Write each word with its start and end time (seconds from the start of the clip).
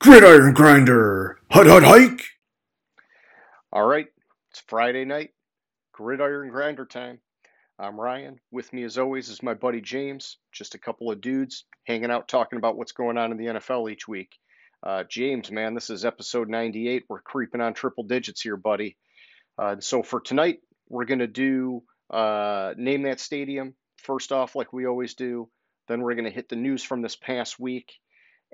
Gridiron 0.00 0.54
Grinder, 0.54 1.38
hut 1.50 1.66
hut 1.66 1.82
hike. 1.82 2.24
All 3.70 3.86
right, 3.86 4.06
it's 4.50 4.62
Friday 4.66 5.04
night, 5.04 5.32
Gridiron 5.92 6.48
Grinder 6.48 6.86
time. 6.86 7.18
I'm 7.78 8.00
Ryan. 8.00 8.40
With 8.50 8.72
me, 8.72 8.84
as 8.84 8.96
always, 8.96 9.28
is 9.28 9.42
my 9.42 9.52
buddy 9.52 9.82
James. 9.82 10.38
Just 10.52 10.74
a 10.74 10.78
couple 10.78 11.10
of 11.10 11.20
dudes 11.20 11.66
hanging 11.84 12.10
out 12.10 12.28
talking 12.28 12.56
about 12.56 12.78
what's 12.78 12.92
going 12.92 13.18
on 13.18 13.30
in 13.30 13.36
the 13.36 13.44
NFL 13.44 13.92
each 13.92 14.08
week. 14.08 14.38
Uh, 14.82 15.04
James, 15.04 15.50
man, 15.50 15.74
this 15.74 15.90
is 15.90 16.06
episode 16.06 16.48
98. 16.48 17.04
We're 17.06 17.20
creeping 17.20 17.60
on 17.60 17.74
triple 17.74 18.04
digits 18.04 18.40
here, 18.40 18.56
buddy. 18.56 18.96
Uh, 19.58 19.76
so 19.80 20.02
for 20.02 20.22
tonight, 20.22 20.60
we're 20.88 21.04
to 21.18 21.26
do 21.26 21.82
uh, 22.08 22.72
Name 22.78 23.02
That 23.02 23.20
Stadium. 23.20 23.74
First 23.98 24.32
off, 24.32 24.56
like 24.56 24.72
we 24.72 24.86
always 24.86 25.12
do. 25.12 25.50
Then 25.88 26.00
we're 26.00 26.14
to 26.24 26.30
hit 26.30 26.48
the 26.48 26.56
news 26.56 26.82
from 26.82 27.02
this 27.02 27.16
past 27.16 27.60
week. 27.60 27.92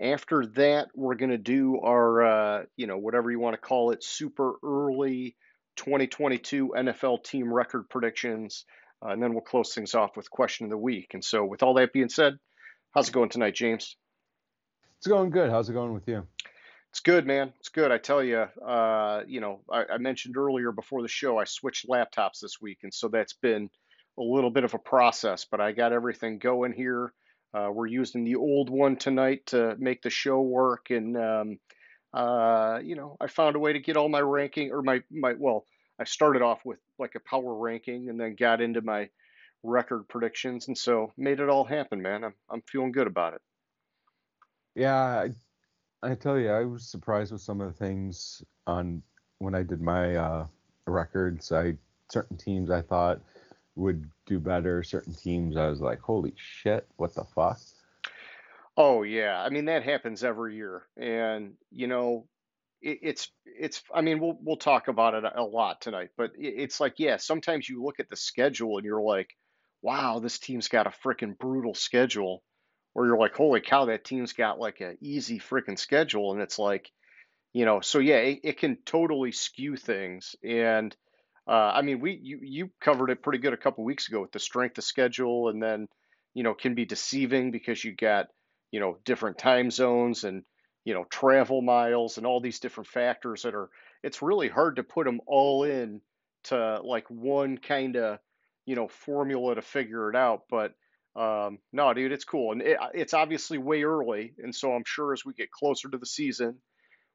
After 0.00 0.46
that, 0.46 0.88
we're 0.94 1.14
going 1.14 1.30
to 1.30 1.38
do 1.38 1.80
our, 1.80 2.22
uh, 2.24 2.64
you 2.76 2.86
know, 2.86 2.98
whatever 2.98 3.30
you 3.30 3.40
want 3.40 3.54
to 3.54 3.60
call 3.60 3.92
it, 3.92 4.04
super 4.04 4.54
early 4.62 5.36
2022 5.76 6.74
NFL 6.76 7.24
team 7.24 7.52
record 7.52 7.88
predictions. 7.88 8.64
Uh, 9.02 9.08
and 9.08 9.22
then 9.22 9.32
we'll 9.32 9.42
close 9.42 9.74
things 9.74 9.94
off 9.94 10.16
with 10.16 10.30
question 10.30 10.64
of 10.64 10.70
the 10.70 10.78
week. 10.78 11.14
And 11.14 11.24
so, 11.24 11.44
with 11.44 11.62
all 11.62 11.74
that 11.74 11.92
being 11.92 12.08
said, 12.08 12.38
how's 12.92 13.08
it 13.08 13.12
going 13.12 13.28
tonight, 13.28 13.54
James? 13.54 13.96
It's 14.98 15.06
going 15.06 15.30
good. 15.30 15.50
How's 15.50 15.68
it 15.68 15.74
going 15.74 15.92
with 15.92 16.08
you? 16.08 16.26
It's 16.90 17.00
good, 17.00 17.26
man. 17.26 17.52
It's 17.58 17.68
good. 17.68 17.92
I 17.92 17.98
tell 17.98 18.22
you, 18.22 18.46
uh, 18.66 19.22
you 19.26 19.40
know, 19.40 19.60
I, 19.70 19.84
I 19.92 19.98
mentioned 19.98 20.38
earlier 20.38 20.72
before 20.72 21.02
the 21.02 21.08
show, 21.08 21.38
I 21.38 21.44
switched 21.44 21.86
laptops 21.88 22.40
this 22.40 22.58
week. 22.60 22.78
And 22.84 22.94
so 22.94 23.08
that's 23.08 23.34
been 23.34 23.68
a 24.18 24.22
little 24.22 24.50
bit 24.50 24.64
of 24.64 24.72
a 24.72 24.78
process, 24.78 25.46
but 25.50 25.60
I 25.60 25.72
got 25.72 25.92
everything 25.92 26.38
going 26.38 26.72
here. 26.72 27.12
Uh, 27.56 27.70
we're 27.70 27.86
using 27.86 28.22
the 28.22 28.36
old 28.36 28.68
one 28.68 28.96
tonight 28.96 29.46
to 29.46 29.74
make 29.78 30.02
the 30.02 30.10
show 30.10 30.42
work, 30.42 30.90
and 30.90 31.16
um, 31.16 31.58
uh, 32.12 32.78
you 32.84 32.94
know, 32.96 33.16
I 33.18 33.28
found 33.28 33.56
a 33.56 33.58
way 33.58 33.72
to 33.72 33.78
get 33.78 33.96
all 33.96 34.10
my 34.10 34.20
ranking 34.20 34.72
or 34.72 34.82
my 34.82 35.02
my 35.10 35.32
well, 35.38 35.64
I 35.98 36.04
started 36.04 36.42
off 36.42 36.66
with 36.66 36.78
like 36.98 37.14
a 37.14 37.20
power 37.20 37.54
ranking, 37.54 38.10
and 38.10 38.20
then 38.20 38.34
got 38.34 38.60
into 38.60 38.82
my 38.82 39.08
record 39.62 40.06
predictions, 40.06 40.68
and 40.68 40.76
so 40.76 41.12
made 41.16 41.40
it 41.40 41.48
all 41.48 41.64
happen, 41.64 42.02
man. 42.02 42.24
I'm 42.24 42.34
I'm 42.50 42.62
feeling 42.62 42.92
good 42.92 43.06
about 43.06 43.32
it. 43.32 43.40
Yeah, 44.74 44.94
I, 44.94 45.30
I 46.02 46.14
tell 46.14 46.38
you, 46.38 46.50
I 46.50 46.64
was 46.64 46.86
surprised 46.86 47.32
with 47.32 47.40
some 47.40 47.62
of 47.62 47.68
the 47.68 47.78
things 47.78 48.42
on 48.66 49.02
when 49.38 49.54
I 49.54 49.62
did 49.62 49.80
my 49.80 50.14
uh, 50.14 50.46
records. 50.86 51.52
I 51.52 51.78
certain 52.10 52.36
teams 52.36 52.70
I 52.70 52.82
thought 52.82 53.22
would 53.76 54.10
do 54.26 54.40
better. 54.40 54.82
Certain 54.82 55.14
teams, 55.14 55.56
I 55.56 55.68
was 55.68 55.80
like, 55.80 56.00
holy 56.00 56.34
shit, 56.36 56.86
what 56.96 57.14
the 57.14 57.24
fuck? 57.24 57.60
Oh 58.76 59.02
yeah, 59.02 59.40
I 59.40 59.48
mean 59.48 59.66
that 59.66 59.84
happens 59.84 60.22
every 60.22 60.56
year, 60.56 60.86
and 60.98 61.54
you 61.70 61.86
know, 61.86 62.26
it, 62.82 62.98
it's 63.02 63.30
it's. 63.46 63.82
I 63.94 64.02
mean, 64.02 64.20
we'll 64.20 64.38
we'll 64.42 64.56
talk 64.58 64.88
about 64.88 65.14
it 65.14 65.24
a 65.34 65.42
lot 65.42 65.80
tonight, 65.80 66.10
but 66.16 66.32
it, 66.38 66.54
it's 66.58 66.78
like, 66.78 66.94
yeah, 66.98 67.16
sometimes 67.16 67.68
you 67.68 67.82
look 67.82 68.00
at 68.00 68.10
the 68.10 68.16
schedule 68.16 68.76
and 68.76 68.84
you're 68.84 69.00
like, 69.00 69.30
wow, 69.80 70.18
this 70.18 70.38
team's 70.38 70.68
got 70.68 70.86
a 70.86 70.90
freaking 70.90 71.38
brutal 71.38 71.72
schedule, 71.72 72.42
or 72.94 73.06
you're 73.06 73.18
like, 73.18 73.34
holy 73.34 73.62
cow, 73.62 73.86
that 73.86 74.04
team's 74.04 74.34
got 74.34 74.58
like 74.58 74.82
a 74.82 74.96
easy 75.00 75.38
freaking 75.38 75.78
schedule, 75.78 76.32
and 76.32 76.42
it's 76.42 76.58
like, 76.58 76.90
you 77.54 77.64
know, 77.64 77.80
so 77.80 77.98
yeah, 77.98 78.16
it, 78.16 78.40
it 78.44 78.58
can 78.58 78.76
totally 78.84 79.32
skew 79.32 79.76
things, 79.76 80.36
and 80.44 80.94
uh, 81.48 81.72
I 81.74 81.82
mean, 81.82 82.00
we 82.00 82.18
you 82.20 82.40
you 82.42 82.70
covered 82.80 83.10
it 83.10 83.22
pretty 83.22 83.38
good 83.38 83.52
a 83.52 83.58
couple 83.58 83.84
weeks 83.84 84.08
ago 84.08 84.20
with 84.20 84.32
the 84.32 84.40
strength 84.40 84.78
of 84.78 84.84
schedule, 84.84 85.48
and 85.48 85.62
then 85.62 85.88
you 86.34 86.42
know 86.42 86.54
can 86.54 86.74
be 86.74 86.84
deceiving 86.84 87.50
because 87.52 87.84
you 87.84 87.94
got 87.94 88.26
you 88.72 88.80
know 88.80 88.98
different 89.04 89.38
time 89.38 89.70
zones 89.70 90.24
and 90.24 90.42
you 90.84 90.94
know 90.94 91.04
travel 91.04 91.62
miles 91.62 92.18
and 92.18 92.26
all 92.26 92.40
these 92.40 92.58
different 92.58 92.88
factors 92.88 93.42
that 93.42 93.54
are. 93.54 93.70
It's 94.02 94.22
really 94.22 94.48
hard 94.48 94.76
to 94.76 94.82
put 94.82 95.06
them 95.06 95.20
all 95.26 95.64
in 95.64 96.00
to 96.44 96.80
like 96.82 97.08
one 97.10 97.58
kind 97.58 97.96
of 97.96 98.18
you 98.64 98.74
know 98.74 98.88
formula 98.88 99.54
to 99.54 99.62
figure 99.62 100.10
it 100.10 100.16
out, 100.16 100.42
but. 100.50 100.72
Um, 101.14 101.60
no, 101.72 101.94
dude, 101.94 102.12
it's 102.12 102.26
cool, 102.26 102.52
and 102.52 102.60
it, 102.60 102.76
it's 102.92 103.14
obviously 103.14 103.56
way 103.56 103.84
early, 103.84 104.34
and 104.36 104.54
so 104.54 104.74
I'm 104.74 104.84
sure 104.84 105.14
as 105.14 105.24
we 105.24 105.32
get 105.32 105.50
closer 105.50 105.88
to 105.88 105.96
the 105.96 106.04
season, 106.04 106.58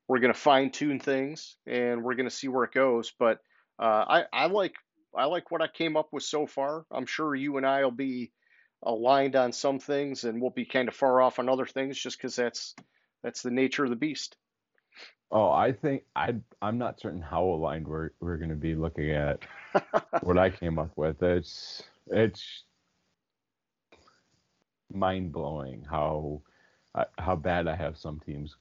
we're 0.08 0.18
gonna 0.18 0.34
fine 0.34 0.72
tune 0.72 1.00
things 1.00 1.56
and 1.68 2.04
we're 2.04 2.16
gonna 2.16 2.32
see 2.32 2.48
where 2.48 2.64
it 2.64 2.74
goes. 2.74 3.14
But 3.20 3.42
I 3.86 4.26
I 4.32 4.46
like 4.48 4.76
I 5.16 5.26
like 5.26 5.52
what 5.52 5.62
I 5.62 5.68
came 5.68 5.98
up 5.98 6.10
with 6.12 6.24
so 6.24 6.46
far. 6.46 6.86
I'm 6.92 7.06
sure 7.06 7.36
you 7.36 7.58
and 7.58 7.66
I 7.66 7.84
will 7.84 7.92
be 7.92 8.32
aligned 8.84 9.36
on 9.36 9.52
some 9.52 9.80
things, 9.80 10.24
and 10.24 10.42
we'll 10.42 10.52
be 10.52 10.66
kind 10.66 10.88
of 10.88 10.96
far 10.96 11.22
off 11.22 11.40
on 11.40 11.50
other 11.50 11.66
things, 11.66 11.98
just 11.98 12.18
because 12.18 12.36
that's 12.36 12.76
that's 13.24 13.42
the 13.42 13.52
nature 13.52 13.84
of 13.84 13.90
the 13.90 13.96
beast. 13.96 14.38
Oh, 15.32 15.50
I 15.50 15.72
think 15.72 16.04
I 16.16 16.36
I'm 16.62 16.78
not 16.78 17.00
certain 17.00 17.22
how 17.22 17.44
aligned 17.44 17.88
we're 17.88 18.12
we're 18.20 18.38
going 18.38 18.50
to 18.50 18.56
be 18.56 18.76
looking 18.76 19.12
at 19.12 19.40
what 20.22 20.38
I 20.38 20.50
came 20.50 20.78
up 20.78 20.92
with. 20.96 21.22
It's 21.24 21.84
it's 22.08 22.64
mind 24.94 25.32
blowing 25.32 25.86
how 25.90 26.42
uh, 26.96 27.06
how 27.18 27.36
bad 27.36 27.68
I 27.68 27.76
have 27.76 27.98
some 27.98 28.20
teams 28.20 28.56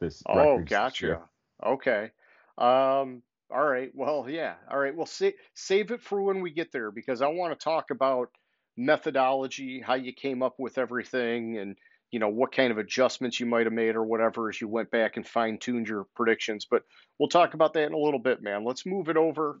this. 0.00 0.22
Oh, 0.28 0.58
gotcha. 0.58 1.20
Okay. 1.64 2.10
Um, 2.58 3.22
all 3.50 3.64
right. 3.64 3.90
Well, 3.94 4.26
yeah. 4.28 4.54
All 4.70 4.78
right. 4.78 4.94
Well, 4.94 5.06
sa- 5.06 5.30
save 5.54 5.90
it 5.90 6.02
for 6.02 6.20
when 6.22 6.40
we 6.40 6.50
get 6.50 6.72
there 6.72 6.90
because 6.90 7.22
I 7.22 7.28
want 7.28 7.58
to 7.58 7.64
talk 7.64 7.90
about 7.90 8.28
methodology, 8.76 9.80
how 9.80 9.94
you 9.94 10.12
came 10.12 10.42
up 10.42 10.56
with 10.58 10.78
everything, 10.78 11.58
and 11.58 11.76
you 12.10 12.18
know 12.18 12.28
what 12.28 12.52
kind 12.54 12.70
of 12.70 12.78
adjustments 12.78 13.40
you 13.40 13.46
might 13.46 13.66
have 13.66 13.72
made 13.72 13.96
or 13.96 14.04
whatever 14.04 14.48
as 14.48 14.60
you 14.60 14.68
went 14.68 14.90
back 14.90 15.16
and 15.16 15.26
fine 15.26 15.58
tuned 15.58 15.88
your 15.88 16.06
predictions. 16.14 16.66
But 16.68 16.82
we'll 17.18 17.28
talk 17.28 17.54
about 17.54 17.74
that 17.74 17.86
in 17.86 17.94
a 17.94 17.98
little 17.98 18.20
bit, 18.20 18.42
man. 18.42 18.64
Let's 18.64 18.86
move 18.86 19.08
it 19.08 19.16
over. 19.16 19.60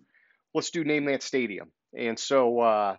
Let's 0.54 0.70
do 0.70 0.84
name 0.84 1.06
that 1.06 1.22
stadium. 1.22 1.70
And 1.96 2.18
so, 2.18 2.60
uh, 2.60 2.96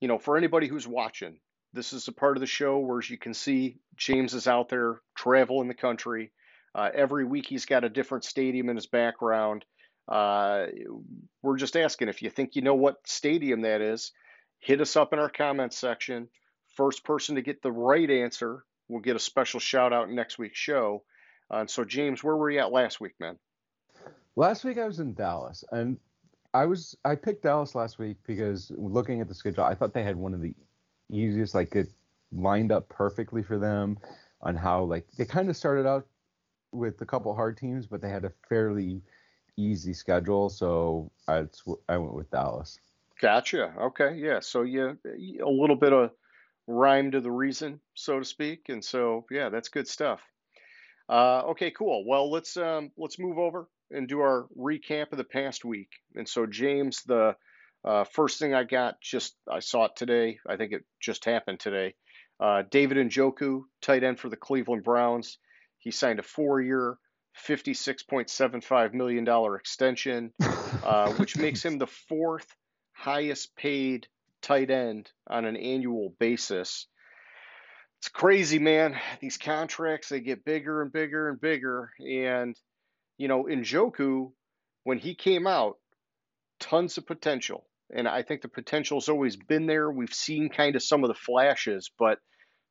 you 0.00 0.08
know, 0.08 0.18
for 0.18 0.36
anybody 0.36 0.66
who's 0.66 0.86
watching, 0.86 1.38
this 1.72 1.92
is 1.92 2.08
a 2.08 2.12
part 2.12 2.36
of 2.36 2.40
the 2.40 2.46
show 2.46 2.78
where, 2.78 2.98
as 2.98 3.08
you 3.10 3.18
can 3.18 3.34
see, 3.34 3.78
James 3.96 4.34
is 4.34 4.46
out 4.46 4.68
there 4.68 5.00
traveling 5.16 5.68
the 5.68 5.74
country. 5.74 6.32
Uh, 6.74 6.90
every 6.94 7.24
week 7.24 7.46
he's 7.46 7.66
got 7.66 7.84
a 7.84 7.88
different 7.88 8.24
stadium 8.24 8.68
in 8.68 8.76
his 8.76 8.86
background. 8.86 9.64
Uh, 10.08 10.66
we're 11.42 11.56
just 11.56 11.76
asking 11.76 12.08
if 12.08 12.22
you 12.22 12.30
think 12.30 12.56
you 12.56 12.62
know 12.62 12.74
what 12.74 12.96
stadium 13.06 13.62
that 13.62 13.80
is, 13.80 14.12
hit 14.58 14.80
us 14.80 14.96
up 14.96 15.12
in 15.12 15.18
our 15.18 15.28
comments 15.28 15.78
section. 15.78 16.28
First 16.76 17.04
person 17.04 17.36
to 17.36 17.42
get 17.42 17.62
the 17.62 17.72
right 17.72 18.10
answer 18.10 18.64
will 18.88 19.00
get 19.00 19.16
a 19.16 19.20
special 19.20 19.60
shout 19.60 19.92
out 19.92 20.10
next 20.10 20.38
week's 20.38 20.58
show. 20.58 21.02
Uh, 21.50 21.58
and 21.58 21.70
so, 21.70 21.84
James, 21.84 22.24
where 22.24 22.36
were 22.36 22.50
you 22.50 22.60
at 22.60 22.72
last 22.72 23.00
week, 23.00 23.14
man? 23.20 23.38
Last 24.36 24.64
week 24.64 24.78
I 24.78 24.86
was 24.86 24.98
in 24.98 25.12
Dallas, 25.14 25.62
and 25.72 25.98
I 26.54 26.64
was 26.66 26.96
I 27.04 27.14
picked 27.14 27.42
Dallas 27.42 27.74
last 27.74 27.98
week 27.98 28.16
because 28.26 28.72
looking 28.76 29.20
at 29.20 29.28
the 29.28 29.34
schedule, 29.34 29.64
I 29.64 29.74
thought 29.74 29.92
they 29.92 30.02
had 30.02 30.16
one 30.16 30.32
of 30.34 30.40
the 30.40 30.54
easiest, 31.10 31.54
like 31.54 31.74
it 31.76 31.88
lined 32.32 32.72
up 32.72 32.88
perfectly 32.88 33.42
for 33.42 33.58
them 33.58 33.98
on 34.40 34.56
how 34.56 34.84
like 34.84 35.06
they 35.18 35.24
kind 35.24 35.50
of 35.50 35.56
started 35.56 35.86
out 35.86 36.06
with 36.72 37.00
a 37.02 37.06
couple 37.06 37.34
hard 37.34 37.56
teams, 37.56 37.86
but 37.86 38.00
they 38.00 38.08
had 38.08 38.24
a 38.24 38.32
fairly 38.48 39.02
easy 39.62 39.92
schedule, 39.92 40.48
so 40.48 41.10
I 41.28 41.46
I 41.88 41.96
went 41.96 42.14
with 42.14 42.30
Dallas. 42.30 42.78
Gotcha. 43.20 43.72
Okay. 43.80 44.16
Yeah. 44.16 44.40
So 44.40 44.62
you 44.62 44.98
a 45.44 45.48
little 45.48 45.76
bit 45.76 45.92
of 45.92 46.10
rhyme 46.66 47.10
to 47.12 47.20
the 47.20 47.30
reason, 47.30 47.80
so 47.94 48.18
to 48.18 48.24
speak, 48.24 48.68
and 48.68 48.84
so 48.84 49.24
yeah, 49.30 49.48
that's 49.48 49.68
good 49.68 49.88
stuff. 49.88 50.20
Uh, 51.08 51.42
okay. 51.50 51.70
Cool. 51.70 52.04
Well, 52.06 52.30
let's 52.30 52.56
um, 52.56 52.90
let's 52.96 53.18
move 53.18 53.38
over 53.38 53.68
and 53.90 54.08
do 54.08 54.20
our 54.20 54.46
recap 54.58 55.12
of 55.12 55.18
the 55.18 55.24
past 55.24 55.64
week. 55.64 55.90
And 56.14 56.28
so 56.28 56.46
James, 56.46 57.02
the 57.06 57.36
uh, 57.84 58.04
first 58.04 58.38
thing 58.38 58.54
I 58.54 58.64
got, 58.64 59.00
just 59.00 59.34
I 59.50 59.60
saw 59.60 59.86
it 59.86 59.96
today. 59.96 60.38
I 60.48 60.56
think 60.56 60.72
it 60.72 60.84
just 61.00 61.24
happened 61.24 61.60
today. 61.60 61.94
Uh, 62.40 62.62
David 62.70 62.96
Njoku, 62.96 63.62
tight 63.82 64.02
end 64.02 64.18
for 64.18 64.28
the 64.28 64.36
Cleveland 64.36 64.82
Browns. 64.82 65.38
He 65.78 65.90
signed 65.90 66.18
a 66.18 66.22
four-year, 66.22 66.96
$56.75 67.46 68.92
million 68.94 69.26
extension, 69.54 70.32
uh, 70.84 71.12
which 71.14 71.36
makes 71.36 71.64
him 71.64 71.78
the 71.78 71.86
fourth 71.86 72.46
highest 72.92 73.54
paid 73.56 74.06
tight 74.42 74.70
end 74.70 75.10
on 75.28 75.44
an 75.44 75.56
annual 75.56 76.14
basis. 76.18 76.86
It's 78.00 78.08
crazy, 78.08 78.58
man. 78.58 78.96
These 79.20 79.38
contracts, 79.38 80.08
they 80.08 80.20
get 80.20 80.44
bigger 80.44 80.82
and 80.82 80.92
bigger 80.92 81.28
and 81.28 81.40
bigger. 81.40 81.90
And, 82.00 82.56
you 83.16 83.28
know, 83.28 83.44
Njoku, 83.44 84.32
when 84.84 84.98
he 84.98 85.14
came 85.14 85.46
out, 85.46 85.76
tons 86.58 86.98
of 86.98 87.06
potential. 87.06 87.66
And 87.94 88.08
I 88.08 88.22
think 88.22 88.42
the 88.42 88.48
potential's 88.48 89.08
always 89.08 89.36
been 89.36 89.66
there. 89.66 89.90
We've 89.90 90.12
seen 90.12 90.48
kind 90.48 90.74
of 90.74 90.82
some 90.82 91.04
of 91.04 91.08
the 91.08 91.14
flashes, 91.14 91.90
but 91.98 92.18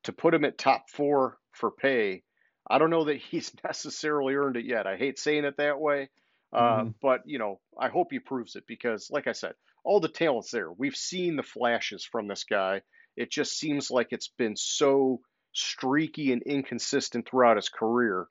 to 0.04 0.12
put 0.12 0.34
him 0.34 0.44
at 0.44 0.58
top 0.58 0.90
four 0.90 1.38
for 1.54 1.72
pay, 1.72 2.24
I 2.68 2.78
don't 2.78 2.90
know 2.90 3.06
that 3.06 3.18
he's 3.18 3.52
necessarily 3.64 4.36
earned 4.36 4.58
it 4.58 4.66
yet. 4.66 4.88
I 4.88 4.98
hate 4.98 5.20
saying 5.20 5.46
it 5.46 5.58
that 5.58 5.80
way, 5.80 6.10
uh, 6.54 6.80
mm-hmm. 6.80 6.90
but 7.02 7.22
you 7.26 7.40
know, 7.40 7.60
I 7.78 7.90
hope 7.90 8.08
he 8.12 8.20
proves 8.20 8.56
it 8.56 8.66
because, 8.68 9.10
like 9.12 9.28
I 9.28 9.34
said, 9.34 9.54
all 9.84 10.00
the 10.00 10.08
talent's 10.08 10.52
there. 10.52 10.72
We've 10.72 10.96
seen 10.96 11.36
the 11.36 11.44
flashes 11.44 12.04
from 12.04 12.28
this 12.28 12.44
guy. 12.44 12.82
It 13.18 13.32
just 13.32 13.58
seems 13.58 13.92
like 13.92 14.08
it's 14.12 14.30
been 14.30 14.56
so 14.56 15.22
streaky 15.54 16.32
and 16.32 16.42
inconsistent 16.44 17.28
throughout 17.28 17.58
his 17.58 17.70
career. 17.70 18.28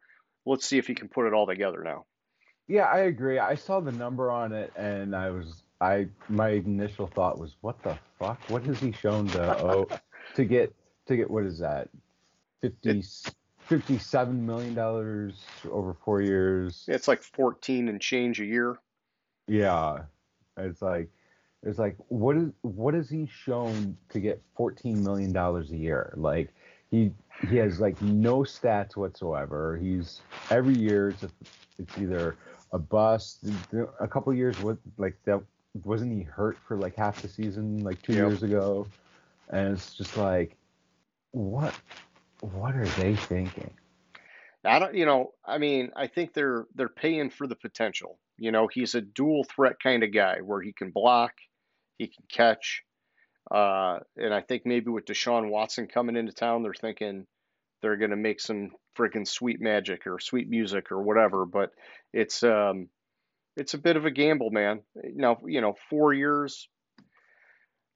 let's 0.46 0.66
see 0.66 0.78
if 0.78 0.86
he 0.86 0.94
can 0.94 1.08
put 1.08 1.26
it 1.26 1.34
all 1.34 1.46
together 1.46 1.82
now. 1.84 2.06
Yeah, 2.66 2.84
I 2.84 3.00
agree. 3.00 3.38
I 3.38 3.56
saw 3.56 3.80
the 3.80 3.92
number 3.92 4.30
on 4.30 4.52
it, 4.52 4.72
and 4.76 5.14
I 5.14 5.30
was 5.30 5.64
I 5.80 6.08
my 6.28 6.50
initial 6.50 7.08
thought 7.08 7.38
was, 7.38 7.56
what 7.62 7.82
the 7.82 7.98
fuck? 8.18 8.38
What 8.48 8.64
has 8.64 8.78
he 8.78 8.92
shown 8.92 9.26
to 9.28 9.64
oh 9.64 9.88
to 10.36 10.44
get 10.44 10.74
to 11.06 11.16
get 11.16 11.30
what 11.30 11.44
is 11.44 11.58
that? 11.58 11.88
50, 12.62 13.02
57 13.70 14.44
million 14.44 14.74
dollars 14.74 15.44
over 15.70 15.94
four 15.94 16.20
years. 16.20 16.84
It's 16.88 17.06
like 17.06 17.22
14 17.22 17.88
and 17.88 18.00
change 18.00 18.40
a 18.40 18.44
year. 18.44 18.80
Yeah, 19.46 20.02
it's 20.56 20.82
like 20.82 21.08
it's 21.62 21.78
like 21.78 21.94
what 22.08 22.36
is 22.36 22.50
what 22.62 22.94
has 22.94 23.08
he 23.08 23.28
shown 23.44 23.96
to 24.08 24.18
get 24.18 24.42
14 24.56 25.04
million 25.04 25.32
dollars 25.32 25.70
a 25.70 25.76
year? 25.76 26.12
Like 26.16 26.52
he 26.90 27.12
he 27.48 27.58
has 27.58 27.78
like 27.78 28.02
no 28.02 28.38
stats 28.40 28.96
whatsoever. 28.96 29.78
He's 29.80 30.20
every 30.50 30.74
year 30.74 31.10
it's 31.10 31.22
a, 31.22 31.30
it's 31.78 31.96
either 31.96 32.34
a 32.72 32.78
bust. 32.78 33.46
A 34.00 34.08
couple 34.08 34.34
years 34.34 34.60
with 34.60 34.78
like 34.98 35.16
that 35.26 35.40
wasn't 35.84 36.12
he 36.12 36.24
hurt 36.24 36.58
for 36.66 36.76
like 36.76 36.96
half 36.96 37.22
the 37.22 37.28
season 37.28 37.84
like 37.84 38.02
two 38.02 38.14
yep. 38.14 38.26
years 38.26 38.42
ago, 38.42 38.88
and 39.50 39.74
it's 39.74 39.94
just 39.94 40.16
like 40.16 40.56
what 41.30 41.72
what 42.40 42.74
are 42.74 42.86
they 42.86 43.16
thinking? 43.16 43.70
I 44.64 44.78
don't, 44.78 44.94
you 44.94 45.06
know, 45.06 45.32
I 45.44 45.58
mean, 45.58 45.90
I 45.96 46.06
think 46.06 46.34
they're 46.34 46.66
they're 46.74 46.88
paying 46.88 47.30
for 47.30 47.46
the 47.46 47.56
potential. 47.56 48.18
You 48.36 48.52
know, 48.52 48.68
he's 48.70 48.94
a 48.94 49.00
dual 49.00 49.44
threat 49.44 49.76
kind 49.82 50.02
of 50.02 50.12
guy 50.12 50.38
where 50.42 50.60
he 50.60 50.72
can 50.72 50.90
block, 50.90 51.32
he 51.98 52.08
can 52.08 52.24
catch, 52.30 52.82
uh, 53.50 54.00
and 54.16 54.34
I 54.34 54.42
think 54.42 54.66
maybe 54.66 54.90
with 54.90 55.06
Deshaun 55.06 55.50
Watson 55.50 55.86
coming 55.86 56.16
into 56.16 56.32
town, 56.32 56.62
they're 56.62 56.74
thinking 56.74 57.26
they're 57.82 57.96
going 57.96 58.10
to 58.10 58.16
make 58.16 58.40
some 58.40 58.70
freaking 58.98 59.26
sweet 59.26 59.60
magic 59.60 60.06
or 60.06 60.20
sweet 60.20 60.48
music 60.48 60.92
or 60.92 61.02
whatever. 61.02 61.46
But 61.46 61.70
it's 62.12 62.42
um, 62.42 62.88
it's 63.56 63.74
a 63.74 63.78
bit 63.78 63.96
of 63.96 64.04
a 64.04 64.10
gamble, 64.10 64.50
man. 64.50 64.80
Now, 64.94 65.38
you 65.46 65.60
know, 65.60 65.74
four 65.88 66.12
years, 66.12 66.68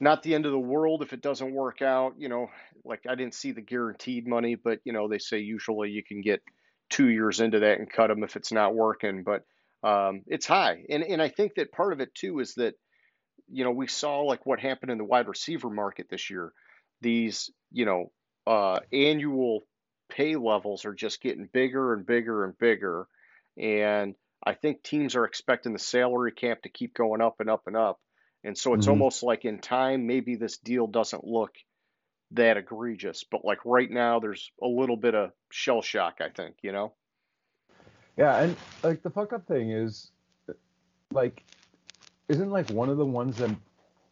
not 0.01 0.23
the 0.23 0.35
end 0.35 0.47
of 0.47 0.53
the 0.53 0.59
world 0.59 1.03
if 1.03 1.13
it 1.13 1.23
doesn't 1.23 1.55
work 1.55 1.83
out. 1.83 2.15
You 2.19 2.29
know, 2.29 2.49
like 2.85 3.03
I 3.09 3.15
didn't 3.15 3.35
see 3.35 3.53
the 3.53 3.61
guaranteed 3.61 4.27
money, 4.27 4.55
but 4.55 4.81
you 4.85 4.93
know, 4.93 5.09
they 5.09 5.19
say 5.19 5.39
usually 5.39 5.91
you 5.91 6.03
can 6.03 6.21
get 6.21 6.43
two 6.91 7.09
years 7.09 7.41
into 7.41 7.61
that 7.61 7.79
and 7.79 7.91
cut 7.91 8.09
them 8.09 8.23
if 8.23 8.37
it's 8.37 8.53
not 8.53 8.75
working. 8.75 9.25
But 9.25 9.45
um, 9.87 10.23
it's 10.27 10.47
high, 10.47 10.85
and 10.89 11.03
and 11.03 11.21
I 11.23 11.29
think 11.29 11.55
that 11.57 11.73
part 11.73 11.93
of 11.93 12.01
it 12.01 12.15
too 12.15 12.41
is 12.41 12.55
that 12.55 12.75
you 13.49 13.65
know 13.65 13.71
we 13.71 13.87
saw 13.87 14.21
like 14.21 14.47
what 14.47 14.61
happened 14.61 14.91
in 14.91 14.99
the 14.99 15.05
wide 15.05 15.29
receiver 15.29 15.71
market 15.71 16.07
this 16.11 16.31
year. 16.31 16.53
These 17.01 17.51
you 17.71 17.85
know 17.85 18.13
uh, 18.47 18.81
annual 18.93 19.61
pay 20.11 20.37
levels 20.37 20.85
are 20.85 20.95
just 20.95 21.23
getting 21.23 21.49
bigger 21.53 21.95
and 21.95 22.07
bigger 22.07 22.45
and 22.45 22.57
bigger, 22.59 23.07
and 23.59 24.15
I 24.47 24.55
think 24.55 24.83
teams 24.83 25.17
are 25.17 25.25
expecting 25.25 25.73
the 25.73 25.79
salary 25.79 26.33
cap 26.33 26.63
to 26.63 26.69
keep 26.69 26.95
going 26.95 27.21
up 27.21 27.37
and 27.41 27.49
up 27.49 27.63
and 27.67 27.77
up. 27.77 28.01
And 28.45 28.57
so 28.57 28.75
it's 28.75 28.83
mm-hmm. 28.83 28.91
almost 28.91 29.23
like 29.23 29.45
in 29.45 29.59
time, 29.59 30.07
maybe 30.07 30.37
this 30.37 30.59
deal 30.59 30.87
doesn't 30.87 31.27
look 31.27 31.55
that 32.33 32.57
egregious, 32.57 33.25
but 33.25 33.45
like 33.45 33.65
right 33.65 33.91
now, 33.91 34.21
there's 34.21 34.51
a 34.63 34.67
little 34.67 34.97
bit 34.97 35.15
of 35.15 35.31
shell 35.51 35.83
shock, 35.83 36.21
I 36.21 36.29
think, 36.29 36.57
you 36.63 36.73
know? 36.73 36.93
Yeah. 38.17 38.37
And 38.37 38.57
like 38.83 39.03
the 39.03 39.11
fucked 39.11 39.33
up 39.33 39.47
thing 39.47 39.71
is, 39.71 40.11
like, 41.11 41.43
isn't 42.29 42.51
like 42.51 42.71
one 42.71 42.91
of 42.91 42.99
the 42.99 43.07
ones 43.07 43.37
that 43.39 43.51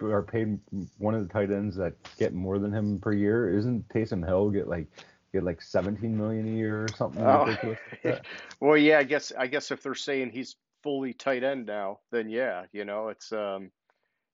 are 0.01 0.23
paid 0.23 0.59
one 0.99 1.15
of 1.15 1.27
the 1.27 1.33
tight 1.33 1.51
ends 1.51 1.77
that 1.77 1.95
get 2.19 2.33
more 2.33 2.59
than 2.59 2.73
him 2.73 2.99
per 2.99 3.13
year? 3.13 3.57
Isn't 3.57 3.89
Taysom 3.89 4.27
Hill 4.27 4.51
get 4.51 4.69
like 4.69 4.87
get 5.33 5.45
like 5.45 5.63
17 5.63 6.17
million 6.17 6.47
a 6.47 6.51
year 6.51 6.85
or 6.85 6.89
something 6.97 7.25
oh. 7.25 7.45
ridiculous 7.45 7.79
like 8.05 8.27
well, 8.61 8.77
yeah, 8.77 8.99
I 8.99 9.05
guess 9.05 9.33
I 9.37 9.47
guess 9.47 9.71
if 9.71 9.83
they're 9.83 9.95
saying 9.95 10.31
he's 10.31 10.57
fully 10.83 11.13
tight 11.13 11.45
end 11.45 11.67
now, 11.67 12.01
then 12.11 12.29
yeah, 12.29 12.65
you 12.73 12.85
know, 12.85 13.09
it's 13.09 13.33
um 13.33 13.71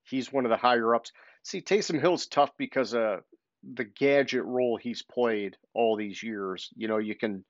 he's 0.08 0.32
one 0.32 0.44
of 0.44 0.50
the 0.50 0.56
higher 0.56 0.94
ups. 0.94 1.12
See, 1.42 1.60
Taysom 1.60 2.00
Hill's 2.00 2.26
tough 2.26 2.50
because 2.56 2.94
uh 2.94 3.18
the 3.74 3.84
gadget 3.84 4.44
role 4.44 4.76
he's 4.76 5.02
played 5.02 5.56
all 5.74 5.96
these 5.96 6.22
years. 6.22 6.70
You 6.76 6.88
know, 6.88 6.98
you 6.98 7.14
can 7.14 7.44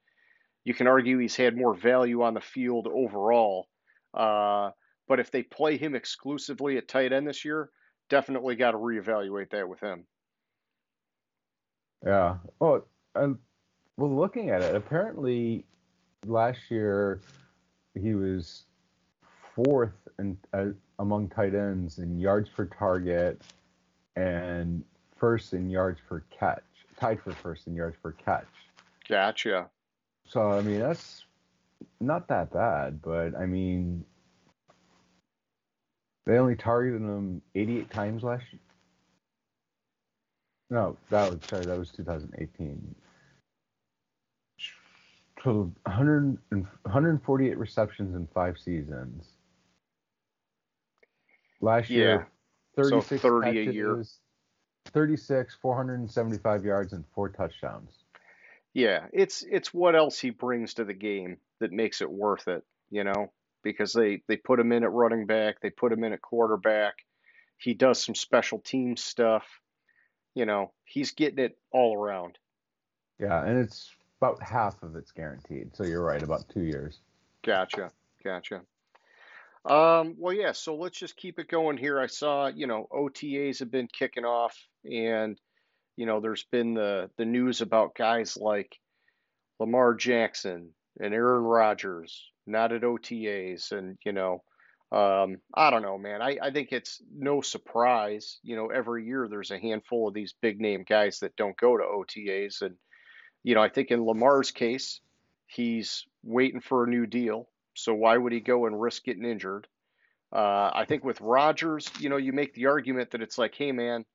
you 0.63 0.73
can 0.73 0.87
argue 0.87 1.17
he's 1.17 1.35
had 1.35 1.55
more 1.55 1.75
value 1.75 2.21
on 2.21 2.33
the 2.33 2.41
field 2.41 2.87
overall. 2.87 3.67
Uh, 4.13 4.71
but 5.07 5.19
if 5.19 5.31
they 5.31 5.43
play 5.43 5.77
him 5.77 5.95
exclusively 5.95 6.77
at 6.77 6.87
tight 6.87 7.13
end 7.13 7.27
this 7.27 7.45
year, 7.45 7.69
definitely 8.09 8.55
got 8.55 8.71
to 8.71 8.77
reevaluate 8.77 9.49
that 9.51 9.67
with 9.67 9.79
him. 9.79 10.05
Yeah. 12.05 12.37
Well, 12.59 12.85
well, 13.15 13.35
looking 13.97 14.49
at 14.49 14.61
it, 14.61 14.75
apparently 14.75 15.65
last 16.25 16.59
year 16.69 17.21
he 17.99 18.13
was 18.13 18.65
fourth 19.55 20.07
and 20.17 20.37
uh, 20.53 20.67
among 20.99 21.29
tight 21.29 21.55
ends 21.55 21.97
in 21.97 22.19
yards 22.19 22.49
per 22.49 22.65
target 22.65 23.41
and 24.15 24.83
first 25.17 25.53
in 25.53 25.69
yards 25.69 25.99
per 26.07 26.23
catch, 26.29 26.63
tied 26.99 27.21
for 27.21 27.31
first 27.31 27.67
in 27.67 27.73
yards 27.73 27.95
per 28.03 28.11
catch. 28.11 28.45
Gotcha. 29.07 29.69
So 30.27 30.51
I 30.51 30.61
mean 30.61 30.79
that's 30.79 31.23
not 31.99 32.27
that 32.27 32.51
bad, 32.51 33.01
but 33.01 33.35
I 33.35 33.45
mean 33.45 34.05
they 36.25 36.37
only 36.37 36.55
targeted 36.55 37.01
him 37.01 37.41
88 37.55 37.89
times 37.89 38.23
last 38.23 38.43
year. 38.51 38.61
No, 40.69 40.97
that 41.09 41.31
was 41.31 41.39
sorry, 41.49 41.65
that 41.65 41.79
was 41.79 41.89
2018. 41.91 42.95
So 45.43 45.71
100 45.83 46.37
148 46.49 47.57
receptions 47.57 48.13
in 48.15 48.27
five 48.33 48.57
seasons. 48.59 49.25
Last 51.61 51.89
year, 51.89 52.27
36 52.75 53.21
so 53.21 53.29
30 53.29 53.47
catches, 53.47 53.67
a 53.67 53.73
year. 53.73 54.03
36, 54.87 55.57
475 55.61 56.65
yards, 56.65 56.93
and 56.93 57.03
four 57.13 57.29
touchdowns. 57.29 57.91
Yeah, 58.73 59.07
it's 59.11 59.43
it's 59.49 59.73
what 59.73 59.95
else 59.95 60.19
he 60.19 60.29
brings 60.29 60.75
to 60.75 60.85
the 60.85 60.93
game 60.93 61.37
that 61.59 61.71
makes 61.71 62.01
it 62.01 62.09
worth 62.09 62.47
it, 62.47 62.63
you 62.89 63.03
know, 63.03 63.31
because 63.63 63.93
they 63.93 64.21
they 64.27 64.37
put 64.37 64.59
him 64.59 64.71
in 64.71 64.83
at 64.83 64.91
running 64.91 65.25
back, 65.25 65.59
they 65.61 65.69
put 65.69 65.91
him 65.91 66.03
in 66.03 66.13
at 66.13 66.21
quarterback. 66.21 66.93
He 67.57 67.73
does 67.73 68.03
some 68.03 68.15
special 68.15 68.59
team 68.59 68.95
stuff. 68.95 69.45
You 70.33 70.45
know, 70.45 70.71
he's 70.85 71.11
getting 71.11 71.43
it 71.43 71.57
all 71.71 71.97
around. 71.97 72.37
Yeah, 73.19 73.43
and 73.43 73.57
it's 73.57 73.91
about 74.21 74.41
half 74.41 74.81
of 74.83 74.95
it's 74.95 75.11
guaranteed. 75.11 75.75
So 75.75 75.83
you're 75.83 76.03
right, 76.03 76.21
about 76.21 76.47
two 76.49 76.61
years. 76.61 76.99
Gotcha, 77.43 77.91
gotcha. 78.23 78.61
Um, 79.65 80.15
well, 80.17 80.33
yeah. 80.33 80.53
So 80.53 80.75
let's 80.75 80.97
just 80.97 81.17
keep 81.17 81.39
it 81.39 81.49
going 81.49 81.77
here. 81.77 81.99
I 81.99 82.07
saw, 82.07 82.47
you 82.47 82.67
know, 82.67 82.87
OTAs 82.91 83.59
have 83.59 83.71
been 83.71 83.87
kicking 83.87 84.25
off, 84.25 84.57
and 84.85 85.39
you 85.97 86.05
know, 86.05 86.19
there's 86.19 86.43
been 86.43 86.73
the 86.73 87.09
the 87.17 87.25
news 87.25 87.61
about 87.61 87.95
guys 87.95 88.37
like 88.37 88.79
Lamar 89.59 89.95
Jackson 89.95 90.69
and 90.99 91.13
Aaron 91.13 91.43
Rodgers 91.43 92.31
not 92.49 92.71
at 92.73 92.81
OTAs, 92.81 93.71
and 93.71 93.97
you 94.03 94.11
know, 94.11 94.43
um, 94.91 95.37
I 95.53 95.69
don't 95.69 95.83
know, 95.83 95.97
man. 95.97 96.21
I, 96.21 96.37
I 96.41 96.51
think 96.51 96.69
it's 96.71 97.01
no 97.15 97.41
surprise. 97.41 98.39
You 98.43 98.55
know, 98.55 98.67
every 98.67 99.05
year 99.05 99.27
there's 99.27 99.51
a 99.51 99.59
handful 99.59 100.07
of 100.07 100.13
these 100.13 100.33
big 100.41 100.59
name 100.59 100.83
guys 100.87 101.19
that 101.19 101.35
don't 101.35 101.57
go 101.57 101.77
to 101.77 101.83
OTAs, 101.83 102.61
and 102.61 102.75
you 103.43 103.55
know, 103.55 103.61
I 103.61 103.69
think 103.69 103.91
in 103.91 104.03
Lamar's 104.03 104.51
case, 104.51 104.99
he's 105.47 106.05
waiting 106.23 106.61
for 106.61 106.83
a 106.83 106.89
new 106.89 107.05
deal. 107.05 107.47
So 107.79 107.93
why 107.93 108.17
would 108.17 108.33
he 108.33 108.39
go 108.39 108.65
and 108.65 108.79
risk 108.79 109.03
getting 109.03 109.25
injured? 109.25 109.67
Uh, 110.31 110.71
I 110.73 110.85
think 110.87 111.03
with 111.03 111.21
Rodgers, 111.21 111.89
you 111.99 112.09
know, 112.09 112.17
you 112.17 112.33
make 112.33 112.53
the 112.53 112.67
argument 112.67 113.11
that 113.11 113.21
it's 113.21 113.37
like, 113.37 113.55
hey, 113.55 113.71
man, 113.71 114.05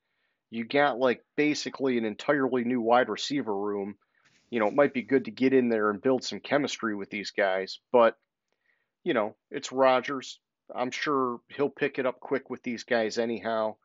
you 0.51 0.65
got 0.65 0.99
like 0.99 1.25
basically 1.37 1.99
an 1.99 2.05
entirely 2.05 2.65
new 2.65 2.81
wide 2.81 3.09
receiver 3.09 3.57
room. 3.57 3.97
You 4.51 4.61
know, 4.61 4.69
it 4.69 4.75
might 4.75 4.95
be 4.95 5.03
good 5.03 5.25
to 5.25 5.33
get 5.33 5.53
in 5.53 5.69
there 5.69 5.91
and 5.91 6.01
build 6.01 6.23
some 6.23 6.39
chemistry 6.39 6.95
with 6.95 7.11
these 7.11 7.33
guys, 7.33 7.81
but 7.91 8.17
you 9.03 9.15
know, 9.15 9.37
it's 9.51 9.73
Rodgers. 9.73 10.39
I'm 10.75 10.91
sure 10.91 11.41
he'll 11.49 11.69
pick 11.69 11.99
it 11.99 12.07
up 12.07 12.21
quick 12.21 12.49
with 12.51 12.63
these 12.63 12.85
guys 12.85 13.19
anyhow. 13.19 13.77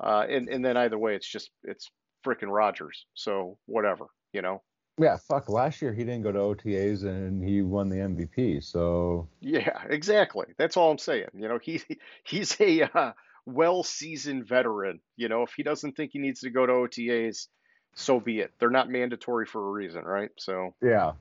Uh, 0.00 0.24
and 0.28 0.48
and 0.48 0.64
then 0.64 0.76
either 0.76 0.98
way, 0.98 1.16
it's 1.16 1.26
just 1.26 1.50
it's 1.64 1.90
freaking 2.24 2.52
Rodgers. 2.54 3.06
So 3.14 3.58
whatever, 3.66 4.06
you 4.32 4.42
know. 4.42 4.62
Yeah, 4.98 5.16
fuck. 5.16 5.48
Last 5.48 5.80
year 5.80 5.92
he 5.92 6.04
didn't 6.04 6.22
go 6.22 6.32
to 6.32 6.38
OTAs 6.38 7.04
and 7.04 7.42
he 7.42 7.62
won 7.62 7.88
the 7.88 7.96
MVP. 7.96 8.64
So 8.64 9.28
yeah, 9.40 9.82
exactly. 9.88 10.46
That's 10.56 10.76
all 10.76 10.90
I'm 10.90 10.98
saying. 10.98 11.28
You 11.34 11.48
know, 11.48 11.58
he 11.62 11.82
he's 12.24 12.60
a 12.60 12.82
uh, 12.82 13.12
well-seasoned 13.46 14.46
veteran. 14.46 15.00
You 15.16 15.28
know, 15.28 15.42
if 15.42 15.52
he 15.56 15.62
doesn't 15.62 15.96
think 15.96 16.12
he 16.12 16.18
needs 16.18 16.40
to 16.40 16.50
go 16.50 16.66
to 16.66 16.72
OTAs, 16.72 17.46
so 17.94 18.20
be 18.20 18.40
it. 18.40 18.52
They're 18.58 18.70
not 18.70 18.90
mandatory 18.90 19.46
for 19.46 19.66
a 19.66 19.70
reason, 19.70 20.04
right? 20.04 20.30
So 20.36 20.74
yeah, 20.82 21.12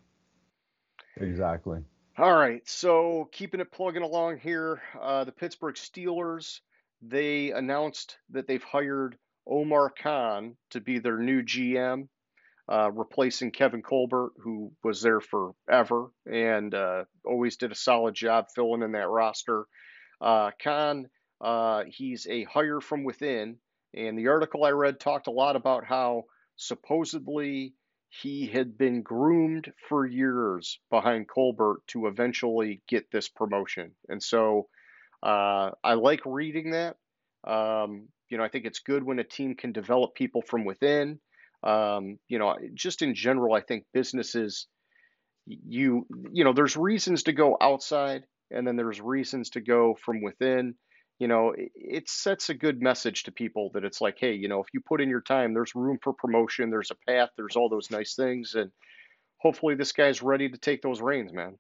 exactly. 1.18 1.80
All 2.18 2.34
right. 2.34 2.68
So 2.68 3.30
keeping 3.32 3.60
it 3.60 3.72
plugging 3.72 4.02
along 4.02 4.40
here, 4.40 4.82
uh, 5.00 5.24
the 5.24 5.32
Pittsburgh 5.32 5.76
Steelers 5.76 6.62
they 7.02 7.52
announced 7.52 8.18
that 8.32 8.48
they've 8.48 8.64
hired 8.64 9.18
Omar 9.46 9.92
Khan 9.92 10.58
to 10.72 10.82
be 10.82 11.00
their 11.00 11.18
new 11.18 11.44
GM 11.44 12.08
uh, 12.70 12.92
replacing 12.92 13.52
Kevin 13.52 13.82
Colbert, 13.82 14.32
who 14.44 14.72
was 14.84 15.02
there 15.02 15.22
forever 15.22 16.08
and 16.30 16.74
uh, 16.74 17.06
always 17.26 17.58
did 17.58 17.72
a 17.72 17.76
solid 17.76 18.14
job 18.16 18.48
filling 18.54 18.82
in 18.82 18.92
that 18.94 19.08
roster. 19.08 19.66
Uh, 20.20 20.52
Khan, 20.62 21.10
uh, 21.40 21.84
he's 21.88 22.28
a 22.28 22.44
hire 22.44 22.82
from 22.82 23.04
within, 23.04 23.58
and 23.94 24.18
the 24.18 24.28
article 24.28 24.64
I 24.64 24.72
read 24.72 25.00
talked 25.00 25.28
a 25.28 25.32
lot 25.32 25.56
about 25.56 25.86
how 25.86 26.24
supposedly 26.56 27.74
he 28.10 28.48
had 28.48 28.78
been 28.78 29.02
groomed 29.02 29.72
for 29.88 30.06
years 30.06 30.80
behind 30.90 31.28
Colbert 31.28 31.82
to 31.88 32.08
eventually 32.08 32.82
get 32.88 33.12
this 33.12 33.28
promotion. 33.28 33.92
And 34.10 34.22
so 34.22 34.70
uh, 35.22 35.72
I 35.84 35.94
like 35.94 36.22
reading 36.26 36.72
that. 36.72 36.98
Um, 37.44 38.08
you 38.30 38.38
know, 38.38 38.44
I 38.44 38.50
think 38.50 38.66
it's 38.66 38.80
good 38.80 39.04
when 39.04 39.20
a 39.20 39.24
team 39.24 39.56
can 39.56 39.72
develop 39.72 40.16
people 40.16 40.42
from 40.42 40.66
within. 40.66 41.20
Um, 41.68 42.18
you 42.30 42.40
know, 42.40 42.56
just 42.74 43.02
in 43.02 43.14
general, 43.14 43.54
I 43.54 43.62
think 43.62 43.84
businesses, 43.94 44.68
you 45.46 46.08
you 46.32 46.44
know, 46.44 46.54
there's 46.54 46.78
reasons 46.78 47.24
to 47.24 47.34
go 47.34 47.58
outside, 47.60 48.24
and 48.52 48.66
then 48.66 48.78
there's 48.78 49.02
reasons 49.02 49.50
to 49.52 49.62
go 49.62 49.96
from 50.04 50.22
within. 50.22 50.76
You 51.20 51.28
know, 51.28 51.52
it, 51.52 51.72
it 51.76 52.10
sets 52.10 52.50
a 52.50 52.54
good 52.54 52.82
message 52.82 53.24
to 53.24 53.32
people 53.32 53.72
that 53.74 53.84
it's 53.84 54.00
like, 54.00 54.18
hey, 54.20 54.34
you 54.34 54.48
know, 54.48 54.62
if 54.62 54.68
you 54.74 54.80
put 54.80 55.02
in 55.02 55.10
your 55.10 55.22
time, 55.22 55.54
there's 55.54 55.76
room 55.76 55.98
for 56.02 56.14
promotion, 56.14 56.70
there's 56.70 56.92
a 56.92 57.12
path, 57.12 57.30
there's 57.36 57.56
all 57.56 57.70
those 57.70 57.92
nice 57.92 58.16
things, 58.16 58.54
and 58.56 58.72
hopefully 59.40 59.76
this 59.76 59.92
guy's 59.92 60.22
ready 60.22 60.48
to 60.48 60.58
take 60.58 60.82
those 60.82 61.02
reins, 61.02 61.34
man. 61.34 61.58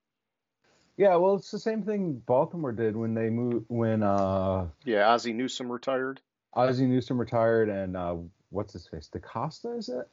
Yeah, 0.95 1.15
well, 1.17 1.35
it's 1.35 1.51
the 1.51 1.59
same 1.59 1.83
thing 1.83 2.21
Baltimore 2.25 2.71
did 2.71 2.95
when 2.95 3.13
they 3.13 3.29
moved 3.29 3.65
when 3.67 4.03
uh 4.03 4.67
Yeah, 4.85 5.09
Ozzie 5.09 5.33
Newsome 5.33 5.71
retired. 5.71 6.21
Ozzie 6.53 6.87
Newsome 6.87 7.19
retired 7.19 7.69
and 7.69 7.95
uh 7.97 8.15
what's 8.49 8.73
his 8.73 8.87
face? 8.87 9.09
DeCosta, 9.13 9.77
is 9.77 9.89
it? 9.89 10.07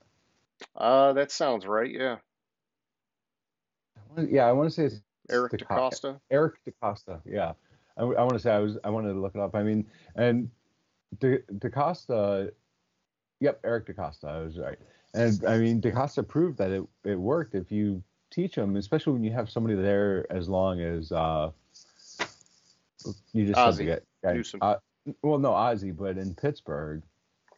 Uh, 0.76 1.12
that 1.14 1.31
sounds 1.31 1.67
right. 1.67 1.91
Yeah, 1.91 2.17
Yeah, 4.17 4.47
I 4.47 4.53
want 4.53 4.69
to 4.69 4.75
say 4.75 4.85
it's 4.85 5.00
Eric 5.31 5.53
DeCo- 5.53 5.67
DeCosta. 5.91 6.21
Eric 6.31 6.55
DeCosta. 6.67 7.21
Yeah, 7.25 7.53
I, 7.97 8.03
I 8.03 8.23
want 8.23 8.33
to 8.35 8.38
say 8.38 8.53
I 8.53 8.59
was 8.61 8.79
I 8.85 8.91
wanted 8.91 9.12
to 9.14 9.21
look 9.21 9.35
it 9.35 9.41
up. 9.41 9.55
I 9.55 9.62
mean, 9.62 9.87
and 10.17 10.50
De, 11.19 11.38
DeCosta. 11.59 12.50
Yep, 13.41 13.61
Eric 13.64 13.87
DeCosta. 13.87 14.25
I 14.29 14.38
was 14.43 14.59
right. 14.59 14.79
And 15.14 15.45
I 15.47 15.59
mean, 15.59 15.81
DeCosta 15.81 16.26
proved 16.26 16.59
that 16.59 16.71
it 16.71 16.85
it 17.05 17.17
worked 17.17 17.55
if 17.55 17.71
you 17.73 18.03
teach 18.31 18.55
them, 18.55 18.76
especially 18.76 19.12
when 19.12 19.25
you 19.25 19.33
have 19.33 19.50
somebody 19.50 19.75
there 19.76 20.26
as 20.31 20.49
long 20.49 20.81
as 20.81 21.11
uh, 21.12 21.50
you 23.33 23.47
just 23.47 23.59
Ozzie 23.59 23.85
the 23.87 23.91
guy- 23.93 24.00
guy- 24.23 24.35
Newsome. 24.35 24.61
uh, 24.62 24.76
well, 25.23 25.38
no, 25.38 25.53
Ozzie, 25.53 25.91
but 25.93 26.17
in 26.17 26.35
Pittsburgh, 26.35 27.03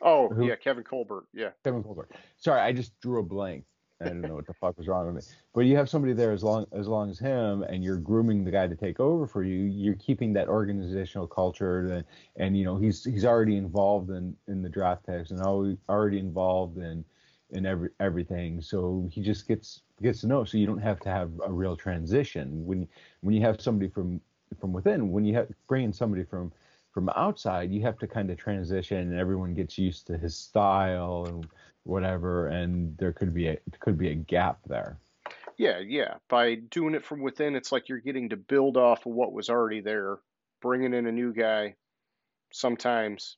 Oh, 0.07 0.29
Who- 0.29 0.47
yeah, 0.47 0.55
Kevin 0.57 0.85
Colbert. 0.85 1.25
Yeah. 1.35 1.51
Kevin 1.65 1.83
Colbert. 1.83 2.11
Sorry, 2.39 2.61
I 2.61 2.73
just 2.73 2.99
drew 3.01 3.19
a 3.19 3.23
blank. 3.23 3.65
I 4.01 4.05
didn't 4.05 4.21
know 4.21 4.35
what 4.35 4.47
the 4.47 4.53
fuck 4.53 4.77
was 4.77 4.89
wrong 4.89 5.07
with 5.07 5.25
me. 5.27 5.33
But 5.55 5.63
you 5.63 5.75
have 5.77 5.89
somebody 5.89 6.13
there 6.13 6.31
as 6.31 6.45
long 6.45 6.67
as 6.73 6.87
long 6.87 7.09
as 7.11 7.19
him, 7.19 7.63
and 7.63 7.83
you're 7.83 7.97
grooming 7.97 8.45
the 8.45 8.51
guy 8.51 8.67
to 8.67 8.77
take 8.77 9.01
over 9.01 9.27
for 9.27 9.43
you. 9.43 9.65
You're 9.65 9.95
keeping 9.95 10.35
that 10.35 10.49
organizational 10.49 11.27
culture, 11.27 11.87
and, 11.87 12.05
and 12.37 12.59
you 12.59 12.65
know 12.65 12.77
he's 12.77 13.03
he's 13.05 13.25
already 13.25 13.57
involved 13.57 14.11
in 14.11 14.37
in 14.49 14.61
the 14.63 14.69
draft 14.69 15.07
picks 15.07 15.31
and 15.31 15.41
already 15.41 15.79
already 15.89 16.19
involved 16.19 16.77
in 16.77 17.05
in 17.51 17.65
every 17.65 17.89
everything. 17.99 18.61
So 18.61 19.09
he 19.11 19.23
just 19.23 19.49
gets 19.49 19.81
gets 20.03 20.21
to 20.21 20.27
know. 20.27 20.45
So 20.45 20.59
you 20.59 20.67
don't 20.67 20.83
have 20.83 21.01
to 21.01 21.09
have 21.09 21.31
a 21.43 21.51
real 21.51 21.75
transition 21.75 22.67
when 22.67 22.87
when 23.23 23.35
you 23.35 23.41
have 23.41 23.63
somebody 23.63 23.89
from 23.89 24.21
from 24.61 24.75
within. 24.75 25.11
When 25.11 25.25
you 25.25 25.35
have 25.37 25.49
bring 25.69 25.85
in 25.85 25.93
somebody 25.95 26.25
from 26.25 26.53
from 26.97 27.11
outside, 27.15 27.71
you 27.71 27.83
have 27.83 27.99
to 27.99 28.07
kind 28.07 28.31
of 28.31 28.39
transition, 28.39 28.97
and 28.97 29.21
everyone 29.21 29.53
gets 29.53 29.77
used 29.77 30.07
to 30.07 30.17
his 30.17 30.35
style 30.35 31.27
and 31.29 31.47
whatever, 31.83 32.47
and 32.47 32.97
there 32.97 33.13
could 33.13 33.35
be 33.35 33.49
a 33.49 33.59
could 33.81 33.99
be 33.99 34.09
a 34.09 34.15
gap 34.15 34.61
there. 34.67 34.97
Yeah, 35.59 35.81
yeah. 35.81 36.15
By 36.31 36.55
doing 36.55 36.95
it 36.95 37.05
from 37.05 37.21
within, 37.21 37.55
it's 37.55 37.71
like 37.71 37.91
you're 37.91 37.99
getting 37.99 38.31
to 38.31 38.39
build 38.39 38.79
off 38.79 39.05
of 39.05 39.13
what 39.13 39.35
was 39.35 39.51
already 39.51 39.83
there, 39.83 40.17
bringing 40.63 40.95
in 40.95 41.07
a 41.07 41.13
new 41.13 41.35
guy. 41.35 41.75
Sometimes, 42.51 43.37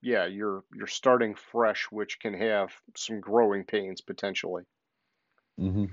yeah, 0.00 0.26
you're 0.26 0.62
you're 0.72 0.86
starting 0.86 1.34
fresh, 1.34 1.88
which 1.90 2.20
can 2.20 2.34
have 2.34 2.70
some 2.96 3.20
growing 3.20 3.64
pains 3.64 4.00
potentially. 4.00 4.62
Mm-hmm. 5.58 5.86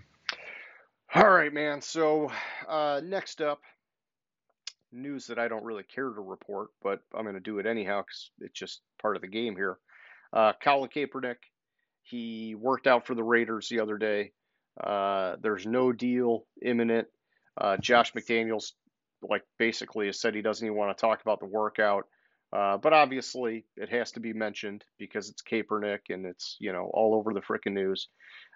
All 1.15 1.31
right, 1.31 1.51
man. 1.51 1.81
So 1.81 2.31
uh, 2.69 3.01
next 3.03 3.41
up, 3.41 3.61
news 4.91 5.27
that 5.27 5.39
I 5.39 5.47
don't 5.47 5.63
really 5.63 5.83
care 5.83 6.09
to 6.09 6.21
report, 6.21 6.69
but 6.81 7.01
I'm 7.13 7.23
going 7.23 7.35
to 7.35 7.41
do 7.41 7.59
it 7.59 7.65
anyhow 7.65 8.01
because 8.01 8.31
it's 8.39 8.57
just 8.57 8.81
part 9.01 9.15
of 9.15 9.21
the 9.21 9.27
game 9.27 9.55
here. 9.55 9.77
Uh, 10.33 10.53
Colin 10.63 10.89
Kaepernick, 10.89 11.37
he 12.03 12.55
worked 12.55 12.87
out 12.87 13.07
for 13.07 13.15
the 13.15 13.23
Raiders 13.23 13.69
the 13.69 13.79
other 13.79 13.97
day. 13.97 14.31
Uh, 14.81 15.35
there's 15.41 15.65
no 15.65 15.91
deal 15.91 16.45
imminent. 16.61 17.07
Uh, 17.59 17.77
Josh 17.77 18.13
McDaniels, 18.13 18.73
like, 19.21 19.43
basically 19.57 20.07
has 20.07 20.19
said 20.19 20.35
he 20.35 20.41
doesn't 20.41 20.65
even 20.65 20.77
want 20.77 20.95
to 20.95 21.01
talk 21.01 21.21
about 21.21 21.39
the 21.39 21.45
workout. 21.45 22.07
Uh, 22.53 22.77
but 22.77 22.93
obviously, 22.93 23.65
it 23.75 23.89
has 23.89 24.11
to 24.13 24.19
be 24.21 24.31
mentioned 24.31 24.85
because 24.97 25.29
it's 25.29 25.41
Kaepernick 25.41 26.09
and 26.09 26.25
it's, 26.25 26.55
you 26.59 26.71
know, 26.71 26.89
all 26.93 27.15
over 27.15 27.33
the 27.33 27.41
freaking 27.41 27.73
news. 27.73 28.07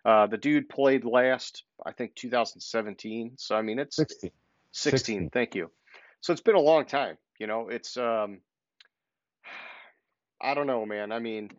Uh, 0.05 0.27
the 0.27 0.37
dude 0.37 0.69
played 0.69 1.03
last, 1.03 1.63
I 1.85 1.91
think, 1.91 2.15
2017. 2.15 3.33
So, 3.37 3.55
I 3.55 3.61
mean, 3.61 3.79
it's 3.79 3.97
16. 3.97 4.31
16, 4.71 4.99
16. 4.99 5.29
thank 5.31 5.55
you. 5.55 5.69
So 6.21 6.33
it's 6.33 6.41
been 6.41 6.55
a 6.55 6.59
long 6.59 6.85
time, 6.85 7.17
you 7.39 7.47
know, 7.47 7.69
it's 7.69 7.97
um 7.97 8.41
I 10.41 10.53
don't 10.53 10.67
know, 10.67 10.85
man. 10.85 11.11
I 11.11 11.19
mean, 11.19 11.49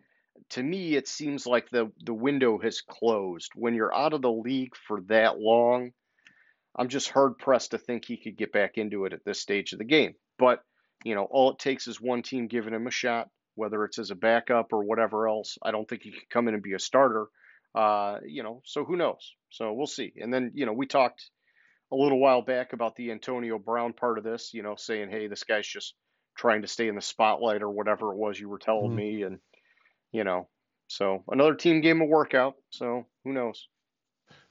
to 0.51 0.63
me 0.63 0.95
it 0.95 1.07
seems 1.07 1.45
like 1.45 1.69
the 1.69 1.91
the 2.05 2.13
window 2.13 2.57
has 2.59 2.81
closed. 2.81 3.51
When 3.55 3.75
you're 3.75 3.95
out 3.95 4.13
of 4.13 4.21
the 4.21 4.31
league 4.31 4.75
for 4.87 5.01
that 5.07 5.39
long, 5.39 5.91
I'm 6.75 6.89
just 6.89 7.09
hard 7.09 7.37
pressed 7.37 7.71
to 7.71 7.77
think 7.77 8.05
he 8.05 8.17
could 8.17 8.37
get 8.37 8.51
back 8.51 8.77
into 8.77 9.05
it 9.05 9.13
at 9.13 9.23
this 9.25 9.39
stage 9.39 9.73
of 9.73 9.79
the 9.79 9.85
game. 9.85 10.15
But, 10.39 10.63
you 11.03 11.15
know, 11.15 11.27
all 11.29 11.51
it 11.51 11.59
takes 11.59 11.87
is 11.87 12.01
one 12.01 12.23
team 12.23 12.47
giving 12.47 12.73
him 12.73 12.87
a 12.87 12.91
shot, 12.91 13.29
whether 13.55 13.83
it's 13.85 13.99
as 13.99 14.11
a 14.11 14.15
backup 14.15 14.73
or 14.73 14.83
whatever 14.83 15.27
else. 15.27 15.57
I 15.61 15.71
don't 15.71 15.87
think 15.87 16.01
he 16.03 16.11
could 16.11 16.29
come 16.31 16.47
in 16.47 16.55
and 16.55 16.63
be 16.63 16.73
a 16.73 16.79
starter. 16.79 17.27
Uh, 17.75 18.17
you 18.25 18.43
know, 18.43 18.61
so 18.65 18.85
who 18.85 18.95
knows? 18.97 19.33
So 19.51 19.73
we'll 19.73 19.87
see. 19.87 20.13
And 20.17 20.33
then, 20.33 20.51
you 20.55 20.65
know, 20.65 20.73
we 20.73 20.87
talked 20.87 21.29
a 21.93 21.95
little 21.95 22.19
while 22.19 22.41
back 22.41 22.73
about 22.73 22.95
the 22.95 23.11
Antonio 23.11 23.59
Brown 23.59 23.93
part 23.93 24.17
of 24.17 24.23
this, 24.23 24.53
you 24.53 24.63
know, 24.63 24.75
saying, 24.75 25.09
hey, 25.11 25.27
this 25.27 25.43
guy's 25.43 25.67
just 25.67 25.95
trying 26.35 26.63
to 26.63 26.67
stay 26.67 26.87
in 26.87 26.95
the 26.95 27.01
spotlight 27.01 27.61
or 27.61 27.69
whatever 27.69 28.11
it 28.11 28.17
was 28.17 28.39
you 28.39 28.49
were 28.49 28.57
telling 28.59 28.91
Mhm. 28.91 28.95
me. 28.95 29.21
And, 29.23 29.39
you 30.11 30.23
know, 30.23 30.49
so 30.87 31.23
another 31.29 31.55
team 31.55 31.81
game 31.81 32.01
of 32.01 32.09
workout. 32.09 32.55
So 32.71 33.07
who 33.23 33.33
knows? 33.33 33.67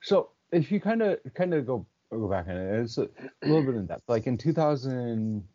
So 0.02 0.32
if 0.50 0.70
you 0.70 0.80
kind 0.80 1.02
of 1.02 1.18
kind 1.34 1.54
of 1.54 1.66
go 1.66 1.86
go 2.10 2.28
back 2.28 2.46
on 2.48 2.56
it, 2.56 2.80
it's 2.80 2.98
a 2.98 3.08
little 3.42 3.62
bit 3.62 3.74
in 3.74 3.86
depth. 3.86 4.08
Like 4.08 4.26
in 4.26 4.36
2000, 4.36 5.48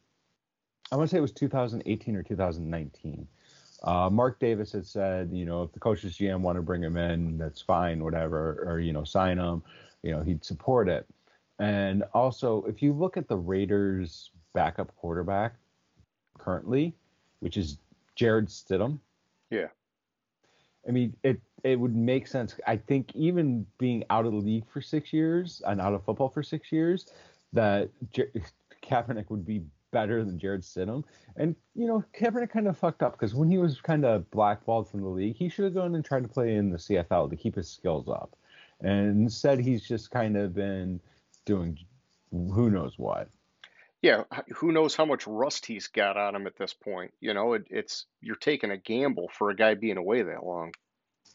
I 0.91 0.95
want 0.95 1.09
to 1.09 1.13
say 1.13 1.17
it 1.17 1.21
was 1.21 1.33
2018 1.33 2.15
or 2.15 2.23
2019. 2.23 3.27
Uh, 3.83 4.09
Mark 4.09 4.39
Davis 4.39 4.71
had 4.71 4.85
said, 4.85 5.31
you 5.31 5.45
know, 5.45 5.63
if 5.63 5.71
the 5.71 5.79
coaches 5.79 6.17
GM 6.17 6.41
want 6.41 6.55
to 6.55 6.61
bring 6.61 6.81
him 6.81 6.97
in, 6.97 7.37
that's 7.37 7.61
fine, 7.61 8.03
whatever, 8.03 8.63
or 8.67 8.79
you 8.79 8.93
know, 8.93 9.03
sign 9.03 9.37
him. 9.37 9.63
You 10.03 10.11
know, 10.11 10.23
he'd 10.23 10.43
support 10.43 10.89
it. 10.89 11.07
And 11.59 12.03
also, 12.13 12.63
if 12.65 12.81
you 12.81 12.93
look 12.93 13.17
at 13.17 13.27
the 13.27 13.37
Raiders' 13.37 14.31
backup 14.53 14.95
quarterback 14.95 15.55
currently, 16.37 16.93
which 17.39 17.57
is 17.57 17.77
Jarrett 18.15 18.47
Stidham. 18.47 18.99
Yeah. 19.49 19.67
I 20.87 20.91
mean, 20.91 21.15
it 21.23 21.39
it 21.63 21.79
would 21.79 21.95
make 21.95 22.27
sense. 22.27 22.55
I 22.65 22.77
think 22.77 23.15
even 23.15 23.65
being 23.77 24.03
out 24.09 24.25
of 24.25 24.31
the 24.31 24.37
league 24.37 24.67
for 24.67 24.81
six 24.81 25.11
years 25.11 25.61
and 25.65 25.81
out 25.81 25.93
of 25.93 26.03
football 26.03 26.29
for 26.29 26.43
six 26.43 26.71
years, 26.71 27.11
that 27.53 27.89
Jer- 28.11 28.31
Kaepernick 28.83 29.29
would 29.29 29.45
be 29.45 29.63
better 29.91 30.23
than 30.23 30.39
Jarrett 30.39 30.61
Stidham. 30.61 31.03
And 31.35 31.55
you 31.75 31.87
know, 31.87 32.03
Kaepernick 32.17 32.49
kind 32.49 32.67
of 32.67 32.77
fucked 32.77 33.03
up 33.03 33.13
because 33.13 33.35
when 33.35 33.49
he 33.49 33.57
was 33.57 33.81
kind 33.81 34.05
of 34.05 34.29
blackballed 34.31 34.89
from 34.89 35.01
the 35.01 35.09
league, 35.09 35.35
he 35.35 35.49
should 35.49 35.65
have 35.65 35.73
gone 35.73 35.95
and 35.95 36.05
tried 36.05 36.23
to 36.23 36.29
play 36.29 36.55
in 36.55 36.69
the 36.69 36.77
CFL 36.77 37.29
to 37.29 37.35
keep 37.35 37.55
his 37.55 37.69
skills 37.69 38.07
up. 38.07 38.35
And 38.81 39.23
instead, 39.23 39.59
he's 39.59 39.87
just 39.87 40.11
kind 40.11 40.37
of 40.37 40.53
been 40.53 40.99
doing 41.47 41.79
who 42.31 42.69
knows 42.69 42.93
what. 42.97 43.29
Yeah, 44.01 44.25
who 44.55 44.71
knows 44.71 44.95
how 44.95 45.05
much 45.05 45.25
rust 45.25 45.65
he's 45.65 45.87
got 45.87 46.17
on 46.17 46.35
him 46.35 46.45
at 46.45 46.55
this 46.55 46.73
point? 46.73 47.13
You 47.19 47.33
know, 47.33 47.53
it, 47.53 47.65
it's 47.71 48.05
you're 48.21 48.35
taking 48.35 48.69
a 48.69 48.77
gamble 48.77 49.29
for 49.33 49.49
a 49.49 49.55
guy 49.55 49.73
being 49.73 49.97
away 49.97 50.21
that 50.21 50.45
long. 50.45 50.73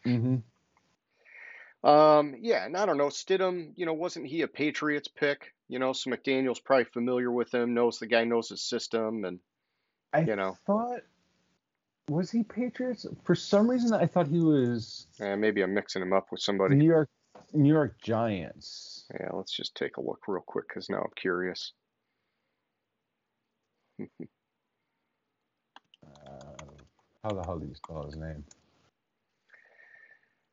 Mm-hmm. 0.06 1.88
Um, 1.88 2.36
yeah, 2.40 2.64
and 2.64 2.76
I 2.76 2.86
don't 2.86 2.98
know, 2.98 3.08
Stidham, 3.08 3.72
you 3.74 3.86
know, 3.86 3.94
wasn't 3.94 4.28
he 4.28 4.42
a 4.42 4.48
Patriots 4.48 5.08
pick? 5.08 5.52
You 5.68 5.80
know, 5.80 5.92
so 5.92 6.10
McDaniels 6.10 6.62
probably 6.62 6.84
familiar 6.84 7.32
with 7.32 7.52
him, 7.52 7.74
knows 7.74 7.98
the 7.98 8.06
guy 8.06 8.22
knows 8.22 8.50
his 8.50 8.62
system, 8.62 9.24
and 9.24 9.40
I 10.12 10.20
You 10.20 10.36
know. 10.36 10.56
thought 10.64 11.00
was 12.08 12.30
he 12.30 12.44
Patriots? 12.44 13.06
For 13.24 13.34
some 13.34 13.68
reason, 13.68 13.92
I 13.92 14.06
thought 14.06 14.28
he 14.28 14.38
was 14.38 15.08
eh, 15.20 15.34
maybe 15.34 15.62
I'm 15.62 15.74
mixing 15.74 16.02
him 16.02 16.12
up 16.12 16.30
with 16.30 16.40
somebody. 16.40 16.76
New 16.76 16.84
York 16.86 17.08
New 17.52 17.72
York 17.72 18.00
Giants. 18.02 19.04
Yeah, 19.18 19.30
let's 19.32 19.52
just 19.52 19.74
take 19.74 19.96
a 19.96 20.00
look 20.00 20.20
real 20.26 20.42
quick 20.46 20.68
because 20.68 20.88
now 20.88 20.98
I'm 20.98 21.12
curious. 21.16 21.72
Uh, 26.26 26.64
how 27.22 27.30
the 27.30 27.42
hell 27.44 27.58
do 27.58 27.66
you 27.66 27.74
spell 27.74 28.04
his 28.04 28.16
name? 28.16 28.44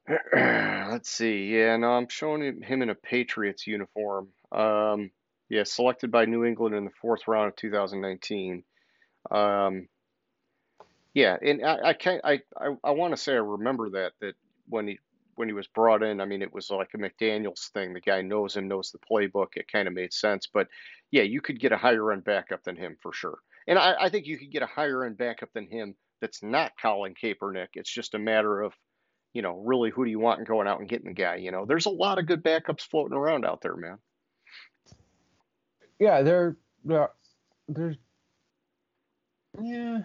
Let's 0.34 1.10
see. 1.10 1.46
Yeah, 1.46 1.78
no, 1.78 1.92
I'm 1.92 2.08
showing 2.08 2.62
him 2.62 2.82
in 2.82 2.90
a 2.90 2.96
Patriots 2.96 3.68
uniform. 3.68 4.30
Um, 4.52 5.12
yeah, 5.50 5.64
selected 5.64 6.12
by 6.12 6.26
New 6.26 6.46
England 6.46 6.76
in 6.76 6.86
the 6.86 6.92
fourth 7.02 7.28
round 7.28 7.50
of 7.50 7.56
2019. 7.56 8.64
Um, 9.32 9.88
yeah, 11.14 11.38
and 11.42 11.66
I, 11.66 11.90
I 11.90 11.94
can't. 11.94 12.22
I, 12.24 12.42
I, 12.58 12.76
I 12.84 12.92
want 12.92 13.16
to 13.16 13.18
say 13.18 13.34
I 13.34 13.38
remember 13.38 13.90
that 13.92 14.14
that 14.22 14.36
when 14.68 14.88
he 14.88 15.00
when 15.40 15.48
he 15.48 15.54
was 15.54 15.68
brought 15.68 16.04
in, 16.04 16.20
I 16.20 16.26
mean, 16.26 16.42
it 16.42 16.54
was 16.54 16.70
like 16.70 16.90
a 16.94 16.98
McDaniels 16.98 17.70
thing. 17.70 17.94
The 17.94 18.02
guy 18.02 18.22
knows 18.22 18.58
him, 18.58 18.68
knows 18.68 18.92
the 18.92 19.00
playbook. 19.00 19.56
It 19.56 19.72
kind 19.72 19.88
of 19.88 19.94
made 19.94 20.12
sense. 20.12 20.50
But 20.54 20.68
yeah, 21.12 21.24
you 21.24 21.40
could 21.40 21.62
get 21.62 21.72
a 21.72 21.78
higher 21.78 22.12
end 22.12 22.26
backup 22.26 22.62
than 22.66 22.76
him 22.76 22.98
for 23.02 23.14
sure. 23.14 23.38
And 23.66 23.80
I, 23.80 23.96
I 23.98 24.10
think 24.10 24.26
you 24.26 24.38
could 24.38 24.52
get 24.52 24.64
a 24.64 24.68
higher 24.68 25.06
end 25.06 25.18
backup 25.18 25.54
than 25.54 25.66
him 25.68 25.96
that's 26.20 26.44
not 26.44 26.74
Colin 26.82 27.14
Kaepernick. 27.16 27.70
It's 27.76 27.90
just 27.90 28.16
a 28.16 28.20
matter 28.20 28.62
of, 28.62 28.74
you 29.32 29.42
know, 29.42 29.64
really 29.66 29.92
who 29.92 30.04
do 30.04 30.12
you 30.12 30.20
want 30.20 30.40
and 30.40 30.48
going 30.48 30.68
out 30.68 30.82
and 30.82 30.90
getting 30.90 31.08
the 31.08 31.14
guy. 31.14 31.38
You 31.38 31.52
know, 31.52 31.66
there's 31.66 31.86
a 31.86 31.90
lot 31.90 32.20
of 32.20 32.26
good 32.26 32.44
backups 32.44 32.82
floating 32.82 33.16
around 33.16 33.46
out 33.46 33.62
there, 33.62 33.78
man. 33.78 33.98
Yeah, 36.00 36.22
there, 36.22 36.58
there, 36.84 37.12
there's, 37.70 37.96
yeah. 39.62 40.00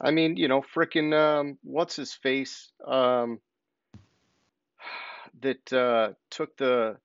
I 0.00 0.12
mean, 0.12 0.36
you 0.36 0.46
know, 0.46 0.62
frickin' 0.62 1.12
um, 1.12 1.58
what's 1.64 1.96
his 1.96 2.14
face 2.14 2.70
um, 2.86 3.40
that 5.44 5.72
uh, 5.72 6.12
took 6.30 6.56
the 6.56 6.96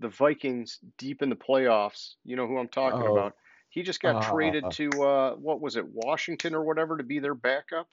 the 0.00 0.08
Vikings 0.08 0.78
deep 0.96 1.22
in 1.22 1.28
the 1.28 1.36
playoffs. 1.36 2.14
You 2.24 2.36
know 2.36 2.46
who 2.46 2.58
I'm 2.58 2.68
talking 2.68 3.02
Oh, 3.02 3.12
about. 3.16 3.34
He 3.70 3.82
just 3.82 4.00
got 4.00 4.22
traded 4.22 4.64
uh, 4.64 4.70
to 4.70 4.88
uh, 5.02 5.34
what 5.34 5.60
was 5.60 5.76
it, 5.76 5.84
Washington 5.86 6.54
or 6.54 6.64
whatever, 6.64 6.96
to 6.96 7.04
be 7.04 7.18
their 7.18 7.34
backup. 7.34 7.88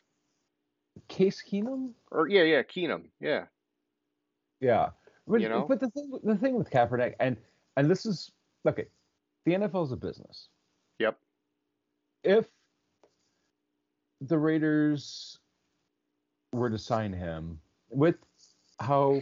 Case 1.09 1.43
Keenum. 1.47 1.91
Or 2.11 2.27
yeah, 2.27 2.43
yeah, 2.43 2.63
Keenum. 2.63 3.09
Yeah, 3.19 3.45
Yeah, 4.61 4.89
but 5.27 5.41
you 5.41 5.49
know. 5.49 5.65
but 5.67 5.79
the 5.79 5.89
thing 5.89 6.17
the 6.23 6.35
thing 6.35 6.55
with 6.55 6.69
Kaepernick 6.69 7.15
and 7.19 7.37
and 7.75 7.91
this 7.91 8.05
is 8.05 8.31
okay, 8.67 8.85
the 9.45 9.53
NFL 9.53 9.85
is 9.85 9.91
a 9.91 9.97
business. 9.97 10.47
Yep. 10.99 11.17
If 12.23 12.45
the 14.21 14.37
Raiders 14.37 15.39
were 16.53 16.69
to 16.69 16.77
sign 16.77 17.11
him 17.11 17.59
with 17.89 18.15
how 18.79 19.21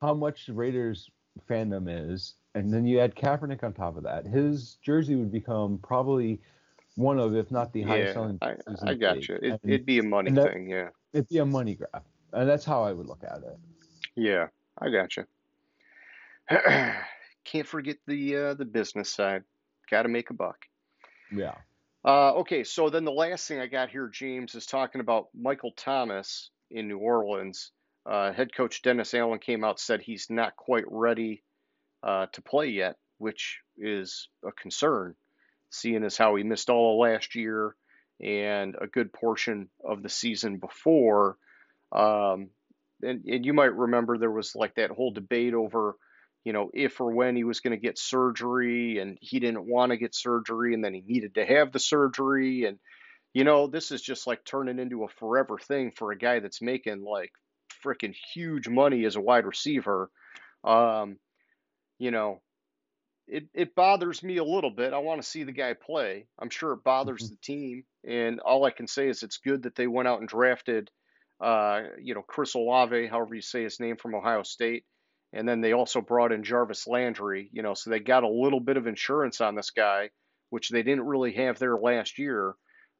how 0.00 0.14
much 0.14 0.46
the 0.46 0.52
Raiders 0.52 1.10
fandom 1.48 1.86
is, 1.88 2.34
and 2.54 2.72
then 2.72 2.86
you 2.86 3.00
add 3.00 3.14
Kaepernick 3.14 3.62
on 3.62 3.72
top 3.72 3.96
of 3.96 4.02
that, 4.04 4.26
his 4.26 4.78
jersey 4.82 5.14
would 5.14 5.32
become 5.32 5.78
probably 5.82 6.40
one 6.96 7.18
of, 7.18 7.34
if 7.36 7.50
not 7.50 7.72
the 7.72 7.82
highest 7.82 8.08
Yeah, 8.08 8.12
selling 8.14 8.38
I 8.42 8.56
I 8.82 8.94
got 8.94 9.16
league. 9.16 9.28
you. 9.28 9.38
It, 9.42 9.60
it'd 9.64 9.86
be 9.86 9.98
a 9.98 10.02
money 10.02 10.30
that 10.32 10.52
thing. 10.52 10.68
Yeah, 10.68 10.88
it'd 11.12 11.28
be 11.28 11.38
a 11.38 11.46
money 11.46 11.74
grab, 11.76 12.02
and 12.32 12.48
that's 12.48 12.64
how 12.64 12.82
I 12.82 12.92
would 12.92 13.06
look 13.06 13.22
at 13.24 13.42
it. 13.42 13.58
yeah, 14.16 14.48
I 14.78 14.90
got 14.90 15.16
you. 15.16 15.24
Can't 17.44 17.66
forget 17.66 17.96
the 18.06 18.36
uh, 18.36 18.54
the 18.54 18.64
business 18.64 19.10
side. 19.10 19.44
Got 19.90 20.02
to 20.02 20.08
make 20.08 20.30
a 20.30 20.34
buck. 20.34 20.66
Yeah. 21.32 21.54
Uh, 22.04 22.32
okay, 22.34 22.64
so 22.64 22.88
then 22.90 23.04
the 23.04 23.12
last 23.12 23.48
thing 23.48 23.58
I 23.60 23.66
got 23.66 23.90
here, 23.90 24.08
James, 24.08 24.54
is 24.54 24.66
talking 24.66 25.00
about 25.00 25.28
Michael 25.38 25.72
Thomas 25.76 26.50
in 26.70 26.88
New 26.88 26.98
Orleans. 26.98 27.72
Uh, 28.06 28.32
head 28.32 28.54
coach 28.54 28.82
Dennis 28.82 29.14
Allen 29.14 29.38
came 29.38 29.64
out 29.64 29.78
said 29.78 30.00
he's 30.00 30.28
not 30.30 30.56
quite 30.56 30.84
ready 30.88 31.42
uh, 32.02 32.26
to 32.32 32.42
play 32.42 32.68
yet, 32.68 32.96
which 33.18 33.60
is 33.76 34.28
a 34.46 34.52
concern, 34.52 35.14
seeing 35.70 36.04
as 36.04 36.16
how 36.16 36.34
he 36.36 36.42
missed 36.42 36.70
all 36.70 36.94
of 36.94 37.10
last 37.10 37.34
year 37.34 37.74
and 38.20 38.76
a 38.80 38.86
good 38.86 39.12
portion 39.12 39.68
of 39.84 40.02
the 40.02 40.08
season 40.08 40.58
before. 40.58 41.36
Um, 41.92 42.50
and, 43.02 43.24
and 43.26 43.44
you 43.44 43.52
might 43.52 43.74
remember 43.74 44.18
there 44.18 44.30
was 44.30 44.54
like 44.54 44.74
that 44.74 44.90
whole 44.90 45.12
debate 45.12 45.54
over, 45.54 45.96
you 46.44 46.52
know, 46.52 46.70
if 46.74 47.00
or 47.00 47.12
when 47.12 47.36
he 47.36 47.44
was 47.44 47.60
going 47.60 47.78
to 47.78 47.86
get 47.86 47.98
surgery, 47.98 48.98
and 48.98 49.18
he 49.20 49.38
didn't 49.38 49.68
want 49.68 49.90
to 49.90 49.98
get 49.98 50.14
surgery, 50.14 50.74
and 50.74 50.82
then 50.82 50.94
he 50.94 51.02
needed 51.06 51.34
to 51.34 51.44
have 51.44 51.72
the 51.72 51.78
surgery. 51.78 52.64
And, 52.64 52.78
you 53.34 53.44
know, 53.44 53.66
this 53.66 53.92
is 53.92 54.02
just 54.02 54.26
like 54.26 54.44
turning 54.44 54.78
into 54.78 55.04
a 55.04 55.08
forever 55.08 55.58
thing 55.58 55.92
for 55.92 56.10
a 56.10 56.18
guy 56.18 56.40
that's 56.40 56.62
making 56.62 57.02
like 57.02 57.32
freaking 57.84 58.14
huge 58.14 58.68
money 58.68 59.04
as 59.04 59.16
a 59.16 59.20
wide 59.20 59.46
receiver. 59.46 60.10
Um, 60.64 61.18
you 61.98 62.10
know, 62.10 62.42
it, 63.26 63.48
it 63.54 63.74
bothers 63.74 64.22
me 64.22 64.38
a 64.38 64.44
little 64.44 64.70
bit. 64.70 64.92
I 64.92 64.98
want 64.98 65.22
to 65.22 65.28
see 65.28 65.44
the 65.44 65.52
guy 65.52 65.74
play. 65.74 66.28
I'm 66.38 66.50
sure 66.50 66.72
it 66.72 66.84
bothers 66.84 67.28
Mhm. 67.28 67.30
the 67.30 67.36
team. 67.36 67.84
And 68.04 68.40
all 68.40 68.64
I 68.64 68.70
can 68.70 68.86
say 68.86 69.08
is 69.08 69.22
it's 69.22 69.38
good 69.38 69.62
that 69.64 69.74
they 69.74 69.86
went 69.86 70.08
out 70.08 70.20
and 70.20 70.28
drafted, 70.28 70.90
uh, 71.40 71.82
you 72.00 72.14
know, 72.14 72.22
Chris 72.22 72.54
Olave, 72.54 73.06
however 73.08 73.34
you 73.34 73.42
say 73.42 73.62
his 73.64 73.80
name, 73.80 73.96
from 73.96 74.14
Ohio 74.14 74.42
State. 74.42 74.84
And 75.32 75.46
then 75.46 75.60
they 75.60 75.72
also 75.72 76.00
brought 76.00 76.32
in 76.32 76.42
Jarvis 76.42 76.86
Landry, 76.86 77.50
you 77.52 77.62
know, 77.62 77.74
so 77.74 77.90
they 77.90 78.00
got 78.00 78.24
a 78.24 78.28
little 78.28 78.60
bit 78.60 78.78
of 78.78 78.86
insurance 78.86 79.42
on 79.42 79.54
this 79.54 79.70
guy, 79.70 80.10
which 80.48 80.70
they 80.70 80.82
didn't 80.82 81.06
really 81.06 81.32
have 81.34 81.58
there 81.58 81.76
last 81.76 82.18
year. 82.18 82.54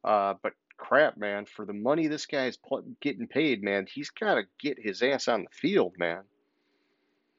Uh, 0.04 0.34
but 0.42 0.52
crap, 0.78 1.16
man, 1.16 1.44
for 1.44 1.66
the 1.66 1.72
money 1.72 2.06
this 2.06 2.26
guy's 2.26 2.56
pl- 2.56 2.84
getting 3.00 3.26
paid, 3.26 3.62
man, 3.62 3.86
he's 3.92 4.10
got 4.10 4.36
to 4.36 4.44
get 4.58 4.78
his 4.80 5.02
ass 5.02 5.28
on 5.28 5.42
the 5.42 5.50
field, 5.50 5.94
man. 5.98 6.22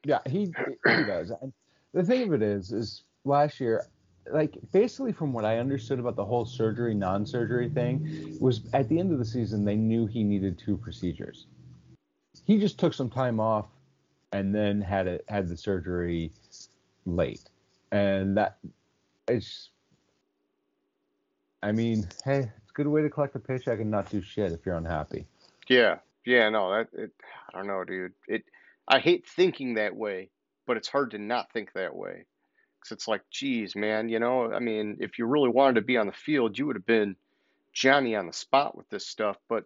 Yeah, 0.04 0.20
he 0.26 0.52
he 0.86 1.04
does. 1.04 1.32
And 1.42 1.52
the 1.92 2.04
thing 2.04 2.28
of 2.28 2.34
it 2.34 2.42
is, 2.42 2.72
is 2.72 3.02
last 3.24 3.58
year, 3.60 3.84
like 4.32 4.56
basically 4.72 5.12
from 5.12 5.32
what 5.32 5.44
I 5.44 5.58
understood 5.58 5.98
about 5.98 6.16
the 6.16 6.24
whole 6.24 6.44
surgery 6.44 6.94
non-surgery 6.94 7.68
thing, 7.68 8.06
was 8.40 8.62
at 8.72 8.88
the 8.88 8.98
end 8.98 9.12
of 9.12 9.18
the 9.18 9.24
season 9.24 9.64
they 9.64 9.76
knew 9.76 10.06
he 10.06 10.22
needed 10.22 10.58
two 10.58 10.76
procedures. 10.76 11.46
He 12.44 12.58
just 12.58 12.78
took 12.78 12.94
some 12.94 13.10
time 13.10 13.40
off, 13.40 13.66
and 14.32 14.54
then 14.54 14.80
had 14.80 15.06
it 15.06 15.24
had 15.28 15.48
the 15.48 15.56
surgery 15.56 16.32
late, 17.06 17.42
and 17.90 18.36
that 18.36 18.58
it's. 19.28 19.70
I 21.62 21.72
mean, 21.72 22.08
hey, 22.24 22.50
it's 22.70 22.78
a 22.78 22.82
good 22.84 22.88
way 22.88 23.02
to 23.02 23.10
collect 23.10 23.34
a 23.34 23.40
paycheck 23.40 23.80
and 23.80 23.90
not 23.90 24.08
do 24.10 24.22
shit 24.22 24.52
if 24.52 24.64
you're 24.64 24.76
unhappy. 24.76 25.26
Yeah, 25.68 25.98
yeah, 26.24 26.48
no, 26.50 26.70
that 26.70 26.88
it, 26.92 27.10
I 27.52 27.58
don't 27.58 27.66
know, 27.66 27.82
dude. 27.84 28.12
It, 28.28 28.44
I 28.86 29.00
hate 29.00 29.26
thinking 29.26 29.74
that 29.74 29.96
way, 29.96 30.30
but 30.66 30.76
it's 30.76 30.88
hard 30.88 31.10
to 31.12 31.18
not 31.18 31.52
think 31.52 31.72
that 31.72 31.96
way. 31.96 32.26
'Cause 32.80 32.92
it's 32.92 33.08
like, 33.08 33.22
geez, 33.28 33.74
man, 33.74 34.08
you 34.08 34.20
know, 34.20 34.52
I 34.52 34.60
mean, 34.60 34.98
if 35.00 35.18
you 35.18 35.26
really 35.26 35.50
wanted 35.50 35.74
to 35.74 35.80
be 35.86 35.96
on 35.96 36.06
the 36.06 36.12
field, 36.12 36.58
you 36.58 36.66
would 36.66 36.76
have 36.76 36.86
been 36.86 37.16
Johnny 37.72 38.14
on 38.14 38.26
the 38.26 38.32
spot 38.32 38.76
with 38.76 38.88
this 38.88 39.06
stuff. 39.06 39.36
But 39.48 39.64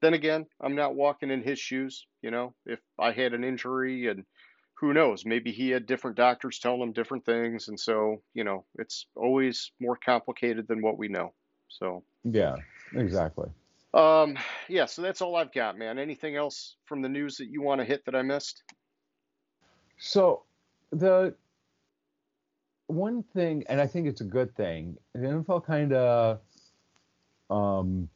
then 0.00 0.14
again, 0.14 0.46
I'm 0.60 0.76
not 0.76 0.94
walking 0.94 1.30
in 1.30 1.42
his 1.42 1.58
shoes, 1.58 2.06
you 2.22 2.30
know. 2.30 2.54
If 2.64 2.80
I 2.98 3.10
had 3.10 3.34
an 3.34 3.42
injury 3.44 4.06
and 4.06 4.24
who 4.74 4.94
knows, 4.94 5.26
maybe 5.26 5.50
he 5.52 5.70
had 5.70 5.84
different 5.86 6.16
doctors 6.16 6.60
telling 6.60 6.80
him 6.80 6.92
different 6.92 7.26
things, 7.26 7.66
and 7.68 7.78
so, 7.78 8.22
you 8.34 8.44
know, 8.44 8.64
it's 8.78 9.06
always 9.16 9.72
more 9.80 9.96
complicated 9.96 10.68
than 10.68 10.80
what 10.80 10.96
we 10.96 11.08
know. 11.08 11.34
So, 11.68 12.02
Yeah, 12.24 12.56
exactly. 12.94 13.48
um, 13.94 14.38
yeah, 14.68 14.86
so 14.86 15.02
that's 15.02 15.20
all 15.20 15.36
I've 15.36 15.52
got, 15.52 15.78
man. 15.78 15.98
Anything 15.98 16.36
else 16.36 16.76
from 16.84 17.02
the 17.02 17.08
news 17.08 17.36
that 17.36 17.46
you 17.46 17.62
want 17.62 17.80
to 17.80 17.84
hit 17.84 18.04
that 18.06 18.14
I 18.14 18.22
missed? 18.22 18.62
So 19.98 20.42
the 20.90 21.34
one 22.86 23.22
thing, 23.34 23.64
and 23.68 23.80
I 23.80 23.86
think 23.86 24.06
it's 24.06 24.20
a 24.20 24.24
good 24.24 24.54
thing, 24.56 24.96
the 25.14 25.20
NFL 25.20 25.64
kind 25.66 25.92
of 25.92 26.40
um, 27.50 28.08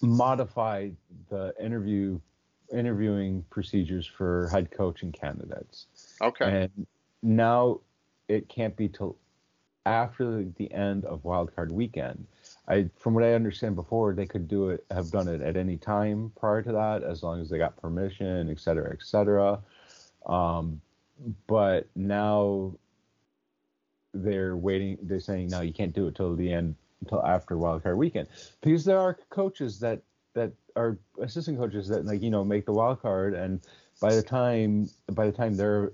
modified 0.00 0.96
the 1.30 1.54
interview 1.60 2.20
interviewing 2.72 3.44
procedures 3.50 4.06
for 4.06 4.48
head 4.48 4.70
coaching 4.70 5.12
candidates, 5.12 5.86
Okay. 6.22 6.44
and 6.46 6.86
now 7.22 7.80
it 8.28 8.48
can't 8.48 8.74
be 8.76 8.88
till 8.88 9.16
after 9.86 10.44
the 10.56 10.72
end 10.72 11.04
of 11.04 11.22
wildcard 11.22 11.70
weekend. 11.70 12.26
I, 12.66 12.88
from 12.96 13.14
what 13.14 13.24
I 13.24 13.34
understand 13.34 13.76
before, 13.76 14.14
they 14.14 14.26
could 14.26 14.48
do 14.48 14.70
it, 14.70 14.84
have 14.90 15.10
done 15.10 15.28
it 15.28 15.42
at 15.42 15.56
any 15.56 15.76
time 15.76 16.32
prior 16.38 16.62
to 16.62 16.72
that, 16.72 17.02
as 17.02 17.22
long 17.22 17.40
as 17.40 17.50
they 17.50 17.58
got 17.58 17.76
permission, 17.76 18.48
et 18.50 18.58
cetera, 18.58 18.90
et 18.92 19.02
cetera. 19.02 19.60
Um, 20.26 20.80
but 21.46 21.86
now 21.94 22.74
they're 24.14 24.56
waiting. 24.56 24.96
They're 25.02 25.20
saying 25.20 25.48
no, 25.48 25.60
you 25.60 25.72
can't 25.72 25.92
do 25.92 26.06
it 26.06 26.14
till 26.14 26.34
the 26.34 26.50
end, 26.50 26.76
until 27.02 27.24
after 27.24 27.56
wildcard 27.56 27.96
weekend, 27.96 28.28
because 28.62 28.84
there 28.84 28.98
are 28.98 29.18
coaches 29.28 29.78
that 29.80 30.00
that 30.32 30.52
are 30.76 30.98
assistant 31.20 31.58
coaches 31.58 31.86
that 31.88 32.06
like 32.06 32.22
you 32.22 32.30
know 32.30 32.44
make 32.44 32.64
the 32.64 32.72
wild 32.72 33.02
card, 33.02 33.34
and 33.34 33.60
by 34.00 34.14
the 34.14 34.22
time 34.22 34.88
by 35.12 35.26
the 35.26 35.32
time 35.32 35.54
they're 35.54 35.90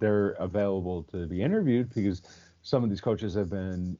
they're 0.00 0.30
available 0.38 1.02
to 1.04 1.26
be 1.26 1.42
interviewed, 1.42 1.92
because 1.94 2.22
some 2.62 2.84
of 2.84 2.90
these 2.90 3.00
coaches 3.00 3.34
have 3.34 3.50
been 3.50 3.98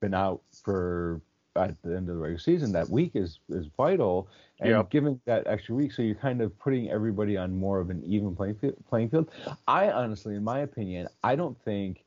been 0.00 0.14
out 0.14 0.42
for 0.62 1.20
at 1.56 1.80
the 1.82 1.96
end 1.96 2.08
of 2.08 2.14
the 2.14 2.20
regular 2.20 2.38
season. 2.38 2.72
That 2.72 2.88
week 2.88 3.12
is 3.14 3.40
is 3.48 3.66
vital, 3.76 4.28
and 4.60 4.70
Yep. 4.70 4.90
giving 4.90 5.20
that 5.26 5.46
extra 5.46 5.74
week, 5.74 5.92
so 5.92 6.02
you're 6.02 6.14
kind 6.14 6.40
of 6.40 6.56
putting 6.58 6.90
everybody 6.90 7.36
on 7.36 7.54
more 7.54 7.80
of 7.80 7.90
an 7.90 8.02
even 8.04 8.34
playing 8.34 8.56
field. 8.56 8.76
Playing 8.88 9.10
field. 9.10 9.30
I 9.66 9.90
honestly, 9.90 10.34
in 10.34 10.44
my 10.44 10.60
opinion, 10.60 11.08
I 11.22 11.36
don't 11.36 11.58
think 11.64 12.04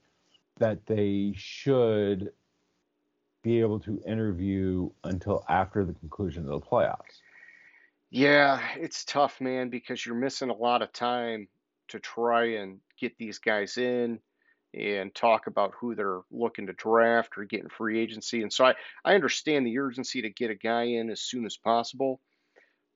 that 0.60 0.86
they 0.86 1.34
should 1.36 2.32
be 3.44 3.60
able 3.60 3.80
to 3.80 4.02
interview 4.06 4.90
until 5.04 5.44
after 5.50 5.84
the 5.84 5.94
conclusion 5.94 6.44
of 6.44 6.62
the 6.62 6.66
playoffs. 6.66 7.22
Yeah, 8.12 8.62
it's 8.76 9.06
tough, 9.06 9.40
man, 9.42 9.70
because 9.70 10.06
you're 10.06 10.16
missing 10.16 10.50
a 10.50 10.56
lot 10.56 10.82
of 10.82 10.92
time 10.92 11.48
to 11.88 12.00
try 12.00 12.46
and 12.58 12.80
get 13.00 13.18
these 13.18 13.40
guys 13.40 13.78
in 13.78 14.20
and 14.74 15.14
talk 15.14 15.48
about 15.48 15.74
who 15.80 15.96
they're 15.96 16.22
looking 16.32 16.68
to 16.68 16.74
draft 16.74 17.38
or 17.38 17.44
get 17.44 17.62
in 17.62 17.70
free 17.70 18.00
agency. 18.00 18.42
And 18.42 18.52
so 18.52 18.66
I, 18.66 18.76
I 19.04 19.16
understand 19.16 19.66
the 19.66 19.80
urgency 19.80 20.22
to 20.22 20.30
get 20.30 20.50
a 20.50 20.56
guy 20.56 20.84
in 20.84 21.10
as 21.10 21.22
soon 21.22 21.46
as 21.46 21.58
possible, 21.58 22.22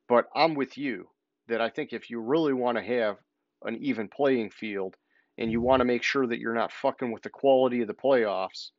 but 0.08 0.28
I'm 0.36 0.56
with 0.56 0.78
you 0.78 1.08
that 1.48 1.62
I 1.62 1.70
think 1.70 1.92
if 1.92 2.10
you 2.10 2.20
really 2.20 2.54
want 2.54 2.78
to 2.78 2.84
have 2.84 3.18
an 3.64 3.78
even 3.82 4.08
playing 4.08 4.52
field 4.52 4.96
and 5.38 5.52
you 5.52 5.62
want 5.62 5.82
to 5.82 5.86
make 5.86 6.04
sure 6.04 6.26
that 6.26 6.40
you're 6.40 6.54
not 6.54 6.72
fucking 6.72 7.12
with 7.12 7.24
the 7.24 7.30
quality 7.30 7.82
of 7.82 7.88
the 7.88 7.94
playoffs, 7.94 8.70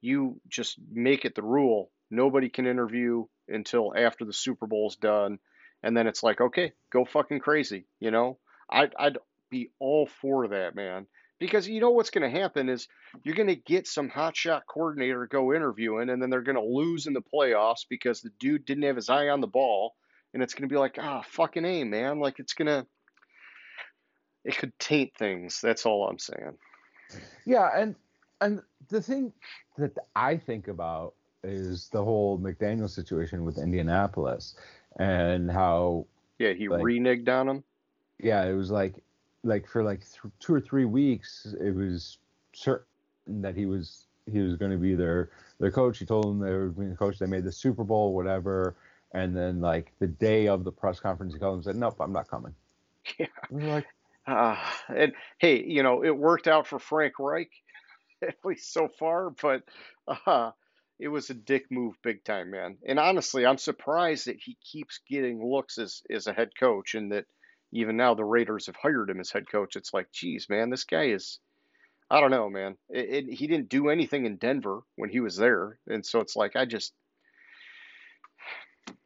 you 0.00 0.40
just 0.48 0.78
make 0.92 1.24
it 1.24 1.34
the 1.34 1.42
rule. 1.42 1.90
Nobody 2.10 2.48
can 2.48 2.66
interview 2.66 3.24
until 3.48 3.92
after 3.96 4.24
the 4.24 4.32
Super 4.32 4.66
Bowl's 4.66 4.96
done. 4.96 5.38
And 5.82 5.96
then 5.96 6.06
it's 6.06 6.22
like, 6.22 6.40
okay, 6.40 6.72
go 6.92 7.04
fucking 7.04 7.40
crazy. 7.40 7.86
You 8.00 8.10
know, 8.10 8.38
I'd, 8.70 8.94
I'd 8.98 9.18
be 9.50 9.70
all 9.78 10.06
for 10.06 10.48
that, 10.48 10.74
man. 10.74 11.06
Because 11.40 11.68
you 11.68 11.80
know 11.80 11.90
what's 11.90 12.10
going 12.10 12.30
to 12.30 12.40
happen 12.40 12.68
is 12.68 12.88
you're 13.22 13.34
going 13.34 13.48
to 13.48 13.56
get 13.56 13.86
some 13.86 14.08
hotshot 14.08 14.62
coordinator 14.68 15.26
go 15.26 15.52
interviewing, 15.52 16.08
and 16.10 16.22
then 16.22 16.30
they're 16.30 16.42
going 16.42 16.56
to 16.56 16.62
lose 16.62 17.06
in 17.06 17.12
the 17.12 17.22
playoffs 17.22 17.84
because 17.88 18.20
the 18.20 18.30
dude 18.38 18.64
didn't 18.64 18.84
have 18.84 18.96
his 18.96 19.10
eye 19.10 19.28
on 19.28 19.40
the 19.40 19.46
ball. 19.46 19.94
And 20.32 20.42
it's 20.42 20.54
going 20.54 20.68
to 20.68 20.72
be 20.72 20.78
like, 20.78 20.98
ah, 21.00 21.22
fucking 21.28 21.64
A, 21.64 21.84
man. 21.84 22.18
Like, 22.18 22.40
it's 22.40 22.54
going 22.54 22.66
to, 22.66 22.86
it 24.44 24.56
could 24.56 24.76
taint 24.78 25.12
things. 25.16 25.60
That's 25.60 25.86
all 25.86 26.08
I'm 26.08 26.18
saying. 26.18 26.58
Yeah, 27.44 27.68
and 27.76 27.94
and 28.40 28.62
the 28.88 29.00
thing 29.00 29.32
that 29.78 29.92
I 30.16 30.36
think 30.36 30.68
about 30.68 31.14
is 31.44 31.88
the 31.90 32.02
whole 32.02 32.38
McDaniel 32.38 32.90
situation 32.90 33.44
with 33.44 33.58
Indianapolis 33.58 34.56
and 34.98 35.50
how 35.50 36.06
Yeah, 36.38 36.52
he 36.54 36.68
like 36.68 36.82
reneged 36.82 37.28
on 37.28 37.48
him. 37.48 37.64
yeah, 38.18 38.44
it 38.44 38.54
was 38.54 38.70
like 38.70 39.03
like 39.44 39.68
for 39.68 39.82
like 39.84 40.00
th- 40.00 40.32
two 40.40 40.54
or 40.54 40.60
three 40.60 40.86
weeks 40.86 41.54
it 41.60 41.74
was 41.74 42.18
certain 42.54 42.86
that 43.26 43.56
he 43.56 43.66
was 43.66 44.06
he 44.30 44.40
was 44.40 44.56
going 44.56 44.70
to 44.72 44.78
be 44.78 44.94
their 44.94 45.30
their 45.60 45.70
coach. 45.70 45.98
He 45.98 46.06
told 46.06 46.26
them 46.26 46.40
they 46.40 46.52
were 46.52 46.68
being 46.68 46.90
the 46.90 46.96
coach. 46.96 47.18
They 47.18 47.26
made 47.26 47.44
the 47.44 47.52
Super 47.52 47.84
Bowl, 47.84 48.14
whatever. 48.14 48.76
And 49.12 49.36
then 49.36 49.60
like 49.60 49.92
the 50.00 50.06
day 50.08 50.48
of 50.48 50.64
the 50.64 50.72
press 50.72 50.98
conference, 51.00 51.34
he 51.34 51.38
called 51.38 51.52
them 51.54 51.58
and 51.58 51.64
said, 51.64 51.76
"Nope, 51.76 51.96
I'm 52.00 52.12
not 52.12 52.28
coming." 52.28 52.54
Yeah. 53.18 53.26
We 53.50 53.62
like, 53.64 53.86
Uh, 54.26 54.56
and 54.88 55.12
hey, 55.38 55.62
you 55.62 55.82
know, 55.82 56.02
it 56.02 56.16
worked 56.16 56.48
out 56.48 56.66
for 56.66 56.78
Frank 56.78 57.14
Reich, 57.18 57.50
at 58.22 58.36
least 58.44 58.72
so 58.72 58.88
far, 58.88 59.30
but 59.30 59.62
uh, 60.26 60.52
it 60.98 61.08
was 61.08 61.28
a 61.30 61.34
dick 61.34 61.66
move 61.70 61.94
big 62.02 62.24
time, 62.24 62.50
man. 62.50 62.78
And 62.86 62.98
honestly, 62.98 63.44
I'm 63.44 63.58
surprised 63.58 64.26
that 64.26 64.40
he 64.40 64.56
keeps 64.64 65.00
getting 65.08 65.44
looks 65.46 65.76
as, 65.78 66.02
as 66.10 66.26
a 66.26 66.32
head 66.32 66.50
coach 66.58 66.94
and 66.94 67.12
that 67.12 67.26
even 67.74 67.96
now 67.96 68.14
the 68.14 68.24
Raiders 68.24 68.66
have 68.66 68.76
hired 68.76 69.10
him 69.10 69.20
as 69.20 69.30
head 69.30 69.50
coach. 69.50 69.74
It's 69.74 69.92
like, 69.92 70.10
geez, 70.12 70.48
man, 70.48 70.70
this 70.70 70.84
guy 70.84 71.06
is, 71.06 71.40
I 72.08 72.20
don't 72.20 72.30
know, 72.30 72.48
man. 72.48 72.76
It, 72.88 73.26
it, 73.28 73.34
he 73.34 73.48
didn't 73.48 73.68
do 73.68 73.88
anything 73.88 74.26
in 74.26 74.36
Denver 74.36 74.82
when 74.94 75.10
he 75.10 75.18
was 75.18 75.36
there. 75.36 75.76
And 75.88 76.06
so 76.06 76.20
it's 76.20 76.36
like, 76.36 76.54
I 76.54 76.66
just, 76.66 76.94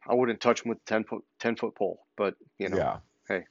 I 0.07 0.15
wouldn't 0.15 0.43
touch 0.43 0.63
him 0.63 0.69
with 0.69 0.85
10 0.85 1.05
foot, 1.05 1.25
10 1.41 1.57
foot 1.57 1.75
pole, 1.75 2.07
but 2.17 2.35
you 2.59 2.69
know, 2.69 2.77
yeah, 2.77 2.97
hey, 3.27 3.45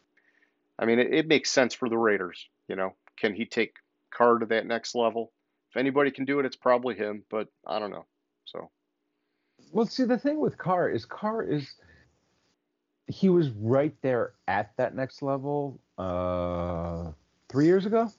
I 0.78 0.86
mean, 0.86 1.00
it, 1.00 1.14
it 1.14 1.28
makes 1.28 1.50
sense 1.50 1.74
for 1.74 1.90
the 1.90 1.98
Raiders. 1.98 2.48
You 2.68 2.76
know, 2.76 2.94
can 3.20 3.34
he 3.34 3.46
take 3.46 3.74
Carr 4.12 4.38
to 4.38 4.46
that 4.48 4.68
next 4.68 4.94
level? 4.94 5.32
If 5.72 5.78
anybody 5.78 6.12
can 6.12 6.26
do 6.26 6.40
it, 6.40 6.46
it's 6.46 6.56
probably 6.56 6.96
him. 6.96 7.24
But 7.30 7.48
I 7.66 7.80
don't 7.80 7.92
know. 7.92 8.06
So 8.46 8.70
Well, 9.72 9.88
see, 9.88 10.04
the 10.04 10.18
thing 10.20 10.40
with 10.40 10.58
Carr 10.58 10.90
is 10.90 11.06
Carr 11.06 11.44
is 11.44 11.74
he 13.08 13.30
was 13.30 13.50
right 13.50 13.96
there 14.02 14.34
at 14.48 14.76
that 14.78 14.96
next 14.96 15.22
level 15.22 15.80
uh, 15.98 17.12
three 17.50 17.66
years 17.66 17.86
ago 17.86 18.12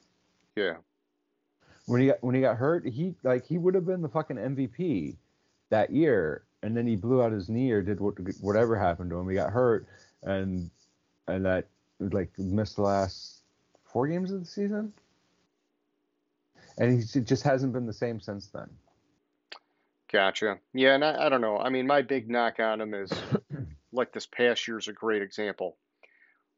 yeah, 0.59 0.75
when 1.85 2.01
he 2.01 2.07
got 2.07 2.23
when 2.23 2.35
he 2.35 2.41
got 2.41 2.57
hurt. 2.57 2.85
He 2.85 3.15
like 3.23 3.45
he 3.45 3.57
would 3.57 3.75
have 3.75 3.85
been 3.85 4.01
the 4.01 4.09
fucking 4.09 4.37
MVP 4.37 5.15
that 5.69 5.91
year, 5.91 6.43
and 6.63 6.75
then 6.75 6.85
he 6.85 6.95
blew 6.95 7.21
out 7.21 7.31
his 7.31 7.49
knee 7.49 7.71
or 7.71 7.81
did 7.81 7.99
what, 7.99 8.15
whatever 8.41 8.77
happened 8.77 9.09
to 9.11 9.17
him. 9.17 9.29
He 9.29 9.35
got 9.35 9.51
hurt, 9.51 9.87
and 10.23 10.69
and 11.27 11.45
that 11.45 11.67
like 11.99 12.37
missed 12.37 12.75
the 12.75 12.81
last 12.81 13.43
four 13.85 14.07
games 14.07 14.31
of 14.31 14.41
the 14.41 14.45
season, 14.45 14.91
and 16.77 17.01
he 17.01 17.21
just 17.21 17.43
hasn't 17.43 17.73
been 17.73 17.85
the 17.85 17.93
same 17.93 18.19
since 18.19 18.47
then. 18.47 18.69
gotcha. 20.11 20.59
Yeah, 20.73 20.95
and 20.95 21.05
I, 21.05 21.25
I 21.25 21.29
don't 21.29 21.41
know. 21.41 21.57
I 21.57 21.69
mean, 21.69 21.87
my 21.87 22.01
big 22.01 22.29
knock 22.29 22.59
on 22.59 22.81
him 22.81 22.93
is 22.93 23.11
like 23.91 24.11
this 24.13 24.25
past 24.27 24.67
year 24.67 24.77
is 24.77 24.87
a 24.87 24.93
great 24.93 25.21
example. 25.21 25.77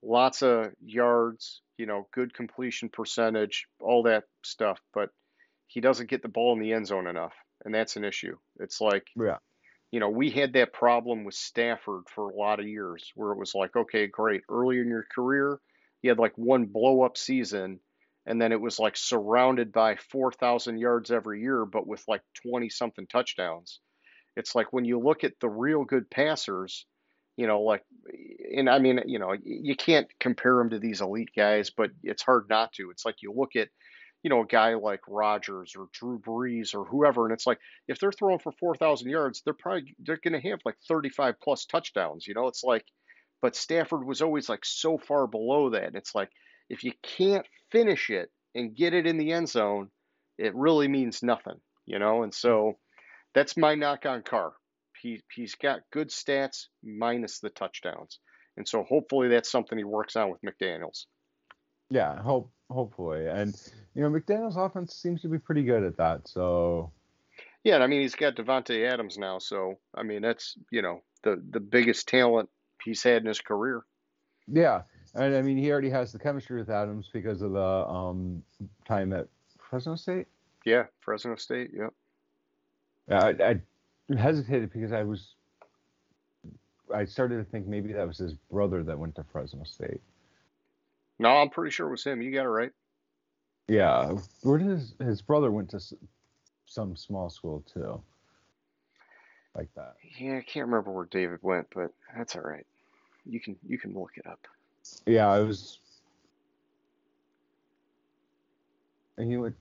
Lots 0.03 0.41
of 0.41 0.73
yards, 0.81 1.61
you 1.77 1.85
know, 1.85 2.07
good 2.13 2.33
completion 2.33 2.89
percentage, 2.89 3.67
all 3.79 4.03
that 4.03 4.25
stuff, 4.43 4.79
but 4.93 5.11
he 5.67 5.79
doesn't 5.81 6.09
get 6.09 6.21
the 6.21 6.27
ball 6.27 6.53
in 6.53 6.59
the 6.59 6.73
end 6.73 6.87
zone 6.87 7.07
enough, 7.07 7.33
and 7.63 7.73
that's 7.73 7.95
an 7.95 8.03
issue. 8.03 8.37
It's 8.59 8.81
like 8.81 9.07
Yeah. 9.15 9.37
you 9.91 9.99
know, 9.99 10.09
we 10.09 10.31
had 10.31 10.53
that 10.53 10.73
problem 10.73 11.23
with 11.23 11.35
Stafford 11.35 12.09
for 12.09 12.29
a 12.29 12.35
lot 12.35 12.59
of 12.59 12.67
years 12.67 13.11
where 13.15 13.31
it 13.31 13.37
was 13.37 13.53
like, 13.55 13.75
okay, 13.75 14.07
great. 14.07 14.43
Early 14.49 14.79
in 14.79 14.87
your 14.87 15.03
career, 15.13 15.59
you 16.01 16.09
had 16.09 16.19
like 16.19 16.37
one 16.37 16.65
blow 16.65 17.03
up 17.03 17.17
season, 17.17 17.79
and 18.25 18.41
then 18.41 18.51
it 18.51 18.61
was 18.61 18.79
like 18.79 18.95
surrounded 18.97 19.71
by 19.71 19.95
4,000 19.97 20.77
yards 20.77 21.11
every 21.11 21.41
year, 21.41 21.65
but 21.65 21.87
with 21.87 22.03
like 22.07 22.21
20 22.47 22.69
something 22.69 23.07
touchdowns. 23.07 23.79
It's 24.35 24.55
like 24.55 24.71
when 24.73 24.85
you 24.85 24.99
look 24.99 25.23
at 25.23 25.39
the 25.39 25.49
real 25.49 25.83
good 25.83 26.09
passers, 26.09 26.85
you 27.37 27.47
know, 27.47 27.61
like, 27.61 27.83
eh, 28.11 28.59
and 28.59 28.69
I 28.69 28.79
mean, 28.79 29.01
you 29.05 29.19
know, 29.19 29.35
you 29.43 29.75
can't 29.75 30.07
compare 30.19 30.55
them 30.55 30.71
to 30.71 30.79
these 30.79 31.01
elite 31.01 31.31
guys, 31.35 31.69
but 31.69 31.91
it's 32.03 32.23
hard 32.23 32.47
not 32.49 32.73
to. 32.73 32.91
It's 32.91 33.05
like 33.05 33.21
you 33.21 33.33
look 33.35 33.55
at, 33.55 33.69
you 34.23 34.29
know, 34.29 34.41
a 34.41 34.45
guy 34.45 34.75
like 34.75 35.01
Rodgers 35.07 35.73
or 35.75 35.87
Drew 35.93 36.19
Brees 36.19 36.75
or 36.75 36.85
whoever, 36.85 37.25
and 37.25 37.33
it's 37.33 37.47
like 37.47 37.59
if 37.87 37.99
they're 37.99 38.11
throwing 38.11 38.39
for 38.39 38.51
4,000 38.59 39.09
yards, 39.09 39.41
they're 39.43 39.53
probably 39.53 39.95
they're 39.99 40.19
going 40.23 40.39
to 40.39 40.49
have 40.49 40.59
like 40.65 40.75
35 40.87 41.35
plus 41.41 41.65
touchdowns. 41.65 42.27
You 42.27 42.33
know, 42.33 42.47
it's 42.47 42.63
like, 42.63 42.85
but 43.41 43.55
Stafford 43.55 44.05
was 44.05 44.21
always 44.21 44.49
like 44.49 44.63
so 44.63 44.97
far 44.97 45.25
below 45.27 45.71
that. 45.71 45.85
And 45.85 45.95
it's 45.95 46.13
like 46.13 46.29
if 46.69 46.83
you 46.83 46.91
can't 47.01 47.47
finish 47.71 48.09
it 48.09 48.29
and 48.53 48.75
get 48.75 48.93
it 48.93 49.07
in 49.07 49.17
the 49.17 49.31
end 49.31 49.49
zone, 49.49 49.89
it 50.37 50.53
really 50.55 50.87
means 50.87 51.23
nothing. 51.23 51.59
You 51.85 51.97
know, 51.97 52.23
and 52.23 52.33
so 52.33 52.77
that's 53.33 53.57
my 53.57 53.75
knock 53.75 54.05
on 54.05 54.21
Carr. 54.21 54.53
He 55.01 55.21
he's 55.33 55.55
got 55.55 55.81
good 55.91 56.09
stats 56.09 56.67
minus 56.83 57.39
the 57.39 57.49
touchdowns, 57.49 58.19
and 58.57 58.67
so 58.67 58.83
hopefully 58.83 59.29
that's 59.29 59.51
something 59.51 59.77
he 59.77 59.83
works 59.83 60.15
on 60.15 60.29
with 60.29 60.41
McDaniels. 60.41 61.05
Yeah, 61.89 62.21
hope 62.21 62.51
hopefully, 62.69 63.27
and 63.27 63.55
you 63.93 64.01
know 64.01 64.09
McDaniel's 64.09 64.57
offense 64.57 64.95
seems 64.95 65.21
to 65.21 65.27
be 65.27 65.39
pretty 65.39 65.63
good 65.63 65.83
at 65.83 65.97
that. 65.97 66.27
So 66.27 66.91
Yeah, 67.63 67.75
and 67.75 67.83
I 67.83 67.87
mean 67.87 68.01
he's 68.01 68.15
got 68.15 68.35
Davante 68.35 68.89
Adams 68.89 69.17
now, 69.17 69.39
so 69.39 69.79
I 69.95 70.03
mean 70.03 70.21
that's 70.21 70.55
you 70.71 70.81
know 70.81 71.01
the 71.23 71.41
the 71.49 71.59
biggest 71.59 72.07
talent 72.07 72.49
he's 72.83 73.03
had 73.03 73.21
in 73.21 73.27
his 73.27 73.41
career. 73.41 73.83
yeah, 74.47 74.81
and 75.15 75.35
I 75.35 75.41
mean 75.41 75.57
he 75.57 75.71
already 75.71 75.89
has 75.89 76.11
the 76.11 76.19
chemistry 76.19 76.59
with 76.59 76.69
Adams 76.69 77.09
because 77.11 77.41
of 77.41 77.51
the 77.53 77.87
um, 77.87 78.43
time 78.87 79.13
at 79.13 79.27
Fresno 79.69 79.95
State. 79.95 80.27
Yeah, 80.65 80.85
Fresno 80.99 81.35
State. 81.35 81.71
Yep. 81.73 81.93
Yeah, 83.09 83.23
I, 83.23 83.29
I 83.29 83.61
hesitated 84.17 84.71
because 84.71 84.91
I 84.91 85.03
was 85.03 85.35
I 86.93 87.05
started 87.05 87.37
to 87.37 87.43
think 87.43 87.67
maybe 87.67 87.93
that 87.93 88.07
was 88.07 88.17
his 88.17 88.33
brother 88.33 88.83
that 88.83 88.97
went 88.97 89.15
to 89.15 89.23
Fresno 89.31 89.63
State. 89.63 90.01
No, 91.19 91.29
I'm 91.29 91.49
pretty 91.49 91.71
sure 91.71 91.87
it 91.87 91.91
was 91.91 92.03
him. 92.03 92.21
You 92.21 92.31
got 92.31 92.45
it 92.45 92.49
right. 92.49 92.71
Yeah, 93.67 94.15
where 94.41 94.57
did 94.57 94.67
his 94.67 94.95
his 94.99 95.21
brother 95.21 95.51
went 95.51 95.69
to 95.69 95.79
some 96.65 96.95
small 96.95 97.29
school 97.29 97.63
too, 97.73 98.01
like 99.55 99.69
that. 99.75 99.95
Yeah, 100.17 100.37
I 100.37 100.41
can't 100.41 100.65
remember 100.67 100.91
where 100.91 101.05
David 101.05 101.39
went, 101.41 101.67
but 101.73 101.91
that's 102.17 102.35
all 102.35 102.41
right. 102.41 102.65
You 103.25 103.39
can 103.39 103.55
you 103.67 103.77
can 103.77 103.93
look 103.93 104.11
it 104.15 104.25
up. 104.27 104.39
Yeah, 105.05 105.27
I 105.27 105.39
was. 105.39 105.79
And 109.17 109.29
he 109.29 109.37
went. 109.37 109.55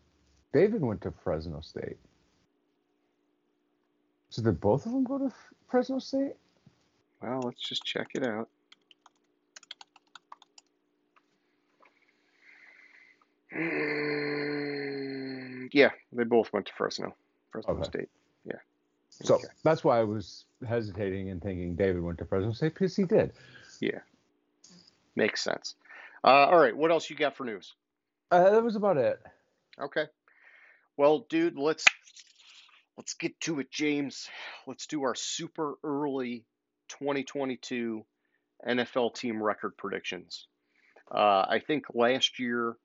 David 0.52 0.80
went 0.80 1.02
to 1.02 1.12
Fresno 1.22 1.60
State. 1.60 1.98
So 4.30 4.42
did 4.42 4.60
both 4.60 4.86
of 4.86 4.92
them 4.92 5.04
go 5.04 5.18
to 5.18 5.32
Fresno 5.68 5.98
State? 5.98 6.34
Well, 7.20 7.46
let's 7.46 7.60
just 7.60 7.84
check 7.84 8.08
it 8.14 8.22
out. 8.22 8.48
Mm, 13.54 15.68
Yeah, 15.72 15.90
they 16.12 16.24
both 16.24 16.52
went 16.52 16.66
to 16.66 16.72
Fresno, 16.76 17.14
Fresno 17.50 17.74
Okay. 17.74 17.84
State. 17.84 18.08
Yeah. 18.44 18.58
So 19.10 19.36
Okay. 19.36 19.48
that's 19.64 19.84
why 19.84 20.00
I 20.00 20.04
was 20.04 20.46
hesitating 20.66 21.30
and 21.30 21.42
thinking 21.42 21.76
David 21.76 22.02
went 22.02 22.18
to 22.18 22.24
Fresno 22.24 22.52
State 22.52 22.74
because 22.74 22.96
he 22.96 23.04
did. 23.04 23.32
Yeah, 23.80 24.00
makes 25.16 25.42
sense. 25.42 25.74
Uh, 26.22 26.46
all 26.46 26.58
right, 26.58 26.76
what 26.76 26.90
else 26.90 27.08
you 27.10 27.16
got 27.16 27.36
for 27.36 27.44
news? 27.44 27.74
Uh, 28.30 28.50
that 28.50 28.62
was 28.62 28.76
about 28.76 28.96
it. 28.96 29.20
Okay. 29.80 30.06
Well, 30.96 31.26
dude, 31.28 31.58
let's 31.58 31.84
let's 33.00 33.14
get 33.14 33.40
to 33.40 33.60
it, 33.60 33.70
James. 33.70 34.28
Let's 34.66 34.86
do 34.86 35.04
our 35.04 35.14
super 35.14 35.76
early 35.82 36.44
2022 36.90 38.04
NFL 38.68 39.14
team 39.14 39.42
record 39.42 39.74
predictions. 39.78 40.46
Uh, 41.10 41.46
I 41.48 41.62
think 41.66 41.86
last 41.94 42.38
year 42.38 42.76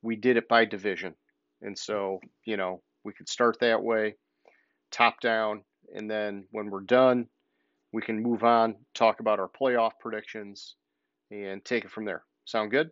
we 0.00 0.14
did 0.14 0.36
it 0.36 0.46
by 0.46 0.64
division. 0.64 1.16
And 1.60 1.76
so, 1.76 2.20
you 2.44 2.56
know, 2.56 2.82
we 3.02 3.12
could 3.12 3.28
start 3.28 3.58
that 3.60 3.82
way, 3.82 4.14
top 4.92 5.20
down, 5.20 5.64
and 5.92 6.08
then 6.08 6.46
when 6.52 6.70
we're 6.70 6.82
done, 6.82 7.26
we 7.92 8.00
can 8.00 8.22
move 8.22 8.44
on, 8.44 8.76
talk 8.94 9.18
about 9.18 9.40
our 9.40 9.50
playoff 9.60 9.94
predictions, 9.98 10.76
and 11.32 11.64
take 11.64 11.84
it 11.84 11.90
from 11.90 12.04
there. 12.04 12.22
Sound 12.44 12.70
good? 12.70 12.90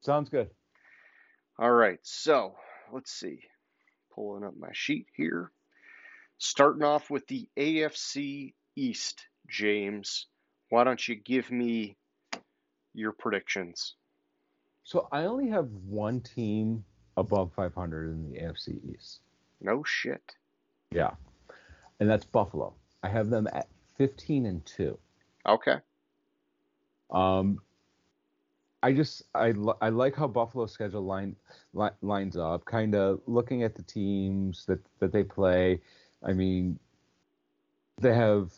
Sounds 0.00 0.30
good. 0.30 0.50
All 1.60 1.70
right. 1.70 2.00
So 2.02 2.56
let's 2.92 3.12
see. 3.12 3.38
Pulling 4.12 4.42
up 4.42 4.54
my 4.58 4.70
sheet 4.72 5.06
here. 5.14 5.52
Starting 6.38 6.84
off 6.84 7.10
with 7.10 7.26
the 7.26 7.48
AFC 7.56 8.54
East, 8.76 9.26
James. 9.48 10.26
Why 10.70 10.84
don't 10.84 11.06
you 11.06 11.16
give 11.16 11.50
me 11.50 11.96
your 12.94 13.12
predictions? 13.12 13.94
So 14.84 15.08
I 15.12 15.24
only 15.24 15.48
have 15.48 15.68
one 15.86 16.20
team 16.20 16.84
above 17.16 17.52
500 17.54 18.10
in 18.10 18.30
the 18.30 18.38
AFC 18.38 18.78
East. 18.94 19.20
No 19.60 19.82
shit. 19.84 20.22
Yeah. 20.92 21.10
And 22.00 22.08
that's 22.08 22.24
Buffalo. 22.24 22.74
I 23.02 23.08
have 23.08 23.28
them 23.28 23.48
at 23.52 23.68
15 23.96 24.46
and 24.46 24.64
2. 24.64 24.98
Okay. 25.46 25.76
Um 27.10 27.60
I 28.82 28.92
just 28.92 29.24
I 29.34 29.52
I 29.80 29.88
like 29.88 30.14
how 30.14 30.28
Buffalo's 30.28 30.70
schedule 30.70 31.02
line, 31.02 31.34
li- 31.74 31.90
lines 32.00 32.36
up. 32.36 32.64
Kind 32.64 32.94
of 32.94 33.20
looking 33.26 33.64
at 33.64 33.74
the 33.74 33.82
teams 33.82 34.64
that 34.66 34.78
that 35.00 35.12
they 35.12 35.24
play. 35.24 35.80
I 36.22 36.32
mean, 36.32 36.78
they 38.00 38.14
have 38.14 38.52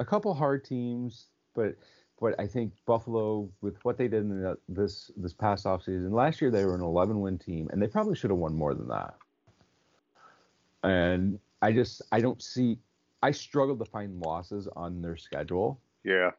a 0.00 0.04
couple 0.04 0.34
hard 0.34 0.64
teams, 0.64 1.26
but 1.54 1.74
but 2.20 2.38
I 2.38 2.46
think 2.46 2.72
Buffalo 2.86 3.48
with 3.60 3.76
what 3.84 3.98
they 3.98 4.08
did 4.08 4.22
in 4.22 4.42
the, 4.42 4.58
this 4.68 5.10
this 5.16 5.32
past 5.32 5.66
offseason, 5.66 6.12
last 6.12 6.40
year 6.40 6.50
they 6.50 6.64
were 6.64 6.74
an 6.74 6.80
11 6.80 7.20
win 7.20 7.38
team, 7.38 7.68
and 7.72 7.82
they 7.82 7.86
probably 7.86 8.16
should 8.16 8.30
have 8.30 8.38
won 8.38 8.54
more 8.54 8.74
than 8.74 8.88
that. 8.88 9.14
And 10.82 11.38
I 11.62 11.72
just 11.72 12.02
I 12.12 12.20
don't 12.20 12.42
see 12.42 12.78
I 13.22 13.30
struggle 13.30 13.76
to 13.76 13.84
find 13.84 14.20
losses 14.20 14.68
on 14.76 15.00
their 15.00 15.16
schedule. 15.16 15.80
Yeah. 16.04 16.32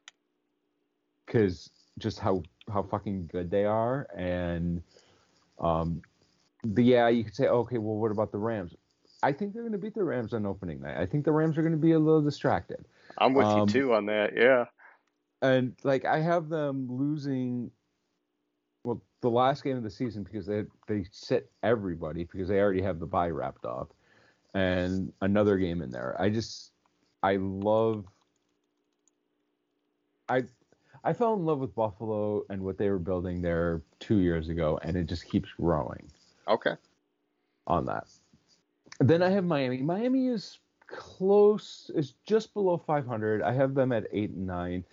Because 1.26 1.70
just 1.98 2.20
how 2.20 2.44
how 2.72 2.84
fucking 2.84 3.28
good 3.32 3.50
they 3.50 3.66
are, 3.66 4.08
and 4.16 4.82
um, 5.60 6.02
the 6.64 6.84
yeah, 6.84 7.08
you 7.10 7.24
could 7.24 7.36
say 7.36 7.48
okay, 7.48 7.78
well, 7.78 7.96
what 7.96 8.12
about 8.12 8.32
the 8.32 8.38
Rams? 8.38 8.76
I 9.26 9.34
think 9.34 9.54
they're 9.54 9.64
going 9.64 9.74
to 9.74 9.80
beat 9.80 9.96
the 9.96 10.04
Rams 10.04 10.34
on 10.34 10.46
opening 10.46 10.82
night. 10.82 10.98
I 10.98 11.06
think 11.08 11.26
the 11.26 11.32
Rams 11.32 11.58
are 11.58 11.64
going 11.64 11.74
to 11.74 11.80
be 11.80 11.94
a 11.94 12.00
little 12.00 12.22
distracted. 12.22 12.86
I'm 13.18 13.34
with 13.34 13.48
Um, 13.48 13.58
you 13.58 13.66
too 13.66 13.94
on 13.94 14.06
that. 14.08 14.38
Yeah. 14.38 14.66
and 15.42 15.76
like 15.84 16.06
I 16.06 16.20
have 16.20 16.50
them 16.50 16.88
losing. 16.90 17.72
Well, 18.84 19.02
the 19.22 19.30
last 19.30 19.64
game 19.64 19.78
of 19.78 19.84
the 19.84 19.90
season 19.90 20.24
because 20.24 20.46
they 20.46 20.66
they 20.88 21.06
sit 21.12 21.52
everybody 21.64 22.26
because 22.26 22.48
they 22.50 22.60
already 22.60 22.82
have 22.84 23.00
the 23.00 23.08
bye 23.08 23.30
wrapped 23.30 23.66
up, 23.66 23.94
and 24.54 25.14
another 25.22 25.58
game 25.58 25.82
in 25.82 25.92
there. 25.92 26.16
I 26.20 26.30
just 26.30 26.72
I 27.24 27.38
love. 27.38 28.06
I 30.30 30.46
I 31.04 31.14
fell 31.14 31.34
in 31.34 31.46
love 31.46 31.60
with 31.60 31.76
Buffalo 31.76 32.44
and 32.50 32.64
what 32.64 32.78
they 32.78 32.90
were 32.90 33.00
building 33.00 33.42
there 33.42 33.82
two 34.00 34.18
years 34.20 34.50
ago, 34.50 34.80
and 34.84 34.98
it 34.98 35.06
just 35.08 35.26
keeps 35.26 35.52
growing 35.54 36.12
Okay. 36.48 36.76
on 37.68 37.86
that. 37.86 38.08
Then 39.00 39.22
I 39.22 39.30
have 39.30 39.44
Miami. 39.44 39.78
Miami 39.82 40.28
is 40.28 40.60
close, 40.88 41.92
is 41.96 42.14
just 42.26 42.54
below 42.54 42.78
500. 42.78 43.42
I 43.42 43.54
have 43.54 43.76
them 43.76 43.92
at 43.92 44.08
eight 44.12 44.32
and 44.32 44.48
nine. 44.48 44.84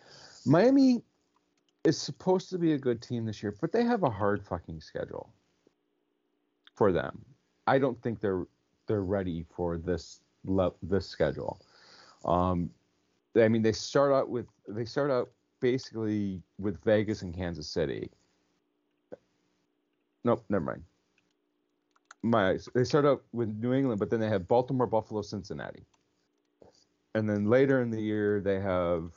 Miami 0.44 1.02
is 1.84 1.98
supposed 1.98 2.50
to 2.50 2.58
be 2.58 2.72
a 2.72 2.78
good 2.78 3.00
team 3.00 3.24
this 3.26 3.42
year, 3.42 3.54
but 3.60 3.72
they 3.72 3.84
have 3.84 4.02
a 4.02 4.10
hard 4.10 4.44
fucking 4.44 4.80
schedule 4.80 5.32
for 6.74 6.92
them. 6.92 7.24
I 7.66 7.78
don't 7.78 8.00
think 8.02 8.20
they're 8.20 8.46
they're 8.86 9.04
ready 9.04 9.44
for 9.54 9.78
this 9.78 10.20
this 10.82 11.06
schedule. 11.06 11.60
Um, 12.24 12.70
I 13.36 13.48
mean, 13.48 13.62
they 13.62 13.72
start 13.72 14.12
out 14.12 14.28
with 14.28 14.46
they 14.66 14.84
start 14.84 15.10
out 15.10 15.30
basically 15.60 16.42
with 16.58 16.82
Vegas 16.82 17.22
and 17.22 17.32
Kansas 17.34 17.68
City. 17.68 18.10
Nope, 20.24 20.44
never 20.48 20.64
mind 20.64 20.82
my 22.22 22.58
they 22.74 22.84
start 22.84 23.04
out 23.04 23.22
with 23.32 23.48
New 23.58 23.72
England, 23.72 23.98
but 23.98 24.10
then 24.10 24.20
they 24.20 24.28
have 24.28 24.46
Baltimore, 24.48 24.86
Buffalo, 24.86 25.22
Cincinnati, 25.22 25.84
and 27.14 27.28
then 27.28 27.46
later 27.46 27.82
in 27.82 27.90
the 27.90 28.00
year 28.00 28.40
they 28.40 28.60
have 28.60 29.12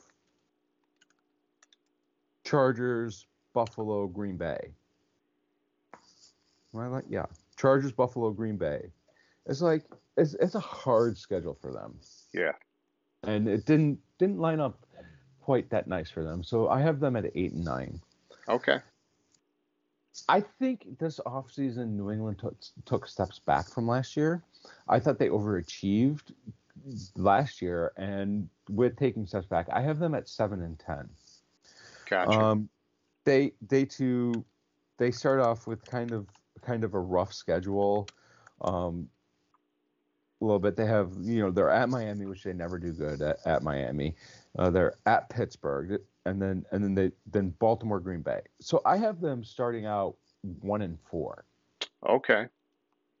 Chargers, 2.44 3.26
Buffalo, 3.52 4.06
Green 4.06 4.36
Bay. 4.36 4.72
Am 6.74 6.80
I 6.80 6.86
like 6.88 7.04
yeah, 7.08 7.26
Chargers, 7.56 7.92
Buffalo, 7.92 8.30
Green 8.30 8.56
Bay. 8.56 8.90
It's 9.46 9.62
like 9.62 9.84
it's 10.16 10.34
it's 10.34 10.54
a 10.54 10.60
hard 10.60 11.16
schedule 11.16 11.54
for 11.54 11.72
them, 11.72 11.98
Yeah. 12.34 12.52
and 13.22 13.48
it 13.48 13.64
didn't 13.64 13.98
didn't 14.18 14.38
line 14.38 14.60
up 14.60 14.84
quite 15.40 15.70
that 15.70 15.86
nice 15.86 16.10
for 16.10 16.24
them. 16.24 16.42
So 16.42 16.68
I 16.68 16.80
have 16.80 16.98
them 17.00 17.14
at 17.16 17.24
eight 17.34 17.52
and 17.52 17.64
nine. 17.64 18.00
Okay. 18.48 18.78
I 20.28 20.40
think 20.40 20.98
this 20.98 21.20
offseason 21.26 21.96
New 21.96 22.10
England 22.10 22.38
took 22.38 22.56
took 22.84 23.06
steps 23.06 23.38
back 23.38 23.68
from 23.68 23.86
last 23.86 24.16
year. 24.16 24.42
I 24.88 24.98
thought 24.98 25.18
they 25.18 25.28
overachieved 25.28 26.32
last 27.16 27.60
year, 27.60 27.92
and 27.96 28.48
with 28.68 28.96
taking 28.96 29.26
steps 29.26 29.46
back, 29.46 29.68
I 29.72 29.82
have 29.82 29.98
them 29.98 30.14
at 30.14 30.28
seven 30.28 30.62
and 30.62 30.78
ten. 30.78 31.08
Gotcha. 32.08 32.30
Um, 32.30 32.68
they 33.24 33.52
they 33.68 33.84
too 33.84 34.44
they 34.98 35.10
start 35.10 35.40
off 35.40 35.66
with 35.66 35.84
kind 35.84 36.12
of 36.12 36.28
kind 36.62 36.84
of 36.84 36.94
a 36.94 37.00
rough 37.00 37.32
schedule. 37.32 38.08
Um, 38.60 39.08
a 40.40 40.44
little 40.44 40.58
bit. 40.58 40.76
They 40.76 40.86
have 40.86 41.12
you 41.20 41.40
know 41.40 41.50
they're 41.50 41.70
at 41.70 41.88
Miami, 41.88 42.26
which 42.26 42.42
they 42.42 42.52
never 42.52 42.78
do 42.78 42.92
good 42.92 43.22
at, 43.22 43.38
at 43.46 43.62
Miami. 43.62 44.14
Uh, 44.58 44.70
they're 44.70 44.94
at 45.06 45.28
Pittsburgh, 45.28 46.00
and 46.26 46.42
then 46.42 46.66
and 46.72 46.82
then 46.82 46.94
they 46.94 47.12
then 47.30 47.50
Baltimore, 47.58 48.00
Green 48.00 48.20
Bay. 48.20 48.40
So 48.60 48.82
I 48.84 48.96
have 48.98 49.20
them 49.20 49.44
starting 49.44 49.86
out 49.86 50.16
one 50.60 50.82
and 50.82 50.98
four, 51.08 51.44
okay. 52.06 52.46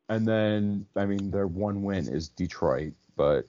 and 0.08 0.26
then 0.26 0.86
I 0.96 1.06
mean 1.06 1.30
their 1.30 1.46
one 1.46 1.82
win 1.82 2.08
is 2.08 2.28
Detroit, 2.28 2.92
but. 3.16 3.46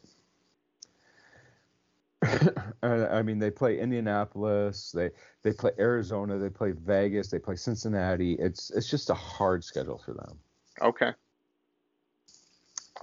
I 2.82 3.22
mean, 3.22 3.38
they 3.38 3.52
play 3.52 3.80
Indianapolis, 3.80 4.92
they 4.92 5.12
they 5.44 5.54
play 5.54 5.70
Arizona, 5.78 6.40
they 6.40 6.50
play 6.50 6.72
Vegas, 6.72 7.28
they 7.28 7.38
play 7.38 7.56
Cincinnati. 7.56 8.34
It's 8.34 8.72
it's 8.72 8.90
just 8.90 9.12
a 9.12 9.14
hard 9.14 9.64
schedule 9.64 10.02
for 10.04 10.16
them. 10.16 10.40
Okay. 10.82 11.12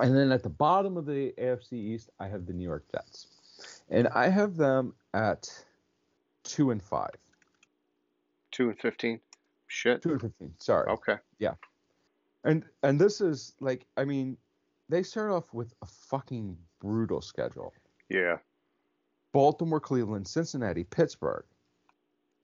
And 0.01 0.17
then 0.17 0.33
at 0.33 0.43
the 0.43 0.49
bottom 0.49 0.97
of 0.97 1.07
the 1.07 1.33
AFC 1.38 1.75
East, 1.75 2.11
I 2.19 2.27
have 2.27 2.45
the 2.45 2.53
New 2.53 2.64
York 2.64 2.87
Jets, 2.90 3.29
and 3.88 4.09
I 4.09 4.29
have 4.29 4.57
them 4.57 4.95
at 5.14 5.49
two 6.44 6.70
and 6.70 6.83
five, 6.83 7.16
Two 8.52 8.68
and 8.70 8.78
fifteen. 8.78 9.20
Shit. 9.66 10.02
two 10.02 10.12
and 10.12 10.20
fifteen. 10.20 10.54
Sorry, 10.61 10.88
Okay. 10.88 11.16
Yeah. 11.38 11.54
And 12.44 12.64
and 12.83 13.00
this 13.00 13.20
is 13.20 13.54
like, 13.61 13.87
I 13.96 14.04
mean, 14.04 14.37
they 14.88 15.02
start 15.02 15.30
off 15.33 15.52
with 15.54 15.72
a 15.83 15.87
fucking 15.87 16.57
brutal 16.80 17.20
schedule: 17.22 17.72
Yeah. 18.09 18.37
Baltimore, 19.33 19.80
Cleveland, 19.80 20.28
Cincinnati, 20.28 20.85
Pittsburgh, 20.85 21.44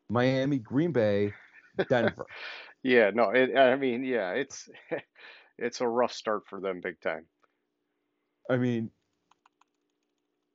Miami, 0.08 0.58
Green 0.58 0.92
Bay, 0.92 1.32
Denver. 1.88 2.26
Yeah. 2.82 3.10
No. 3.10 3.28
It, 3.28 3.54
I 3.54 3.76
mean, 3.76 4.02
yeah. 4.04 4.30
It's 4.32 4.66
it's 5.58 5.82
a 5.82 5.86
rough 5.86 6.12
start 6.14 6.46
for 6.48 6.60
them, 6.62 6.80
big 6.80 6.98
time. 7.02 7.26
I 8.48 8.56
mean, 8.56 8.90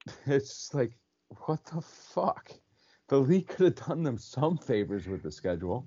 it's 0.25 0.73
like, 0.73 0.97
what 1.45 1.63
the 1.65 1.81
fuck? 1.81 2.51
The 3.07 3.19
league 3.19 3.47
could 3.47 3.65
have 3.65 3.87
done 3.87 4.03
them 4.03 4.17
some 4.17 4.57
favors 4.57 5.07
with 5.07 5.21
the 5.21 5.31
schedule. 5.31 5.85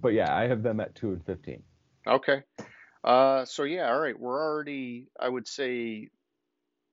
But 0.00 0.12
yeah, 0.12 0.34
I 0.34 0.46
have 0.46 0.62
them 0.62 0.80
at 0.80 0.94
two 0.94 1.12
and 1.12 1.24
fifteen. 1.24 1.62
Okay. 2.06 2.42
Uh, 3.02 3.44
so 3.44 3.64
yeah, 3.64 3.90
all 3.90 4.00
right. 4.00 4.18
We're 4.18 4.40
already, 4.40 5.08
I 5.18 5.28
would 5.28 5.46
say, 5.46 6.08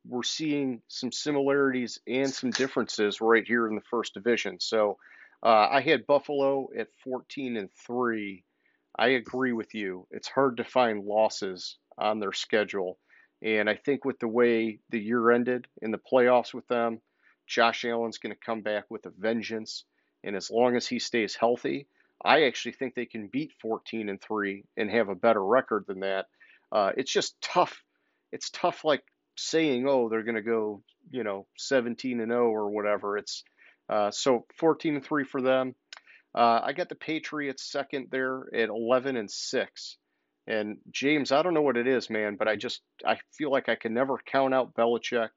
we're 0.07 0.23
seeing 0.23 0.81
some 0.87 1.11
similarities 1.11 1.99
and 2.07 2.29
some 2.29 2.51
differences 2.51 3.19
right 3.19 3.45
here 3.45 3.67
in 3.67 3.75
the 3.75 3.81
first 3.89 4.13
division. 4.13 4.59
So 4.59 4.97
uh, 5.43 5.67
I 5.69 5.81
had 5.81 6.07
Buffalo 6.07 6.69
at 6.77 6.87
14 7.03 7.57
and 7.57 7.69
three. 7.85 8.43
I 8.97 9.09
agree 9.09 9.51
with 9.51 9.75
you. 9.75 10.07
It's 10.11 10.29
hard 10.29 10.57
to 10.57 10.63
find 10.63 11.03
losses 11.03 11.77
on 11.97 12.19
their 12.19 12.33
schedule, 12.33 12.99
and 13.41 13.69
I 13.69 13.75
think 13.75 14.05
with 14.05 14.19
the 14.19 14.27
way 14.27 14.79
the 14.89 14.99
year 14.99 15.31
ended 15.31 15.67
in 15.81 15.91
the 15.91 15.99
playoffs 15.99 16.53
with 16.53 16.67
them, 16.67 17.01
Josh 17.47 17.85
Allen's 17.85 18.17
going 18.17 18.33
to 18.33 18.45
come 18.45 18.61
back 18.61 18.85
with 18.89 19.05
a 19.05 19.11
vengeance. 19.17 19.85
And 20.23 20.35
as 20.35 20.51
long 20.51 20.75
as 20.75 20.87
he 20.87 20.99
stays 20.99 21.35
healthy, 21.35 21.87
I 22.23 22.43
actually 22.43 22.73
think 22.73 22.95
they 22.95 23.05
can 23.05 23.27
beat 23.27 23.53
14 23.61 24.09
and 24.09 24.21
three 24.21 24.65
and 24.75 24.89
have 24.89 25.09
a 25.09 25.15
better 25.15 25.43
record 25.43 25.85
than 25.87 26.01
that. 26.01 26.25
Uh, 26.71 26.91
it's 26.97 27.11
just 27.11 27.39
tough. 27.41 27.83
It's 28.31 28.49
tough, 28.49 28.83
like 28.83 29.03
saying, 29.37 29.87
oh, 29.87 30.09
they're 30.09 30.23
going 30.23 30.35
to 30.35 30.41
go, 30.41 30.83
you 31.09 31.23
know, 31.23 31.47
17 31.57 32.19
and 32.19 32.31
0 32.31 32.49
or 32.49 32.69
whatever. 32.69 33.17
It's 33.17 33.43
uh, 33.89 34.11
so 34.11 34.45
14 34.57 34.95
and 34.95 35.05
3 35.05 35.23
for 35.23 35.41
them. 35.41 35.75
Uh, 36.35 36.59
I 36.63 36.73
got 36.73 36.89
the 36.89 36.95
Patriots 36.95 37.71
second 37.71 38.07
there 38.11 38.43
at 38.53 38.69
11 38.69 39.15
and 39.15 39.31
6. 39.31 39.97
And 40.47 40.77
James, 40.91 41.31
I 41.31 41.41
don't 41.41 41.53
know 41.53 41.61
what 41.61 41.77
it 41.77 41.87
is, 41.87 42.09
man, 42.09 42.35
but 42.37 42.47
I 42.47 42.55
just 42.55 42.81
I 43.05 43.17
feel 43.33 43.51
like 43.51 43.67
I 43.69 43.75
can 43.75 43.93
never 43.93 44.17
count 44.25 44.53
out 44.53 44.73
Belichick. 44.73 45.29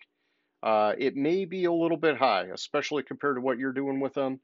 Uh, 0.63 0.93
it 0.99 1.17
may 1.17 1.45
be 1.45 1.65
a 1.65 1.73
little 1.73 1.97
bit 1.97 2.17
high, 2.17 2.45
especially 2.53 3.03
compared 3.03 3.37
to 3.37 3.41
what 3.41 3.59
you're 3.59 3.73
doing 3.73 4.01
with 4.01 4.15
them, 4.15 4.41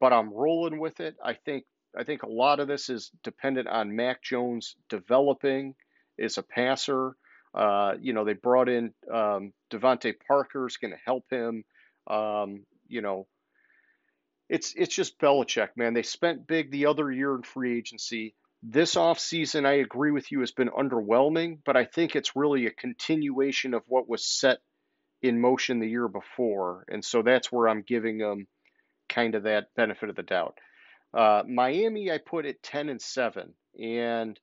but 0.00 0.12
I'm 0.12 0.32
rolling 0.32 0.80
with 0.80 1.00
it. 1.00 1.16
I 1.22 1.34
think 1.34 1.64
I 1.96 2.04
think 2.04 2.22
a 2.22 2.28
lot 2.28 2.58
of 2.58 2.68
this 2.68 2.88
is 2.88 3.10
dependent 3.22 3.68
on 3.68 3.94
Mac 3.94 4.22
Jones 4.22 4.76
developing 4.88 5.74
as 6.18 6.38
a 6.38 6.42
passer. 6.42 7.14
Uh, 7.54 7.94
you 8.00 8.12
know, 8.14 8.24
they 8.24 8.32
brought 8.32 8.68
in 8.68 8.94
um, 9.12 9.52
DeVante 9.70 10.14
Parker's 10.26 10.78
going 10.78 10.92
to 10.92 11.00
help 11.04 11.24
him. 11.30 11.64
Um, 12.06 12.64
you 12.88 13.02
know, 13.02 13.26
it's 14.48 14.74
it's 14.76 14.94
just 14.94 15.18
Belichick, 15.18 15.70
man. 15.76 15.94
They 15.94 16.02
spent 16.02 16.46
big 16.46 16.70
the 16.70 16.86
other 16.86 17.10
year 17.10 17.34
in 17.34 17.42
free 17.42 17.76
agency. 17.78 18.34
This 18.62 18.94
offseason, 18.94 19.66
I 19.66 19.74
agree 19.74 20.12
with 20.12 20.30
you, 20.30 20.40
has 20.40 20.52
been 20.52 20.70
underwhelming, 20.70 21.58
but 21.64 21.76
I 21.76 21.84
think 21.84 22.14
it's 22.14 22.36
really 22.36 22.66
a 22.66 22.70
continuation 22.70 23.74
of 23.74 23.82
what 23.86 24.08
was 24.08 24.24
set 24.24 24.58
in 25.22 25.40
motion 25.40 25.78
the 25.78 25.88
year 25.88 26.08
before. 26.08 26.84
And 26.88 27.04
so 27.04 27.22
that's 27.22 27.50
where 27.50 27.68
I'm 27.68 27.82
giving 27.82 28.18
them 28.18 28.46
kind 29.08 29.34
of 29.34 29.44
that 29.44 29.74
benefit 29.76 30.08
of 30.08 30.16
the 30.16 30.22
doubt. 30.22 30.58
Uh, 31.14 31.42
Miami, 31.46 32.10
I 32.10 32.18
put 32.18 32.46
at 32.46 32.62
10 32.62 32.88
and 32.88 33.00
7. 33.00 33.54
And 33.80 34.38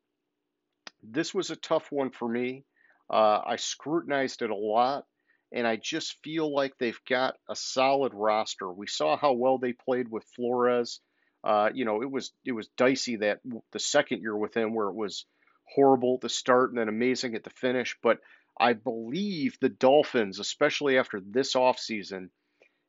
this 1.04 1.34
was 1.34 1.50
a 1.50 1.56
tough 1.56 1.92
one 1.92 2.12
for 2.12 2.28
me. 2.28 2.66
Uh, 3.10 3.42
I 3.46 3.56
scrutinized 3.56 4.42
it 4.42 4.52
a 4.52 4.56
lot, 4.56 5.06
and 5.52 5.66
I 5.66 5.78
just 5.78 6.22
feel 6.24 6.54
like 6.54 6.78
they've 6.78 7.00
got 7.08 7.36
a 7.50 7.56
solid 7.56 8.14
roster. 8.14 8.72
We 8.72 8.88
saw 8.88 9.18
how 9.18 9.34
well 9.34 9.58
they 9.58 9.74
played 9.74 10.10
with 10.10 10.24
Flores. 10.36 11.00
Uh, 11.44 11.70
you 11.74 11.86
know, 11.86 12.04
it 12.04 12.12
was 12.12 12.32
it 12.46 12.52
was 12.52 12.68
dicey 12.78 13.16
that 13.18 13.40
the 13.72 13.80
second 13.80 14.22
year 14.22 14.36
with 14.36 14.56
him, 14.56 14.76
where 14.76 14.90
it 14.90 14.96
was 14.96 15.26
horrible 15.74 16.16
at 16.16 16.22
the 16.22 16.30
start 16.30 16.70
and 16.70 16.78
then 16.78 16.90
amazing 16.90 17.34
at 17.34 17.44
the 17.44 17.50
finish. 17.50 17.98
But 18.04 18.20
I 18.60 18.74
believe 18.74 19.58
the 19.60 19.70
Dolphins, 19.70 20.40
especially 20.40 20.98
after 20.98 21.22
this 21.22 21.54
offseason, 21.54 22.30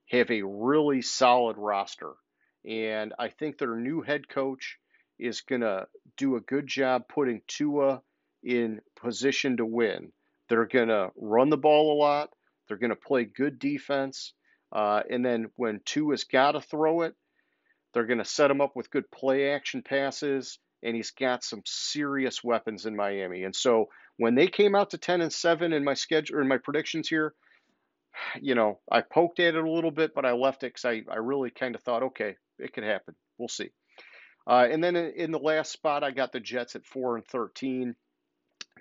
have 0.09 0.30
a 0.30 0.42
really 0.42 1.02
solid 1.02 1.56
roster. 1.56 2.12
And 2.68 3.14
I 3.18 3.28
think 3.28 3.56
their 3.56 3.76
new 3.76 4.02
head 4.02 4.28
coach 4.28 4.78
is 5.18 5.42
going 5.42 5.61
to 5.61 5.87
do 6.16 6.37
a 6.37 6.40
good 6.40 6.66
job 6.66 7.04
putting 7.09 7.42
Tua 7.46 8.02
in 8.42 8.80
position 9.00 9.59
to 9.59 9.66
win. 9.66 10.12
They're 10.48 10.66
going 10.66 10.88
to 10.88 11.11
run 11.16 11.50
the 11.50 11.56
ball 11.56 11.92
a 11.92 11.98
lot. 11.98 12.30
They're 12.66 12.76
going 12.76 12.90
to 12.90 12.96
play 12.96 13.24
good 13.24 13.59
defense. 13.59 14.33
Uh, 14.72 15.02
and 15.09 15.24
then 15.24 15.50
when 15.56 15.80
Tua's 15.85 16.24
got 16.24 16.52
to 16.52 16.61
throw 16.61 17.02
it, 17.02 17.14
they're 17.92 18.06
going 18.06 18.18
to 18.18 18.24
set 18.24 18.50
him 18.50 18.61
up 18.61 18.74
with 18.74 18.90
good 18.90 19.11
play 19.11 19.52
action 19.52 19.83
passes. 19.83 20.59
And 20.83 20.96
he's 20.96 21.11
got 21.11 21.44
some 21.44 21.62
serious 21.66 22.42
weapons 22.42 22.87
in 22.87 22.96
Miami. 22.96 23.44
And 23.44 23.54
so 23.54 23.90
when 24.20 24.35
they 24.35 24.48
came 24.48 24.74
out 24.74 24.90
to 24.90 24.98
10 24.98 25.22
and 25.22 25.33
7 25.33 25.72
in 25.72 25.83
my 25.83 25.94
schedule 25.94 26.42
in 26.42 26.46
my 26.46 26.59
predictions 26.59 27.09
here, 27.09 27.33
you 28.42 28.54
know, 28.54 28.78
I 28.92 29.00
poked 29.00 29.40
at 29.40 29.54
it 29.54 29.64
a 29.64 29.70
little 29.70 29.90
bit, 29.90 30.14
but 30.14 30.26
I 30.26 30.33
left 30.33 30.62
it 30.62 30.74
because 30.74 30.85
I, 30.85 31.02
I 31.11 31.16
really 31.16 31.48
kind 31.48 31.74
of 31.74 31.83
thought, 31.83 32.02
okay, 32.02 32.37
it 32.59 32.74
could 32.74 32.85
happen. 32.85 33.14
We'll 33.38 33.48
see. 33.48 33.70
Uh, 34.46 34.66
and 34.70 34.85
then 34.85 34.94
in 34.94 35.30
the 35.30 35.38
last 35.38 35.72
spot, 35.72 36.04
I 36.04 36.11
got 36.11 36.33
the 36.33 36.40
Jets 36.40 36.76
at 36.76 36.85
4 36.85 37.16
and 37.16 37.26
13. 37.28 37.94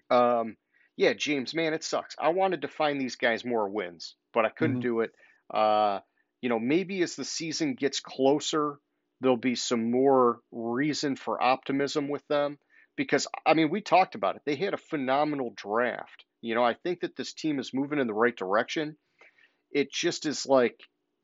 Um, 0.09 0.57
yeah, 0.97 1.13
James, 1.13 1.55
man, 1.55 1.73
it 1.73 1.85
sucks. 1.85 2.17
I 2.19 2.29
wanted 2.29 2.63
to 2.63 2.67
find 2.67 2.99
these 2.99 3.15
guys 3.15 3.45
more 3.45 3.69
wins, 3.69 4.15
but 4.33 4.43
I 4.43 4.49
couldn't 4.49 4.81
mm-hmm. 4.81 4.81
do 4.81 4.99
it. 5.01 5.11
Uh, 5.53 5.99
you 6.41 6.49
know, 6.49 6.59
maybe 6.59 7.01
as 7.01 7.15
the 7.15 7.23
season 7.23 7.75
gets 7.75 8.01
closer, 8.01 8.75
there'll 9.21 9.37
be 9.37 9.55
some 9.55 9.89
more 9.89 10.41
reason 10.51 11.15
for 11.15 11.41
optimism 11.41 12.09
with 12.09 12.27
them 12.27 12.57
because, 12.99 13.27
I 13.45 13.53
mean, 13.53 13.69
we 13.69 13.79
talked 13.79 14.15
about 14.15 14.35
it. 14.35 14.41
They 14.45 14.57
had 14.57 14.73
a 14.73 14.77
phenomenal 14.77 15.53
draft. 15.55 16.25
You 16.41 16.53
know, 16.53 16.65
I 16.65 16.73
think 16.73 16.99
that 16.99 17.15
this 17.15 17.31
team 17.31 17.57
is 17.57 17.73
moving 17.73 17.97
in 17.97 18.07
the 18.07 18.13
right 18.13 18.35
direction. 18.35 18.97
It 19.71 19.89
just 19.89 20.25
is 20.25 20.45
like 20.45 20.77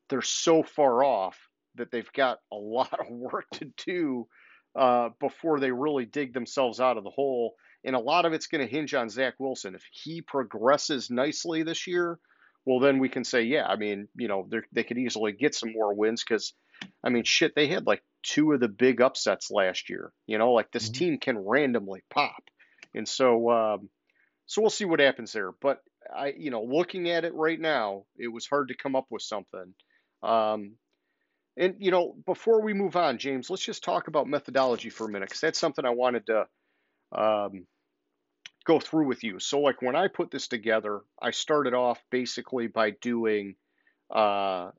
they're 0.07 0.21
so 0.21 0.63
far 0.63 1.03
off 1.03 1.37
that 1.75 1.91
they've 1.91 2.13
got 2.13 2.37
a 2.49 2.55
lot 2.55 2.97
of 2.97 3.07
work 3.09 3.43
to 3.55 3.69
do 3.85 4.25
uh, 4.73 5.09
before 5.19 5.59
they 5.59 5.69
really 5.69 6.05
dig 6.05 6.33
themselves 6.33 6.79
out 6.79 6.95
of 6.95 7.03
the 7.03 7.09
hole. 7.09 7.55
And 7.83 7.93
a 7.93 7.99
lot 7.99 8.23
of 8.23 8.31
it's 8.31 8.47
going 8.47 8.65
to 8.65 8.73
hinge 8.73 8.93
on 8.93 9.09
Zach 9.09 9.33
Wilson. 9.37 9.75
If 9.75 9.83
he 9.91 10.21
progresses 10.21 11.09
nicely 11.09 11.63
this 11.63 11.87
year, 11.87 12.17
well, 12.65 12.79
then 12.79 12.99
we 12.99 13.09
can 13.09 13.25
say, 13.25 13.43
yeah, 13.43 13.65
I 13.65 13.75
mean, 13.75 14.07
you 14.15 14.29
know, 14.29 14.47
they 14.71 14.85
could 14.85 14.97
easily 14.97 15.33
get 15.33 15.53
some 15.53 15.73
more 15.73 15.93
wins 15.93 16.23
because, 16.23 16.53
I 17.03 17.09
mean, 17.09 17.25
shit, 17.25 17.53
they 17.53 17.67
had 17.67 17.85
like 17.85 18.01
two 18.25 18.51
of 18.51 18.59
the 18.59 18.67
big 18.67 19.01
upsets 19.01 19.51
last 19.51 19.89
year. 19.89 20.11
You 20.27 20.37
know, 20.37 20.51
like 20.51 20.71
this 20.71 20.89
mm-hmm. 20.89 21.05
team 21.05 21.17
can 21.19 21.37
randomly 21.37 22.01
pop. 22.09 22.43
And 22.93 23.07
so, 23.07 23.49
um, 23.51 23.89
so 24.47 24.61
we'll 24.61 24.69
see 24.69 24.85
what 24.85 24.99
happens 24.99 25.31
there. 25.31 25.51
But 25.51 25.79
I, 26.13 26.33
you 26.37 26.51
know, 26.51 26.63
looking 26.63 27.09
at 27.09 27.25
it 27.25 27.33
right 27.33 27.59
now, 27.59 28.03
it 28.17 28.27
was 28.27 28.47
hard 28.47 28.69
to 28.69 28.77
come 28.77 28.95
up 28.95 29.05
with 29.09 29.21
something. 29.21 29.73
Um, 30.23 30.73
and 31.57 31.75
you 31.79 31.91
know, 31.91 32.15
before 32.25 32.61
we 32.61 32.73
move 32.73 32.95
on, 32.95 33.17
James, 33.17 33.49
let's 33.49 33.63
just 33.63 33.83
talk 33.83 34.07
about 34.07 34.27
methodology 34.27 34.89
for 34.89 35.05
a 35.05 35.11
minute 35.11 35.29
because 35.29 35.41
that's 35.41 35.59
something 35.59 35.85
I 35.85 35.91
wanted 35.91 36.25
to 36.27 36.45
um, 37.11 37.65
go 38.65 38.79
through 38.79 39.07
with 39.07 39.23
you. 39.23 39.39
So, 39.39 39.59
like 39.59 39.81
when 39.81 39.95
I 39.95 40.07
put 40.07 40.31
this 40.31 40.47
together, 40.47 41.01
I 41.21 41.31
started 41.31 41.73
off 41.73 42.01
basically 42.11 42.67
by 42.67 42.89
doing 42.89 43.55
uh, 44.13 44.71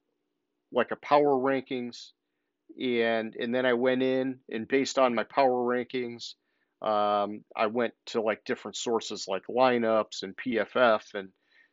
like 0.72 0.90
a 0.90 0.96
power 0.96 1.34
rankings, 1.34 2.10
and 2.80 3.34
and 3.36 3.54
then 3.54 3.66
I 3.66 3.72
went 3.74 4.02
in 4.02 4.40
and 4.50 4.68
based 4.68 4.98
on 4.98 5.14
my 5.14 5.24
power 5.24 5.64
rankings, 5.64 6.34
um, 6.82 7.44
I 7.56 7.66
went 7.66 7.94
to 8.06 8.20
like 8.20 8.44
different 8.44 8.76
sources 8.76 9.26
like 9.28 9.44
lineups 9.48 10.22
and 10.22 10.36
PFF 10.36 11.14
and 11.14 11.30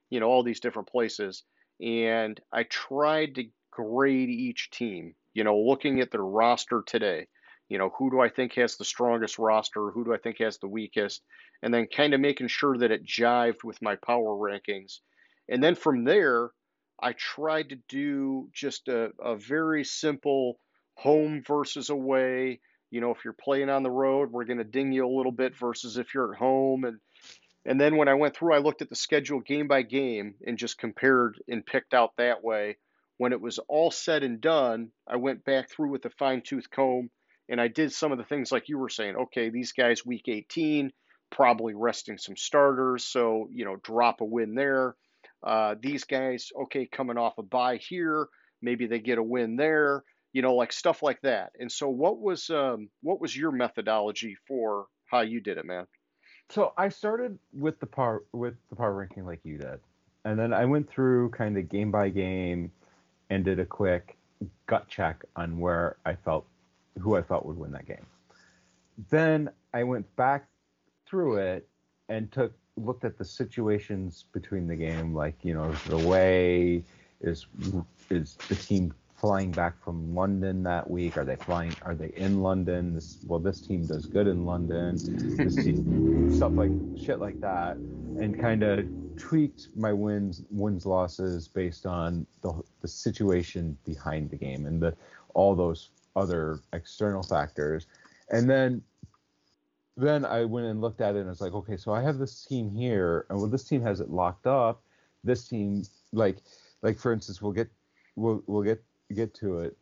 you 0.10 0.20
know 0.20 0.28
all 0.28 0.44
these 0.44 0.60
different 0.60 0.90
places, 0.90 1.44
and 1.82 2.40
I 2.52 2.64
tried 2.64 3.36
to 3.36 3.46
grade 3.72 4.30
each 4.30 4.70
team. 4.72 5.16
You 5.34 5.44
know, 5.44 5.58
looking 5.58 6.00
at 6.00 6.12
their 6.12 6.24
roster 6.24 6.84
today, 6.86 7.28
you 7.70 7.78
know, 7.78 7.90
who 7.98 8.12
do 8.12 8.20
I 8.20 8.30
think 8.30 8.54
has 8.54 8.78
the 8.78 8.86
strongest 8.86 9.40
roster? 9.40 9.90
Who 9.90 10.06
do 10.06 10.14
I 10.14 10.18
think 10.18 10.38
has 10.40 10.60
the 10.60 10.68
weakest? 10.68 11.24
And 11.64 11.74
then 11.74 11.88
kind 11.88 12.14
of 12.14 12.20
making 12.22 12.48
sure 12.48 12.78
that 12.78 12.92
it 12.92 13.06
jived 13.06 13.64
with 13.64 13.82
my 13.82 13.96
power 13.96 14.36
rankings. 14.36 15.00
And 15.50 15.64
then 15.64 15.76
from 15.76 16.04
there, 16.04 16.52
I 17.02 17.14
tried 17.14 17.70
to 17.70 17.78
do 17.90 18.50
just 18.54 18.88
a, 18.88 19.12
a 19.20 19.36
very 19.36 19.84
simple 19.84 20.60
home 20.96 21.44
versus 21.46 21.90
away. 21.90 22.60
You 22.92 23.02
know, 23.02 23.12
if 23.12 23.24
you're 23.26 23.34
playing 23.34 23.70
on 23.70 23.84
the 23.84 23.92
road, 23.92 24.32
we're 24.32 24.46
going 24.46 24.60
to 24.60 24.64
ding 24.64 24.92
you 24.92 25.06
a 25.06 25.16
little 25.16 25.32
bit 25.32 25.58
versus 25.58 25.98
if 25.98 26.14
you're 26.14 26.34
at 26.34 26.40
home. 26.40 26.84
And 26.84 27.00
and 27.66 27.80
then 27.80 27.96
when 27.96 28.10
I 28.10 28.16
went 28.16 28.36
through, 28.36 28.54
I 28.54 28.60
looked 28.60 28.82
at 28.82 28.90
the 28.90 28.96
schedule 28.96 29.40
game 29.40 29.68
by 29.68 29.84
game 29.84 30.36
and 30.46 30.58
just 30.58 30.78
compared 30.78 31.42
and 31.48 31.66
picked 31.66 31.94
out 31.94 32.12
that 32.18 32.44
way 32.44 32.78
when 33.18 33.34
it 33.34 33.42
was 33.42 33.60
all 33.68 33.92
said 33.92 34.24
and 34.24 34.42
done, 34.42 34.92
I 35.08 35.18
went 35.18 35.46
back 35.46 35.70
through 35.70 35.90
with 35.90 36.06
a 36.06 36.10
fine 36.10 36.42
tooth 36.42 36.70
comb 36.70 37.10
and 37.50 37.62
I 37.62 37.68
did 37.68 37.92
some 37.92 38.12
of 38.12 38.18
the 38.18 38.24
things 38.24 38.52
like 38.52 38.70
you 38.70 38.78
were 38.78 38.90
saying. 38.90 39.16
Okay, 39.16 39.50
these 39.50 39.72
guys, 39.72 40.06
week 40.06 40.28
18, 40.28 40.92
probably 41.30 41.74
resting 41.74 42.18
some 42.18 42.36
starters. 42.36 43.06
So, 43.06 43.48
you 43.52 43.66
know, 43.66 43.78
drop 43.78 44.22
a 44.22 44.26
win 44.26 44.56
there. 44.56 44.96
Uh, 45.44 45.76
these 45.80 46.06
guys, 46.06 46.50
okay, 46.64 46.86
coming 46.86 47.18
off 47.18 47.38
a 47.38 47.44
bye 47.44 47.78
here, 47.78 48.28
maybe 48.62 48.88
they 48.88 49.00
get 49.00 49.18
a 49.18 49.24
win 49.24 49.58
there, 49.58 50.04
you 50.34 50.42
know, 50.42 50.56
like 50.56 50.74
stuff 50.74 51.02
like 51.02 51.22
that. 51.22 51.52
And 51.60 51.72
so, 51.72 51.88
what 51.88 52.20
was 52.20 52.50
um, 52.50 52.90
what 53.02 53.22
was 53.22 53.38
your 53.38 53.52
methodology 53.52 54.36
for 54.48 54.88
how 55.06 55.22
you 55.22 55.40
did 55.40 55.58
it, 55.58 55.66
man? 55.66 55.86
So 56.50 56.74
I 56.78 56.90
started 56.90 57.38
with 57.54 57.80
the 57.80 57.86
power 57.86 58.24
with 58.34 58.56
the 58.70 58.76
power 58.76 58.94
ranking 58.94 59.26
like 59.26 59.40
you 59.44 59.58
did, 59.58 59.80
and 60.26 60.38
then 60.38 60.54
I 60.54 60.66
went 60.66 60.90
through 60.90 61.30
kind 61.30 61.58
of 61.58 61.70
game 61.70 61.92
by 61.92 62.10
game 62.10 62.72
and 63.30 63.46
did 63.46 63.60
a 63.60 63.66
quick 63.66 64.18
gut 64.66 64.88
check 64.88 65.24
on 65.36 65.58
where 65.60 65.98
I 66.06 66.16
felt 66.16 66.46
who 67.00 67.16
I 67.16 67.22
felt 67.22 67.46
would 67.46 67.58
win 67.58 67.72
that 67.72 67.88
game. 67.88 68.06
Then 69.10 69.50
I 69.74 69.84
went 69.84 70.14
back 70.16 70.48
through 71.06 71.38
it 71.38 71.68
and 72.10 72.32
took 72.32 72.54
looked 72.76 73.06
at 73.06 73.18
the 73.18 73.26
situations 73.26 74.26
between 74.34 74.68
the 74.68 74.76
game, 74.76 75.14
like 75.14 75.36
you 75.44 75.54
know 75.54 75.72
the 75.88 75.98
way 75.98 76.84
is 77.22 77.46
is 78.10 78.36
the 78.50 78.56
team 78.56 78.94
flying 79.24 79.52
back 79.52 79.82
from 79.82 80.14
London 80.14 80.64
that 80.64 80.90
week? 80.92 81.18
Are 81.18 81.24
they 81.24 81.38
flying? 81.38 81.74
Are 81.84 81.96
they 81.96 82.12
in 82.18 82.42
London? 82.42 82.94
This 82.94 83.20
well, 83.26 83.40
this 83.40 83.62
team 83.62 83.86
does 83.86 84.06
good 84.06 84.28
in 84.28 84.46
London. 84.46 84.98
This 85.38 85.56
team, 85.56 86.30
stuff 86.36 86.52
like 86.56 86.72
shit 87.02 87.22
like 87.22 87.40
that, 87.40 87.78
and 87.78 88.38
kind 88.38 88.64
of 88.64 88.86
tweaked 89.16 89.70
my 89.78 89.94
wins 89.94 90.42
wins 90.52 90.86
losses 90.86 91.48
based 91.48 91.86
on 91.86 92.28
the 92.42 92.62
the 92.82 92.88
situation 92.90 93.78
behind 93.86 94.30
the 94.30 94.36
game 94.36 94.66
and 94.66 94.82
the 94.82 94.94
all 95.36 95.56
those 95.56 95.92
other 96.18 96.60
external 96.74 97.24
factors. 97.24 97.88
And 98.30 98.50
then 98.50 98.82
then 99.96 100.26
I 100.26 100.44
went 100.44 100.68
and 100.68 100.82
looked 100.82 101.00
at 101.00 101.16
it 101.16 101.20
and 101.20 101.30
was 101.30 101.40
like, 101.40 101.54
okay, 101.54 101.78
so 101.78 101.94
I 101.94 102.02
have 102.02 102.18
this 102.18 102.44
team 102.44 102.70
here, 102.76 103.26
and 103.30 103.40
well, 103.40 103.48
this 103.48 103.64
team 103.64 103.82
has 103.84 104.02
it 104.02 104.10
locked 104.10 104.48
up. 104.48 104.84
this 105.24 105.48
team 105.48 105.84
like 106.12 106.40
like 106.82 107.00
for 107.00 107.14
instance 107.14 107.42
we'll 107.42 107.54
get 107.54 107.70
we'll 108.18 108.44
we'll 108.48 108.64
get 108.64 108.84
get 109.14 109.34
to 109.36 109.60
it 109.60 109.78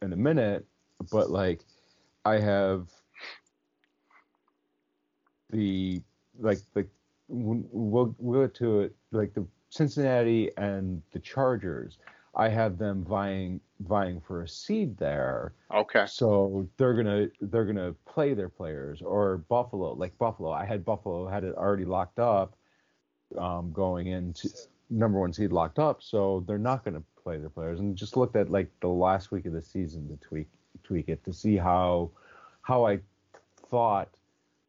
in 0.00 0.12
a 0.12 0.16
minute, 0.16 0.66
but 1.10 1.30
like 1.30 1.60
I 2.24 2.38
have 2.38 2.88
the 5.50 6.02
like 6.38 6.58
the 6.74 6.86
we'll 7.28 8.14
we'll 8.18 8.42
get 8.42 8.54
to 8.56 8.80
it 8.80 8.94
like 9.12 9.34
the 9.34 9.46
Cincinnati 9.70 10.50
and 10.56 11.02
the 11.12 11.18
Chargers. 11.18 11.98
I 12.34 12.48
have 12.48 12.78
them 12.78 13.04
vying 13.04 13.60
vying 13.80 14.20
for 14.20 14.42
a 14.42 14.48
seed 14.48 14.96
there. 14.96 15.52
Okay. 15.72 16.06
So 16.06 16.68
they're 16.76 16.94
gonna 16.94 17.28
they're 17.40 17.64
gonna 17.64 17.94
play 18.06 18.34
their 18.34 18.48
players 18.48 19.02
or 19.02 19.38
Buffalo 19.38 19.92
like 19.94 20.16
Buffalo. 20.18 20.50
I 20.50 20.64
had 20.64 20.84
Buffalo 20.84 21.28
had 21.28 21.44
it 21.44 21.54
already 21.56 21.84
locked 21.84 22.18
up, 22.18 22.56
um, 23.38 23.72
going 23.72 24.06
into 24.06 24.48
number 24.88 25.18
one 25.20 25.32
seed 25.32 25.52
locked 25.52 25.78
up. 25.78 26.02
So 26.02 26.44
they're 26.46 26.58
not 26.58 26.84
gonna 26.84 27.02
play 27.22 27.38
their 27.38 27.50
players 27.50 27.80
and 27.80 27.96
just 27.96 28.16
looked 28.16 28.36
at 28.36 28.50
like 28.50 28.68
the 28.80 28.88
last 28.88 29.30
week 29.30 29.46
of 29.46 29.52
the 29.52 29.62
season 29.62 30.08
to 30.08 30.16
tweak 30.26 30.48
tweak 30.82 31.08
it 31.08 31.22
to 31.24 31.32
see 31.32 31.56
how 31.56 32.10
how 32.62 32.86
I 32.86 33.00
thought 33.68 34.08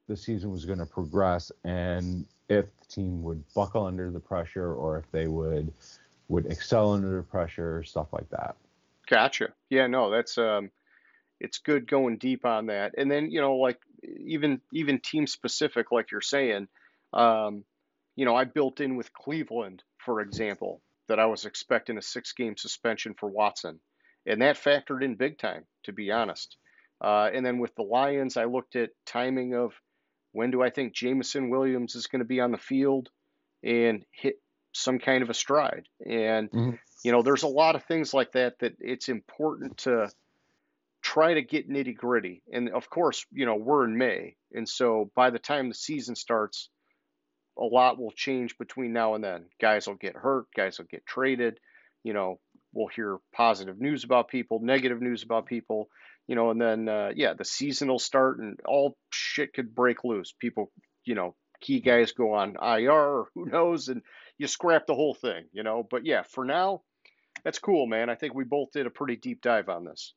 the 0.08 0.18
season 0.18 0.52
was 0.52 0.66
going 0.66 0.80
to 0.80 0.86
progress 0.86 1.52
and 1.64 2.26
if 2.50 2.66
the 2.80 2.86
team 2.88 3.24
would 3.24 3.44
buckle 3.54 3.86
under 3.86 4.12
the 4.12 4.20
pressure 4.20 4.74
or 4.74 4.98
if 4.98 5.10
they 5.12 5.28
would 5.28 5.74
would 6.28 6.46
excel 6.46 6.94
under 6.94 7.18
the 7.18 7.24
pressure, 7.24 7.84
stuff 7.84 8.08
like 8.12 8.30
that. 8.30 8.56
Gotcha. 9.08 9.50
Yeah, 9.70 9.88
no, 9.88 10.10
that's 10.10 10.38
um, 10.38 10.72
it's 11.40 11.60
good 11.60 11.88
going 11.88 12.18
deep 12.18 12.46
on 12.46 12.68
that. 12.68 12.96
And 12.98 13.12
then 13.12 13.32
you 13.32 13.42
know, 13.42 13.56
like 13.56 13.80
even 14.04 14.62
even 14.72 15.00
team 15.00 15.28
specific, 15.28 15.92
like 15.92 16.12
you're 16.12 16.22
saying, 16.22 16.68
um, 17.12 17.64
you 18.16 18.26
know, 18.26 18.36
I 18.36 18.46
built 18.46 18.80
in 18.80 18.96
with 18.96 19.14
Cleveland, 19.14 19.84
for 19.98 20.22
example, 20.22 20.82
that 21.08 21.20
I 21.20 21.26
was 21.26 21.46
expecting 21.46 21.98
a 21.98 22.02
six 22.02 22.34
game 22.34 22.56
suspension 22.58 23.14
for 23.18 23.30
Watson, 23.30 23.80
and 24.26 24.42
that 24.42 24.58
factored 24.58 25.04
in 25.04 25.16
big 25.16 25.38
time, 25.38 25.66
to 25.84 25.94
be 25.94 26.12
honest. 26.12 26.58
Uh, 27.02 27.30
and 27.34 27.46
then 27.46 27.60
with 27.60 27.76
the 27.76 27.84
Lions, 27.84 28.38
I 28.38 28.46
looked 28.46 28.76
at 28.76 28.92
timing 29.06 29.56
of 29.56 29.74
when 30.32 30.52
do 30.52 30.62
I 30.64 30.70
think 30.70 30.94
Jameson 30.94 31.50
Williams 31.50 31.96
is 31.96 32.08
going 32.08 32.20
to 32.20 32.26
be 32.26 32.40
on 32.40 32.52
the 32.52 32.58
field 32.58 33.10
and 33.64 34.06
hit 34.12 34.36
some 34.74 35.00
kind 35.00 35.22
of 35.22 35.30
a 35.30 35.34
stride. 35.34 35.88
And, 36.06 36.50
mm-hmm. 36.52 36.76
you 37.04 37.12
know, 37.12 37.22
there's 37.22 37.44
a 37.44 37.48
lot 37.48 37.76
of 37.76 37.84
things 37.84 38.14
like 38.14 38.32
that 38.34 38.60
that 38.60 38.74
it's 38.80 39.10
important 39.10 39.78
to 39.80 40.10
try 41.02 41.34
to 41.34 41.42
get 41.42 41.70
nitty 41.70 41.96
gritty. 41.96 42.42
And 42.52 42.70
of 42.70 42.90
course, 42.90 43.26
you 43.32 43.46
know, 43.46 43.56
we're 43.56 43.86
in 43.86 43.98
May. 43.98 44.36
And 44.54 44.68
so 44.68 45.12
by 45.16 45.30
the 45.30 45.40
time 45.40 45.70
the 45.70 45.76
season 45.76 46.16
starts, 46.16 46.70
a 47.58 47.64
lot 47.64 48.00
will 48.00 48.12
change 48.12 48.58
between 48.58 48.94
now 48.94 49.16
and 49.16 49.24
then. 49.24 49.46
Guys 49.62 49.88
will 49.88 49.96
get 49.96 50.16
hurt, 50.16 50.46
guys 50.56 50.78
will 50.78 50.86
get 50.86 51.06
traded, 51.06 51.60
you 52.04 52.14
know, 52.14 52.40
we'll 52.74 52.88
hear 52.88 53.18
positive 53.34 53.80
news 53.80 54.04
about 54.04 54.28
people, 54.28 54.60
negative 54.62 55.02
news 55.02 55.24
about 55.24 55.46
people, 55.46 55.90
you 56.28 56.36
know, 56.36 56.50
and 56.50 56.62
then, 56.62 56.90
uh, 56.90 57.12
yeah, 57.16 57.34
the 57.34 57.46
season 57.46 57.88
will 57.88 58.00
start 58.00 58.40
and 58.40 58.60
all 58.66 58.98
shit 59.12 59.54
could 59.54 59.76
break 59.76 60.04
loose. 60.04 60.34
People, 60.40 60.72
you 61.06 61.16
know, 61.16 61.36
key 61.62 61.80
guys 61.80 62.12
go 62.12 62.34
on 62.34 62.56
IR 62.62 62.92
or 62.92 63.28
who 63.34 63.46
knows, 63.46 63.88
and 63.88 64.02
you 64.38 64.48
scrap 64.48 64.86
the 64.86 64.96
whole 64.96 65.14
thing, 65.14 65.46
you 65.54 65.64
know. 65.64 65.86
But 65.90 66.06
yeah, 66.06 66.24
for 66.24 66.46
now, 66.46 66.82
that's 67.44 67.60
cool, 67.60 67.88
man. 67.88 68.10
I 68.10 68.16
think 68.16 68.34
we 68.34 68.44
both 68.44 68.72
did 68.72 68.86
a 68.86 68.92
pretty 68.92 69.16
deep 69.16 69.42
dive 69.42 69.70
on 69.70 69.86
this. 69.86 70.14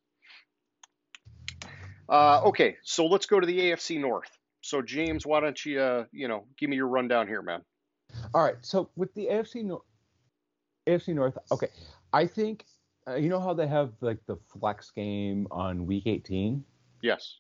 Uh, 2.09 2.43
okay, 2.47 2.77
so 2.83 3.07
let's 3.07 3.27
go 3.27 3.41
to 3.41 3.47
the 3.47 3.59
AFC 3.59 4.01
North. 4.01 4.31
So 4.67 4.83
James, 4.83 5.25
why 5.25 5.39
don't 5.39 5.65
you, 5.65 5.81
uh, 5.81 6.05
you 6.11 6.27
know, 6.27 6.45
give 6.59 6.69
me 6.69 6.75
your 6.75 6.89
rundown 6.89 7.29
here, 7.29 7.41
man? 7.41 7.63
All 8.35 8.43
right. 8.43 8.57
So 8.63 8.91
with 8.97 9.15
the 9.15 9.27
AFC 9.27 9.65
North, 9.65 9.83
AFC 10.89 11.15
North, 11.15 11.39
okay, 11.53 11.69
I 12.13 12.27
think 12.27 12.65
uh, 13.07 13.15
you 13.15 13.29
know 13.29 13.39
how 13.39 13.55
they 13.55 13.69
have 13.69 13.93
like 14.01 14.19
the 14.27 14.37
flex 14.59 14.91
game 14.91 15.47
on 15.53 15.87
Week 15.87 16.03
18. 16.07 16.65
Yes. 17.01 17.39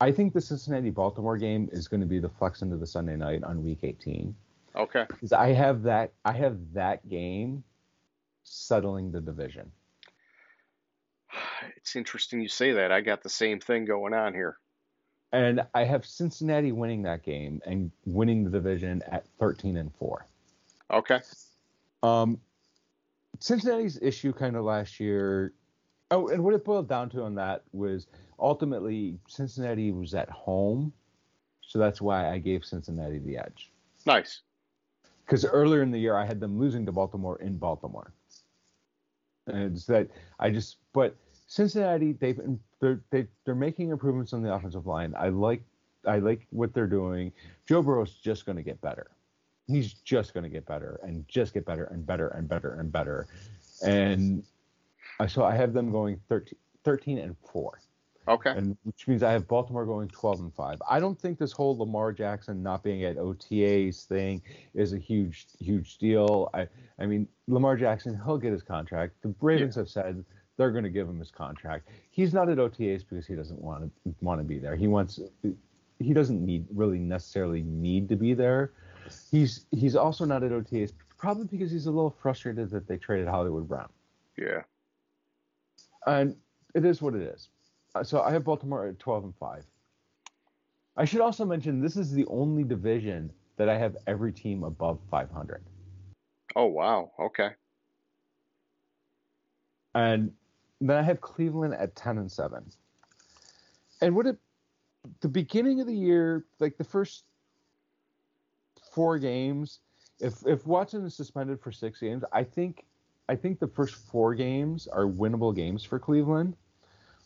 I 0.00 0.12
think 0.12 0.34
the 0.34 0.40
Cincinnati 0.40 0.90
Baltimore 0.90 1.36
game 1.36 1.68
is 1.72 1.88
going 1.88 2.00
to 2.00 2.06
be 2.06 2.20
the 2.20 2.28
flex 2.28 2.62
into 2.62 2.76
the 2.76 2.86
Sunday 2.86 3.16
night 3.16 3.42
on 3.42 3.64
Week 3.64 3.80
18. 3.82 4.32
Okay. 4.76 5.04
Because 5.08 5.32
I 5.32 5.48
have 5.48 5.82
that 5.82 6.12
I 6.24 6.32
have 6.32 6.58
that 6.74 7.08
game 7.08 7.64
settling 8.44 9.10
the 9.10 9.20
division. 9.20 9.72
It's 11.76 11.96
interesting 11.96 12.40
you 12.40 12.48
say 12.48 12.72
that. 12.72 12.92
I 12.92 13.00
got 13.00 13.22
the 13.22 13.28
same 13.28 13.58
thing 13.58 13.84
going 13.84 14.14
on 14.14 14.34
here. 14.34 14.58
And 15.32 15.62
I 15.74 15.84
have 15.84 16.04
Cincinnati 16.04 16.72
winning 16.72 17.02
that 17.02 17.22
game 17.22 17.62
and 17.64 17.90
winning 18.04 18.44
the 18.44 18.50
division 18.50 19.02
at 19.10 19.26
13 19.38 19.76
and 19.76 19.94
4. 19.94 20.26
Okay. 20.90 21.20
Um 22.02 22.38
Cincinnati's 23.40 23.98
issue 24.00 24.32
kind 24.32 24.56
of 24.56 24.64
last 24.64 25.00
year 25.00 25.52
Oh, 26.10 26.28
and 26.28 26.44
what 26.44 26.52
it 26.52 26.62
boiled 26.62 26.88
down 26.88 27.08
to 27.10 27.22
on 27.22 27.34
that 27.36 27.62
was 27.72 28.06
ultimately 28.38 29.18
Cincinnati 29.28 29.92
was 29.92 30.12
at 30.12 30.28
home, 30.28 30.92
so 31.62 31.78
that's 31.78 32.02
why 32.02 32.30
I 32.30 32.36
gave 32.36 32.66
Cincinnati 32.66 33.18
the 33.18 33.38
edge. 33.38 33.72
Nice 34.04 34.42
because 35.24 35.46
earlier 35.46 35.82
in 35.82 35.90
the 35.90 35.98
year 35.98 36.14
I 36.14 36.26
had 36.26 36.40
them 36.40 36.58
losing 36.58 36.84
to 36.86 36.92
Baltimore 36.92 37.40
in 37.40 37.56
Baltimore. 37.56 38.12
And 39.46 39.74
it's 39.74 39.86
that 39.86 40.08
I 40.38 40.50
just, 40.50 40.76
but 40.92 41.16
Cincinnati, 41.52 42.12
they've 42.12 42.40
they're 42.80 43.02
they, 43.10 43.26
they're 43.44 43.54
making 43.54 43.90
improvements 43.90 44.32
on 44.32 44.42
the 44.42 44.50
offensive 44.50 44.86
line. 44.86 45.12
I 45.18 45.28
like 45.28 45.62
I 46.06 46.18
like 46.18 46.46
what 46.48 46.72
they're 46.72 46.86
doing. 46.86 47.30
Joe 47.68 47.82
Burrow's 47.82 48.14
just 48.14 48.46
going 48.46 48.56
to 48.56 48.62
get 48.62 48.80
better. 48.80 49.10
He's 49.66 49.92
just 49.92 50.32
going 50.32 50.44
to 50.44 50.48
get 50.48 50.64
better 50.64 50.98
and 51.02 51.28
just 51.28 51.52
get 51.52 51.66
better 51.66 51.84
and 51.84 52.06
better 52.06 52.28
and 52.28 52.48
better 52.48 52.80
and 52.80 52.90
better. 52.90 53.26
And 53.84 54.44
so 55.28 55.44
I 55.44 55.54
have 55.54 55.74
them 55.74 55.92
going 55.92 56.18
13, 56.30 56.56
13 56.84 57.18
and 57.18 57.36
four. 57.52 57.80
Okay. 58.26 58.50
And 58.50 58.74
which 58.84 59.06
means 59.06 59.22
I 59.22 59.32
have 59.32 59.46
Baltimore 59.46 59.84
going 59.84 60.08
12 60.08 60.40
and 60.40 60.54
5. 60.54 60.80
I 60.88 61.00
don't 61.00 61.20
think 61.20 61.38
this 61.38 61.52
whole 61.52 61.76
Lamar 61.76 62.12
Jackson 62.12 62.62
not 62.62 62.82
being 62.82 63.04
at 63.04 63.16
OTAs 63.16 64.06
thing 64.06 64.40
is 64.74 64.94
a 64.94 64.98
huge, 64.98 65.48
huge 65.60 65.98
deal. 65.98 66.48
I, 66.54 66.66
I 66.98 67.04
mean, 67.04 67.28
Lamar 67.46 67.76
Jackson, 67.76 68.18
he'll 68.24 68.38
get 68.38 68.52
his 68.52 68.62
contract. 68.62 69.20
The 69.20 69.34
Ravens 69.40 69.76
yeah. 69.76 69.80
have 69.80 69.88
said 69.90 70.24
they're 70.56 70.70
going 70.70 70.84
to 70.84 70.90
give 70.90 71.08
him 71.08 71.18
his 71.18 71.30
contract. 71.30 71.88
He's 72.10 72.32
not 72.32 72.48
at 72.48 72.58
OTAs 72.58 73.04
because 73.08 73.26
he 73.26 73.34
doesn't 73.34 73.60
want 73.60 73.84
to 73.84 74.14
want 74.20 74.40
to 74.40 74.44
be 74.44 74.58
there. 74.58 74.76
He 74.76 74.86
wants, 74.86 75.20
he 75.98 76.12
doesn't 76.12 76.44
need 76.44 76.66
really 76.74 76.98
necessarily 76.98 77.62
need 77.62 78.08
to 78.10 78.16
be 78.16 78.34
there. 78.34 78.72
He's 79.30 79.66
he's 79.70 79.96
also 79.96 80.24
not 80.24 80.42
at 80.42 80.52
OTAs 80.52 80.92
probably 81.18 81.46
because 81.46 81.70
he's 81.70 81.86
a 81.86 81.90
little 81.90 82.16
frustrated 82.20 82.70
that 82.70 82.88
they 82.88 82.96
traded 82.96 83.28
Hollywood 83.28 83.68
Brown. 83.68 83.88
Yeah. 84.36 84.62
And 86.06 86.36
it 86.74 86.84
is 86.84 87.00
what 87.00 87.14
it 87.14 87.22
is. 87.22 87.48
Uh, 87.94 88.02
so 88.02 88.22
I 88.22 88.32
have 88.32 88.44
Baltimore 88.44 88.86
at 88.86 88.98
12 88.98 89.24
and 89.24 89.34
5. 89.36 89.64
I 90.96 91.04
should 91.04 91.20
also 91.20 91.44
mention 91.44 91.80
this 91.80 91.96
is 91.96 92.10
the 92.10 92.26
only 92.26 92.64
division 92.64 93.32
that 93.56 93.68
I 93.68 93.78
have 93.78 93.96
every 94.06 94.32
team 94.32 94.64
above 94.64 94.98
500. 95.10 95.62
Oh 96.56 96.66
wow, 96.66 97.12
okay. 97.18 97.50
And 99.94 100.32
then 100.88 100.98
I 100.98 101.02
have 101.02 101.20
Cleveland 101.20 101.74
at 101.74 101.94
10 101.94 102.18
and 102.18 102.30
7. 102.30 102.64
And 104.00 104.16
what 104.16 104.26
it 104.26 104.36
the 105.20 105.28
beginning 105.28 105.80
of 105.80 105.86
the 105.86 105.94
year, 105.94 106.44
like 106.60 106.76
the 106.76 106.84
first 106.84 107.24
four 108.92 109.18
games, 109.18 109.80
if 110.20 110.46
if 110.46 110.66
Watson 110.66 111.04
is 111.04 111.14
suspended 111.14 111.60
for 111.60 111.72
6 111.72 112.00
games, 112.00 112.24
I 112.32 112.44
think 112.44 112.84
I 113.28 113.36
think 113.36 113.60
the 113.60 113.68
first 113.68 113.94
four 113.94 114.34
games 114.34 114.86
are 114.88 115.06
winnable 115.06 115.54
games 115.54 115.84
for 115.84 115.98
Cleveland. 115.98 116.56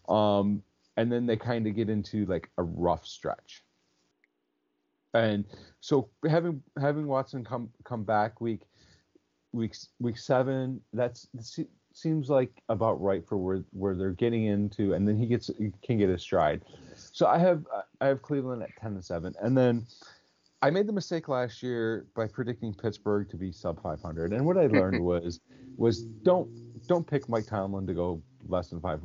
Um, 0.08 0.62
and 0.96 1.10
then 1.10 1.26
they 1.26 1.36
kind 1.36 1.66
of 1.66 1.74
get 1.74 1.88
into 1.88 2.26
like 2.26 2.50
a 2.58 2.62
rough 2.62 3.06
stretch. 3.06 3.62
And 5.14 5.44
so 5.80 6.08
having 6.28 6.62
having 6.78 7.06
Watson 7.06 7.44
come 7.44 7.70
come 7.84 8.04
back 8.04 8.40
week 8.40 8.62
week 9.52 9.74
week 9.98 10.18
seven, 10.18 10.80
that's 10.92 11.26
seems 11.96 12.28
like 12.28 12.62
about 12.68 13.00
right 13.00 13.26
for 13.26 13.36
where 13.38 13.64
where 13.72 13.94
they're 13.94 14.10
getting 14.10 14.44
into, 14.44 14.92
and 14.92 15.08
then 15.08 15.16
he 15.16 15.26
gets 15.26 15.50
can 15.82 15.98
get 15.98 16.10
a 16.10 16.18
stride. 16.18 16.62
So 16.94 17.26
I 17.26 17.38
have 17.38 17.66
I 18.00 18.06
have 18.06 18.22
Cleveland 18.22 18.62
at 18.62 18.70
ten 18.80 18.92
and 18.92 19.04
seven, 19.04 19.34
and 19.40 19.56
then 19.56 19.86
I 20.62 20.70
made 20.70 20.86
the 20.86 20.92
mistake 20.92 21.28
last 21.28 21.62
year 21.62 22.06
by 22.14 22.26
predicting 22.26 22.74
Pittsburgh 22.74 23.28
to 23.30 23.36
be 23.36 23.50
sub 23.50 23.82
500, 23.82 24.32
and 24.32 24.44
what 24.44 24.58
I 24.58 24.66
learned 24.66 25.02
was 25.04 25.40
was 25.76 26.02
don't 26.02 26.48
don't 26.86 27.06
pick 27.06 27.28
Mike 27.28 27.46
Tomlin 27.46 27.86
to 27.86 27.94
go 27.94 28.22
less 28.46 28.68
than 28.68 28.80
five 28.80 29.00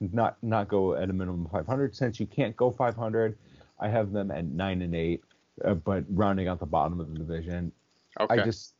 not 0.00 0.36
not 0.42 0.68
go 0.68 0.94
at 0.94 1.08
a 1.08 1.12
minimum 1.12 1.46
of 1.46 1.50
500. 1.50 1.96
Since 1.96 2.20
you 2.20 2.26
can't 2.26 2.54
go 2.56 2.70
500, 2.70 3.38
I 3.80 3.88
have 3.88 4.12
them 4.12 4.30
at 4.30 4.44
nine 4.44 4.82
and 4.82 4.94
eight, 4.94 5.22
uh, 5.64 5.74
but 5.74 6.04
rounding 6.10 6.48
out 6.48 6.60
the 6.60 6.66
bottom 6.66 7.00
of 7.00 7.10
the 7.10 7.18
division. 7.18 7.72
Okay. 8.20 8.40
I 8.40 8.44
just 8.44 8.74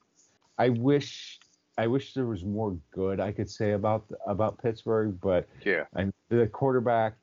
I 0.59 0.69
wish 0.69 1.41
I 1.77 1.87
wish 1.87 2.15
there 2.15 2.27
was 2.27 2.45
more 2.45 2.77
good 2.93 3.21
I 3.21 3.33
could 3.33 3.51
say 3.51 3.73
about 3.73 4.05
about 4.27 4.63
Pittsburgh, 4.63 5.19
but 5.21 5.49
yeah, 5.65 5.85
and 5.95 6.13
the 6.29 6.47
quarterback 6.47 7.15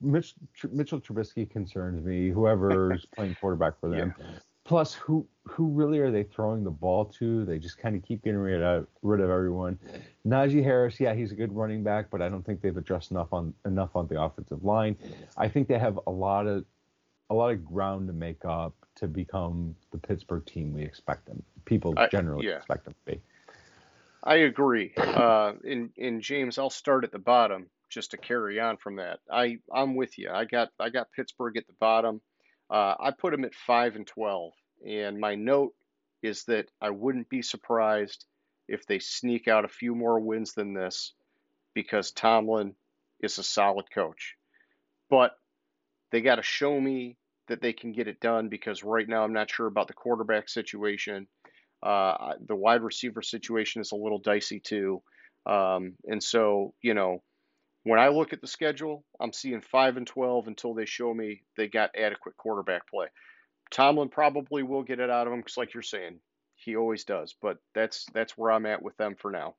Mitch, 0.00 0.34
Mitchell 0.70 1.00
Trubisky 1.00 1.48
concerns 1.48 2.04
me. 2.04 2.28
Whoever's 2.28 3.06
playing 3.16 3.36
quarterback 3.40 3.78
for 3.80 3.88
them. 3.88 4.14
Yeah. 4.18 4.24
Plus, 4.64 4.94
who 4.94 5.26
who 5.44 5.68
really 5.68 5.98
are 5.98 6.10
they 6.10 6.22
throwing 6.22 6.62
the 6.62 6.70
ball 6.70 7.04
to? 7.04 7.44
They 7.44 7.58
just 7.58 7.78
kind 7.78 7.96
of 7.96 8.02
keep 8.02 8.22
getting 8.22 8.38
rid 8.38 8.62
of 8.62 8.86
rid 9.02 9.20
of 9.20 9.28
everyone. 9.28 9.78
Najee 10.26 10.62
Harris, 10.62 11.00
yeah, 11.00 11.14
he's 11.14 11.32
a 11.32 11.34
good 11.34 11.52
running 11.52 11.82
back, 11.82 12.10
but 12.10 12.22
I 12.22 12.28
don't 12.28 12.44
think 12.44 12.60
they've 12.60 12.76
addressed 12.76 13.10
enough 13.10 13.32
on 13.32 13.54
enough 13.66 13.96
on 13.96 14.06
the 14.06 14.20
offensive 14.20 14.62
line. 14.64 14.96
I 15.36 15.48
think 15.48 15.66
they 15.66 15.78
have 15.78 15.98
a 16.06 16.10
lot 16.10 16.46
of 16.46 16.64
a 17.30 17.34
lot 17.34 17.50
of 17.50 17.64
ground 17.64 18.06
to 18.06 18.12
make 18.12 18.44
up 18.44 18.74
to 18.96 19.08
become 19.08 19.74
the 19.90 19.98
Pittsburgh 19.98 20.44
team 20.46 20.72
we 20.72 20.82
expect 20.82 21.26
them. 21.26 21.42
People 21.64 21.94
I- 21.96 22.08
generally 22.08 22.46
yeah. 22.46 22.56
expect 22.56 22.84
them 22.84 22.94
to 22.94 23.12
be. 23.12 23.20
I 24.24 24.36
agree. 24.36 24.92
Uh, 24.96 25.54
in 25.64 26.20
James, 26.20 26.58
I'll 26.58 26.70
start 26.70 27.04
at 27.04 27.12
the 27.12 27.18
bottom 27.18 27.68
just 27.90 28.12
to 28.12 28.16
carry 28.16 28.60
on 28.60 28.76
from 28.76 28.96
that. 28.96 29.20
I 29.30 29.58
I'm 29.72 29.94
with 29.94 30.16
you. 30.18 30.30
I 30.30 30.44
got 30.44 30.68
I 30.78 30.90
got 30.90 31.12
Pittsburgh 31.14 31.56
at 31.56 31.66
the 31.66 31.74
bottom. 31.80 32.20
Uh, 32.70 32.94
I 32.98 33.10
put 33.10 33.32
them 33.32 33.44
at 33.44 33.54
five 33.54 33.96
and 33.96 34.06
twelve, 34.06 34.52
and 34.86 35.18
my 35.18 35.34
note 35.34 35.74
is 36.22 36.44
that 36.44 36.70
I 36.80 36.90
wouldn't 36.90 37.28
be 37.28 37.42
surprised 37.42 38.24
if 38.68 38.86
they 38.86 39.00
sneak 39.00 39.48
out 39.48 39.64
a 39.64 39.68
few 39.68 39.94
more 39.94 40.20
wins 40.20 40.54
than 40.54 40.72
this, 40.72 41.14
because 41.74 42.12
Tomlin 42.12 42.74
is 43.20 43.38
a 43.38 43.42
solid 43.42 43.90
coach. 43.92 44.36
But 45.10 45.32
they 46.12 46.20
got 46.20 46.36
to 46.36 46.42
show 46.42 46.80
me 46.80 47.16
that 47.48 47.60
they 47.60 47.72
can 47.72 47.92
get 47.92 48.08
it 48.08 48.20
done 48.20 48.48
because 48.48 48.84
right 48.84 49.08
now 49.08 49.24
I'm 49.24 49.32
not 49.32 49.50
sure 49.50 49.66
about 49.66 49.88
the 49.88 49.94
quarterback 49.94 50.48
situation. 50.48 51.26
Uh, 51.82 52.34
the 52.46 52.54
wide 52.54 52.82
receiver 52.82 53.22
situation 53.22 53.80
is 53.80 53.92
a 53.92 53.96
little 53.96 54.18
dicey 54.18 54.60
too. 54.60 55.02
Um, 55.46 55.94
and 56.06 56.22
so, 56.22 56.74
you 56.80 56.94
know, 56.94 57.22
when 57.84 57.98
I 57.98 58.08
look 58.08 58.32
at 58.32 58.40
the 58.40 58.46
schedule, 58.46 59.04
I'm 59.20 59.32
seeing 59.32 59.60
5 59.60 59.96
and 59.96 60.06
12 60.06 60.46
until 60.46 60.74
they 60.74 60.86
show 60.86 61.12
me 61.12 61.42
they 61.56 61.68
got 61.68 61.96
adequate 61.96 62.36
quarterback 62.36 62.88
play. 62.88 63.08
Tomlin 63.70 64.08
probably 64.08 64.62
will 64.62 64.82
get 64.82 65.00
it 65.00 65.10
out 65.10 65.26
of 65.26 65.32
them 65.32 65.40
because, 65.40 65.56
like 65.56 65.74
you're 65.74 65.82
saying, 65.82 66.20
he 66.54 66.76
always 66.76 67.04
does. 67.04 67.34
But 67.40 67.58
that's 67.74 68.06
that's 68.12 68.36
where 68.36 68.52
I'm 68.52 68.66
at 68.66 68.82
with 68.82 68.96
them 68.98 69.16
for 69.18 69.30
now. 69.30 69.54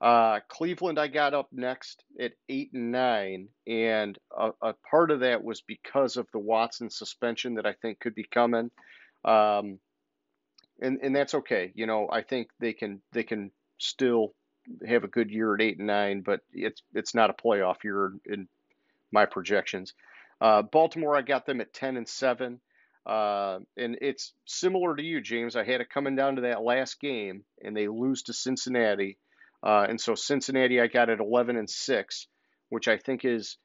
Uh, 0.00 0.40
Cleveland, 0.48 0.98
I 0.98 1.08
got 1.08 1.34
up 1.34 1.48
next 1.52 2.04
at 2.20 2.32
eight 2.48 2.70
and 2.74 2.92
nine, 2.92 3.48
and 3.66 4.18
a, 4.36 4.50
a 4.60 4.74
part 4.90 5.10
of 5.10 5.20
that 5.20 5.42
was 5.42 5.62
because 5.62 6.16
of 6.16 6.26
the 6.32 6.38
Watson 6.38 6.90
suspension 6.90 7.54
that 7.54 7.66
I 7.66 7.74
think 7.80 8.00
could 8.00 8.14
be 8.14 8.26
coming. 8.30 8.70
Um, 9.24 9.78
and 10.80 10.98
and 11.02 11.14
that's 11.14 11.34
okay. 11.34 11.72
You 11.74 11.86
know, 11.86 12.08
I 12.10 12.22
think 12.22 12.48
they 12.60 12.72
can 12.72 13.00
they 13.12 13.22
can 13.22 13.50
still 13.78 14.34
have 14.86 15.04
a 15.04 15.08
good 15.08 15.30
year 15.30 15.54
at 15.54 15.60
eight 15.60 15.78
and 15.78 15.86
nine, 15.86 16.22
but 16.22 16.40
it's 16.52 16.82
it's 16.94 17.14
not 17.14 17.30
a 17.30 17.34
playoff 17.34 17.84
year 17.84 18.12
in 18.24 18.48
my 19.12 19.26
projections. 19.26 19.94
Uh, 20.40 20.62
Baltimore, 20.62 21.16
I 21.16 21.22
got 21.22 21.46
them 21.46 21.60
at 21.60 21.72
ten 21.72 21.96
and 21.96 22.08
seven, 22.08 22.60
uh, 23.06 23.60
and 23.76 23.98
it's 24.00 24.32
similar 24.44 24.94
to 24.96 25.02
you, 25.02 25.20
James. 25.20 25.56
I 25.56 25.64
had 25.64 25.80
it 25.80 25.90
coming 25.90 26.16
down 26.16 26.36
to 26.36 26.42
that 26.42 26.62
last 26.62 27.00
game, 27.00 27.44
and 27.62 27.76
they 27.76 27.88
lose 27.88 28.22
to 28.24 28.32
Cincinnati, 28.32 29.18
uh, 29.62 29.86
and 29.88 30.00
so 30.00 30.14
Cincinnati, 30.14 30.80
I 30.80 30.88
got 30.88 31.10
at 31.10 31.20
eleven 31.20 31.56
and 31.56 31.70
six, 31.70 32.26
which 32.68 32.88
I 32.88 32.98
think 32.98 33.24
is 33.24 33.56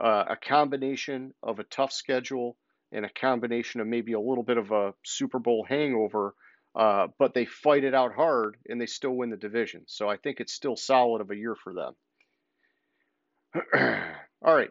uh, 0.00 0.24
a 0.30 0.36
combination 0.36 1.34
of 1.42 1.58
a 1.58 1.64
tough 1.64 1.92
schedule 1.92 2.56
and 2.92 3.04
a 3.04 3.10
combination 3.10 3.80
of 3.80 3.86
maybe 3.86 4.12
a 4.12 4.20
little 4.20 4.44
bit 4.44 4.56
of 4.56 4.70
a 4.70 4.94
Super 5.02 5.38
Bowl 5.38 5.64
hangover 5.68 6.34
uh, 6.74 7.08
but 7.18 7.34
they 7.34 7.44
fight 7.44 7.84
it 7.84 7.94
out 7.94 8.14
hard 8.14 8.56
and 8.68 8.80
they 8.80 8.86
still 8.86 9.12
win 9.12 9.30
the 9.30 9.36
division. 9.36 9.82
So 9.86 10.08
I 10.08 10.16
think 10.16 10.40
it's 10.40 10.52
still 10.52 10.76
solid 10.76 11.20
of 11.20 11.30
a 11.30 11.36
year 11.36 11.54
for 11.54 11.72
them. 11.74 11.94
All 14.44 14.54
right, 14.54 14.70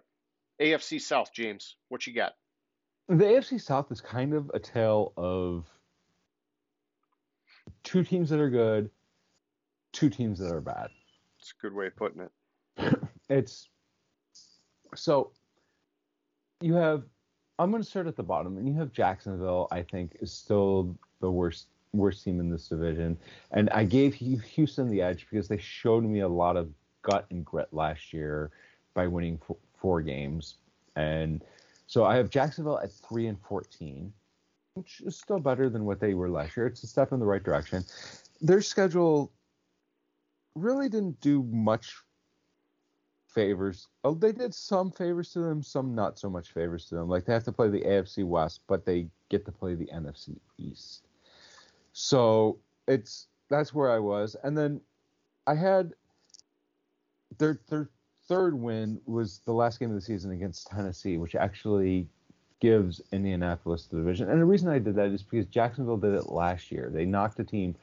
AFC 0.61 0.99
South, 1.01 1.31
James, 1.33 1.77
what 1.89 2.05
you 2.05 2.13
got? 2.13 2.33
The 3.07 3.23
AFC 3.25 3.61
South 3.61 3.91
is 3.91 4.01
kind 4.01 4.33
of 4.33 4.51
a 4.53 4.59
tale 4.59 5.13
of 5.17 5.65
two 7.83 8.03
teams 8.03 8.29
that 8.29 8.39
are 8.39 8.49
good, 8.49 8.89
two 9.93 10.09
teams 10.09 10.39
that 10.39 10.51
are 10.51 10.61
bad. 10.61 10.89
It's 11.39 11.53
a 11.57 11.61
good 11.61 11.73
way 11.73 11.87
of 11.87 11.95
putting 11.95 12.21
it. 12.21 12.31
It's 13.29 13.69
so 14.95 15.31
you 16.61 16.73
have 16.75 17.03
I'm 17.57 17.71
going 17.71 17.81
to 17.81 17.89
start 17.89 18.07
at 18.07 18.15
the 18.15 18.23
bottom, 18.23 18.57
and 18.57 18.67
you 18.67 18.73
have 18.75 18.91
Jacksonville. 18.91 19.67
I 19.71 19.81
think 19.83 20.17
is 20.19 20.33
still 20.33 20.97
the 21.21 21.31
worst 21.31 21.67
worst 21.93 22.23
team 22.23 22.39
in 22.39 22.49
this 22.49 22.67
division, 22.67 23.17
and 23.51 23.69
I 23.69 23.83
gave 23.83 24.13
Houston 24.15 24.89
the 24.89 25.01
edge 25.01 25.27
because 25.29 25.47
they 25.47 25.57
showed 25.57 26.03
me 26.03 26.21
a 26.21 26.27
lot 26.27 26.57
of 26.57 26.69
gut 27.03 27.25
and 27.29 27.45
grit 27.45 27.69
last 27.71 28.11
year 28.13 28.51
by 28.93 29.07
winning 29.07 29.39
f- 29.49 29.57
four 29.75 30.01
games, 30.01 30.55
and 30.95 31.43
so 31.87 32.03
I 32.03 32.15
have 32.15 32.29
Jacksonville 32.29 32.79
at 32.79 32.91
three 32.91 33.27
and 33.27 33.39
fourteen, 33.39 34.11
which 34.73 35.01
is 35.05 35.15
still 35.15 35.39
better 35.39 35.69
than 35.69 35.85
what 35.85 35.99
they 35.99 36.13
were 36.13 36.29
last 36.29 36.57
year. 36.57 36.67
It's 36.67 36.83
a 36.83 36.87
step 36.87 37.11
in 37.11 37.19
the 37.19 37.25
right 37.25 37.43
direction. 37.43 37.83
Their 38.41 38.61
schedule 38.61 39.31
really 40.55 40.89
didn't 40.89 41.19
do 41.21 41.43
much 41.43 41.95
favors. 43.27 43.87
Oh, 44.03 44.13
they 44.13 44.31
did 44.31 44.53
some 44.53 44.91
favors 44.91 45.31
to 45.33 45.39
them, 45.39 45.63
some 45.63 45.95
not 45.95 46.19
so 46.19 46.29
much 46.29 46.51
favors 46.51 46.85
to 46.85 46.95
them. 46.95 47.09
Like 47.09 47.25
they 47.25 47.33
have 47.33 47.43
to 47.45 47.51
play 47.51 47.69
the 47.69 47.81
AFC 47.81 48.25
West, 48.25 48.61
but 48.67 48.85
they 48.85 49.07
get 49.29 49.45
to 49.45 49.51
play 49.51 49.75
the 49.75 49.89
NFC 49.93 50.37
East. 50.57 51.07
So 51.93 52.57
it's 52.87 53.27
that's 53.49 53.73
where 53.73 53.91
I 53.91 53.99
was, 53.99 54.35
and 54.43 54.57
then 54.57 54.81
I 55.47 55.55
had 55.55 55.93
their 57.37 57.59
their 57.69 57.89
third 58.27 58.59
win 58.59 58.99
was 59.05 59.39
the 59.39 59.53
last 59.53 59.79
game 59.79 59.89
of 59.89 59.95
the 59.95 60.01
season 60.01 60.31
against 60.31 60.67
Tennessee, 60.67 61.17
which 61.17 61.35
actually 61.35 62.07
gives 62.59 63.01
Indianapolis 63.11 63.87
the 63.87 63.97
division. 63.97 64.29
And 64.29 64.41
the 64.41 64.45
reason 64.45 64.69
I 64.69 64.79
did 64.79 64.95
that 64.95 65.07
is 65.07 65.21
because 65.21 65.45
Jacksonville 65.47 65.97
did 65.97 66.13
it 66.13 66.29
last 66.29 66.71
year. 66.71 66.89
They 66.91 67.05
knocked 67.05 67.39
a 67.39 67.43
team. 67.43 67.75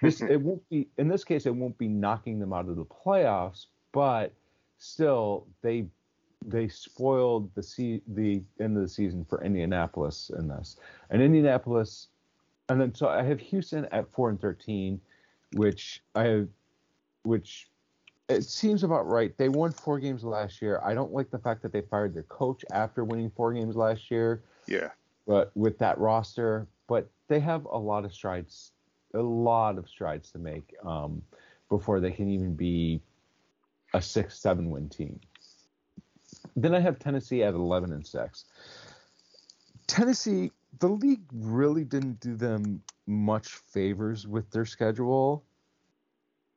This 0.00 0.20
it 0.22 0.40
won't 0.40 0.68
be 0.68 0.88
in 0.98 1.08
this 1.08 1.22
case 1.24 1.46
it 1.46 1.54
won't 1.54 1.78
be 1.78 1.88
knocking 1.88 2.40
them 2.40 2.52
out 2.52 2.68
of 2.68 2.76
the 2.76 2.84
playoffs, 2.84 3.66
but 3.92 4.32
still 4.78 5.46
they 5.62 5.86
they 6.44 6.66
spoiled 6.66 7.54
the 7.54 7.62
se- 7.62 8.02
the 8.08 8.42
end 8.58 8.76
of 8.76 8.82
the 8.82 8.88
season 8.88 9.24
for 9.24 9.44
Indianapolis 9.44 10.32
in 10.36 10.48
this. 10.48 10.76
And 11.10 11.22
Indianapolis 11.22 12.08
and 12.68 12.80
then 12.80 12.94
so 12.94 13.08
I 13.08 13.22
have 13.22 13.40
Houston 13.40 13.86
at 13.92 14.10
4 14.10 14.30
and 14.30 14.40
13, 14.40 15.00
which 15.54 16.02
I 16.14 16.24
have 16.24 16.48
which 17.24 17.68
it 18.28 18.44
seems 18.44 18.82
about 18.82 19.06
right. 19.08 19.36
They 19.36 19.48
won 19.48 19.72
four 19.72 19.98
games 19.98 20.24
last 20.24 20.62
year. 20.62 20.80
I 20.84 20.94
don't 20.94 21.12
like 21.12 21.30
the 21.30 21.38
fact 21.38 21.62
that 21.62 21.72
they 21.72 21.82
fired 21.82 22.14
their 22.14 22.22
coach 22.24 22.64
after 22.72 23.04
winning 23.04 23.30
four 23.36 23.52
games 23.52 23.76
last 23.76 24.10
year 24.10 24.42
Yeah. 24.66 24.88
but 25.26 25.50
with 25.54 25.78
that 25.78 25.98
roster, 25.98 26.66
but 26.86 27.10
they 27.28 27.40
have 27.40 27.64
a 27.66 27.76
lot 27.76 28.04
of 28.04 28.12
strides, 28.12 28.72
a 29.14 29.18
lot 29.20 29.76
of 29.76 29.88
strides 29.88 30.30
to 30.32 30.38
make 30.38 30.74
um, 30.84 31.22
before 31.68 32.00
they 32.00 32.10
can 32.10 32.28
even 32.30 32.54
be 32.54 33.00
a 33.94 34.00
six, 34.00 34.38
seven 34.38 34.70
win 34.70 34.88
team. 34.88 35.20
Then 36.56 36.74
I 36.74 36.80
have 36.80 36.98
Tennessee 36.98 37.42
at 37.42 37.54
11 37.54 37.92
and 37.92 38.06
six. 38.06 38.46
Tennessee, 39.86 40.50
the 40.78 40.88
league 40.88 41.24
really 41.32 41.84
didn't 41.84 42.20
do 42.20 42.34
them 42.36 42.82
much 43.06 43.48
favors 43.48 44.26
with 44.26 44.50
their 44.50 44.64
schedule 44.64 45.44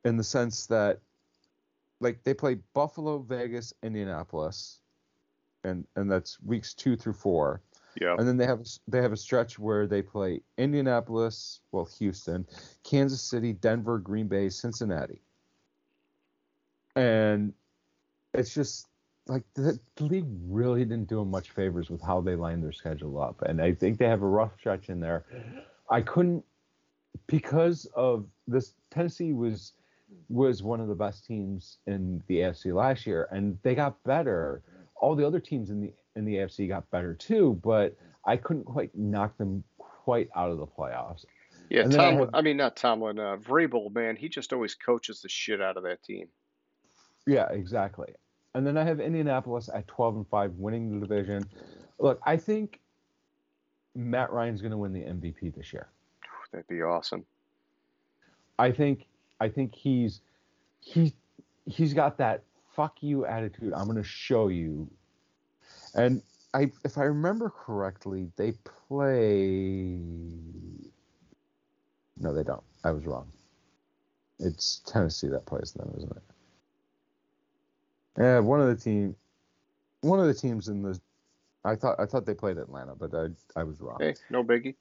in 0.03 0.17
the 0.17 0.23
sense 0.23 0.65
that, 0.67 0.99
like, 1.99 2.23
they 2.23 2.33
play 2.33 2.57
Buffalo, 2.73 3.19
Vegas, 3.19 3.73
Indianapolis, 3.83 4.81
and, 5.63 5.85
and 5.95 6.11
that's 6.11 6.39
weeks 6.41 6.73
two 6.73 6.95
through 6.95 7.13
four. 7.13 7.61
Yeah. 7.99 8.15
And 8.17 8.27
then 8.27 8.35
they 8.35 8.45
have 8.45 8.67
they 8.89 9.01
have 9.01 9.13
a 9.13 9.17
stretch 9.17 9.57
where 9.57 9.87
they 9.87 10.01
play 10.01 10.41
Indianapolis, 10.57 11.61
well 11.71 11.85
Houston, 11.97 12.45
Kansas 12.83 13.21
City, 13.21 13.53
Denver, 13.53 13.99
Green 13.99 14.27
Bay, 14.27 14.49
Cincinnati. 14.49 15.21
And 16.97 17.53
it's 18.33 18.53
just 18.53 18.87
like 19.27 19.43
the, 19.55 19.79
the 19.95 20.03
league 20.03 20.27
really 20.47 20.81
didn't 20.85 21.07
do 21.07 21.19
them 21.19 21.31
much 21.31 21.51
favors 21.51 21.89
with 21.89 22.01
how 22.01 22.21
they 22.21 22.35
lined 22.35 22.63
their 22.63 22.71
schedule 22.71 23.19
up. 23.21 23.41
And 23.41 23.61
I 23.61 23.73
think 23.73 23.97
they 23.97 24.07
have 24.07 24.21
a 24.21 24.27
rough 24.27 24.51
stretch 24.59 24.89
in 24.89 24.99
there. 24.99 25.25
I 25.89 26.01
couldn't 26.01 26.43
because 27.27 27.85
of 27.95 28.25
this 28.47 28.73
Tennessee 28.91 29.33
was 29.33 29.73
was 30.29 30.61
one 30.63 30.79
of 30.79 30.87
the 30.87 30.95
best 30.95 31.25
teams 31.25 31.77
in 31.87 32.21
the 32.27 32.37
AFC 32.37 32.73
last 32.73 33.05
year 33.07 33.27
and 33.31 33.57
they 33.63 33.73
got 33.75 34.01
better. 34.03 34.61
All 35.01 35.15
the 35.15 35.25
other 35.25 35.39
teams 35.39 35.69
in 35.69 35.81
the 35.81 35.93
in 36.15 36.25
the 36.25 36.35
AFC 36.35 36.67
got 36.67 36.89
better 36.91 37.13
too, 37.13 37.59
but 37.63 37.95
I 38.25 38.37
couldn't 38.37 38.65
quite 38.65 38.95
knock 38.95 39.37
them 39.37 39.63
quite 39.77 40.29
out 40.35 40.51
of 40.51 40.57
the 40.57 40.67
playoffs. 40.67 41.25
Yeah, 41.69 41.81
And 41.81 41.91
then 41.91 41.99
I 41.99 42.11
have- 42.13 42.29
I 42.33 42.41
mean, 42.41 42.57
not 42.57 42.75
Tomlin. 42.75 43.17
Uh, 43.19 43.37
Vrabel, 43.37 43.91
man, 43.93 44.15
he 44.15 44.29
just 44.29 44.53
always 44.53 44.75
coaches 44.75 45.21
the 45.21 45.29
shit 45.29 45.61
out 45.61 45.77
of 45.77 45.83
that 45.83 46.03
team. 46.03 46.27
Yeah, 47.25 47.49
exactly. 47.51 48.13
And 48.55 48.65
then 48.65 48.77
I 48.77 48.85
have 48.85 49.01
Indianapolis 49.01 49.69
at 49.73 49.85
12 49.87 50.15
and 50.15 50.27
5 50.29 50.53
winning 50.53 50.99
the 50.99 51.05
division. 51.05 51.43
Look, 51.99 52.21
I 52.25 52.37
think 52.37 52.79
Matt 53.95 54.31
Ryan's 54.31 54.61
going 54.61 54.71
to 54.71 54.77
win 54.77 54.93
the 54.93 55.01
MVP 55.01 55.53
this 55.55 55.73
year. 55.73 55.89
That'd 56.51 56.67
be 56.67 56.81
awesome. 56.81 57.25
I 58.57 58.71
think 58.71 59.07
I 59.41 59.49
think 59.49 59.75
he's 59.75 60.21
he 60.79 61.13
he's 61.65 61.93
got 61.93 62.17
that 62.19 62.43
fuck 62.75 63.03
you 63.03 63.25
attitude. 63.25 63.73
I'm 63.73 63.85
going 63.85 63.97
to 63.97 64.03
show 64.03 64.47
you. 64.47 64.89
And 65.93 66.21
I 66.53 66.71
if 66.85 66.97
I 66.97 67.03
remember 67.03 67.49
correctly, 67.49 68.31
they 68.37 68.53
play 68.87 69.99
No, 72.17 72.33
they 72.33 72.43
don't. 72.43 72.63
I 72.85 72.91
was 72.91 73.05
wrong. 73.05 73.27
It's 74.39 74.81
Tennessee 74.85 75.27
that 75.27 75.45
plays 75.45 75.73
them, 75.73 75.93
isn't 75.97 76.11
it? 76.11 76.23
Yeah, 78.17 78.39
one 78.39 78.61
of 78.61 78.67
the 78.67 78.75
team, 78.75 79.15
one 80.01 80.19
of 80.19 80.27
the 80.27 80.33
teams 80.33 80.67
in 80.67 80.81
the. 80.81 80.99
I 81.63 81.75
thought 81.75 81.99
I 81.99 82.05
thought 82.05 82.25
they 82.25 82.33
played 82.33 82.57
Atlanta, 82.57 82.95
but 82.95 83.13
I 83.13 83.27
I 83.59 83.63
was 83.63 83.81
wrong. 83.81 83.97
Hey, 83.99 84.15
no 84.29 84.43
biggie. 84.43 84.75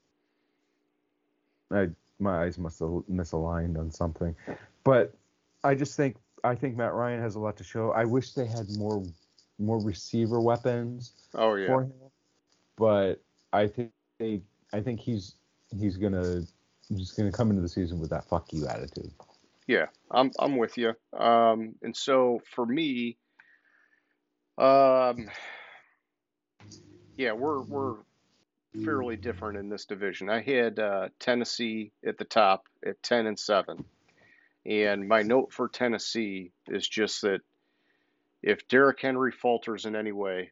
I 1.70 1.88
my 2.18 2.44
eyes 2.44 2.58
must 2.58 2.78
have 2.78 2.88
misaligned 3.10 3.78
on 3.78 3.90
something, 3.90 4.36
but 4.84 5.14
I 5.64 5.74
just 5.74 5.96
think 5.96 6.16
I 6.44 6.54
think 6.54 6.76
Matt 6.76 6.92
Ryan 6.92 7.20
has 7.20 7.34
a 7.34 7.40
lot 7.40 7.56
to 7.56 7.64
show. 7.64 7.90
I 7.90 8.04
wish 8.04 8.32
they 8.32 8.46
had 8.46 8.68
more 8.76 9.02
more 9.58 9.78
receiver 9.82 10.40
weapons 10.40 11.12
Oh 11.34 11.54
yeah. 11.54 11.66
for 11.66 11.82
him, 11.82 11.92
but 12.76 13.20
I 13.52 13.66
think 13.66 13.92
they, 14.18 14.42
I 14.72 14.80
think 14.80 15.00
he's 15.00 15.34
he's 15.78 15.96
gonna 15.96 16.42
he's 16.88 17.12
gonna 17.12 17.32
come 17.32 17.50
into 17.50 17.62
the 17.62 17.68
season 17.68 17.98
with 17.98 18.10
that 18.10 18.24
fuck 18.24 18.52
you 18.52 18.66
attitude. 18.66 19.10
Yeah, 19.66 19.86
I'm 20.10 20.30
I'm 20.38 20.56
with 20.58 20.76
you. 20.76 20.94
Um, 21.18 21.74
and 21.82 21.96
so 21.96 22.40
for 22.54 22.66
me, 22.66 23.16
um, 24.58 25.28
yeah, 27.16 27.32
we're 27.32 27.62
we're 27.62 27.96
fairly 28.84 29.16
different 29.16 29.58
in 29.58 29.68
this 29.68 29.84
division. 29.84 30.28
I 30.28 30.42
had 30.42 30.78
uh, 30.78 31.08
Tennessee 31.18 31.92
at 32.06 32.18
the 32.18 32.24
top 32.24 32.66
at 32.84 33.02
ten 33.02 33.26
and 33.26 33.38
seven, 33.38 33.84
and 34.66 35.08
my 35.08 35.22
note 35.22 35.52
for 35.52 35.68
Tennessee 35.68 36.52
is 36.68 36.86
just 36.86 37.22
that 37.22 37.40
if 38.42 38.68
Derrick 38.68 39.00
Henry 39.00 39.32
falters 39.32 39.86
in 39.86 39.96
any 39.96 40.12
way, 40.12 40.50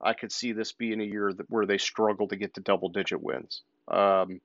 I 0.00 0.12
could 0.14 0.32
see 0.32 0.52
this 0.52 0.72
being 0.72 1.00
a 1.00 1.04
year 1.04 1.32
that, 1.32 1.50
where 1.50 1.66
they 1.66 1.78
struggle 1.78 2.28
to 2.28 2.36
get 2.36 2.54
to 2.54 2.60
double 2.60 2.88
digit 2.88 3.22
wins. 3.22 3.62
Um, 3.88 4.40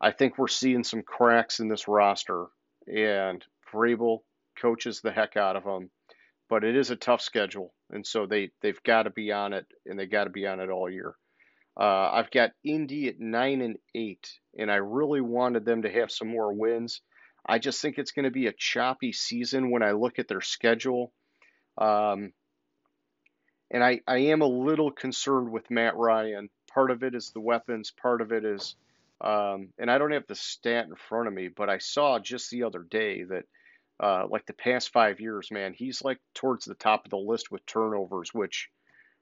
I 0.00 0.10
think 0.10 0.36
we're 0.36 0.48
seeing 0.48 0.84
some 0.84 1.02
cracks 1.02 1.60
in 1.60 1.68
this 1.68 1.88
roster, 1.88 2.46
and 2.86 3.44
Vrabel 3.72 4.20
coaches 4.60 5.00
the 5.00 5.12
heck 5.12 5.36
out 5.36 5.56
of 5.56 5.64
them. 5.64 5.90
But 6.48 6.62
it 6.62 6.76
is 6.76 6.90
a 6.90 6.96
tough 6.96 7.22
schedule, 7.22 7.72
and 7.94 8.06
so 8.06 8.26
they 8.26 8.50
they've 8.60 8.82
got 8.82 9.04
to 9.04 9.10
be 9.10 9.32
on 9.32 9.52
it, 9.52 9.66
and 9.86 9.98
they 9.98 10.06
got 10.06 10.24
to 10.24 10.30
be 10.30 10.46
on 10.46 10.60
it 10.60 10.68
all 10.68 10.90
year. 10.90 11.14
Uh, 11.78 12.10
I've 12.12 12.30
got 12.30 12.52
Indy 12.62 13.08
at 13.08 13.18
nine 13.18 13.60
and 13.62 13.78
eight, 13.94 14.30
and 14.58 14.70
I 14.70 14.76
really 14.76 15.20
wanted 15.20 15.64
them 15.64 15.82
to 15.82 15.92
have 15.92 16.10
some 16.10 16.28
more 16.28 16.52
wins. 16.52 17.00
I 17.46 17.58
just 17.58 17.80
think 17.80 17.98
it's 17.98 18.12
going 18.12 18.24
to 18.24 18.30
be 18.30 18.46
a 18.46 18.52
choppy 18.52 19.12
season 19.12 19.70
when 19.70 19.82
I 19.82 19.92
look 19.92 20.18
at 20.18 20.28
their 20.28 20.40
schedule. 20.40 21.12
Um, 21.76 22.32
and 23.70 23.82
I, 23.82 24.00
I 24.06 24.18
am 24.18 24.40
a 24.40 24.46
little 24.46 24.92
concerned 24.92 25.50
with 25.50 25.70
Matt 25.70 25.96
Ryan. 25.96 26.48
Part 26.72 26.90
of 26.90 27.02
it 27.02 27.14
is 27.14 27.30
the 27.30 27.40
weapons, 27.40 27.90
part 27.90 28.20
of 28.20 28.32
it 28.32 28.44
is, 28.44 28.76
um, 29.20 29.70
and 29.78 29.90
I 29.90 29.98
don't 29.98 30.12
have 30.12 30.26
the 30.28 30.34
stat 30.34 30.86
in 30.86 30.94
front 30.94 31.28
of 31.28 31.34
me, 31.34 31.48
but 31.48 31.68
I 31.68 31.78
saw 31.78 32.18
just 32.18 32.50
the 32.50 32.62
other 32.62 32.84
day 32.88 33.24
that, 33.24 33.44
uh, 34.02 34.26
like 34.28 34.46
the 34.46 34.52
past 34.52 34.92
five 34.92 35.20
years, 35.20 35.50
man, 35.50 35.72
he's 35.72 36.02
like 36.02 36.18
towards 36.34 36.64
the 36.64 36.74
top 36.74 37.04
of 37.04 37.10
the 37.10 37.16
list 37.16 37.50
with 37.50 37.64
turnovers, 37.66 38.32
which 38.32 38.68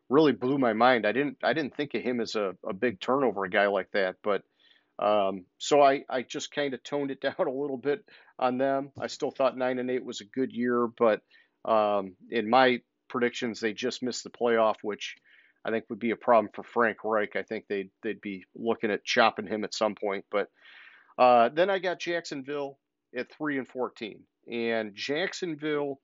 really 0.09 0.33
blew 0.33 0.59
my 0.59 0.73
mind. 0.73 1.07
I 1.07 1.13
didn't 1.13 1.39
I 1.43 1.53
didn't 1.53 1.77
think 1.77 1.95
of 1.95 2.03
him 2.03 2.21
as 2.21 2.35
a, 2.35 2.55
a 2.67 2.73
big 2.73 3.01
turnover 3.01 3.47
guy 3.49 3.67
like 3.67 3.91
that, 3.93 4.17
but 4.23 4.43
um, 4.99 5.47
so 5.59 5.83
I, 5.83 6.05
I 6.09 6.23
just 6.23 6.53
kind 6.53 6.75
of 6.75 6.83
toned 6.83 7.11
it 7.11 7.21
down 7.23 7.35
a 7.39 7.51
little 7.51 7.79
bit 7.79 8.05
on 8.39 8.59
them. 8.59 8.91
I 9.01 9.07
still 9.07 9.31
thought 9.31 9.57
nine 9.57 9.79
and 9.79 9.91
eight 9.91 10.05
was 10.05 10.21
a 10.21 10.27
good 10.27 10.53
year, 10.53 10.87
but 10.87 11.21
um, 11.65 12.17
in 12.31 12.49
my 12.49 12.81
predictions, 13.09 13.61
they 13.61 13.73
just 13.73 14.03
missed 14.03 14.25
the 14.25 14.31
playoff, 14.31 14.77
which 14.83 15.17
I 15.65 15.71
think 15.71 15.85
would 15.89 15.99
be 15.99 16.11
a 16.11 16.17
problem 16.17 16.51
for 16.55 16.65
Frank 16.65 16.99
Reich. 17.05 17.37
I 17.37 17.43
think 17.43 17.67
they'd 17.69 17.91
they'd 18.03 18.21
be 18.21 18.45
looking 18.55 18.91
at 18.91 19.05
chopping 19.05 19.47
him 19.47 19.65
at 19.65 19.75
some 19.75 19.95
point. 19.95 20.25
But 20.31 20.49
uh, 21.19 21.51
then 21.51 21.71
I 21.71 21.79
got 21.79 22.01
Jacksonville 22.01 22.79
at 23.17 23.33
three 23.33 23.59
and 23.59 23.69
fourteen, 23.69 24.21
and 24.51 24.95
Jacksonville, 24.95 26.01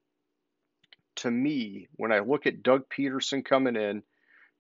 to 1.17 1.31
me, 1.31 1.89
when 1.97 2.13
I 2.13 2.21
look 2.21 2.47
at 2.47 2.63
Doug 2.63 2.83
Pederson 2.89 3.45
coming 3.45 3.77
in, 3.77 4.03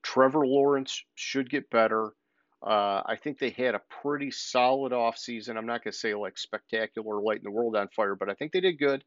Trevor 0.03 0.47
Lawrence 0.47 1.03
should 1.15 1.51
get 1.51 1.71
better. 1.71 2.13
Uh, 2.61 3.03
I 3.07 3.17
think 3.23 3.39
they 3.39 3.51
had 3.51 3.75
a 3.75 3.83
pretty 4.03 4.31
solid 4.31 4.93
offseason. 4.93 5.57
I'm 5.57 5.67
not 5.67 5.85
going 5.85 5.93
to 5.93 5.99
say 5.99 6.15
like 6.15 6.37
spectacular, 6.37 7.21
lighting 7.21 7.45
the 7.45 7.51
world 7.51 7.77
on 7.77 7.89
fire, 7.95 8.17
but 8.17 8.29
I 8.29 8.35
think 8.35 8.53
they 8.53 8.61
did 8.61 8.79
good. 8.79 9.05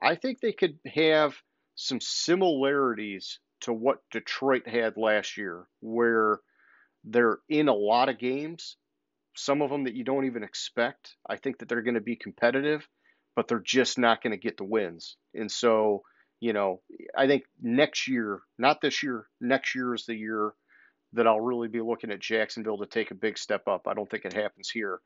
I 0.00 0.14
think 0.14 0.40
they 0.40 0.52
could 0.52 0.78
have 0.86 1.34
some 1.74 2.00
similarities 2.00 3.40
to 3.62 3.72
what 3.72 3.98
Detroit 4.10 4.68
had 4.68 4.96
last 4.96 5.36
year, 5.36 5.66
where 5.80 6.40
they're 7.04 7.38
in 7.48 7.68
a 7.68 7.74
lot 7.74 8.08
of 8.08 8.18
games, 8.18 8.76
some 9.36 9.62
of 9.62 9.70
them 9.70 9.84
that 9.84 9.94
you 9.94 10.04
don't 10.04 10.26
even 10.26 10.44
expect. 10.44 11.16
I 11.28 11.36
think 11.36 11.58
that 11.58 11.68
they're 11.68 11.82
going 11.82 11.94
to 11.94 12.00
be 12.00 12.16
competitive, 12.16 12.86
but 13.36 13.48
they're 13.48 13.60
just 13.60 13.98
not 13.98 14.22
going 14.22 14.32
to 14.32 14.36
get 14.36 14.56
the 14.56 14.64
wins. 14.64 15.16
And 15.34 15.50
so, 15.50 16.02
you 16.40 16.52
know, 16.52 16.80
I 17.16 17.26
think 17.26 17.44
next 17.62 18.08
year, 18.08 18.40
not 18.58 18.80
this 18.80 19.02
year, 19.02 19.26
next 19.40 19.74
year 19.74 19.94
is 19.94 20.06
the 20.06 20.14
year 20.14 20.52
that 21.12 21.26
I'll 21.26 21.40
really 21.40 21.68
be 21.68 21.80
looking 21.80 22.10
at 22.10 22.20
Jacksonville 22.20 22.78
to 22.78 22.86
take 22.86 23.10
a 23.10 23.14
big 23.16 23.38
step 23.38 23.68
up. 23.68 23.86
I 23.86 23.94
don't 23.94 24.10
think 24.10 24.24
it 24.24 24.32
happens 24.32 24.68
here. 24.68 25.00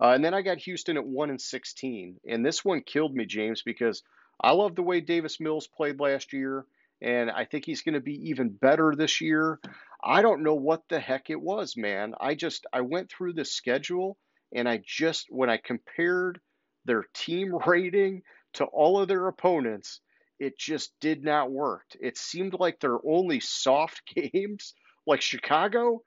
Uh, 0.00 0.08
and 0.08 0.24
then 0.24 0.34
I 0.34 0.42
got 0.42 0.58
Houston 0.58 0.96
at 0.96 1.06
one 1.06 1.30
and 1.30 1.40
sixteen, 1.40 2.16
and 2.28 2.44
this 2.44 2.64
one 2.64 2.80
killed 2.80 3.14
me, 3.14 3.24
James, 3.24 3.62
because 3.62 4.02
I 4.40 4.50
love 4.52 4.74
the 4.74 4.82
way 4.82 5.00
Davis 5.00 5.38
Mills 5.38 5.68
played 5.68 6.00
last 6.00 6.32
year, 6.32 6.64
and 7.00 7.30
I 7.30 7.44
think 7.44 7.64
he's 7.64 7.82
going 7.82 7.94
to 7.94 8.00
be 8.00 8.30
even 8.30 8.48
better 8.48 8.94
this 8.96 9.20
year. 9.20 9.60
I 10.02 10.22
don't 10.22 10.42
know 10.42 10.54
what 10.54 10.82
the 10.88 10.98
heck 10.98 11.30
it 11.30 11.40
was, 11.40 11.76
man. 11.76 12.14
I 12.20 12.34
just 12.34 12.66
I 12.72 12.80
went 12.80 13.10
through 13.10 13.34
the 13.34 13.44
schedule, 13.44 14.16
and 14.52 14.68
I 14.68 14.82
just 14.84 15.26
when 15.28 15.50
I 15.50 15.58
compared 15.58 16.40
their 16.84 17.04
team 17.14 17.56
rating 17.66 18.22
to 18.54 18.64
all 18.64 19.00
of 19.00 19.08
their 19.08 19.28
opponents, 19.28 20.00
it 20.38 20.58
just 20.58 20.92
did 21.00 21.22
not 21.24 21.50
work. 21.50 21.84
It 22.00 22.18
seemed 22.18 22.54
like 22.54 22.80
their 22.80 22.98
only 23.06 23.40
soft 23.40 24.02
games, 24.14 24.74
like 25.06 25.20
Chicago, 25.20 26.02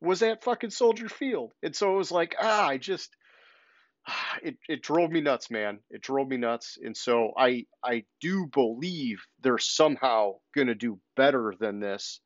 was 0.00 0.22
at 0.22 0.44
fucking 0.44 0.70
Soldier 0.70 1.08
Field. 1.08 1.52
And 1.62 1.74
so 1.74 1.94
it 1.94 1.98
was 1.98 2.10
like, 2.10 2.34
ah, 2.40 2.66
I 2.66 2.78
just 2.78 3.14
it, 4.42 4.56
it 4.68 4.82
drove 4.82 5.10
me 5.10 5.20
nuts, 5.20 5.50
man. 5.50 5.80
It 5.90 6.02
drove 6.02 6.28
me 6.28 6.36
nuts. 6.36 6.78
And 6.82 6.96
so 6.96 7.32
I 7.36 7.66
I 7.84 8.04
do 8.20 8.46
believe 8.46 9.22
they're 9.40 9.58
somehow 9.58 10.34
gonna 10.54 10.74
do 10.74 10.98
better 11.16 11.54
than 11.58 11.80
this. 11.80 12.20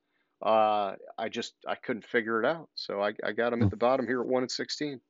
Uh, 0.44 0.94
I 1.16 1.28
just 1.30 1.54
I 1.66 1.74
couldn't 1.76 2.04
figure 2.04 2.42
it 2.42 2.46
out. 2.46 2.68
So 2.74 3.02
I, 3.02 3.14
I 3.24 3.32
got 3.32 3.50
them 3.50 3.62
at 3.62 3.70
the 3.70 3.76
bottom 3.76 4.06
here 4.06 4.20
at 4.20 4.26
one 4.26 4.42
and 4.42 4.50
sixteen. 4.50 5.00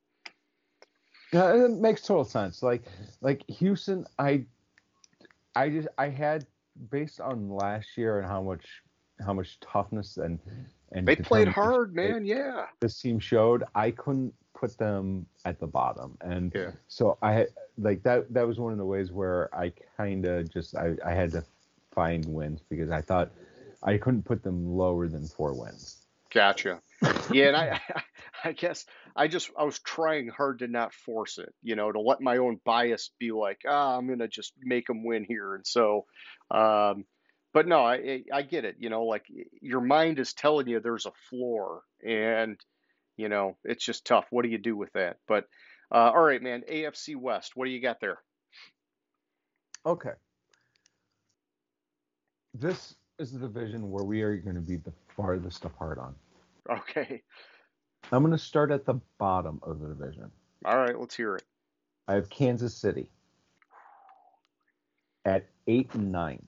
Yeah, 1.35 1.65
it 1.65 1.71
makes 1.71 2.01
total 2.01 2.23
sense. 2.23 2.63
Like 2.63 2.83
like 3.21 3.43
Houston, 3.49 4.05
I 4.19 4.45
I 5.55 5.69
just 5.69 5.87
I 5.97 6.07
had 6.09 6.45
based 6.89 7.19
on 7.19 7.49
last 7.49 7.97
year 7.97 8.19
and 8.19 8.27
how 8.27 8.41
much 8.41 8.65
how 9.25 9.33
much 9.33 9.59
toughness 9.59 10.17
and 10.17 10.39
and 10.91 11.07
They 11.07 11.15
played 11.17 11.47
hard, 11.47 11.93
they- 11.93 12.11
man. 12.11 12.25
Yeah. 12.25 12.67
this 12.79 12.99
team 13.01 13.19
showed, 13.19 13.63
I 13.75 13.91
couldn't 13.91 14.33
put 14.53 14.77
them 14.77 15.25
at 15.43 15.59
the 15.59 15.67
bottom. 15.67 16.17
And 16.21 16.51
Yeah. 16.55 16.71
so 16.87 17.17
I 17.21 17.47
like 17.77 18.01
that 18.03 18.33
that 18.33 18.47
was 18.47 18.57
one 18.59 18.71
of 18.71 18.77
the 18.77 18.85
ways 18.85 19.11
where 19.11 19.53
I 19.53 19.73
kind 19.97 20.25
of 20.25 20.49
just 20.49 20.75
I, 20.75 20.95
I 21.05 21.11
had 21.13 21.31
to 21.31 21.43
find 21.91 22.25
wins 22.25 22.61
because 22.69 22.89
I 22.91 23.01
thought 23.01 23.31
I 23.83 23.97
couldn't 23.97 24.23
put 24.23 24.41
them 24.43 24.77
lower 24.77 25.07
than 25.09 25.27
four 25.27 25.53
wins. 25.53 26.07
Gotcha. 26.33 26.81
Yeah, 27.31 27.47
and 27.49 27.57
I, 27.57 27.81
I 28.45 28.51
guess 28.51 28.85
I 29.15 29.27
just 29.27 29.49
I 29.57 29.63
was 29.63 29.79
trying 29.79 30.27
hard 30.27 30.59
to 30.59 30.67
not 30.67 30.93
force 30.93 31.39
it, 31.39 31.53
you 31.63 31.75
know, 31.75 31.91
to 31.91 31.99
let 31.99 32.21
my 32.21 32.37
own 32.37 32.59
bias 32.63 33.11
be 33.19 33.31
like, 33.31 33.61
ah, 33.67 33.97
I'm 33.97 34.07
gonna 34.07 34.27
just 34.27 34.53
make 34.61 34.87
them 34.87 35.03
win 35.03 35.25
here, 35.25 35.55
and 35.55 35.65
so, 35.65 36.05
um, 36.51 37.05
but 37.53 37.67
no, 37.67 37.83
I 37.83 38.23
I 38.31 38.43
get 38.43 38.65
it, 38.65 38.75
you 38.79 38.89
know, 38.89 39.03
like 39.03 39.25
your 39.61 39.81
mind 39.81 40.19
is 40.19 40.33
telling 40.33 40.67
you 40.67 40.79
there's 40.79 41.07
a 41.07 41.11
floor, 41.29 41.81
and 42.05 42.59
you 43.17 43.29
know 43.29 43.57
it's 43.63 43.83
just 43.83 44.05
tough. 44.05 44.25
What 44.29 44.43
do 44.43 44.49
you 44.49 44.59
do 44.59 44.77
with 44.77 44.93
that? 44.93 45.17
But 45.27 45.47
uh, 45.91 46.11
all 46.13 46.23
right, 46.23 46.41
man, 46.41 46.63
AFC 46.71 47.15
West, 47.15 47.53
what 47.55 47.65
do 47.65 47.71
you 47.71 47.81
got 47.81 47.99
there? 47.99 48.19
Okay. 49.85 50.13
This 52.53 52.95
is 53.19 53.31
the 53.31 53.39
division 53.39 53.91
where 53.91 54.03
we 54.03 54.21
are 54.21 54.35
going 54.37 54.55
to 54.55 54.61
be 54.61 54.77
the 54.77 54.93
farthest 55.15 55.65
apart 55.65 55.99
on. 55.99 56.15
Okay, 56.69 57.21
I'm 58.11 58.21
going 58.23 58.31
to 58.31 58.37
start 58.43 58.71
at 58.71 58.85
the 58.85 58.95
bottom 59.17 59.59
of 59.63 59.79
the 59.79 59.87
division. 59.87 60.31
all 60.63 60.77
right, 60.77 60.97
let's 60.99 61.15
hear 61.15 61.35
it. 61.35 61.43
I 62.07 62.13
have 62.13 62.29
Kansas 62.29 62.75
City 62.75 63.09
at 65.25 65.47
eight 65.67 65.89
and 65.93 66.11
nine. 66.11 66.45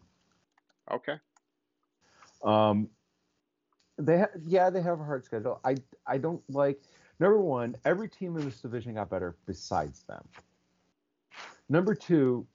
Okay, 0.91 1.16
Um, 2.43 2.88
they 3.97 4.20
ha- 4.20 4.28
yeah 4.45 4.70
they 4.70 4.82
have 4.82 4.99
a 4.99 5.03
hard 5.03 5.26
schedule. 5.26 5.60
I 5.66 5.76
I 6.05 6.18
don't 6.20 6.41
like 6.49 6.80
number 7.20 7.39
one. 7.39 7.76
Every 7.84 8.08
team 8.08 8.38
in 8.38 8.45
this 8.45 8.62
division 8.62 8.93
got 8.93 9.10
better 9.10 9.36
besides 9.47 10.03
them. 10.03 10.24
Number 11.68 11.95
two, 11.95 12.45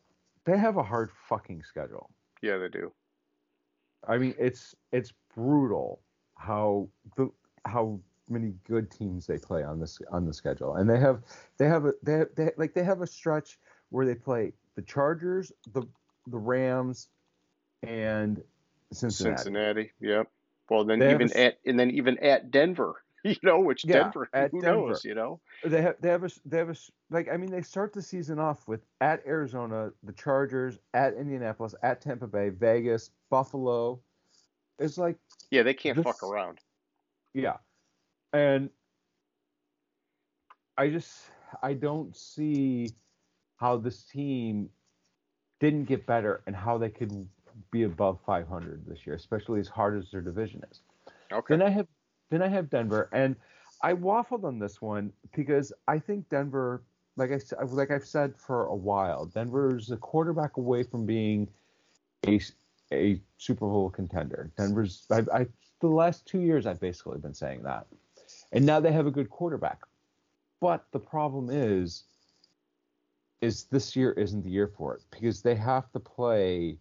they 0.44 0.56
have 0.56 0.76
a 0.76 0.82
hard 0.82 1.10
fucking 1.28 1.64
schedule. 1.64 2.08
yeah, 2.40 2.56
they 2.58 2.68
do. 2.68 2.92
I 4.06 4.16
mean 4.18 4.34
it's 4.38 4.74
it's 4.92 5.12
brutal 5.34 6.00
how 6.36 6.88
the 7.16 7.28
how 7.66 7.98
many 8.28 8.54
good 8.64 8.90
teams 8.90 9.26
they 9.26 9.38
play 9.38 9.62
on 9.62 9.80
this 9.80 10.00
on 10.10 10.26
the 10.26 10.32
schedule, 10.32 10.76
and 10.76 10.88
they 10.88 10.98
have 10.98 11.22
they 11.58 11.66
have 11.68 11.86
a 11.86 11.92
they, 12.02 12.12
have, 12.14 12.28
they 12.36 12.50
like 12.56 12.74
they 12.74 12.84
have 12.84 13.02
a 13.02 13.06
stretch 13.06 13.58
where 13.90 14.06
they 14.06 14.14
play 14.14 14.52
the 14.74 14.82
Chargers, 14.82 15.52
the 15.72 15.82
the 16.26 16.38
Rams, 16.38 17.08
and 17.82 18.42
Cincinnati. 18.92 19.36
Cincinnati. 19.36 19.92
Yep. 20.00 20.28
Well, 20.70 20.84
then 20.84 21.00
They 21.00 21.10
even 21.10 21.30
a 21.32 21.40
at 21.40 21.58
and 21.66 21.78
then 21.78 21.90
even 21.90 22.18
at 22.18 22.50
Denver, 22.50 23.04
you 23.24 23.36
know, 23.42 23.60
which 23.60 23.84
Yeah, 23.84 24.04
Denver, 24.04 24.28
at 24.32 24.50
who 24.52 24.60
Denver. 24.60 24.88
knows, 24.88 25.04
you 25.04 25.14
know? 25.14 25.40
They 25.64 25.82
have 25.82 25.96
they 26.00 26.08
have 26.08 26.24
a 26.24 26.30
they 26.44 26.58
have 26.58 26.70
a 26.70 26.76
like 27.10 27.28
I 27.28 27.36
mean 27.36 27.50
they 27.50 27.62
start 27.62 27.92
the 27.92 28.02
season 28.02 28.38
off 28.38 28.66
with 28.66 28.80
at 29.00 29.24
Arizona, 29.26 29.92
the 30.02 30.12
Chargers, 30.12 30.78
at 30.94 31.14
Indianapolis, 31.14 31.74
at 31.82 32.00
Tampa 32.00 32.26
Bay, 32.26 32.48
Vegas, 32.48 33.10
Buffalo. 33.30 34.00
It's 34.78 34.98
like 34.98 35.18
Yeah, 35.50 35.62
they 35.62 35.74
can't 35.74 36.02
fuck 36.02 36.22
around. 36.22 36.58
yeah, 37.34 37.56
and 38.32 38.70
I 40.78 40.88
just 40.88 41.30
I 41.62 41.74
don't 41.74 42.16
see 42.16 42.90
how 43.56 43.76
this 43.76 44.04
team 44.04 44.68
didn't 45.60 45.84
get 45.84 46.06
better 46.06 46.42
and 46.46 46.56
how 46.56 46.78
they 46.78 46.88
could 46.88 47.28
be 47.70 47.84
above 47.84 48.18
500 48.26 48.84
this 48.86 49.06
year, 49.06 49.14
especially 49.14 49.60
as 49.60 49.68
hard 49.68 49.96
as 49.96 50.10
their 50.10 50.20
division 50.20 50.62
is. 50.70 50.80
Okay. 51.32 51.54
Then 51.54 51.62
I 51.62 51.70
have 51.70 51.86
then 52.30 52.42
I 52.42 52.48
have 52.48 52.70
Denver, 52.70 53.08
and 53.12 53.36
I 53.82 53.94
waffled 53.94 54.44
on 54.44 54.58
this 54.58 54.80
one 54.80 55.12
because 55.34 55.72
I 55.86 55.98
think 55.98 56.28
Denver, 56.28 56.82
like 57.16 57.30
I 57.30 57.64
like 57.64 57.90
I've 57.90 58.06
said 58.06 58.34
for 58.36 58.66
a 58.66 58.74
while, 58.74 59.26
Denver's 59.26 59.90
a 59.90 59.96
quarterback 59.96 60.56
away 60.56 60.82
from 60.82 61.04
being 61.06 61.48
a 62.26 62.40
a 62.92 63.20
Super 63.38 63.66
Bowl 63.66 63.90
contender. 63.90 64.50
Denver's 64.56 65.06
I, 65.10 65.24
I 65.32 65.46
the 65.80 65.88
last 65.88 66.26
two 66.26 66.40
years 66.40 66.66
I've 66.66 66.80
basically 66.80 67.18
been 67.18 67.34
saying 67.34 67.62
that, 67.64 67.86
and 68.52 68.64
now 68.66 68.80
they 68.80 68.92
have 68.92 69.06
a 69.06 69.10
good 69.10 69.30
quarterback, 69.30 69.80
but 70.60 70.84
the 70.92 70.98
problem 70.98 71.48
is. 71.50 72.04
Is 73.40 73.64
this 73.64 73.96
year 73.96 74.12
isn't 74.12 74.44
the 74.44 74.50
year 74.50 74.68
for 74.68 74.94
it 74.94 75.02
because 75.10 75.42
they 75.42 75.56
have 75.56 75.90
to 75.94 75.98
play 75.98 76.78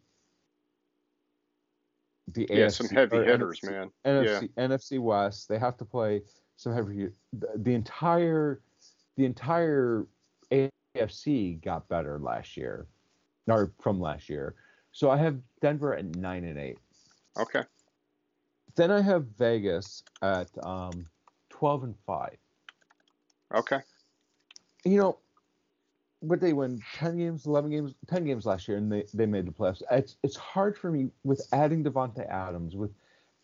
the 2.27 2.47
Yeah, 2.49 2.67
AFC 2.67 2.73
some 2.73 2.87
heavy 2.89 3.17
hitters, 3.17 3.59
NFC 3.61 3.71
man. 3.71 3.91
NFC 4.05 4.49
NFC 4.57 4.99
West. 4.99 5.49
They 5.49 5.57
have 5.57 5.77
to 5.77 5.85
play 5.85 6.21
some 6.57 6.73
heavy. 6.73 7.09
The, 7.33 7.47
the 7.55 7.73
entire 7.73 8.61
the 9.17 9.25
entire 9.25 10.05
AFC 10.95 11.63
got 11.63 11.87
better 11.89 12.19
last 12.19 12.55
year, 12.57 12.87
or 13.47 13.71
from 13.79 13.99
last 13.99 14.29
year. 14.29 14.55
So 14.91 15.09
I 15.09 15.17
have 15.17 15.39
Denver 15.61 15.95
at 15.95 16.15
nine 16.15 16.45
and 16.45 16.59
eight. 16.59 16.77
Okay. 17.39 17.63
Then 18.75 18.91
I 18.91 19.01
have 19.01 19.25
Vegas 19.37 20.03
at 20.21 20.49
um, 20.63 21.05
twelve 21.61 21.83
and 21.83 21.93
five. 22.07 22.37
Okay. 23.53 23.81
You 24.83 24.97
know, 24.97 25.19
but 26.23 26.39
they 26.39 26.53
win 26.53 26.81
ten 26.95 27.19
games, 27.19 27.45
eleven 27.45 27.69
games, 27.69 27.93
ten 28.07 28.25
games 28.25 28.47
last 28.47 28.67
year, 28.67 28.77
and 28.77 28.91
they, 28.91 29.05
they 29.13 29.27
made 29.27 29.45
the 29.45 29.51
playoffs. 29.51 29.83
It's 29.91 30.17
it's 30.23 30.35
hard 30.35 30.75
for 30.75 30.89
me 30.89 31.09
with 31.23 31.47
adding 31.53 31.83
Davante 31.83 32.27
Adams, 32.27 32.75
with 32.75 32.89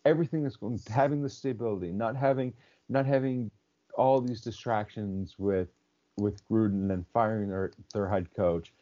everything 0.04 0.42
that's 0.42 0.56
going, 0.56 0.80
having 0.90 1.22
the 1.22 1.30
stability, 1.30 1.92
not 1.92 2.16
having 2.16 2.52
not 2.88 3.06
having 3.06 3.52
all 3.94 4.20
these 4.20 4.40
distractions 4.40 5.36
with 5.38 5.68
with 6.16 6.46
Gruden 6.48 6.92
and 6.92 7.06
firing 7.12 7.48
their 7.48 7.70
their 7.94 8.08
head 8.08 8.34
coach. 8.34 8.72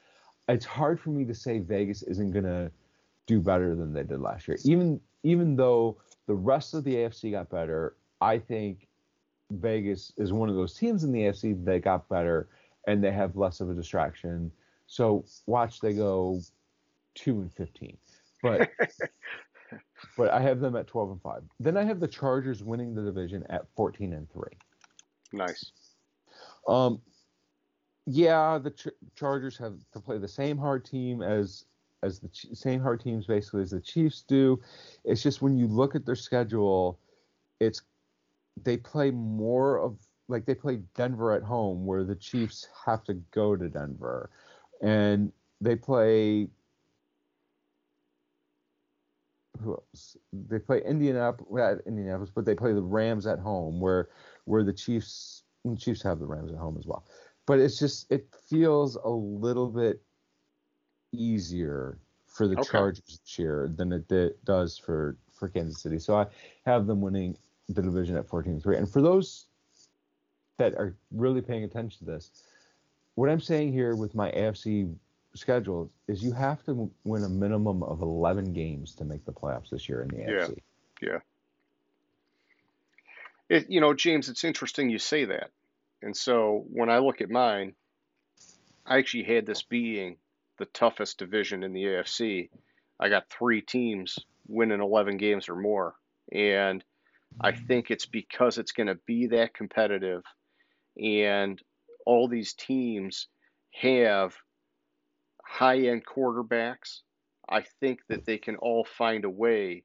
It's 0.49 0.65
hard 0.65 0.99
for 0.99 1.11
me 1.11 1.27
to 1.27 1.35
say 1.35 1.59
Vegas 1.59 2.03
isn't 2.05 2.31
gonna 2.31 2.71
do 3.27 3.43
better 3.43 3.75
than 3.75 3.93
they 3.93 4.03
did 4.03 4.21
last 4.23 4.49
year. 4.49 4.57
Even 4.65 4.99
even 5.25 5.57
though 5.57 5.99
the 6.27 6.35
rest 6.35 6.73
of 6.73 6.85
the 6.85 6.95
AFC 6.95 7.33
got 7.33 7.51
better, 7.51 7.97
I 8.23 8.39
think 8.39 8.89
Vegas 9.51 10.13
is 10.17 10.33
one 10.33 10.49
of 10.49 10.57
those 10.57 10.75
teams 10.75 11.05
in 11.05 11.13
the 11.13 11.21
AFC 11.21 11.65
that 11.65 11.83
got 11.83 12.09
better 12.09 12.49
and 12.87 13.03
they 13.03 13.13
have 13.13 13.37
less 13.37 13.61
of 13.61 13.71
a 13.71 13.75
distraction. 13.75 14.51
So 14.87 15.25
watch 15.47 15.81
they 15.81 15.93
go 15.93 16.41
two 17.15 17.41
and 17.41 17.53
fifteen. 17.53 17.97
But 18.43 18.71
but 20.17 20.31
I 20.31 20.41
have 20.41 20.61
them 20.61 20.77
at 20.77 20.87
twelve 20.87 21.11
and 21.11 21.21
five. 21.21 21.43
Then 21.59 21.77
I 21.77 21.85
have 21.85 22.01
the 22.01 22.09
Chargers 22.09 22.63
winning 22.63 22.95
the 22.95 23.03
division 23.03 23.45
at 23.51 23.67
fourteen 23.75 24.13
and 24.13 24.31
three. 24.31 24.57
Nice. 25.33 25.73
Um, 26.69 27.01
yeah, 28.07 28.59
the 28.59 28.71
Ch- 28.71 28.89
Chargers 29.17 29.57
have 29.59 29.75
to 29.93 30.01
play 30.01 30.19
the 30.19 30.29
same 30.29 30.57
hard 30.57 30.85
team 30.85 31.23
as 31.23 31.65
as 32.03 32.21
the 32.21 32.29
Ch- 32.29 32.47
same 32.53 32.81
hard 32.81 33.01
teams 33.01 33.27
basically 33.27 33.63
as 33.63 33.71
the 33.71 33.81
Chiefs 33.81 34.23
do. 34.23 34.61
It's 35.05 35.23
just 35.23 35.43
when 35.43 35.57
you 35.57 35.67
look 35.67 35.97
at 35.97 36.07
their 36.07 36.15
schedule, 36.15 37.01
it's 37.59 37.83
they 38.63 38.77
play 38.77 39.11
more 39.11 39.79
of 39.79 39.99
like 40.29 40.47
they 40.47 40.55
play 40.55 40.77
Denver 40.95 41.33
at 41.33 41.43
home 41.43 41.87
where 41.87 42.05
the 42.05 42.17
Chiefs 42.17 42.69
have 42.87 43.05
to 43.05 43.15
go 43.33 43.57
to 43.57 43.69
Denver, 43.69 44.31
and 44.83 45.33
they 45.61 45.77
play 45.77 46.49
who 49.61 49.73
else? 49.73 50.17
They 50.33 50.59
play 50.59 50.83
Indianapolis, 50.85 51.49
well, 51.51 51.75
not 51.75 51.87
Indianapolis, 51.87 52.31
but 52.35 52.45
they 52.45 52.55
play 52.55 52.73
the 52.73 52.83
Rams 52.83 53.27
at 53.27 53.39
home, 53.39 53.81
where 53.81 54.09
where 54.45 54.65
the 54.65 54.73
Chiefs 54.73 55.45
the 55.65 55.77
Chiefs 55.77 56.03
have 56.03 56.19
the 56.19 56.27
Rams 56.27 56.53
at 56.53 56.59
home 56.59 56.77
as 56.79 56.87
well. 56.87 57.05
But 57.47 57.59
it's 57.61 57.79
just 57.79 58.11
it 58.11 58.29
feels 58.49 58.97
a 58.97 59.09
little 59.09 59.69
bit 59.69 60.03
easier 61.13 61.99
for 62.27 62.49
the 62.49 62.57
Okay. 62.57 62.71
Chargers 62.71 63.05
this 63.07 63.39
year 63.39 63.69
than 63.75 63.93
it 63.93 64.09
did, 64.09 64.35
does 64.45 64.77
for 64.77 65.17
for 65.33 65.49
Kansas 65.49 65.81
City. 65.81 65.99
So 65.99 66.17
I 66.17 66.27
have 66.65 66.87
them 66.87 67.01
winning 67.01 67.37
the 67.69 67.83
division 67.83 68.17
at 68.17 68.29
14-3. 68.29 68.79
And 68.79 68.91
for 68.91 69.03
those 69.03 69.47
that 70.59 70.75
are 70.75 70.97
really 71.11 71.41
paying 71.41 71.65
attention 71.65 71.99
to 71.99 72.05
this, 72.05 72.31
what 73.15 73.29
I'm 73.31 73.41
saying 73.41 73.73
here 73.73 73.95
with 73.95 74.15
my 74.15 74.31
AFC 74.31 74.95
schedule 75.35 75.91
is 76.09 76.23
you 76.23 76.33
have 76.33 76.65
to 76.65 76.91
win 77.05 77.25
a 77.25 77.29
minimum 77.29 77.83
of 77.83 78.03
11 78.03 78.53
games 78.53 78.95
to 78.97 79.05
make 79.05 79.25
the 79.25 79.33
playoffs 79.33 79.71
this 79.71 79.89
year 79.89 80.03
in 80.03 80.09
the 80.09 80.19
Yeah. 80.19 80.47
AFC. 80.47 80.59
Yeah. 81.03 81.19
It, 83.49 83.71
you 83.71 83.81
know, 83.81 83.95
James, 83.95 84.29
it's 84.29 84.45
interesting 84.45 84.91
you 84.91 84.99
say 84.99 85.27
that. 85.27 85.51
And 86.03 86.17
so 86.17 86.65
when 86.69 86.91
I 86.91 86.99
look 86.99 87.21
at 87.21 87.31
mine, 87.31 87.75
I 88.85 88.99
actually 88.99 89.25
had 89.25 89.47
this 89.47 89.63
being 89.63 90.17
the 90.59 90.67
toughest 90.67 91.19
division 91.19 91.63
in 91.63 91.73
the 91.73 91.85
AFC. 91.85 92.51
I 92.99 93.09
got 93.09 93.29
three 93.31 93.61
teams 93.61 94.19
winning 94.49 94.81
11 94.81 95.17
games 95.17 95.49
or 95.49 95.57
more. 95.57 95.95
And 96.33 96.83
I 97.41 97.53
think 97.53 97.91
it's 97.91 98.07
because 98.07 98.59
it's 98.59 98.73
going 98.73 98.87
to 98.87 98.99
be 99.07 99.29
that 99.29 99.55
competitive. 99.55 100.23
And 101.01 101.61
all 102.07 102.29
these 102.29 102.55
teams 102.55 103.29
have 103.73 104.37
high 105.45 105.81
end 105.81 106.05
quarterbacks. 106.07 107.01
I 107.49 107.63
think 107.81 108.01
that 108.09 108.25
they 108.25 108.39
can 108.39 108.57
all 108.57 108.85
find 108.85 109.25
a 109.25 109.31
way 109.31 109.85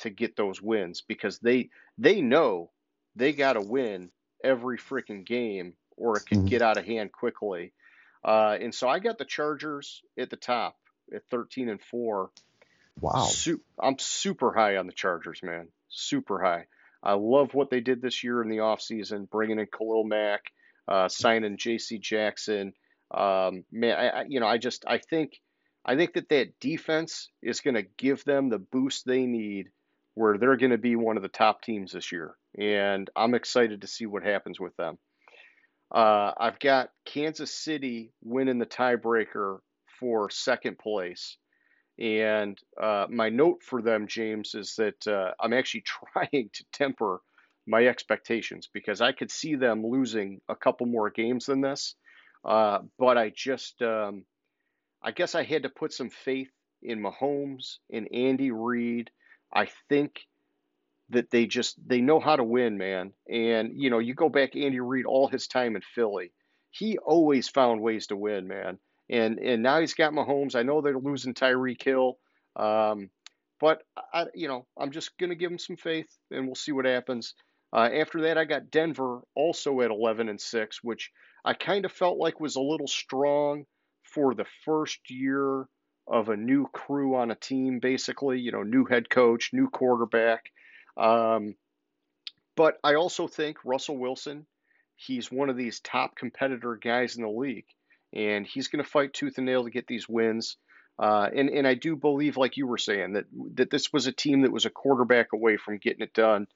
to 0.00 0.10
get 0.10 0.36
those 0.36 0.60
wins 0.62 1.02
because 1.06 1.38
they 1.38 1.70
they 1.96 2.20
know 2.20 2.70
they 3.16 3.32
got 3.32 3.54
to 3.54 3.60
win 3.60 4.10
every 4.44 4.78
freaking 4.78 5.24
game 5.26 5.74
or 5.96 6.16
it 6.16 6.26
could 6.28 6.38
Mhm. 6.38 6.46
get 6.48 6.62
out 6.62 6.76
of 6.76 6.84
hand 6.84 7.10
quickly. 7.12 7.72
Uh, 8.24 8.56
and 8.60 8.74
so 8.74 8.88
I 8.88 8.98
got 8.98 9.18
the 9.18 9.24
Chargers 9.24 10.02
at 10.16 10.30
the 10.30 10.36
top 10.36 10.76
at 11.12 11.24
13 11.30 11.68
and 11.68 11.82
4. 11.82 12.30
Wow. 13.00 13.18
Su- 13.24 13.64
I'm 13.78 13.98
super 13.98 14.52
high 14.52 14.76
on 14.76 14.86
the 14.86 14.92
Chargers, 14.92 15.42
man. 15.42 15.68
Super 15.88 16.40
high. 16.40 16.66
I 17.02 17.14
love 17.14 17.54
what 17.54 17.70
they 17.70 17.80
did 17.80 18.02
this 18.02 18.24
year 18.24 18.42
in 18.42 18.48
the 18.48 18.58
offseason, 18.58 19.30
bringing 19.30 19.58
in 19.58 19.66
Khalil 19.66 20.04
Mack, 20.04 20.42
uh, 20.88 21.08
signing 21.08 21.56
J.C. 21.56 21.98
Jackson. 21.98 22.72
Um, 23.14 23.64
man, 23.70 23.96
I, 23.96 24.08
I, 24.08 24.24
you 24.28 24.40
know, 24.40 24.46
I 24.46 24.58
just 24.58 24.84
I 24.86 24.98
think 24.98 25.40
I 25.84 25.96
think 25.96 26.14
that 26.14 26.28
that 26.30 26.58
defense 26.60 27.30
is 27.42 27.60
going 27.60 27.74
to 27.74 27.86
give 27.96 28.24
them 28.24 28.48
the 28.48 28.58
boost 28.58 29.06
they 29.06 29.26
need, 29.26 29.68
where 30.14 30.38
they're 30.38 30.56
going 30.56 30.72
to 30.72 30.78
be 30.78 30.96
one 30.96 31.16
of 31.16 31.22
the 31.22 31.28
top 31.28 31.62
teams 31.62 31.92
this 31.92 32.12
year, 32.12 32.34
and 32.58 33.08
I'm 33.16 33.34
excited 33.34 33.82
to 33.82 33.86
see 33.86 34.06
what 34.06 34.24
happens 34.24 34.58
with 34.58 34.76
them. 34.76 34.98
Uh, 35.90 36.32
I've 36.38 36.58
got 36.58 36.90
Kansas 37.06 37.54
City 37.54 38.12
winning 38.22 38.58
the 38.58 38.66
tiebreaker 38.66 39.58
for 39.98 40.28
second 40.30 40.78
place. 40.78 41.38
And 41.98 42.58
uh, 42.80 43.06
my 43.10 43.28
note 43.28 43.62
for 43.62 43.82
them, 43.82 44.06
James, 44.06 44.54
is 44.54 44.76
that 44.76 45.06
uh, 45.06 45.32
I'm 45.40 45.52
actually 45.52 45.84
trying 46.12 46.50
to 46.52 46.64
temper 46.72 47.20
my 47.66 47.86
expectations 47.86 48.68
because 48.72 49.00
I 49.00 49.12
could 49.12 49.30
see 49.30 49.56
them 49.56 49.86
losing 49.86 50.40
a 50.48 50.56
couple 50.56 50.86
more 50.86 51.10
games 51.10 51.46
than 51.46 51.60
this. 51.60 51.94
Uh, 52.44 52.80
but 52.98 53.18
I 53.18 53.30
just, 53.34 53.82
um, 53.82 54.24
I 55.02 55.10
guess 55.10 55.34
I 55.34 55.42
had 55.42 55.64
to 55.64 55.68
put 55.68 55.92
some 55.92 56.10
faith 56.10 56.50
in 56.82 57.00
Mahomes 57.00 57.78
and 57.92 58.08
Andy 58.12 58.52
Reid. 58.52 59.10
I 59.52 59.68
think 59.88 60.20
that 61.10 61.30
they 61.30 61.46
just 61.46 61.76
they 61.86 62.00
know 62.00 62.20
how 62.20 62.36
to 62.36 62.44
win, 62.44 62.78
man. 62.78 63.12
And 63.28 63.72
you 63.80 63.90
know, 63.90 63.98
you 63.98 64.14
go 64.14 64.28
back 64.28 64.56
Andy 64.56 64.80
Reid 64.80 65.06
all 65.06 65.28
his 65.28 65.48
time 65.48 65.76
in 65.76 65.82
Philly, 65.94 66.32
he 66.70 66.98
always 66.98 67.48
found 67.48 67.80
ways 67.80 68.08
to 68.08 68.16
win, 68.16 68.46
man 68.48 68.78
and 69.10 69.38
and 69.38 69.62
now 69.62 69.80
he's 69.80 69.94
got 69.94 70.12
Mahomes. 70.12 70.54
I 70.54 70.62
know 70.62 70.80
they're 70.80 70.98
losing 70.98 71.34
Tyreek 71.34 71.82
Hill, 71.82 72.18
um, 72.56 73.10
but 73.60 73.82
I, 74.12 74.26
you 74.34 74.48
know 74.48 74.66
I'm 74.78 74.90
just 74.90 75.16
gonna 75.18 75.34
give 75.34 75.50
him 75.50 75.58
some 75.58 75.76
faith, 75.76 76.08
and 76.30 76.46
we'll 76.46 76.54
see 76.54 76.72
what 76.72 76.84
happens. 76.84 77.34
Uh, 77.72 77.88
after 77.92 78.22
that, 78.22 78.38
I 78.38 78.44
got 78.44 78.70
Denver 78.70 79.20
also 79.34 79.82
at 79.82 79.90
11 79.90 80.28
and 80.30 80.40
6, 80.40 80.82
which 80.82 81.10
I 81.44 81.52
kind 81.52 81.84
of 81.84 81.92
felt 81.92 82.18
like 82.18 82.40
was 82.40 82.56
a 82.56 82.62
little 82.62 82.86
strong 82.86 83.66
for 84.04 84.34
the 84.34 84.46
first 84.64 84.98
year 85.10 85.66
of 86.06 86.30
a 86.30 86.36
new 86.36 86.66
crew 86.72 87.16
on 87.16 87.30
a 87.30 87.34
team, 87.34 87.78
basically, 87.78 88.40
you 88.40 88.52
know, 88.52 88.62
new 88.62 88.86
head 88.86 89.10
coach, 89.10 89.50
new 89.52 89.68
quarterback. 89.68 90.50
Um, 90.96 91.54
but 92.56 92.78
I 92.82 92.94
also 92.94 93.28
think 93.28 93.58
Russell 93.64 93.98
Wilson, 93.98 94.46
he's 94.96 95.30
one 95.30 95.50
of 95.50 95.56
these 95.56 95.80
top 95.80 96.16
competitor 96.16 96.76
guys 96.76 97.16
in 97.16 97.22
the 97.22 97.28
league, 97.28 97.66
and 98.12 98.46
he's 98.46 98.68
going 98.68 98.82
to 98.82 98.90
fight 98.90 99.12
tooth 99.12 99.38
and 99.38 99.46
nail 99.46 99.64
to 99.64 99.70
get 99.70 99.86
these 99.86 100.08
wins. 100.08 100.56
Uh, 100.98 101.28
and 101.34 101.48
and 101.48 101.66
I 101.66 101.74
do 101.74 101.94
believe, 101.94 102.36
like 102.36 102.56
you 102.56 102.66
were 102.66 102.78
saying, 102.78 103.12
that 103.12 103.26
that 103.54 103.70
this 103.70 103.92
was 103.92 104.06
a 104.06 104.12
team 104.12 104.42
that 104.42 104.52
was 104.52 104.64
a 104.64 104.70
quarterback 104.70 105.32
away 105.32 105.56
from 105.56 105.78
getting 105.78 106.02
it 106.02 106.12
done, 106.12 106.48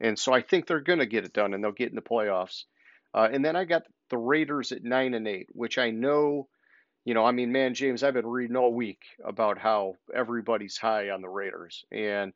and 0.00 0.18
so 0.18 0.32
I 0.32 0.40
think 0.40 0.66
they're 0.66 0.80
going 0.80 1.00
to 1.00 1.06
get 1.06 1.24
it 1.24 1.34
done, 1.34 1.52
and 1.52 1.62
they'll 1.62 1.72
get 1.72 1.90
in 1.90 1.96
the 1.96 2.00
playoffs. 2.02 2.64
Uh, 3.12 3.28
and 3.30 3.44
then 3.44 3.56
I 3.56 3.64
got 3.64 3.82
the 4.08 4.16
Raiders 4.16 4.72
at 4.72 4.84
nine 4.84 5.12
and 5.14 5.28
eight, 5.28 5.48
which 5.52 5.76
I 5.76 5.90
know, 5.90 6.48
you 7.04 7.12
know, 7.12 7.26
I 7.26 7.32
mean, 7.32 7.52
man, 7.52 7.74
James, 7.74 8.02
I've 8.02 8.14
been 8.14 8.26
reading 8.26 8.56
all 8.56 8.72
week 8.72 9.02
about 9.22 9.58
how 9.58 9.96
everybody's 10.14 10.78
high 10.78 11.10
on 11.10 11.20
the 11.20 11.28
Raiders, 11.28 11.84
and 11.92 12.32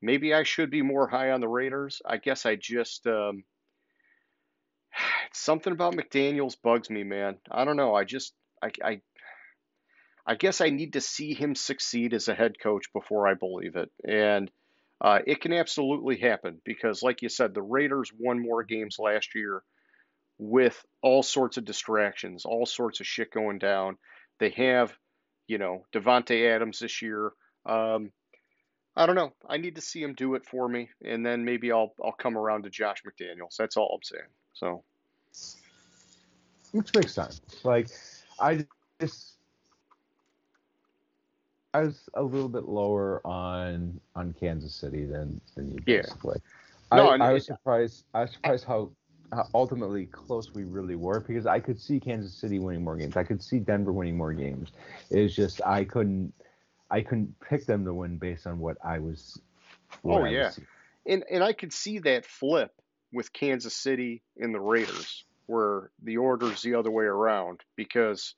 maybe 0.00 0.32
I 0.32 0.44
should 0.44 0.70
be 0.70 0.80
more 0.80 1.08
high 1.08 1.32
on 1.32 1.40
the 1.40 1.48
Raiders. 1.48 2.00
I 2.06 2.16
guess 2.16 2.46
I 2.46 2.56
just 2.56 3.06
um, 3.06 3.44
something 5.32 5.72
about 5.72 5.94
McDaniels 5.94 6.56
bugs 6.62 6.90
me, 6.90 7.04
man. 7.04 7.38
I 7.50 7.64
don't 7.64 7.76
know. 7.76 7.94
I 7.94 8.04
just 8.04 8.34
I, 8.62 8.70
I 8.84 9.00
I 10.26 10.34
guess 10.36 10.60
I 10.60 10.70
need 10.70 10.92
to 10.92 11.00
see 11.00 11.34
him 11.34 11.54
succeed 11.54 12.14
as 12.14 12.28
a 12.28 12.34
head 12.34 12.58
coach 12.60 12.92
before 12.92 13.26
I 13.26 13.34
believe 13.34 13.76
it. 13.76 13.90
And 14.06 14.50
uh, 15.00 15.18
it 15.26 15.40
can 15.40 15.52
absolutely 15.52 16.18
happen 16.18 16.60
because, 16.64 17.02
like 17.02 17.22
you 17.22 17.28
said, 17.28 17.54
the 17.54 17.62
Raiders 17.62 18.12
won 18.16 18.40
more 18.40 18.62
games 18.62 18.98
last 19.00 19.34
year 19.34 19.62
with 20.38 20.80
all 21.02 21.22
sorts 21.24 21.56
of 21.56 21.64
distractions, 21.64 22.44
all 22.44 22.66
sorts 22.66 23.00
of 23.00 23.06
shit 23.06 23.32
going 23.32 23.58
down. 23.58 23.98
They 24.38 24.50
have, 24.50 24.96
you 25.48 25.58
know, 25.58 25.84
Davante 25.92 26.48
Adams 26.54 26.78
this 26.78 27.02
year. 27.02 27.32
Um, 27.66 28.12
I 28.94 29.06
don't 29.06 29.16
know. 29.16 29.32
I 29.48 29.56
need 29.56 29.76
to 29.76 29.80
see 29.80 30.02
him 30.02 30.14
do 30.14 30.34
it 30.34 30.46
for 30.46 30.68
me, 30.68 30.90
and 31.04 31.24
then 31.26 31.44
maybe 31.44 31.72
I'll 31.72 31.94
I'll 32.02 32.12
come 32.12 32.36
around 32.36 32.64
to 32.64 32.70
Josh 32.70 33.02
McDaniels. 33.04 33.56
That's 33.58 33.76
all 33.76 33.94
I'm 33.94 34.02
saying. 34.02 34.28
So, 34.54 34.82
which 36.72 36.94
makes 36.94 37.14
sense. 37.14 37.40
Like, 37.64 37.88
I 38.40 38.66
just 39.00 39.36
I 41.74 41.82
was 41.82 42.08
a 42.14 42.22
little 42.22 42.48
bit 42.48 42.64
lower 42.64 43.26
on 43.26 44.00
on 44.14 44.34
Kansas 44.38 44.74
City 44.74 45.04
than 45.04 45.40
than 45.54 45.70
you 45.70 45.82
Yeah. 45.86 46.02
basically. 46.02 46.40
No, 46.92 47.08
I, 47.08 47.28
I 47.28 47.32
was 47.32 47.46
surprised. 47.46 48.04
I 48.12 48.22
was 48.22 48.32
surprised 48.32 48.64
how, 48.66 48.90
how 49.32 49.48
ultimately 49.54 50.06
close 50.06 50.52
we 50.54 50.64
really 50.64 50.96
were 50.96 51.20
because 51.20 51.46
I 51.46 51.58
could 51.60 51.80
see 51.80 51.98
Kansas 51.98 52.34
City 52.34 52.58
winning 52.58 52.84
more 52.84 52.96
games. 52.96 53.16
I 53.16 53.24
could 53.24 53.42
see 53.42 53.58
Denver 53.58 53.92
winning 53.92 54.16
more 54.16 54.34
games. 54.34 54.72
It's 55.10 55.34
just 55.34 55.62
I 55.64 55.84
couldn't 55.84 56.34
I 56.90 57.00
couldn't 57.00 57.34
pick 57.40 57.64
them 57.64 57.86
to 57.86 57.94
win 57.94 58.18
based 58.18 58.46
on 58.46 58.58
what 58.58 58.76
I 58.84 58.98
was. 58.98 59.40
Oh, 60.04 60.08
what 60.08 60.20
Oh, 60.20 60.24
I 60.24 60.30
yeah. 60.30 60.50
seeing. 60.50 60.66
and 61.06 61.24
and 61.30 61.42
I 61.42 61.54
could 61.54 61.72
see 61.72 62.00
that 62.00 62.26
flip 62.26 62.72
with 63.12 63.32
Kansas 63.32 63.76
City 63.76 64.22
and 64.36 64.54
the 64.54 64.60
Raiders, 64.60 65.26
where 65.46 65.90
the 66.02 66.18
order's 66.18 66.62
the 66.62 66.74
other 66.74 66.90
way 66.90 67.04
around 67.04 67.60
because 67.76 68.34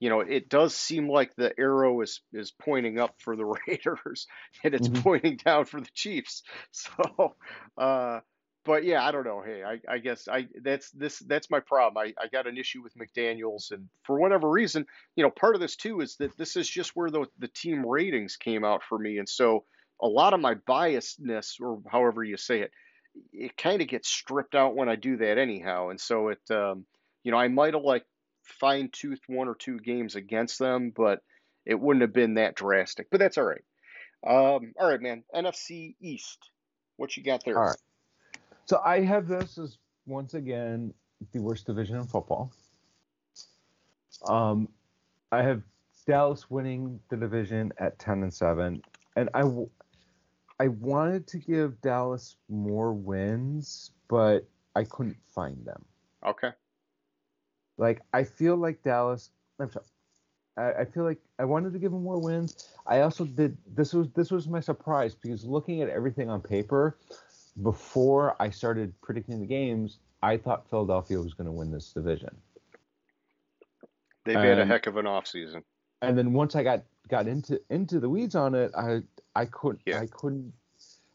you 0.00 0.10
know 0.10 0.20
it 0.20 0.48
does 0.48 0.74
seem 0.74 1.08
like 1.08 1.34
the 1.36 1.58
arrow 1.58 2.00
is 2.02 2.20
is 2.32 2.52
pointing 2.52 2.98
up 2.98 3.14
for 3.20 3.36
the 3.36 3.44
Raiders 3.68 4.26
and 4.64 4.74
it's 4.74 4.88
Mhm. 4.88 5.02
pointing 5.02 5.36
down 5.38 5.64
for 5.64 5.80
the 5.80 5.90
Chiefs. 5.94 6.42
So, 6.72 7.36
uh, 7.78 8.20
but 8.64 8.84
yeah, 8.84 9.04
I 9.04 9.12
don't 9.12 9.24
know. 9.24 9.42
Hey, 9.42 9.62
I, 9.62 9.80
I 9.88 9.98
guess 9.98 10.26
I 10.28 10.48
that's 10.62 10.90
this 10.90 11.20
that's 11.20 11.50
my 11.50 11.60
problem. 11.60 12.04
I, 12.04 12.22
I 12.22 12.26
got 12.28 12.46
an 12.48 12.58
issue 12.58 12.82
with 12.82 12.94
McDaniel's, 12.96 13.70
and 13.70 13.88
for 14.04 14.18
whatever 14.18 14.50
reason, 14.50 14.86
you 15.14 15.22
know, 15.22 15.30
part 15.30 15.54
of 15.54 15.60
this 15.60 15.76
too 15.76 16.00
is 16.00 16.16
that 16.16 16.36
this 16.36 16.56
is 16.56 16.68
just 16.68 16.96
where 16.96 17.10
the 17.10 17.26
the 17.38 17.48
team 17.48 17.86
ratings 17.86 18.36
came 18.36 18.64
out 18.64 18.82
for 18.82 18.98
me, 18.98 19.18
and 19.18 19.28
so 19.28 19.64
a 20.02 20.08
lot 20.08 20.34
of 20.34 20.40
my 20.40 20.56
biasness, 20.68 21.60
or 21.60 21.80
however 21.90 22.24
you 22.24 22.36
say 22.36 22.60
it, 22.60 22.72
it 23.32 23.56
kind 23.56 23.82
of 23.82 23.88
gets 23.88 24.08
stripped 24.08 24.54
out 24.54 24.74
when 24.76 24.88
I 24.88 24.96
do 24.96 25.16
that 25.18 25.38
anyhow. 25.38 25.88
And 25.88 26.00
so 26.00 26.28
it, 26.28 26.40
um, 26.50 26.86
you 27.22 27.32
know, 27.32 27.38
I 27.38 27.48
might 27.48 27.74
have 27.74 27.82
like 27.82 28.04
fine 28.42 28.90
toothed 28.92 29.24
one 29.26 29.48
or 29.48 29.54
two 29.54 29.78
games 29.78 30.14
against 30.14 30.58
them, 30.58 30.92
but 30.94 31.20
it 31.64 31.78
wouldn't 31.78 32.02
have 32.02 32.12
been 32.12 32.34
that 32.34 32.54
drastic. 32.54 33.08
But 33.10 33.20
that's 33.20 33.38
all 33.38 33.44
right. 33.44 33.64
Um, 34.26 34.72
all 34.78 34.88
right, 34.88 35.00
man. 35.00 35.24
NFC 35.34 35.94
East. 36.00 36.50
What 36.96 37.16
you 37.16 37.22
got 37.22 37.44
there? 37.44 37.58
All 37.58 37.66
right. 37.66 37.76
So 38.64 38.80
I 38.84 39.00
have 39.02 39.28
this 39.28 39.58
as 39.58 39.78
once 40.06 40.34
again 40.34 40.92
the 41.32 41.40
worst 41.40 41.66
division 41.66 41.96
in 41.96 42.06
football. 42.06 42.52
Um, 44.28 44.68
I 45.30 45.42
have 45.42 45.62
Dallas 46.06 46.50
winning 46.50 47.00
the 47.10 47.16
division 47.16 47.72
at 47.78 47.98
ten 47.98 48.22
and 48.22 48.32
seven, 48.32 48.82
and 49.16 49.28
I, 49.34 49.42
I 50.58 50.68
wanted 50.68 51.26
to 51.28 51.38
give 51.38 51.80
Dallas 51.80 52.36
more 52.48 52.92
wins, 52.92 53.90
but 54.08 54.46
I 54.74 54.84
couldn't 54.84 55.18
find 55.34 55.64
them. 55.64 55.84
Okay. 56.24 56.50
Like 57.78 58.02
I 58.12 58.24
feel 58.24 58.56
like 58.56 58.82
Dallas. 58.82 59.30
I'm 59.60 59.70
sorry. 59.70 59.84
I, 60.56 60.82
I 60.82 60.84
feel 60.86 61.04
like 61.04 61.18
I 61.38 61.44
wanted 61.44 61.72
to 61.74 61.78
give 61.78 61.92
them 61.92 62.02
more 62.02 62.18
wins. 62.18 62.68
I 62.86 63.00
also 63.00 63.24
did. 63.24 63.56
This 63.74 63.92
was 63.92 64.08
this 64.14 64.30
was 64.30 64.48
my 64.48 64.60
surprise 64.60 65.14
because 65.14 65.44
looking 65.44 65.82
at 65.82 65.90
everything 65.90 66.30
on 66.30 66.40
paper 66.40 66.96
before 67.62 68.36
I 68.40 68.50
started 68.50 68.98
predicting 69.02 69.40
the 69.40 69.46
games, 69.46 69.98
I 70.22 70.36
thought 70.36 70.68
Philadelphia 70.68 71.20
was 71.20 71.34
going 71.34 71.46
to 71.46 71.52
win 71.52 71.70
this 71.70 71.92
division. 71.92 72.34
They've 74.24 74.36
had 74.36 74.58
a 74.58 74.66
heck 74.66 74.86
of 74.86 74.96
an 74.96 75.06
off 75.06 75.26
season. 75.26 75.62
And 76.02 76.18
then 76.18 76.32
once 76.32 76.56
I 76.56 76.62
got 76.62 76.82
got 77.08 77.28
into 77.28 77.60
into 77.70 78.00
the 78.00 78.08
weeds 78.08 78.34
on 78.34 78.54
it, 78.54 78.72
I 78.76 79.02
I 79.36 79.44
couldn't 79.44 79.82
Yeah. 79.84 80.00
I 80.00 80.06
couldn't. 80.06 80.52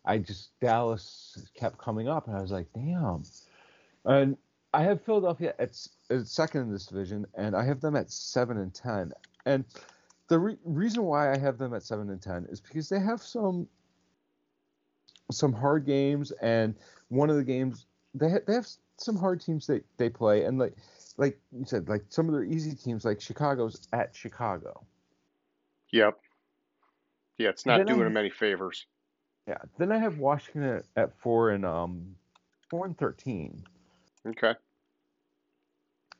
I 0.05 0.19
just 0.19 0.57
Dallas 0.59 1.49
kept 1.55 1.77
coming 1.77 2.07
up, 2.07 2.27
and 2.27 2.37
I 2.37 2.41
was 2.41 2.51
like, 2.51 2.67
damn. 2.73 3.23
And 4.05 4.37
I 4.73 4.83
have 4.83 5.03
Philadelphia 5.03 5.53
at, 5.59 5.77
at 6.09 6.27
second 6.27 6.61
in 6.61 6.71
this 6.71 6.85
division, 6.85 7.25
and 7.35 7.55
I 7.55 7.65
have 7.65 7.81
them 7.81 7.95
at 7.95 8.11
seven 8.11 8.57
and 8.57 8.73
ten. 8.73 9.11
And 9.45 9.65
the 10.27 10.39
re- 10.39 10.57
reason 10.63 11.03
why 11.03 11.31
I 11.33 11.37
have 11.37 11.57
them 11.57 11.73
at 11.73 11.83
seven 11.83 12.09
and 12.09 12.21
ten 12.21 12.47
is 12.49 12.61
because 12.61 12.89
they 12.89 12.99
have 12.99 13.21
some 13.21 13.67
some 15.31 15.53
hard 15.53 15.85
games, 15.85 16.31
and 16.41 16.75
one 17.09 17.29
of 17.29 17.35
the 17.35 17.43
games 17.43 17.85
they 18.13 18.29
ha- 18.29 18.45
they 18.45 18.53
have 18.53 18.67
some 18.97 19.15
hard 19.17 19.41
teams 19.41 19.65
that 19.67 19.83
they 19.97 20.09
play, 20.09 20.45
and 20.45 20.59
like 20.59 20.75
like 21.17 21.39
you 21.51 21.65
said, 21.65 21.89
like 21.89 22.03
some 22.09 22.27
of 22.27 22.33
their 22.33 22.43
easy 22.43 22.75
teams, 22.75 23.03
like 23.03 23.19
Chicago's 23.19 23.87
at 23.93 24.15
Chicago. 24.15 24.85
Yep. 25.91 26.19
Yeah, 27.37 27.49
it's 27.49 27.65
not 27.65 27.77
Then 27.77 27.89
I- 27.89 27.93
doing 27.93 28.03
them 28.05 28.17
any 28.17 28.29
favors. 28.29 28.85
Yeah. 29.47 29.57
Then 29.77 29.91
I 29.91 29.97
have 29.97 30.19
Washington 30.19 30.63
at, 30.63 30.85
at 30.95 31.17
four 31.19 31.49
and 31.49 31.65
um 31.65 32.15
four 32.69 32.85
and 32.85 32.97
thirteen. 32.97 33.63
Okay. 34.27 34.53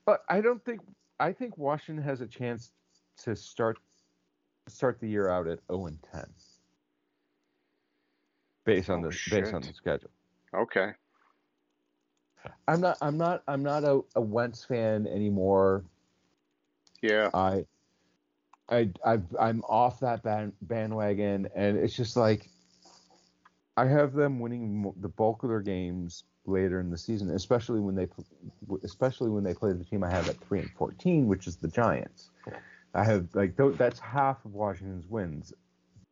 But 0.06 0.24
I 0.28 0.42
don't 0.42 0.64
think 0.66 0.82
I 1.20 1.32
think 1.32 1.58
Washington 1.58 2.04
has 2.04 2.22
a 2.22 2.28
chance 2.28 2.72
to 3.24 3.36
start 3.36 3.78
start 4.68 5.00
the 5.00 5.08
year 5.08 5.30
out 5.30 5.48
at 5.48 5.60
0 5.72 5.88
and 5.88 6.00
10. 6.12 6.24
Based 8.66 8.90
on 8.90 9.04
Oh, 9.06 9.10
the 9.10 9.18
based 9.30 9.54
on 9.54 9.62
the 9.62 9.74
schedule. 9.74 10.10
Okay. 10.54 10.92
I'm 12.68 12.82
not 12.82 12.98
I'm 13.02 13.18
not 13.18 13.44
I'm 13.48 13.62
not 13.62 13.84
a, 13.84 14.02
a 14.16 14.22
Wentz 14.22 14.66
fan 14.66 15.06
anymore. 15.08 15.84
Yeah. 17.04 17.30
I 17.34 17.66
I 18.72 18.90
I 19.06 19.20
I'm 19.40 19.62
off 19.68 20.00
that 20.00 20.24
band, 20.24 20.54
bandwagon 20.62 21.48
and 21.56 21.78
it's 21.78 21.96
just 21.96 22.16
like 22.16 22.50
I 23.78 23.86
have 23.86 24.14
them 24.14 24.40
winning 24.40 24.94
the 25.02 25.10
bulk 25.10 25.44
of 25.44 25.50
their 25.50 25.62
games 25.62 26.24
later 26.46 26.80
in 26.80 26.90
the 26.90 26.98
season, 26.98 27.30
especially 27.32 27.80
when 27.80 27.96
they 27.96 28.08
especially 28.84 29.30
when 29.30 29.44
they 29.44 29.54
play 29.54 29.74
the 29.74 29.84
team 29.84 30.04
I 30.04 30.10
have 30.10 30.28
at 30.30 30.38
3 30.38 30.60
and 30.62 30.72
14, 30.72 31.28
which 31.28 31.48
is 31.48 31.58
the 31.58 31.68
Giants. 31.68 32.30
I 32.94 33.04
have 33.04 33.28
like 33.34 33.56
that's 33.78 34.00
half 34.00 34.44
of 34.46 34.54
Washington's 34.54 35.08
wins 35.08 35.54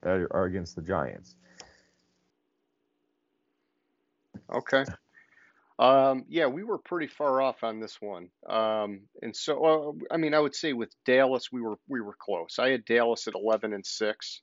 are, 0.04 0.28
are 0.32 0.46
against 0.46 0.76
the 0.76 0.82
Giants. 0.82 1.36
Okay. 4.52 4.86
Um, 5.80 6.26
yeah, 6.28 6.48
we 6.48 6.66
were 6.66 6.78
pretty 6.78 7.08
far 7.08 7.42
off 7.42 7.64
on 7.64 7.80
this 7.80 7.98
one. 8.02 8.28
Um, 8.50 9.04
and 9.22 9.34
so, 9.34 9.64
uh, 9.64 10.14
I 10.14 10.18
mean, 10.18 10.34
I 10.34 10.40
would 10.40 10.54
say 10.54 10.74
with 10.74 10.94
Dallas, 11.06 11.54
we 11.54 11.62
were 11.62 11.78
we 11.88 12.02
were 12.02 12.18
close. 12.20 12.60
I 12.60 12.70
had 12.70 12.84
Dallas 12.84 13.28
at 13.28 13.34
11 13.34 13.74
and 13.74 13.86
six, 13.86 14.42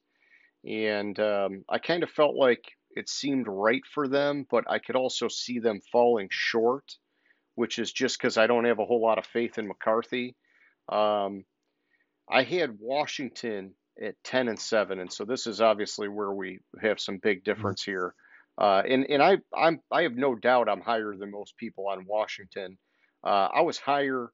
and 0.64 1.18
um, 1.20 1.64
I 1.68 1.78
kind 1.78 2.02
of 2.02 2.10
felt 2.10 2.36
like 2.36 2.64
it 2.90 3.10
seemed 3.10 3.46
right 3.48 3.82
for 3.92 4.08
them, 4.08 4.46
but 4.50 4.64
I 4.70 4.78
could 4.78 4.96
also 4.96 5.28
see 5.28 5.58
them 5.58 5.80
falling 5.92 6.28
short, 6.30 6.90
which 7.54 7.78
is 7.78 7.92
just 7.92 8.18
because 8.18 8.38
I 8.38 8.46
don't 8.46 8.64
have 8.64 8.78
a 8.78 8.86
whole 8.86 9.02
lot 9.02 9.18
of 9.18 9.26
faith 9.26 9.58
in 9.58 9.68
McCarthy. 9.68 10.34
Um, 10.88 11.44
I 12.30 12.44
had 12.44 12.78
Washington 12.80 13.74
at 14.02 14.14
10 14.24 14.48
and 14.48 14.58
7, 14.58 14.98
and 14.98 15.12
so 15.12 15.26
this 15.26 15.46
is 15.46 15.60
obviously 15.60 16.08
where 16.08 16.32
we 16.32 16.60
have 16.80 16.98
some 16.98 17.18
big 17.18 17.44
difference 17.44 17.82
here. 17.82 18.14
Uh, 18.58 18.82
and 18.88 19.06
and 19.10 19.22
I 19.22 19.38
I'm 19.54 19.80
I 19.90 20.02
have 20.02 20.16
no 20.16 20.34
doubt 20.34 20.68
I'm 20.68 20.80
higher 20.80 21.14
than 21.16 21.30
most 21.30 21.56
people 21.56 21.88
on 21.88 22.06
Washington. 22.06 22.78
Uh, 23.24 23.48
I 23.52 23.62
was 23.62 23.78
higher 23.78 24.30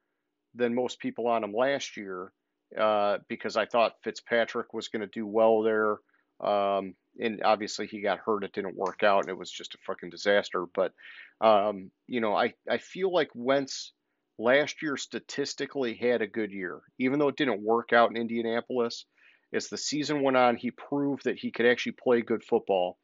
than 0.55 0.75
most 0.75 0.99
people 0.99 1.27
on 1.27 1.45
him 1.45 1.53
last 1.53 1.97
year 1.97 2.33
uh, 2.79 3.19
because 3.29 3.57
I 3.57 3.67
thought 3.67 3.97
Fitzpatrick 4.05 4.73
was 4.73 4.89
going 4.89 5.01
to 5.01 5.07
do 5.07 5.27
well 5.27 5.63
there. 5.63 5.99
Um, 6.41 6.95
and 7.21 7.43
obviously 7.45 7.87
he 7.87 8.01
got 8.01 8.19
hurt. 8.19 8.45
It 8.45 8.53
didn't 8.53 8.77
work 8.77 9.03
out, 9.03 9.21
and 9.21 9.29
it 9.29 9.39
was 9.39 9.51
just 9.51 9.75
a 9.75 9.79
fucking 9.87 10.11
disaster. 10.11 10.65
But 10.75 10.93
um, 11.41 11.91
you 12.07 12.21
know, 12.21 12.35
I 12.35 12.55
I 12.71 12.79
feel 12.79 13.13
like 13.13 13.31
Wentz 13.35 13.93
last 14.39 14.83
year 14.83 14.97
statistically 14.97 15.95
had 15.95 16.23
a 16.23 16.27
good 16.27 16.53
year, 16.53 16.81
even 16.99 17.19
though 17.19 17.29
it 17.29 17.37
didn't 17.37 17.63
work 17.63 17.93
out 17.93 18.11
in 18.11 18.17
Indianapolis. 18.17 19.05
As 19.55 19.69
the 19.69 19.77
season 19.77 20.23
went 20.23 20.39
on, 20.39 20.57
he 20.57 20.71
proved 20.71 21.25
that 21.25 21.39
he 21.39 21.51
could 21.51 21.67
actually 21.67 21.93
play 22.03 22.23
good 22.23 22.43
football. 22.43 22.99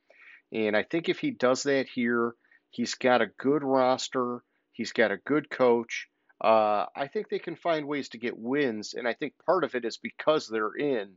And 0.53 0.77
I 0.77 0.83
think 0.83 1.09
if 1.09 1.19
he 1.19 1.31
does 1.31 1.65
that 1.65 1.89
here, 1.89 2.35
he's 2.71 2.95
got 2.95 3.23
a 3.23 3.31
good 3.39 3.63
roster, 3.63 4.43
he's 4.73 4.93
got 4.93 5.11
a 5.11 5.19
good 5.19 5.51
coach. 5.51 6.09
Uh, 6.43 6.87
I 6.95 7.09
think 7.09 7.29
they 7.29 7.41
can 7.41 7.57
find 7.57 7.87
ways 7.87 8.11
to 8.11 8.19
get 8.19 8.39
wins, 8.39 8.95
and 8.95 9.09
I 9.09 9.15
think 9.15 9.35
part 9.45 9.65
of 9.65 9.75
it 9.75 9.85
is 9.85 9.99
because 9.99 10.47
they're 10.47 10.75
in 10.75 11.15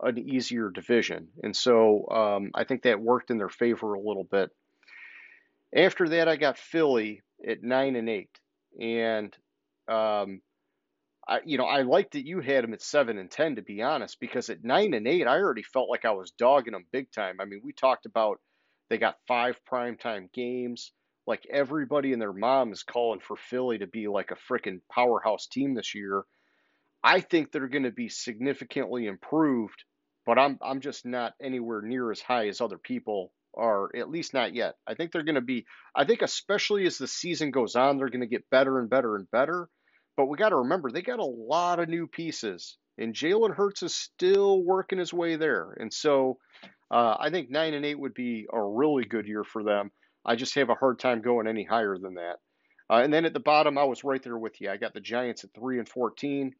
an 0.00 0.18
easier 0.18 0.70
division, 0.70 1.28
and 1.42 1.54
so 1.54 2.08
um, 2.08 2.50
I 2.54 2.64
think 2.64 2.82
that 2.82 3.00
worked 3.00 3.30
in 3.30 3.38
their 3.38 3.50
favor 3.50 3.94
a 3.94 4.00
little 4.00 4.24
bit. 4.24 4.50
After 5.74 6.08
that, 6.08 6.26
I 6.26 6.36
got 6.36 6.58
Philly 6.58 7.22
at 7.46 7.62
nine 7.62 7.96
and 7.96 8.08
eight, 8.08 8.30
and 8.80 9.36
um, 9.88 10.40
I, 11.28 11.40
you 11.44 11.58
know, 11.58 11.66
I 11.66 11.82
liked 11.82 12.12
that 12.12 12.26
you 12.26 12.40
had 12.40 12.64
them 12.64 12.72
at 12.72 12.82
seven 12.82 13.18
and 13.18 13.30
ten, 13.30 13.56
to 13.56 13.62
be 13.62 13.82
honest, 13.82 14.18
because 14.20 14.48
at 14.48 14.64
nine 14.64 14.94
and 14.94 15.06
eight, 15.06 15.26
I 15.26 15.36
already 15.36 15.64
felt 15.64 15.90
like 15.90 16.04
I 16.04 16.12
was 16.12 16.30
dogging 16.30 16.72
them 16.72 16.86
big 16.92 17.10
time. 17.12 17.40
I 17.40 17.44
mean, 17.44 17.60
we 17.62 17.72
talked 17.72 18.06
about 18.06 18.40
they 18.88 18.98
got 18.98 19.16
five 19.26 19.58
primetime 19.70 20.32
games. 20.32 20.92
Like 21.26 21.46
everybody 21.50 22.12
and 22.12 22.22
their 22.22 22.32
mom 22.32 22.72
is 22.72 22.84
calling 22.84 23.20
for 23.20 23.36
Philly 23.36 23.78
to 23.78 23.86
be 23.86 24.06
like 24.06 24.30
a 24.30 24.52
freaking 24.52 24.80
powerhouse 24.90 25.48
team 25.48 25.74
this 25.74 25.94
year. 25.94 26.24
I 27.02 27.20
think 27.20 27.50
they're 27.50 27.68
going 27.68 27.84
to 27.84 27.90
be 27.90 28.08
significantly 28.08 29.06
improved, 29.06 29.84
but 30.24 30.38
I'm 30.38 30.58
I'm 30.62 30.80
just 30.80 31.04
not 31.04 31.34
anywhere 31.40 31.82
near 31.82 32.10
as 32.10 32.20
high 32.20 32.48
as 32.48 32.60
other 32.60 32.78
people 32.78 33.32
are, 33.56 33.90
at 33.96 34.10
least 34.10 34.34
not 34.34 34.54
yet. 34.54 34.76
I 34.86 34.94
think 34.94 35.10
they're 35.10 35.24
going 35.24 35.34
to 35.36 35.40
be 35.40 35.66
I 35.94 36.04
think 36.04 36.22
especially 36.22 36.86
as 36.86 36.98
the 36.98 37.08
season 37.08 37.50
goes 37.50 37.74
on, 37.74 37.98
they're 37.98 38.08
going 38.08 38.20
to 38.20 38.26
get 38.26 38.50
better 38.50 38.78
and 38.78 38.88
better 38.88 39.16
and 39.16 39.30
better. 39.30 39.68
But 40.16 40.26
we 40.26 40.38
got 40.38 40.50
to 40.50 40.56
remember 40.56 40.90
they 40.90 41.02
got 41.02 41.18
a 41.18 41.24
lot 41.24 41.78
of 41.78 41.88
new 41.88 42.06
pieces, 42.06 42.76
and 42.98 43.14
Jalen 43.14 43.54
Hurts 43.54 43.82
is 43.82 43.94
still 43.94 44.62
working 44.62 44.98
his 44.98 45.12
way 45.12 45.36
there. 45.36 45.76
And 45.78 45.92
so 45.92 46.38
uh, 46.90 47.16
I 47.18 47.30
think 47.30 47.50
nine 47.50 47.74
and 47.74 47.84
eight 47.84 47.98
would 47.98 48.14
be 48.14 48.46
a 48.52 48.62
really 48.62 49.04
good 49.04 49.26
year 49.26 49.44
for 49.44 49.62
them. 49.62 49.90
I 50.24 50.36
just 50.36 50.54
have 50.54 50.70
a 50.70 50.74
hard 50.74 50.98
time 50.98 51.22
going 51.22 51.46
any 51.46 51.64
higher 51.64 51.98
than 51.98 52.14
that. 52.14 52.36
Uh, 52.88 53.02
and 53.02 53.12
then 53.12 53.24
at 53.24 53.32
the 53.32 53.40
bottom, 53.40 53.78
I 53.78 53.84
was 53.84 54.04
right 54.04 54.22
there 54.22 54.38
with 54.38 54.60
you. 54.60 54.70
I 54.70 54.76
got 54.76 54.94
the 54.94 55.00
Giants 55.00 55.44
at 55.44 55.50
three 55.54 55.78
and 55.78 55.88
fourteen. 55.88 56.54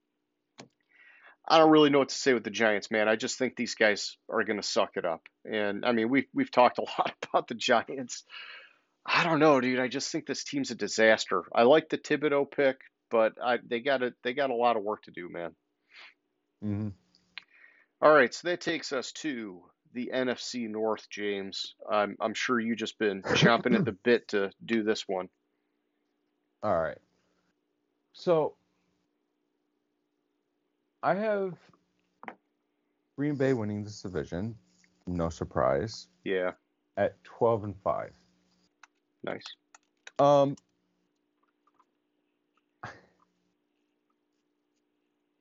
I 1.48 1.58
don't 1.58 1.70
really 1.70 1.90
know 1.90 2.00
what 2.00 2.08
to 2.08 2.14
say 2.14 2.34
with 2.34 2.42
the 2.42 2.50
Giants, 2.50 2.90
man. 2.90 3.08
I 3.08 3.14
just 3.14 3.38
think 3.38 3.54
these 3.54 3.76
guys 3.76 4.16
are 4.28 4.42
going 4.42 4.60
to 4.60 4.66
suck 4.66 4.96
it 4.96 5.04
up. 5.04 5.22
And 5.44 5.84
I 5.84 5.92
mean, 5.92 6.08
we've 6.08 6.26
we've 6.34 6.50
talked 6.50 6.78
a 6.78 6.82
lot 6.98 7.14
about 7.22 7.48
the 7.48 7.54
Giants. 7.54 8.24
I 9.04 9.22
don't 9.22 9.38
know, 9.38 9.60
dude. 9.60 9.78
I 9.78 9.86
just 9.86 10.10
think 10.10 10.26
this 10.26 10.42
team's 10.42 10.72
a 10.72 10.74
disaster. 10.74 11.44
I 11.54 11.62
like 11.62 11.88
the 11.88 11.98
Thibodeaux 11.98 12.50
pick, 12.50 12.78
but 13.10 13.34
I, 13.42 13.58
they 13.66 13.80
got 13.80 14.02
a 14.02 14.14
they 14.22 14.34
got 14.34 14.50
a 14.50 14.54
lot 14.54 14.76
of 14.76 14.82
work 14.82 15.02
to 15.04 15.10
do, 15.10 15.28
man. 15.28 15.54
Mm-hmm. 16.64 16.88
All 18.02 18.12
right, 18.12 18.32
so 18.32 18.48
that 18.48 18.60
takes 18.60 18.92
us 18.92 19.12
to 19.12 19.62
the 19.92 20.10
NFC 20.12 20.68
North, 20.68 21.08
James. 21.10 21.74
I'm 21.90 22.16
I'm 22.20 22.34
sure 22.34 22.60
you 22.60 22.76
just 22.76 22.98
been 22.98 23.22
chomping 23.22 23.74
at 23.74 23.84
the 23.84 23.92
bit 23.92 24.28
to 24.28 24.50
do 24.64 24.82
this 24.82 25.04
one. 25.06 25.28
All 26.62 26.76
right. 26.78 26.98
So 28.12 28.56
I 31.02 31.14
have 31.14 31.54
Green 33.16 33.36
Bay 33.36 33.52
winning 33.52 33.84
this 33.84 34.02
division, 34.02 34.56
no 35.06 35.28
surprise, 35.28 36.08
Yeah, 36.24 36.52
at 36.96 37.22
12 37.24 37.64
and 37.64 37.76
5. 37.82 38.10
nice. 39.22 39.44
Um 40.18 40.56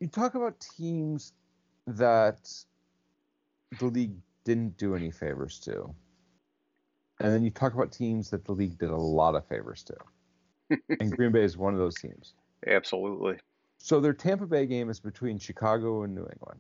you 0.06 0.12
talk 0.12 0.36
about 0.36 0.64
teams 0.78 1.34
that 1.88 2.48
the 3.80 3.86
league 3.86 4.14
didn't 4.44 4.78
do 4.78 4.94
any 4.94 5.10
favors 5.10 5.60
to. 5.62 5.96
And 7.20 7.34
then 7.34 7.44
you 7.44 7.50
talk 7.50 7.74
about 7.74 7.92
teams 7.92 8.30
that 8.30 8.46
the 8.46 8.52
league 8.52 8.78
did 8.78 8.92
a 8.92 8.96
lot 8.96 9.34
of 9.34 9.48
favors 9.48 9.84
to. 9.84 10.78
and 11.00 11.12
Green 11.12 11.32
Bay 11.32 11.44
is 11.44 11.58
one 11.58 11.74
of 11.74 11.80
those 11.80 11.96
teams. 11.96 12.36
Absolutely. 12.68 13.38
So 13.80 14.00
their 14.00 14.14
Tampa 14.14 14.46
Bay 14.46 14.68
game 14.68 14.92
is 14.92 15.00
between 15.00 15.40
Chicago 15.40 16.04
and 16.04 16.14
New 16.14 16.28
England. 16.32 16.60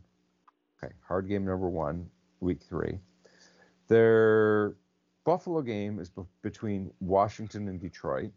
Okay, 0.84 0.93
hard 1.08 1.28
game 1.30 1.46
number 1.46 1.70
one, 1.70 2.10
week 2.39 2.64
three. 2.68 2.98
Their 3.89 4.76
Buffalo 5.24 5.62
game 5.62 6.00
is 6.00 6.10
be- 6.10 6.24
between 6.41 6.89
Washington 7.00 7.68
and 7.68 7.80
Detroit. 7.80 8.32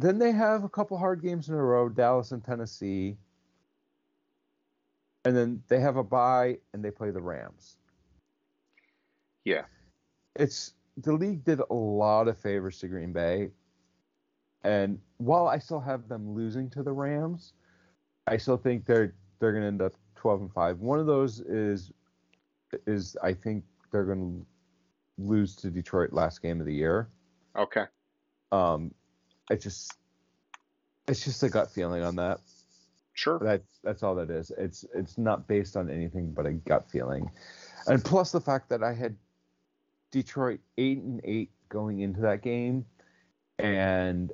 Then 0.00 0.18
they 0.18 0.32
have 0.32 0.64
a 0.64 0.68
couple 0.68 0.96
hard 0.96 1.20
games 1.20 1.50
in 1.50 1.54
a 1.54 1.62
row, 1.62 1.90
Dallas 1.90 2.32
and 2.32 2.42
Tennessee. 2.42 3.18
And 5.26 5.36
then 5.36 5.62
they 5.68 5.78
have 5.78 5.98
a 5.98 6.02
bye 6.02 6.56
and 6.72 6.82
they 6.82 6.90
play 6.90 7.10
the 7.10 7.20
Rams. 7.20 7.76
Yeah. 9.44 9.64
It's 10.36 10.72
the 10.96 11.12
league 11.12 11.44
did 11.44 11.60
a 11.60 11.74
lot 11.74 12.28
of 12.28 12.38
favors 12.38 12.78
to 12.78 12.88
Green 12.88 13.12
Bay. 13.12 13.50
And 14.64 14.98
while 15.18 15.46
I 15.46 15.58
still 15.58 15.80
have 15.80 16.08
them 16.08 16.34
losing 16.34 16.70
to 16.70 16.82
the 16.82 16.92
Rams, 16.92 17.52
I 18.26 18.38
still 18.38 18.56
think 18.56 18.86
they're 18.86 19.12
they're 19.38 19.52
going 19.52 19.64
to 19.64 19.68
end 19.68 19.82
up 19.82 19.92
12 20.14 20.40
and 20.40 20.52
5. 20.52 20.78
One 20.78 20.98
of 20.98 21.06
those 21.06 21.40
is 21.40 21.92
is 22.86 23.18
I 23.22 23.34
think 23.34 23.64
they're 23.92 24.04
going 24.04 24.46
to 25.18 25.22
lose 25.22 25.54
to 25.56 25.68
Detroit 25.68 26.14
last 26.14 26.40
game 26.40 26.58
of 26.58 26.64
the 26.64 26.74
year. 26.74 27.10
Okay. 27.54 27.84
Um 28.50 28.94
I 29.50 29.56
just 29.56 29.92
it's 31.08 31.24
just 31.24 31.42
a 31.42 31.48
gut 31.48 31.70
feeling 31.70 32.02
on 32.02 32.16
that. 32.16 32.38
Sure. 33.14 33.38
That's 33.42 33.80
that's 33.82 34.02
all 34.02 34.14
that 34.14 34.30
is. 34.30 34.52
It's 34.56 34.84
it's 34.94 35.18
not 35.18 35.48
based 35.48 35.76
on 35.76 35.90
anything 35.90 36.32
but 36.32 36.46
a 36.46 36.52
gut 36.52 36.88
feeling, 36.88 37.30
and 37.86 38.02
plus 38.02 38.32
the 38.32 38.40
fact 38.40 38.68
that 38.70 38.82
I 38.82 38.94
had 38.94 39.16
Detroit 40.12 40.60
eight 40.78 40.98
and 40.98 41.20
eight 41.24 41.50
going 41.68 42.00
into 42.00 42.20
that 42.20 42.42
game, 42.42 42.86
and 43.58 44.32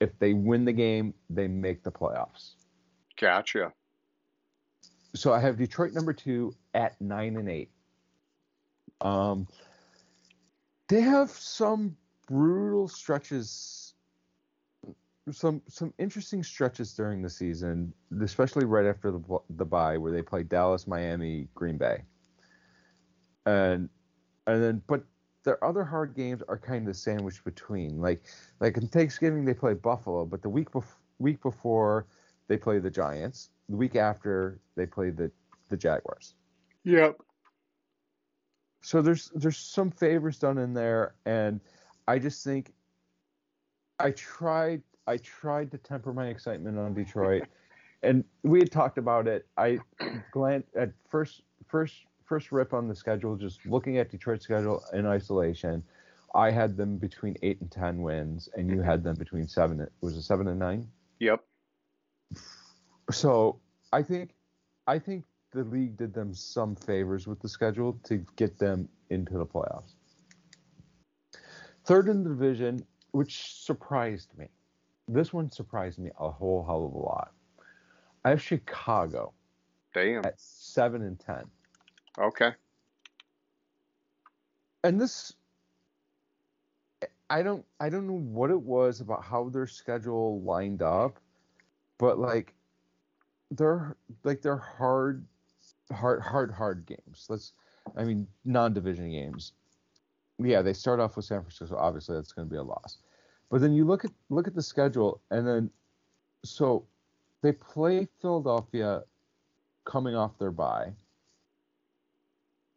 if 0.00 0.18
they 0.18 0.34
win 0.34 0.64
the 0.64 0.72
game, 0.72 1.14
they 1.30 1.48
make 1.48 1.82
the 1.82 1.90
playoffs. 1.90 2.52
Gotcha. 3.18 3.72
So 5.14 5.32
I 5.32 5.40
have 5.40 5.56
Detroit 5.56 5.92
number 5.92 6.12
two 6.12 6.54
at 6.74 7.00
nine 7.00 7.36
and 7.36 7.48
eight. 7.48 7.70
Um, 9.00 9.48
they 10.88 11.00
have 11.00 11.30
some 11.30 11.96
brutal 12.28 12.88
stretches 12.88 13.48
some 15.30 15.62
some 15.68 15.94
interesting 15.98 16.42
stretches 16.42 16.94
during 16.94 17.22
the 17.22 17.30
season, 17.30 17.92
especially 18.20 18.64
right 18.64 18.86
after 18.86 19.10
the 19.10 19.38
the 19.50 19.64
bye, 19.64 19.96
where 19.96 20.12
they 20.12 20.22
play 20.22 20.42
Dallas, 20.42 20.86
Miami, 20.86 21.48
Green 21.54 21.78
Bay, 21.78 22.02
and 23.46 23.88
and 24.46 24.62
then 24.62 24.82
but 24.86 25.04
their 25.44 25.62
other 25.64 25.84
hard 25.84 26.14
games 26.14 26.42
are 26.48 26.58
kind 26.58 26.88
of 26.88 26.96
sandwiched 26.96 27.44
between. 27.44 28.00
Like 28.00 28.24
like 28.60 28.76
in 28.76 28.88
Thanksgiving 28.88 29.44
they 29.44 29.54
play 29.54 29.74
Buffalo, 29.74 30.24
but 30.24 30.42
the 30.42 30.48
week 30.48 30.70
bef- 30.70 30.96
week 31.18 31.40
before 31.42 32.06
they 32.48 32.56
play 32.56 32.80
the 32.80 32.90
Giants. 32.90 33.50
The 33.68 33.76
week 33.76 33.94
after 33.94 34.60
they 34.74 34.86
play 34.86 35.10
the 35.10 35.30
the 35.68 35.76
Jaguars. 35.76 36.34
Yep. 36.84 37.18
So 38.82 39.00
there's 39.00 39.30
there's 39.36 39.58
some 39.58 39.92
favors 39.92 40.38
done 40.38 40.58
in 40.58 40.74
there, 40.74 41.14
and 41.24 41.60
I 42.08 42.18
just 42.18 42.42
think 42.42 42.72
I 44.00 44.10
tried 44.10 44.82
I 45.06 45.16
tried 45.18 45.70
to 45.72 45.78
temper 45.78 46.12
my 46.12 46.28
excitement 46.28 46.78
on 46.78 46.94
Detroit, 46.94 47.44
and 48.02 48.24
we 48.42 48.60
had 48.60 48.70
talked 48.70 48.98
about 48.98 49.26
it. 49.26 49.46
I 49.56 49.78
glanced 50.30 50.74
at 50.76 50.92
first 51.08 51.42
first 51.66 52.06
first 52.24 52.52
rip 52.52 52.72
on 52.72 52.88
the 52.88 52.94
schedule, 52.94 53.36
just 53.36 53.64
looking 53.66 53.98
at 53.98 54.10
Detroit's 54.10 54.44
schedule 54.44 54.82
in 54.92 55.06
isolation. 55.06 55.82
I 56.34 56.50
had 56.50 56.76
them 56.76 56.96
between 56.96 57.36
eight 57.42 57.60
and 57.60 57.70
ten 57.70 58.00
wins, 58.00 58.48
and 58.56 58.70
you 58.70 58.80
had 58.80 59.02
them 59.02 59.16
between 59.16 59.46
seven. 59.46 59.86
Was 60.00 60.16
it 60.16 60.22
seven 60.22 60.48
and 60.48 60.58
nine? 60.58 60.88
Yep. 61.18 61.44
So 63.10 63.60
I 63.92 64.02
think 64.02 64.34
I 64.86 64.98
think 64.98 65.24
the 65.52 65.64
league 65.64 65.96
did 65.96 66.14
them 66.14 66.32
some 66.32 66.74
favors 66.74 67.26
with 67.26 67.40
the 67.40 67.48
schedule 67.48 67.98
to 68.04 68.24
get 68.36 68.58
them 68.58 68.88
into 69.10 69.36
the 69.36 69.46
playoffs. 69.46 69.92
Third 71.84 72.08
in 72.08 72.22
the 72.22 72.30
division, 72.30 72.86
which 73.10 73.54
surprised 73.62 74.36
me. 74.38 74.48
This 75.12 75.32
one 75.32 75.50
surprised 75.50 75.98
me 75.98 76.10
a 76.18 76.30
whole 76.30 76.64
hell 76.64 76.86
of 76.86 76.92
a 76.94 76.98
lot. 76.98 77.32
I 78.24 78.30
have 78.30 78.40
Chicago 78.40 79.32
Damn. 79.94 80.24
at 80.24 80.40
seven 80.40 81.02
and 81.02 81.18
ten. 81.18 81.44
Okay. 82.18 82.52
and 84.84 85.00
this 85.00 85.34
I 87.30 87.42
don't 87.42 87.64
I 87.80 87.88
don't 87.88 88.06
know 88.06 88.18
what 88.18 88.50
it 88.50 88.60
was 88.60 89.00
about 89.00 89.24
how 89.24 89.48
their 89.48 89.66
schedule 89.66 90.42
lined 90.42 90.82
up, 90.82 91.18
but 91.98 92.18
like 92.18 92.54
they're 93.50 93.96
like 94.24 94.42
they're 94.42 94.56
hard 94.56 95.24
hard 95.92 96.22
hard 96.22 96.50
hard 96.50 96.86
games. 96.86 97.26
Let's 97.28 97.52
I 97.96 98.04
mean 98.04 98.26
non-division 98.44 99.10
games. 99.10 99.52
Yeah, 100.38 100.62
they 100.62 100.72
start 100.72 101.00
off 101.00 101.16
with 101.16 101.24
San 101.24 101.40
Francisco. 101.40 101.76
Obviously, 101.76 102.16
that's 102.16 102.32
going 102.32 102.48
to 102.48 102.50
be 102.50 102.58
a 102.58 102.62
loss. 102.62 102.98
But 103.52 103.60
then 103.60 103.74
you 103.74 103.84
look 103.84 104.06
at 104.06 104.10
look 104.30 104.48
at 104.48 104.54
the 104.54 104.62
schedule, 104.62 105.20
and 105.30 105.46
then 105.46 105.70
so 106.42 106.86
they 107.42 107.52
play 107.52 108.08
Philadelphia 108.22 109.02
coming 109.84 110.16
off 110.16 110.38
their 110.38 110.50
bye, 110.50 110.94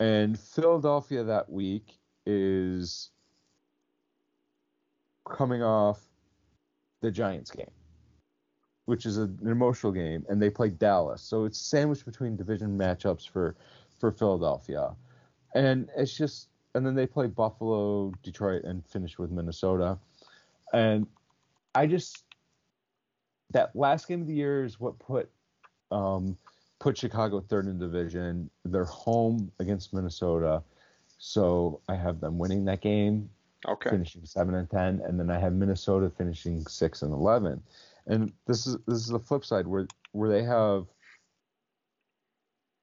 and 0.01 0.37
Philadelphia 0.37 1.23
that 1.23 1.49
week 1.49 1.97
is 2.25 3.11
coming 5.23 5.63
off 5.63 6.01
the 6.99 7.09
Giants 7.09 7.51
game, 7.51 7.71
which 8.83 9.05
is 9.05 9.15
an 9.15 9.39
emotional 9.45 9.93
game, 9.93 10.25
and 10.27 10.41
they 10.41 10.49
play 10.49 10.67
Dallas. 10.67 11.21
So 11.21 11.45
it's 11.45 11.57
sandwiched 11.57 12.03
between 12.05 12.35
division 12.35 12.77
matchups 12.77 13.29
for 13.29 13.55
for 13.97 14.11
Philadelphia. 14.11 14.93
And 15.53 15.89
it's 15.95 16.17
just 16.17 16.49
and 16.73 16.85
then 16.85 16.95
they 16.95 17.07
play 17.07 17.27
Buffalo, 17.27 18.11
Detroit, 18.23 18.65
and 18.65 18.85
finish 18.85 19.17
with 19.17 19.31
Minnesota. 19.31 19.97
And 20.75 21.07
I 21.73 21.87
just 21.87 22.25
that 23.51 23.73
last 23.75 24.09
game 24.09 24.19
of 24.19 24.27
the 24.27 24.33
year 24.33 24.65
is 24.65 24.77
what 24.77 24.99
put 24.99 25.29
um, 25.89 26.37
put 26.79 26.97
Chicago 26.97 27.39
third 27.39 27.67
in 27.67 27.79
division. 27.79 28.49
They're 28.65 28.83
home 28.83 29.49
against 29.59 29.93
Minnesota, 29.93 30.61
so 31.17 31.79
I 31.87 31.95
have 31.95 32.19
them 32.19 32.37
winning 32.37 32.65
that 32.65 32.81
game, 32.81 33.29
Okay. 33.65 33.89
finishing 33.89 34.25
seven 34.25 34.55
and 34.55 34.69
ten, 34.69 35.01
and 35.05 35.17
then 35.17 35.29
I 35.29 35.39
have 35.39 35.53
Minnesota 35.53 36.11
finishing 36.17 36.65
six 36.67 37.03
and 37.03 37.13
eleven. 37.13 37.63
And 38.07 38.33
this 38.45 38.67
is 38.67 38.75
this 38.85 38.97
is 38.97 39.07
the 39.07 39.19
flip 39.19 39.45
side 39.45 39.65
where 39.65 39.87
where 40.11 40.29
they 40.29 40.43
have 40.43 40.87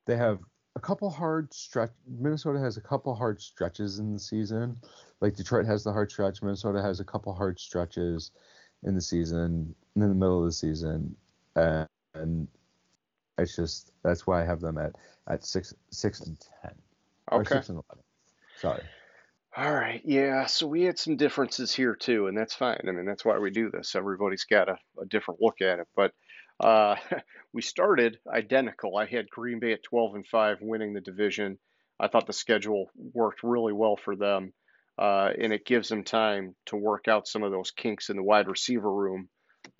they 0.06 0.16
have 0.16 0.38
a 0.76 0.80
couple 0.80 1.10
hard 1.10 1.52
stretch. 1.52 1.90
Minnesota 2.08 2.58
has 2.58 2.78
a 2.78 2.80
couple 2.80 3.14
hard 3.14 3.42
stretches 3.42 3.98
in 3.98 4.14
the 4.14 4.18
season. 4.18 4.78
Like 5.22 5.36
Detroit 5.36 5.66
has 5.66 5.84
the 5.84 5.92
hard 5.92 6.10
stretch. 6.10 6.42
Minnesota 6.42 6.82
has 6.82 6.98
a 6.98 7.04
couple 7.04 7.32
hard 7.32 7.60
stretches 7.60 8.32
in 8.82 8.96
the 8.96 9.00
season, 9.00 9.72
in 9.94 10.02
the 10.02 10.08
middle 10.08 10.40
of 10.40 10.46
the 10.46 10.52
season, 10.52 11.14
and, 11.54 11.86
and 12.14 12.48
it's 13.38 13.54
just 13.54 13.92
that's 14.02 14.26
why 14.26 14.42
I 14.42 14.44
have 14.44 14.60
them 14.60 14.78
at 14.78 14.96
at 15.28 15.44
six 15.44 15.72
six 15.90 16.20
and 16.22 16.36
ten 16.62 16.74
or 17.30 17.42
Okay. 17.42 17.54
six 17.54 17.68
and 17.68 17.76
eleven. 17.88 18.04
Sorry. 18.56 18.82
All 19.56 19.72
right. 19.72 20.02
Yeah. 20.04 20.46
So 20.46 20.66
we 20.66 20.82
had 20.82 20.98
some 20.98 21.16
differences 21.16 21.72
here 21.72 21.94
too, 21.94 22.26
and 22.26 22.36
that's 22.36 22.54
fine. 22.54 22.80
I 22.88 22.90
mean, 22.90 23.06
that's 23.06 23.24
why 23.24 23.38
we 23.38 23.50
do 23.50 23.70
this. 23.70 23.94
Everybody's 23.94 24.44
got 24.44 24.68
a, 24.68 24.78
a 25.00 25.06
different 25.06 25.40
look 25.40 25.60
at 25.60 25.78
it. 25.78 25.86
But 25.94 26.14
uh, 26.58 26.96
we 27.52 27.62
started 27.62 28.18
identical. 28.26 28.96
I 28.96 29.06
had 29.06 29.30
Green 29.30 29.60
Bay 29.60 29.72
at 29.72 29.84
12 29.84 30.16
and 30.16 30.26
5 30.26 30.58
winning 30.62 30.94
the 30.94 31.00
division. 31.00 31.58
I 32.00 32.08
thought 32.08 32.26
the 32.26 32.32
schedule 32.32 32.90
worked 32.96 33.44
really 33.44 33.72
well 33.72 33.96
for 33.96 34.16
them, 34.16 34.52
uh, 34.98 35.30
and 35.38 35.52
it 35.52 35.64
gives 35.66 35.88
them 35.88 36.04
time 36.04 36.54
to 36.66 36.76
work 36.76 37.08
out 37.08 37.26
some 37.26 37.42
of 37.42 37.50
those 37.52 37.70
kinks 37.70 38.10
in 38.10 38.16
the 38.16 38.22
wide 38.22 38.48
receiver 38.48 38.92
room, 38.92 39.28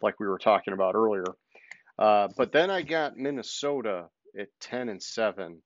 like 0.01 0.19
we 0.21 0.27
were 0.27 0.39
talking 0.39 0.75
about 0.75 0.95
earlier. 0.95 1.25
Uh, 1.99 2.29
but 2.37 2.53
then 2.53 2.71
I 2.71 2.83
got 2.83 3.17
Minnesota 3.17 4.09
at 4.39 4.49
10 4.61 4.89
and 4.89 5.03
7, 5.03 5.63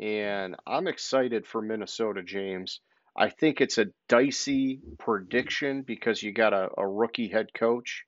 and 0.00 0.56
I'm 0.66 0.88
excited 0.88 1.46
for 1.46 1.62
Minnesota, 1.62 2.22
James. 2.22 2.80
I 3.16 3.30
think 3.30 3.60
it's 3.60 3.78
a 3.78 3.86
dicey 4.08 4.80
prediction 4.98 5.82
because 5.82 6.22
you 6.22 6.32
got 6.32 6.52
a, 6.52 6.68
a 6.76 6.86
rookie 6.86 7.28
head 7.28 7.52
coach. 7.54 8.04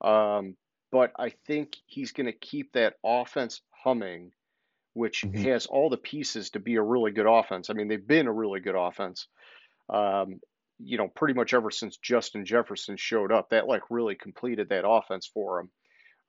Um, 0.00 0.56
but 0.90 1.12
I 1.18 1.30
think 1.46 1.76
he's 1.86 2.12
going 2.12 2.26
to 2.26 2.32
keep 2.32 2.72
that 2.72 2.94
offense 3.04 3.60
humming, 3.70 4.32
which 4.94 5.24
Mhm. 5.24 5.42
has 5.44 5.66
all 5.66 5.90
the 5.90 5.96
pieces 5.96 6.50
to 6.50 6.60
be 6.60 6.76
a 6.76 6.82
really 6.82 7.12
good 7.12 7.26
offense. 7.26 7.70
I 7.70 7.74
mean, 7.74 7.88
they've 7.88 8.06
been 8.06 8.26
a 8.26 8.32
really 8.32 8.60
good 8.60 8.76
offense. 8.76 9.28
Um, 9.88 10.40
you 10.78 10.96
know, 10.96 11.08
pretty 11.08 11.34
much 11.34 11.54
ever 11.54 11.70
since 11.70 11.96
Justin 11.96 12.44
Jefferson 12.44 12.96
showed 12.96 13.32
up, 13.32 13.50
that 13.50 13.66
like 13.66 13.82
really 13.90 14.14
completed 14.14 14.68
that 14.68 14.88
offense 14.88 15.28
for 15.32 15.60
him. 15.60 15.70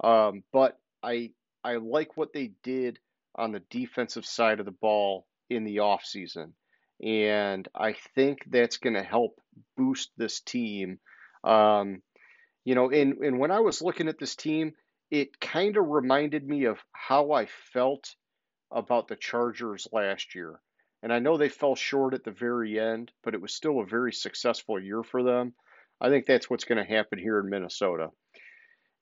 Um, 0.04 0.44
but 0.52 0.78
I 1.04 1.32
I 1.64 1.76
like 1.76 2.18
what 2.18 2.34
they 2.34 2.52
did 2.64 3.00
on 3.36 3.52
the 3.52 3.62
defensive 3.70 4.26
side 4.26 4.60
of 4.60 4.66
the 4.66 4.72
ball 4.72 5.26
in 5.50 5.64
the 5.64 5.78
offseason. 5.78 6.54
And 7.04 7.68
I 7.76 7.96
think 8.16 8.46
that's 8.50 8.78
going 8.78 8.96
to 8.96 9.04
help 9.04 9.40
boost 9.78 10.12
this 10.18 10.42
team. 10.42 11.00
Um, 11.44 12.02
you 12.66 12.76
know, 12.76 12.90
and, 12.90 13.18
and 13.20 13.40
when 13.40 13.52
I 13.52 13.62
was 13.62 13.82
looking 13.82 14.10
at 14.10 14.20
this 14.20 14.36
team, 14.36 14.74
it 15.10 15.40
kind 15.40 15.78
of 15.78 15.88
reminded 15.88 16.46
me 16.46 16.66
of 16.66 16.78
how 16.92 17.32
I 17.32 17.48
felt 17.74 18.16
about 18.72 19.08
the 19.08 19.16
Chargers 19.16 19.88
last 19.92 20.36
year. 20.36 20.60
And 21.02 21.14
I 21.14 21.20
know 21.20 21.38
they 21.38 21.50
fell 21.50 21.76
short 21.76 22.14
at 22.14 22.24
the 22.24 22.32
very 22.32 22.80
end, 22.80 23.12
but 23.24 23.34
it 23.34 23.42
was 23.42 23.54
still 23.54 23.80
a 23.80 23.86
very 23.86 24.12
successful 24.14 24.80
year 24.80 25.02
for 25.04 25.24
them. 25.24 25.54
I 26.02 26.10
think 26.10 26.26
that's 26.26 26.50
what's 26.50 26.66
going 26.66 26.78
to 26.84 26.90
happen 26.96 27.20
here 27.20 27.40
in 27.40 27.50
Minnesota. 27.50 28.10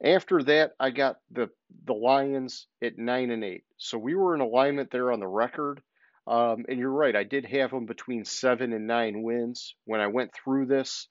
After 0.04 0.44
that, 0.44 0.74
I 0.80 0.92
got 0.92 1.18
the 1.32 1.50
the 1.86 1.94
Lions 1.94 2.68
at 2.84 2.98
nine 3.00 3.32
and 3.32 3.44
eight. 3.44 3.64
So 3.78 3.98
we 3.98 4.14
were 4.14 4.36
in 4.36 4.42
alignment 4.42 4.92
there 4.92 5.12
on 5.12 5.20
the 5.20 5.28
record. 5.28 5.82
Um, 6.28 6.66
and 6.68 6.78
you're 6.78 6.92
right, 6.92 7.16
I 7.16 7.24
did 7.24 7.46
have 7.46 7.72
them 7.72 7.86
between 7.86 8.26
seven 8.26 8.74
and 8.74 8.86
nine 8.86 9.24
wins. 9.24 9.76
When 9.86 10.02
I 10.02 10.08
went 10.08 10.34
through 10.36 10.66
this, 10.66 11.08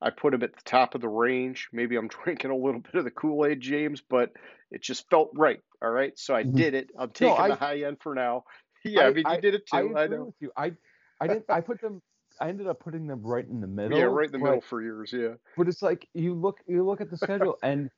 I 0.00 0.10
put 0.10 0.32
them 0.32 0.42
at 0.42 0.54
the 0.56 0.62
top 0.64 0.94
of 0.94 1.02
the 1.02 1.08
range. 1.10 1.68
Maybe 1.72 1.94
I'm 1.96 2.08
drinking 2.24 2.50
a 2.50 2.56
little 2.56 2.80
bit 2.80 2.94
of 2.94 3.04
the 3.04 3.10
Kool 3.10 3.44
Aid, 3.46 3.60
James, 3.60 4.00
but 4.00 4.32
it 4.70 4.82
just 4.82 5.08
felt 5.10 5.30
right. 5.34 5.60
All 5.82 5.90
right, 5.90 6.18
so 6.18 6.34
I 6.34 6.42
Mhm. 6.42 6.56
did 6.56 6.74
it. 6.74 6.90
I'm 6.98 7.10
taking 7.10 7.36
I- 7.36 7.48
the 7.48 7.54
high 7.54 7.82
end 7.82 7.98
for 8.02 8.14
now. 8.14 8.44
Yeah, 8.84 9.02
I, 9.06 9.12
mean 9.12 9.24
you 9.28 9.40
did 9.40 9.54
it 9.54 9.66
too. 9.66 9.94
I, 9.94 10.04
agree 10.04 10.16
know. 10.16 10.24
with 10.24 10.34
you. 10.40 10.50
I 10.56 10.72
I 11.20 11.26
didn't. 11.26 11.44
I 11.48 11.60
put 11.60 11.80
them. 11.80 12.00
I 12.40 12.48
ended 12.48 12.66
up 12.66 12.80
putting 12.80 13.06
them 13.06 13.20
right 13.22 13.46
in 13.46 13.60
the 13.60 13.66
middle. 13.66 13.98
Yeah, 13.98 14.04
right 14.04 14.26
in 14.26 14.32
the 14.32 14.38
but- 14.38 14.44
middle 14.44 14.60
for 14.62 14.80
years. 14.82 15.12
Yeah. 15.12 15.34
But 15.56 15.68
it's 15.68 15.82
like 15.82 16.08
you 16.14 16.34
look 16.34 16.60
you 16.66 16.84
look 16.84 17.00
at 17.00 17.10
the 17.10 17.16
schedule 17.18 17.58
and 17.62 17.90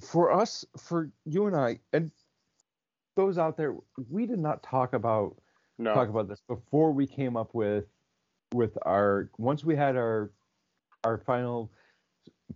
for 0.00 0.32
us 0.32 0.64
for 0.78 1.10
you 1.24 1.46
and 1.46 1.54
I 1.56 1.78
and 1.92 2.10
those 3.16 3.38
out 3.38 3.56
there 3.56 3.76
we 4.10 4.26
did 4.26 4.38
not 4.40 4.62
talk 4.62 4.92
about 4.92 5.36
No. 5.78 5.94
talk 5.94 6.08
about 6.08 6.28
this 6.28 6.40
before 6.48 6.92
we 6.92 7.06
came 7.06 7.36
up 7.36 7.54
with 7.54 7.84
with 8.52 8.76
our 8.82 9.30
once 9.38 9.64
we 9.64 9.76
had 9.76 9.96
our 9.96 10.32
our 11.04 11.18
final 11.18 11.70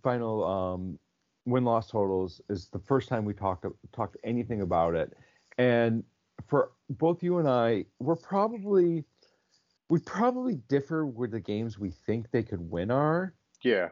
final 0.03 0.45
um 0.45 0.99
win 1.47 1.65
loss 1.65 1.91
totals 1.91 2.41
is 2.49 2.69
the 2.69 2.81
first 2.81 3.09
time 3.09 3.25
we 3.25 3.35
talked 3.35 3.65
talked 3.93 4.17
anything 4.25 4.63
about 4.63 4.95
it 4.97 5.17
and 5.59 6.03
for 6.49 6.73
both 6.91 7.23
you 7.23 7.39
and 7.39 7.49
I 7.49 7.85
we're 7.99 8.17
probably 8.17 9.05
we 9.89 10.01
probably 10.01 10.57
differ 10.69 11.07
with 11.07 11.31
the 11.31 11.41
games 11.41 11.79
we 11.79 11.91
think 11.91 12.31
they 12.31 12.43
could 12.43 12.61
win 12.71 12.91
are 12.91 13.35
Yeah. 13.63 13.89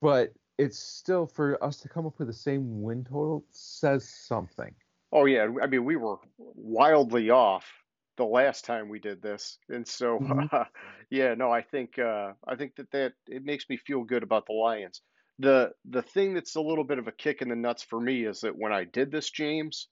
but 0.00 0.32
it's 0.58 0.78
still 0.78 1.26
for 1.26 1.62
us 1.62 1.78
to 1.78 1.88
come 1.88 2.06
up 2.06 2.18
with 2.18 2.28
the 2.28 2.34
same 2.34 2.82
win 2.82 3.04
total 3.04 3.44
says 3.50 4.08
something. 4.08 4.74
Oh 5.12 5.24
yeah, 5.26 5.48
I 5.62 5.66
mean 5.66 5.84
we 5.84 5.96
were 5.96 6.16
wildly 6.38 7.30
off 7.30 7.66
the 8.16 8.24
last 8.24 8.64
time 8.64 8.88
we 8.88 8.98
did 8.98 9.20
this, 9.20 9.58
and 9.68 9.86
so 9.86 10.18
Mhm. 10.18 10.48
yeah, 11.10 11.34
no, 11.34 11.50
I 11.50 11.62
think 11.62 11.98
uh, 11.98 12.32
I 12.46 12.56
think 12.56 12.76
that 12.76 12.90
that 12.92 13.12
it 13.28 13.44
makes 13.44 13.68
me 13.68 13.76
feel 13.76 14.04
good 14.04 14.22
about 14.22 14.46
the 14.46 14.54
Lions. 14.54 15.02
The 15.38 15.72
the 15.84 16.02
thing 16.02 16.32
that's 16.34 16.56
a 16.56 16.60
little 16.62 16.84
bit 16.84 16.98
of 16.98 17.08
a 17.08 17.12
kick 17.12 17.42
in 17.42 17.50
the 17.50 17.56
nuts 17.56 17.82
for 17.82 18.00
me 18.00 18.24
is 18.24 18.40
that 18.40 18.56
when 18.56 18.72
I 18.72 18.84
did 18.84 19.10
this, 19.10 19.30
James, 19.30 19.88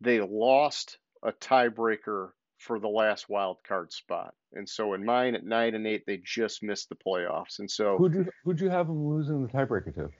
they 0.00 0.20
lost 0.20 0.98
a 1.22 1.32
tiebreaker 1.32 2.30
for 2.58 2.80
the 2.80 2.88
last 2.88 3.28
wild 3.28 3.58
card 3.66 3.92
spot, 3.92 4.34
and 4.52 4.68
so 4.68 4.94
in 4.94 5.04
mine 5.04 5.34
at 5.34 5.44
nine 5.44 5.74
and 5.74 5.86
eight, 5.86 6.04
they 6.06 6.20
just 6.24 6.62
missed 6.62 6.88
the 6.88 6.96
playoffs, 6.96 7.58
and 7.58 7.70
so 7.70 7.96
Who'd 7.98 8.14
you 8.14 8.26
who'd 8.44 8.60
you 8.60 8.70
have 8.70 8.86
them 8.88 9.06
losing 9.06 9.46
the 9.46 9.52
tiebreaker 9.52 9.94
to? 9.94 10.10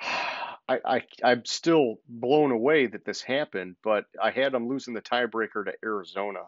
I, 0.68 0.78
I 0.84 1.02
I'm 1.24 1.44
still 1.44 1.96
blown 2.08 2.52
away 2.52 2.86
that 2.86 3.04
this 3.04 3.22
happened, 3.22 3.76
but 3.82 4.04
I 4.22 4.30
had 4.30 4.52
them 4.52 4.68
losing 4.68 4.94
the 4.94 5.02
tiebreaker 5.02 5.64
to 5.64 5.72
Arizona. 5.84 6.40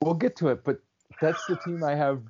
We'll 0.00 0.14
get 0.14 0.36
to 0.36 0.48
it, 0.48 0.64
but 0.64 0.80
that's 1.20 1.44
the 1.46 1.56
team 1.56 1.84
I 1.84 1.94
have 1.94 2.22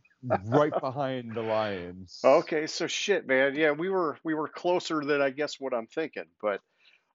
right 0.46 0.72
behind 0.80 1.34
the 1.34 1.42
Lions. 1.42 2.20
Okay, 2.24 2.66
so 2.66 2.86
shit, 2.86 3.26
man. 3.26 3.54
Yeah, 3.54 3.72
we 3.72 3.88
were 3.88 4.18
we 4.24 4.34
were 4.34 4.48
closer 4.48 5.04
than 5.04 5.20
I 5.20 5.30
guess 5.30 5.60
what 5.60 5.74
I'm 5.74 5.86
thinking, 5.86 6.24
but 6.40 6.60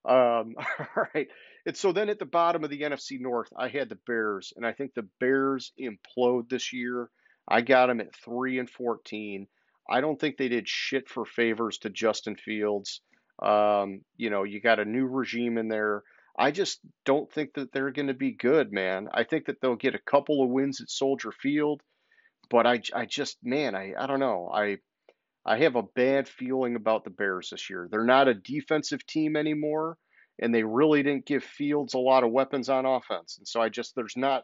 um, 0.06 0.56
all 0.96 1.06
right. 1.14 1.28
And 1.66 1.78
so 1.78 1.92
then 1.92 2.10
at 2.10 2.20
the 2.20 2.26
bottom 2.26 2.64
of 2.64 2.70
the 2.70 2.82
NFC 2.82 3.20
North, 3.20 3.50
I 3.58 3.70
had 3.70 3.90
the 3.90 4.00
Bears, 4.08 4.54
and 4.56 4.66
I 4.66 4.74
think 4.74 4.94
the 4.94 5.08
Bears 5.20 5.72
implode 5.80 6.50
this 6.50 6.74
year. 6.74 7.10
I 7.48 7.62
got 7.62 7.88
them 7.88 8.02
at 8.02 8.16
three 8.16 8.60
and 8.60 8.70
fourteen. 8.70 9.48
I 9.90 10.02
don't 10.02 10.20
think 10.20 10.38
they 10.38 10.48
did 10.48 10.68
shit 10.68 11.10
for 11.10 11.26
favors 11.26 11.78
to 11.80 11.90
Justin 11.90 12.36
Fields. 12.36 13.02
Um, 13.42 14.02
you 14.16 14.30
know, 14.30 14.44
you 14.44 14.62
got 14.62 14.80
a 14.80 14.86
new 14.86 15.06
regime 15.06 15.58
in 15.58 15.68
there. 15.68 16.04
I 16.38 16.52
just 16.52 16.80
don't 17.06 17.32
think 17.32 17.54
that 17.56 17.72
they're 17.72 17.92
going 17.92 18.08
to 18.08 18.14
be 18.14 18.32
good, 18.32 18.72
man. 18.72 19.10
I 19.14 19.24
think 19.24 19.46
that 19.46 19.62
they'll 19.62 19.76
get 19.76 19.96
a 19.96 20.00
couple 20.00 20.44
of 20.44 20.50
wins 20.50 20.82
at 20.82 20.90
Soldier 20.90 21.32
Field, 21.32 21.82
but 22.50 22.66
I, 22.66 22.82
I 22.94 23.06
just, 23.06 23.38
man, 23.44 23.76
I, 23.76 23.94
I 23.98 24.08
don't 24.08 24.20
know. 24.20 24.50
I, 24.52 24.78
I 25.46 25.58
have 25.58 25.76
a 25.76 25.84
bad 25.84 26.28
feeling 26.28 26.76
about 26.76 27.04
the 27.04 27.10
Bears 27.10 27.50
this 27.50 27.70
year. 27.70 27.88
They're 27.90 28.06
not 28.06 28.28
a 28.28 28.34
defensive 28.34 29.06
team 29.06 29.36
anymore, 29.36 29.98
and 30.40 30.54
they 30.54 30.64
really 30.64 31.04
didn't 31.04 31.26
give 31.26 31.44
Fields 31.44 31.94
a 31.94 32.00
lot 32.00 32.24
of 32.24 32.32
weapons 32.32 32.70
on 32.70 32.86
offense. 32.86 33.38
And 33.38 33.48
so 33.48 33.62
I 33.62 33.70
just, 33.70 33.94
there's 33.96 34.16
not, 34.16 34.44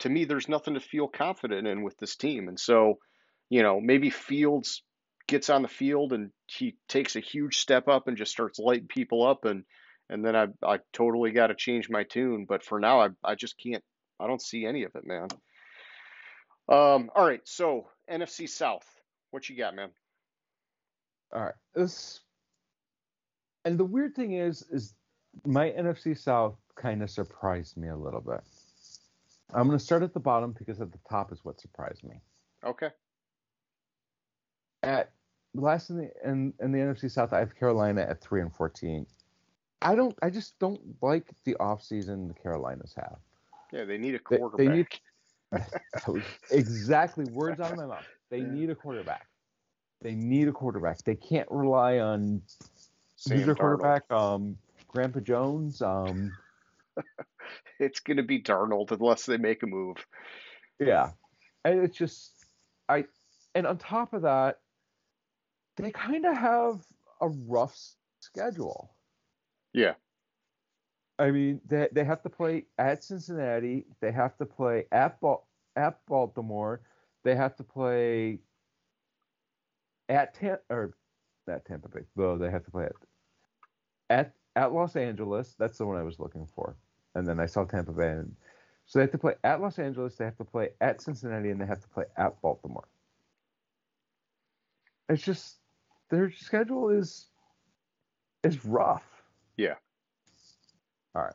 to 0.00 0.08
me, 0.08 0.24
there's 0.24 0.48
nothing 0.48 0.74
to 0.74 0.80
feel 0.80 1.08
confident 1.08 1.66
in 1.66 1.82
with 1.82 1.98
this 1.98 2.16
team. 2.16 2.48
And 2.48 2.58
so, 2.58 2.98
you 3.50 3.62
know, 3.62 3.80
maybe 3.80 4.10
Fields 4.10 4.82
gets 5.26 5.50
on 5.50 5.62
the 5.62 5.68
field 5.68 6.12
and 6.12 6.30
he 6.46 6.76
takes 6.88 7.16
a 7.16 7.20
huge 7.20 7.58
step 7.58 7.86
up 7.86 8.08
and 8.08 8.16
just 8.16 8.32
starts 8.32 8.58
lighting 8.58 8.88
people 8.88 9.26
up 9.26 9.44
and 9.44 9.64
and 10.10 10.24
then 10.24 10.34
I 10.34 10.46
I 10.62 10.78
totally 10.92 11.32
got 11.32 11.48
to 11.48 11.54
change 11.54 11.90
my 11.90 12.04
tune. 12.04 12.46
But 12.48 12.64
for 12.64 12.80
now, 12.80 13.00
I 13.00 13.08
I 13.22 13.34
just 13.34 13.56
can't. 13.62 13.84
I 14.18 14.26
don't 14.26 14.42
see 14.42 14.64
any 14.64 14.84
of 14.84 14.92
it, 14.94 15.06
man. 15.06 15.28
Um. 16.68 17.10
All 17.14 17.26
right. 17.26 17.40
So 17.44 17.88
NFC 18.10 18.48
South, 18.48 18.86
what 19.30 19.48
you 19.48 19.56
got, 19.56 19.74
man? 19.74 19.90
All 21.32 21.42
right. 21.42 21.54
This 21.74 22.20
and 23.64 23.78
the 23.78 23.84
weird 23.84 24.14
thing 24.14 24.32
is, 24.32 24.62
is 24.70 24.94
my 25.44 25.70
NFC 25.70 26.18
South 26.18 26.56
kind 26.76 27.02
of 27.02 27.10
surprised 27.10 27.76
me 27.76 27.88
a 27.88 27.96
little 27.96 28.20
bit. 28.20 28.40
I'm 29.52 29.66
going 29.66 29.78
to 29.78 29.84
start 29.84 30.02
at 30.02 30.12
the 30.14 30.20
bottom 30.20 30.54
because 30.58 30.80
at 30.80 30.92
the 30.92 30.98
top 31.08 31.32
is 31.32 31.44
what 31.44 31.60
surprised 31.60 32.04
me. 32.04 32.16
Okay. 32.64 32.88
At 34.82 35.10
last 35.54 35.90
in 35.90 35.98
the 35.98 36.10
in, 36.24 36.52
in 36.60 36.72
the 36.72 36.78
NFC 36.78 37.10
South, 37.10 37.32
I 37.32 37.38
have 37.40 37.54
Carolina 37.56 38.02
at 38.02 38.20
three 38.20 38.40
and 38.40 38.54
fourteen. 38.54 39.06
I 39.82 39.94
don't. 39.94 40.14
I 40.22 40.30
just 40.30 40.58
don't 40.58 40.80
like 41.02 41.30
the 41.44 41.56
offseason 41.60 42.28
the 42.28 42.34
Carolinas 42.34 42.94
have. 42.96 43.18
Yeah, 43.72 43.84
they 43.84 43.98
need 43.98 44.14
a 44.14 44.18
quarterback. 44.18 44.58
they 45.52 46.12
need- 46.12 46.22
exactly. 46.50 47.24
Words 47.26 47.60
out 47.60 47.72
of 47.72 47.76
my 47.78 47.86
mouth. 47.86 48.04
They 48.30 48.40
need 48.40 48.70
a 48.70 48.74
quarterback. 48.74 49.27
They 50.02 50.14
need 50.14 50.48
a 50.48 50.52
quarterback. 50.52 51.02
They 51.04 51.16
can't 51.16 51.48
rely 51.50 51.98
on 51.98 52.42
Sam 53.16 53.44
their 53.44 53.54
quarterback? 53.54 54.10
Um, 54.10 54.56
Grandpa 54.88 55.20
Jones. 55.20 55.82
Um, 55.82 56.32
It's 57.80 58.00
going 58.00 58.16
to 58.16 58.22
be 58.22 58.42
Darnold 58.42 58.90
unless 58.90 59.24
they 59.24 59.36
make 59.36 59.62
a 59.62 59.66
move. 59.66 59.96
yeah, 60.80 61.10
and 61.64 61.80
it's 61.80 61.96
just 61.96 62.32
I. 62.88 63.04
And 63.54 63.66
on 63.66 63.78
top 63.78 64.12
of 64.12 64.22
that, 64.22 64.58
they 65.76 65.90
kind 65.90 66.26
of 66.26 66.36
have 66.36 66.80
a 67.20 67.28
rough 67.28 67.76
schedule. 68.20 68.90
Yeah. 69.72 69.94
I 71.18 71.30
mean, 71.30 71.60
they 71.66 71.88
they 71.92 72.04
have 72.04 72.22
to 72.22 72.28
play 72.28 72.66
at 72.78 73.02
Cincinnati. 73.02 73.86
They 74.00 74.12
have 74.12 74.36
to 74.38 74.44
play 74.44 74.84
at 74.92 75.20
Bal- 75.20 75.46
at 75.76 76.04
Baltimore. 76.06 76.80
They 77.24 77.34
have 77.34 77.56
to 77.56 77.64
play 77.64 78.40
at 80.08 80.34
Tam- 80.34 80.58
or 80.70 80.94
at 81.48 81.64
Tampa 81.64 81.88
Bay. 81.88 82.00
Though 82.16 82.38
they 82.38 82.50
have 82.50 82.64
to 82.64 82.70
play 82.70 82.84
at 82.84 82.92
at 84.10 84.32
at 84.56 84.72
Los 84.72 84.96
Angeles. 84.96 85.54
That's 85.58 85.78
the 85.78 85.86
one 85.86 85.96
I 85.96 86.02
was 86.02 86.18
looking 86.18 86.46
for. 86.54 86.76
And 87.14 87.26
then 87.26 87.40
I 87.40 87.46
saw 87.46 87.64
Tampa 87.64 87.92
Bay. 87.92 88.10
And, 88.10 88.34
so 88.86 88.98
they 88.98 89.02
have 89.02 89.12
to 89.12 89.18
play 89.18 89.34
at 89.44 89.60
Los 89.60 89.78
Angeles. 89.78 90.16
They 90.16 90.24
have 90.24 90.38
to 90.38 90.44
play 90.44 90.70
at 90.80 91.02
Cincinnati, 91.02 91.50
and 91.50 91.60
they 91.60 91.66
have 91.66 91.80
to 91.80 91.88
play 91.88 92.04
at 92.16 92.40
Baltimore. 92.40 92.88
It's 95.10 95.22
just 95.22 95.56
their 96.10 96.30
schedule 96.30 96.90
is 96.90 97.26
is 98.42 98.64
rough. 98.64 99.04
Yeah. 99.56 99.74
All 101.14 101.22
right. 101.22 101.34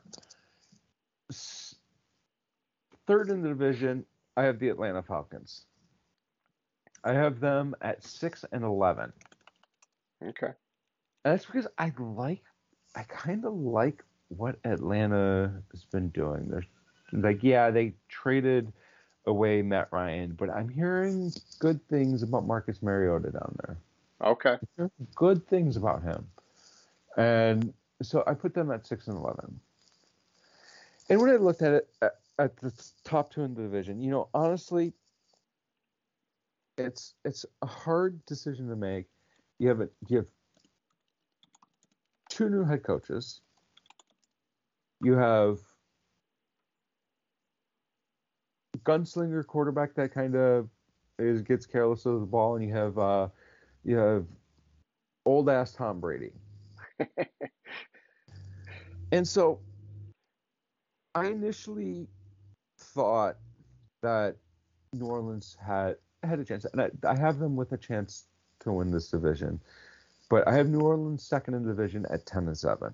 Third 3.06 3.30
in 3.30 3.42
the 3.42 3.50
division, 3.50 4.06
I 4.38 4.44
have 4.44 4.60
the 4.60 4.70
Atlanta 4.70 5.04
Falcons. 5.04 5.66
I 7.04 7.14
have 7.14 7.40
them 7.40 7.76
at 7.82 8.04
six 8.04 8.46
and 8.52 8.64
eleven. 8.64 9.12
Okay. 10.24 10.54
And 11.26 11.34
that's 11.34 11.46
because 11.46 11.68
I 11.78 11.92
like, 11.98 12.44
I 12.96 13.04
kind 13.04 13.46
of 13.46 13.54
like 13.54 14.04
what 14.30 14.58
Atlanta 14.64 15.52
has 15.72 15.84
been 15.86 16.10
doing. 16.10 16.48
They're 16.48 16.66
like, 17.14 17.44
yeah, 17.44 17.72
they 17.72 17.94
traded 18.10 18.72
away 19.26 19.62
Matt 19.62 19.88
Ryan, 19.92 20.36
but 20.38 20.50
I'm 20.50 20.70
hearing 20.70 21.32
good 21.60 21.80
things 21.88 22.24
about 22.24 22.46
Marcus 22.46 22.82
Mariota 22.82 23.32
down 23.32 23.56
there. 23.66 23.78
Okay. 24.22 24.58
Good 25.16 25.48
things 25.48 25.78
about 25.78 26.04
him. 26.04 26.28
And 27.18 27.74
so 28.02 28.24
I 28.28 28.34
put 28.34 28.54
them 28.54 28.72
at 28.72 28.88
6 28.88 29.08
and 29.08 29.18
11. 29.18 29.60
And 31.10 31.22
when 31.22 31.30
I 31.30 31.36
looked 31.36 31.62
at 31.62 31.74
it 31.74 31.90
at, 32.02 32.16
at 32.40 32.58
the 32.58 32.74
top 33.04 33.32
two 33.32 33.42
in 33.42 33.54
the 33.54 33.62
division, 33.62 34.02
you 34.02 34.10
know, 34.10 34.30
honestly, 34.34 34.94
it's 36.78 37.14
it's 37.26 37.46
a 37.62 37.68
hard 37.68 38.24
decision 38.26 38.68
to 38.70 38.76
make. 38.76 39.06
You 39.60 39.70
have 39.70 39.82
a, 39.82 39.90
you 40.08 40.18
have 40.18 40.26
two 42.30 42.50
new 42.50 42.64
head 42.64 42.84
coaches. 42.84 43.42
You 45.02 45.14
have 45.14 45.60
gunslinger 48.84 49.46
quarterback 49.46 49.94
that 49.96 50.14
kind 50.14 50.36
of 50.36 50.70
is 51.20 51.42
gets 51.42 51.66
careless 51.66 52.06
of 52.06 52.20
the 52.20 52.26
ball, 52.26 52.56
and 52.56 52.66
you 52.66 52.74
have 52.74 52.98
uh, 52.98 53.28
you 53.84 53.98
have 53.98 54.26
old 55.26 55.50
ass 55.50 55.74
Tom 55.74 56.00
Brady. 56.00 56.32
and 59.12 59.28
so 59.28 59.60
I 61.16 61.28
initially 61.28 62.08
thought 62.80 63.38
that 64.02 64.36
New 64.94 65.06
Orleans 65.06 65.56
had 65.64 65.96
had 66.28 66.40
a 66.40 66.46
chance, 66.46 66.66
and 66.66 66.82
I, 66.82 66.90
I 67.08 67.18
have 67.18 67.40
them 67.40 67.56
with 67.56 67.72
a 67.72 67.78
chance 67.78 68.26
to 68.62 68.72
win 68.72 68.92
this 68.92 69.10
division. 69.10 69.60
But 70.30 70.48
I 70.48 70.54
have 70.54 70.70
New 70.70 70.80
Orleans 70.80 71.24
second 71.24 71.54
in 71.54 71.64
the 71.64 71.70
division 71.70 72.06
at 72.10 72.26
ten 72.26 72.48
and 72.48 72.58
seven. 72.58 72.94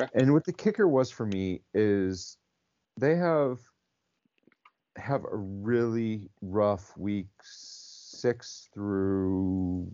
Okay. 0.00 0.10
And 0.14 0.32
what 0.32 0.44
the 0.44 0.52
kicker 0.52 0.88
was 0.88 1.10
for 1.10 1.26
me 1.26 1.60
is 1.74 2.38
they 2.98 3.14
have 3.16 3.60
have 4.96 5.24
a 5.24 5.36
really 5.36 6.30
rough 6.40 6.96
week 6.96 7.26
six 7.42 8.68
through 8.72 9.92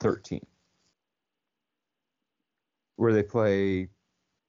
thirteen, 0.00 0.46
where 2.96 3.12
they 3.12 3.22
play 3.22 3.88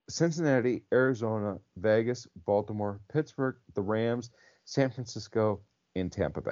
Cincinnati, 0.09 0.83
Arizona, 0.93 1.57
Vegas, 1.75 2.27
Baltimore, 2.45 2.99
Pittsburgh, 3.11 3.57
the 3.73 3.81
Rams, 3.81 4.31
San 4.65 4.89
Francisco, 4.89 5.61
and 5.95 6.11
Tampa 6.11 6.41
Bay. 6.41 6.51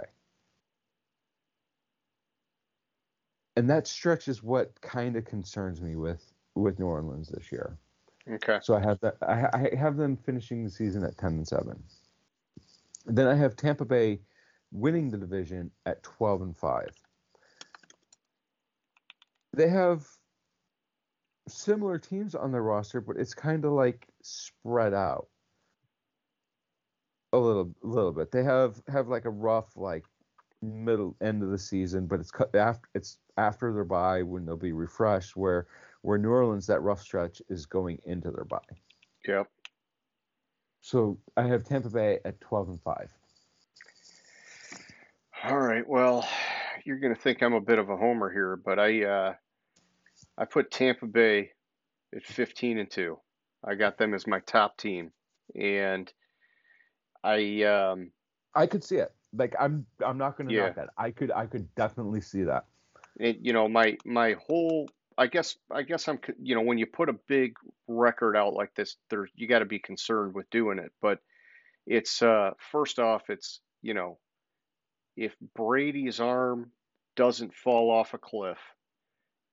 And 3.55 3.69
that 3.69 3.87
stretch 3.87 4.27
is 4.27 4.43
what 4.43 4.79
kind 4.81 5.15
of 5.15 5.25
concerns 5.25 5.81
me 5.81 5.95
with 5.95 6.33
with 6.55 6.79
New 6.79 6.85
Orleans 6.85 7.29
this 7.29 7.51
year. 7.51 7.77
Okay. 8.29 8.59
So 8.61 8.75
I 8.75 8.81
have 8.81 8.99
that. 9.01 9.15
I, 9.21 9.47
I 9.53 9.75
have 9.77 9.97
them 9.97 10.17
finishing 10.17 10.63
the 10.63 10.69
season 10.69 11.03
at 11.03 11.17
ten 11.17 11.31
and 11.31 11.47
seven. 11.47 11.81
Then 13.05 13.27
I 13.27 13.35
have 13.35 13.55
Tampa 13.55 13.85
Bay 13.85 14.19
winning 14.71 15.09
the 15.09 15.17
division 15.17 15.71
at 15.85 16.03
twelve 16.03 16.41
and 16.41 16.57
five. 16.57 16.89
They 19.53 19.69
have 19.69 20.05
similar 21.47 21.97
teams 21.97 22.35
on 22.35 22.51
their 22.51 22.63
roster, 22.63 23.01
but 23.01 23.17
it's 23.17 23.33
kind 23.33 23.65
of 23.65 23.71
like 23.71 24.07
spread 24.21 24.93
out 24.93 25.27
a 27.33 27.37
little, 27.37 27.73
little 27.81 28.11
bit. 28.11 28.31
They 28.31 28.43
have 28.43 28.81
have 28.87 29.07
like 29.07 29.25
a 29.25 29.29
rough 29.29 29.75
like 29.75 30.05
middle 30.61 31.15
end 31.21 31.43
of 31.43 31.49
the 31.49 31.57
season, 31.57 32.07
but 32.07 32.19
it's 32.19 32.31
cut 32.31 32.55
after 32.55 32.87
it's 32.95 33.17
after 33.37 33.73
their 33.73 33.83
bye 33.83 34.23
when 34.23 34.45
they'll 34.45 34.55
be 34.57 34.71
refreshed. 34.71 35.35
Where 35.35 35.67
where 36.01 36.17
New 36.17 36.29
Orleans 36.29 36.67
that 36.67 36.81
rough 36.81 37.01
stretch 37.01 37.41
is 37.49 37.65
going 37.65 37.99
into 38.05 38.31
their 38.31 38.45
bye. 38.45 38.59
Yep. 39.27 39.47
So 40.81 41.17
I 41.35 41.43
have 41.43 41.63
Tampa 41.63 41.89
Bay 41.89 42.19
at 42.25 42.39
twelve 42.41 42.69
and 42.69 42.81
five. 42.81 43.11
All 45.43 45.59
right. 45.59 45.87
Well, 45.87 46.27
you're 46.85 46.97
going 46.99 47.13
to 47.13 47.19
think 47.19 47.43
I'm 47.43 47.53
a 47.53 47.61
bit 47.61 47.77
of 47.77 47.89
a 47.89 47.97
homer 47.97 48.31
here, 48.31 48.55
but 48.55 48.79
I 48.79 49.03
uh, 49.03 49.33
I 50.37 50.45
put 50.45 50.71
Tampa 50.71 51.05
Bay 51.07 51.51
at 52.15 52.23
15 52.23 52.77
and 52.79 52.89
2. 52.91 53.17
I 53.63 53.75
got 53.75 53.97
them 53.97 54.13
as 54.13 54.27
my 54.27 54.39
top 54.41 54.77
team. 54.77 55.11
And 55.55 56.11
I 57.23 57.63
um 57.63 58.11
I 58.53 58.67
could 58.67 58.83
see 58.83 58.97
it. 58.97 59.13
Like 59.33 59.55
I'm 59.59 59.85
I'm 60.05 60.17
not 60.17 60.37
going 60.37 60.47
to 60.47 60.53
Yeah. 60.53 60.61
knock 60.63 60.75
that. 60.75 60.89
I 60.97 61.11
could 61.11 61.31
I 61.31 61.45
could 61.45 61.73
definitely 61.75 62.21
see 62.21 62.43
that. 62.43 62.65
it, 63.19 63.37
you 63.41 63.53
know 63.53 63.67
my 63.67 63.97
my 64.05 64.35
whole 64.47 64.89
I 65.17 65.27
guess 65.27 65.57
I 65.71 65.83
guess 65.83 66.07
I'm 66.07 66.19
you 66.41 66.55
know 66.55 66.61
when 66.61 66.77
you 66.77 66.85
put 66.85 67.09
a 67.09 67.13
big 67.27 67.55
record 67.87 68.35
out 68.35 68.53
like 68.53 68.73
this 68.75 68.97
there 69.09 69.27
you 69.35 69.47
got 69.47 69.59
to 69.59 69.65
be 69.65 69.79
concerned 69.79 70.33
with 70.33 70.49
doing 70.49 70.79
it 70.79 70.91
but 71.01 71.19
it's 71.87 72.21
uh 72.21 72.51
first 72.71 72.99
off 72.99 73.29
it's 73.29 73.61
you 73.81 73.93
know 73.93 74.17
if 75.15 75.35
Brady's 75.55 76.19
arm 76.19 76.71
doesn't 77.15 77.53
fall 77.53 77.89
off 77.91 78.13
a 78.13 78.17
cliff 78.17 78.57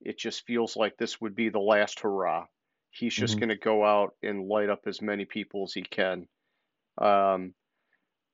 it 0.05 0.19
just 0.19 0.47
feels 0.47 0.77
like 0.77 0.97
this 0.97 1.21
would 1.21 1.35
be 1.35 1.49
the 1.49 1.59
last 1.59 2.01
hurrah. 2.01 2.47
He's 2.91 3.15
just 3.15 3.37
Mhm. 3.37 3.41
going 3.41 3.49
to 3.51 3.57
go 3.57 3.85
out 3.85 4.15
and 4.23 4.47
light 4.49 4.69
up 4.69 4.87
as 4.87 5.01
many 5.03 5.25
people 5.25 5.65
as 5.65 5.73
he 5.73 5.83
can. 5.83 6.29
Um, 6.99 7.55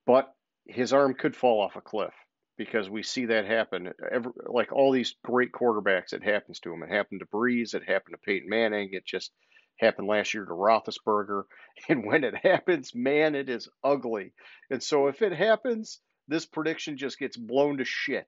but 0.06 0.34
his 0.66 0.92
arm 0.92 1.14
could 1.14 1.36
fall 1.36 1.60
off 1.60 1.76
a 1.76 1.80
cliff 1.80 2.14
because 2.56 2.90
we 2.90 3.02
see 3.02 3.26
that 3.26 3.44
happen. 3.46 3.92
Every, 4.10 4.32
like 4.46 4.72
all 4.72 4.90
these 4.90 5.16
great 5.24 5.52
quarterbacks, 5.52 6.12
it 6.12 6.22
happens 6.24 6.60
to 6.60 6.72
him. 6.72 6.82
It 6.82 6.90
happened 6.90 7.20
to 7.20 7.26
Brees. 7.26 7.74
It 7.74 7.84
happened 7.84 8.14
to 8.14 8.18
Peyton 8.26 8.48
Manning. 8.48 8.90
It 8.92 9.06
just 9.06 9.32
happened 9.78 10.08
last 10.08 10.34
year 10.34 10.44
to 10.44 10.50
Roethlisberger. 10.52 11.44
And 11.88 12.04
when 12.04 12.24
it 12.24 12.34
happens, 12.34 12.92
man, 12.94 13.36
it 13.36 13.48
is 13.48 13.68
ugly. 13.84 14.32
And 14.68 14.82
so 14.82 15.06
if 15.06 15.22
it 15.22 15.32
happens, 15.32 16.00
this 16.26 16.44
prediction 16.44 16.96
just 16.98 17.20
gets 17.20 17.36
blown 17.36 17.78
to 17.78 17.84
shit. 17.84 18.26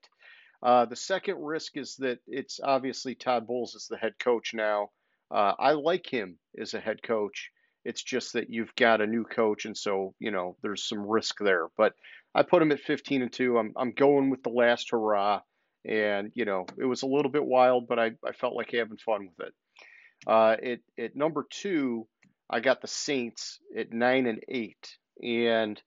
Uh, 0.63 0.85
the 0.85 0.97
second 0.97 1.43
risk 1.43 1.77
is 1.77 1.97
that 1.97 2.19
it's 2.27 2.61
obviously 2.63 3.15
Todd 3.15 3.47
Bowles 3.47 3.75
is 3.75 3.87
the 3.89 3.97
head 3.97 4.19
coach 4.19 4.53
now. 4.53 4.91
Uh, 5.31 5.55
I 5.59 5.73
like 5.73 6.07
him 6.07 6.39
as 6.59 6.75
a 6.75 6.81
head 6.81 7.03
coach. 7.03 7.51
It's 7.85 8.03
just 8.03 8.35
that 8.35 8.51
you've 8.51 8.75
got 8.75 9.01
a 9.01 9.07
new 9.07 9.25
coach, 9.25 9.65
and 9.65 9.77
so 9.77 10.15
you 10.19 10.31
know 10.31 10.57
there's 10.63 10.87
some 10.87 11.01
risk 11.01 11.39
there. 11.39 11.69
But 11.79 11.95
I 12.35 12.43
put 12.43 12.61
him 12.61 12.73
at 12.73 12.81
15 12.81 13.23
and 13.23 13.33
two. 13.33 13.57
I'm 13.57 13.73
I'm 13.77 13.93
going 13.93 14.29
with 14.29 14.43
the 14.43 14.51
last 14.51 14.91
hurrah, 14.91 15.41
and 15.87 16.31
you 16.35 16.45
know 16.45 16.67
it 16.79 16.85
was 16.85 17.03
a 17.03 17.07
little 17.07 17.31
bit 17.31 17.45
wild, 17.45 17.89
but 17.89 17.99
I, 17.99 18.13
I 18.27 18.33
felt 18.33 18.55
like 18.55 18.73
having 18.73 18.99
fun 18.99 19.29
with 19.29 19.49
it. 19.49 19.55
Uh, 20.27 20.57
at 20.63 20.81
at 20.99 21.17
number 21.17 21.47
two, 21.49 22.07
I 22.51 22.61
got 22.61 22.83
the 22.83 22.89
Saints 22.89 23.61
at 23.75 23.93
nine 23.93 24.27
and 24.27 24.43
eight, 24.47 24.99
and 25.23 25.81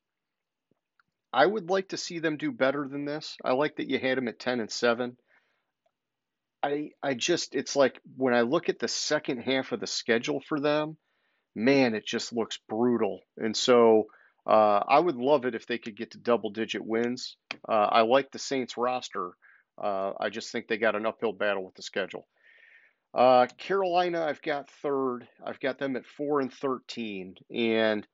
I 1.34 1.46
would 1.46 1.70
like 1.70 1.90
to 1.90 1.98
see 1.98 2.20
them 2.20 2.38
do 2.38 2.52
better 2.52 2.88
than 2.88 3.06
this. 3.06 3.36
I 3.44 3.54
like 3.54 3.78
that 3.78 3.90
you 3.90 3.98
had 3.98 4.18
them 4.18 4.28
at 4.28 4.40
10 4.40 4.60
and 4.60 4.72
seven. 4.72 5.18
I 6.62 6.92
I 7.02 7.14
just 7.16 7.56
it's 7.56 7.76
like 7.76 8.00
when 8.16 8.34
I 8.34 8.42
look 8.42 8.70
at 8.70 8.80
the 8.80 8.88
second 8.88 9.40
half 9.40 9.74
of 9.74 9.82
the 9.82 9.88
schedule 9.88 10.42
for 10.48 10.60
them, 10.60 10.96
man, 11.56 11.96
it 11.96 12.06
just 12.06 12.32
looks 12.32 12.60
brutal. 12.70 13.22
And 13.36 13.58
so 13.58 14.06
uh, 14.48 14.82
I 14.88 15.00
would 15.00 15.18
love 15.18 15.46
it 15.46 15.56
if 15.56 15.66
they 15.66 15.78
could 15.78 15.98
get 15.98 16.12
to 16.12 16.20
double 16.20 16.52
digit 16.52 16.86
wins. 16.86 17.36
Uh, 17.68 17.88
I 17.92 18.02
like 18.02 18.32
the 18.32 18.40
Saints 18.40 18.78
roster. 18.78 19.32
Uh, 19.82 20.14
I 20.20 20.30
just 20.30 20.52
think 20.52 20.68
they 20.68 20.78
got 20.78 20.96
an 20.96 21.06
uphill 21.06 21.34
battle 21.34 21.66
with 21.66 21.76
the 21.76 21.82
schedule. 21.82 22.28
Uh, 23.14 23.48
Carolina, 23.58 24.24
I've 24.24 24.42
got 24.42 24.70
third. 24.70 25.28
I've 25.46 25.60
got 25.60 25.78
them 25.80 25.96
at 25.96 26.06
four 26.06 26.42
and 26.42 26.52
thirteen, 26.52 27.36
and 27.54 28.08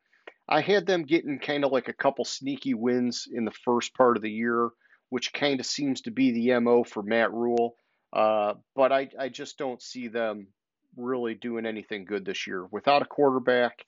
I 0.50 0.62
had 0.62 0.88
them 0.88 1.04
getting 1.04 1.38
kind 1.38 1.64
of 1.64 1.72
like 1.72 1.88
a 1.90 1.94
couple 1.94 2.26
sneaky 2.26 2.74
wins 2.74 3.28
in 3.32 3.46
the 3.46 3.52
first 3.52 3.94
part 3.94 4.18
of 4.18 4.24
the 4.24 4.32
year, 4.32 4.72
which 5.10 5.32
kind 5.32 5.60
of 5.60 5.66
seems 5.66 6.02
to 6.02 6.12
be 6.12 6.32
the 6.32 6.60
mo 6.60 6.84
for 6.84 7.04
Matt 7.04 7.32
Rhule. 7.32 7.76
Uh, 8.12 8.56
but 8.76 8.92
I, 8.92 9.10
I 9.18 9.30
just 9.30 9.60
don't 9.60 9.82
see 9.82 10.08
them 10.08 10.48
really 10.98 11.36
doing 11.36 11.68
anything 11.68 12.04
good 12.06 12.26
this 12.26 12.48
year 12.48 12.66
without 12.66 13.04
a 13.04 13.06
quarterback. 13.06 13.86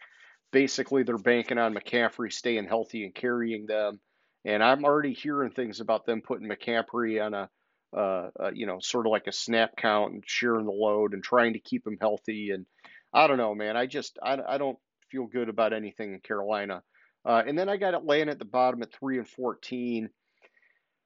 Basically, 0.52 1.02
they're 1.02 1.18
banking 1.18 1.58
on 1.58 1.74
McCaffrey 1.74 2.32
staying 2.32 2.68
healthy 2.68 3.06
and 3.06 3.16
carrying 3.16 3.66
them. 3.66 4.00
And 4.46 4.64
I'm 4.64 4.86
already 4.86 5.14
hearing 5.14 5.52
things 5.52 5.80
about 5.80 6.06
them 6.06 6.22
putting 6.22 6.48
McCaffrey 6.48 7.24
on 7.26 7.34
a, 7.34 7.50
uh, 7.96 8.30
uh, 8.40 8.52
you 8.54 8.68
know, 8.68 8.80
sort 8.80 9.08
of 9.08 9.12
like 9.12 9.28
a 9.28 9.32
snap 9.32 9.76
count 9.78 10.14
and 10.14 10.24
sharing 10.28 10.66
the 10.66 10.72
load 10.72 11.14
and 11.14 11.24
trying 11.24 11.54
to 11.54 11.60
keep 11.60 11.88
him 11.88 11.98
healthy. 12.00 12.52
And 12.52 12.68
I 13.12 13.26
don't 13.26 13.38
know, 13.38 13.56
man. 13.56 13.76
I 13.76 13.88
just 13.88 14.20
I, 14.22 14.38
I 14.48 14.58
don't 14.58 14.78
feel 15.12 15.26
good 15.26 15.50
about 15.50 15.74
anything 15.74 16.14
in 16.14 16.20
Carolina. 16.20 16.82
Uh, 17.26 17.44
and 17.46 17.58
then 17.58 17.70
I 17.70 17.78
got 17.78 17.94
Atlanta 17.94 18.32
at 18.32 18.40
the 18.40 18.46
bottom 18.46 18.82
at 18.82 18.92
three 18.94 19.18
and 19.18 19.28
fourteen. 19.28 20.10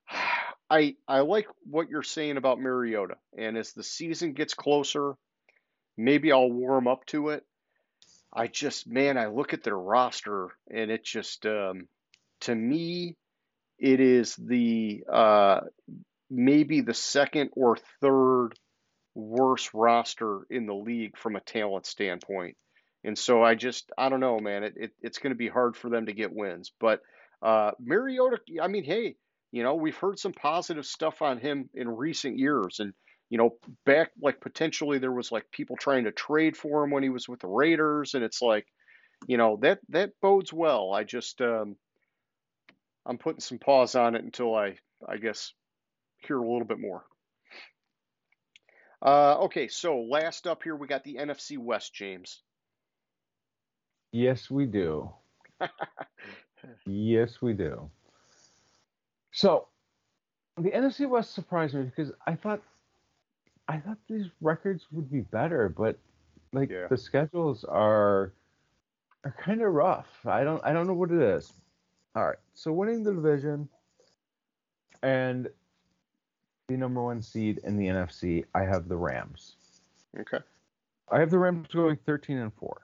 I 0.69 0.95
I 1.07 1.19
like 1.19 1.47
what 1.69 1.89
you're 1.89 2.03
saying 2.03 2.37
about 2.37 2.59
Mariota, 2.59 3.15
and 3.37 3.57
as 3.57 3.73
the 3.73 3.83
season 3.83 4.33
gets 4.33 4.53
closer, 4.53 5.13
maybe 5.97 6.31
I'll 6.31 6.51
warm 6.51 6.87
up 6.87 7.05
to 7.07 7.29
it. 7.29 7.43
I 8.33 8.47
just 8.47 8.87
man, 8.87 9.17
I 9.17 9.27
look 9.27 9.53
at 9.53 9.63
their 9.63 9.77
roster, 9.77 10.49
and 10.69 10.89
it 10.89 11.03
just 11.03 11.45
um, 11.45 11.87
to 12.41 12.55
me, 12.55 13.15
it 13.77 13.99
is 13.99 14.35
the 14.35 15.03
uh, 15.11 15.61
maybe 16.29 16.81
the 16.81 16.93
second 16.93 17.51
or 17.53 17.77
third 18.01 18.51
worst 19.13 19.73
roster 19.73 20.41
in 20.49 20.65
the 20.65 20.73
league 20.73 21.17
from 21.17 21.35
a 21.35 21.41
talent 21.41 21.85
standpoint. 21.85 22.57
And 23.05 23.17
so 23.17 23.43
I 23.43 23.55
just 23.55 23.91
I 23.97 24.09
don't 24.09 24.19
know, 24.19 24.39
man. 24.39 24.63
It, 24.63 24.73
it 24.75 24.91
it's 25.01 25.19
going 25.19 25.31
to 25.31 25.37
be 25.37 25.47
hard 25.47 25.77
for 25.77 25.89
them 25.89 26.07
to 26.07 26.13
get 26.13 26.33
wins. 26.33 26.71
But 26.79 27.01
uh, 27.41 27.71
Mariota, 27.79 28.39
I 28.61 28.67
mean, 28.67 28.83
hey, 28.83 29.15
you 29.51 29.63
know, 29.63 29.75
we've 29.75 29.95
heard 29.95 30.17
some 30.17 30.33
positive 30.33 30.85
stuff 30.85 31.21
on 31.21 31.37
him 31.37 31.69
in 31.75 31.87
recent 31.87 32.39
years, 32.39 32.79
and 32.79 32.93
you 33.29 33.37
know, 33.37 33.57
back 33.85 34.11
like 34.19 34.41
potentially 34.41 34.97
there 34.97 35.11
was 35.11 35.31
like 35.31 35.49
people 35.51 35.77
trying 35.77 36.05
to 36.05 36.11
trade 36.11 36.57
for 36.57 36.83
him 36.83 36.91
when 36.91 37.03
he 37.03 37.09
was 37.09 37.29
with 37.29 37.39
the 37.41 37.47
Raiders, 37.47 38.15
and 38.15 38.23
it's 38.23 38.41
like, 38.41 38.65
you 39.27 39.37
know, 39.37 39.57
that 39.61 39.79
that 39.89 40.11
bodes 40.21 40.51
well. 40.51 40.91
I 40.91 41.03
just 41.03 41.41
um, 41.41 41.75
I'm 43.05 43.19
putting 43.19 43.41
some 43.41 43.59
pause 43.59 43.95
on 43.95 44.15
it 44.15 44.23
until 44.23 44.55
I 44.55 44.77
I 45.07 45.17
guess 45.17 45.53
hear 46.27 46.37
a 46.37 46.41
little 46.41 46.65
bit 46.65 46.79
more. 46.79 47.05
Uh, 49.01 49.35
okay, 49.41 49.67
so 49.67 50.01
last 50.01 50.47
up 50.47 50.63
here 50.63 50.75
we 50.75 50.87
got 50.87 51.03
the 51.03 51.17
NFC 51.17 51.59
West, 51.59 51.93
James. 51.93 52.41
Yes, 54.15 54.49
we 54.49 54.65
do. 54.65 55.11
yes, 56.85 57.41
we 57.41 57.51
do. 57.51 57.89
So, 59.33 59.67
the 60.55 60.71
NFC 60.71 61.09
West 61.09 61.33
surprised 61.33 61.75
me 61.75 61.83
because 61.83 62.13
I 62.25 62.35
thought 62.35 62.61
I 63.67 63.77
thought 63.77 63.97
these 64.07 64.27
records 64.39 64.85
would 64.93 65.11
be 65.11 65.19
better, 65.19 65.67
but 65.67 65.97
like 66.53 66.69
Yeah. 66.69 66.87
the 66.87 66.95
schedules 66.95 67.65
are 67.65 68.31
are 69.25 69.35
kind 69.37 69.61
of 69.61 69.73
rough. 69.73 70.07
I 70.25 70.45
don't 70.45 70.63
I 70.63 70.71
don't 70.71 70.87
know 70.87 70.93
what 70.93 71.11
it 71.11 71.21
is. 71.21 71.51
All 72.15 72.25
right, 72.25 72.39
so 72.53 72.71
winning 72.71 73.03
the 73.03 73.13
division 73.13 73.67
and 75.03 75.49
the 76.69 76.77
number 76.77 77.03
one 77.03 77.21
seed 77.21 77.59
in 77.65 77.75
the 77.75 77.87
NFC, 77.87 78.45
I 78.55 78.63
have 78.63 78.87
the 78.87 78.95
Rams. 78.95 79.57
Okay. 80.17 80.39
I 81.11 81.19
have 81.19 81.31
the 81.31 81.37
Rams 81.37 81.67
going 81.73 81.97
13 82.05 82.37
and 82.37 82.53
4. 82.53 82.81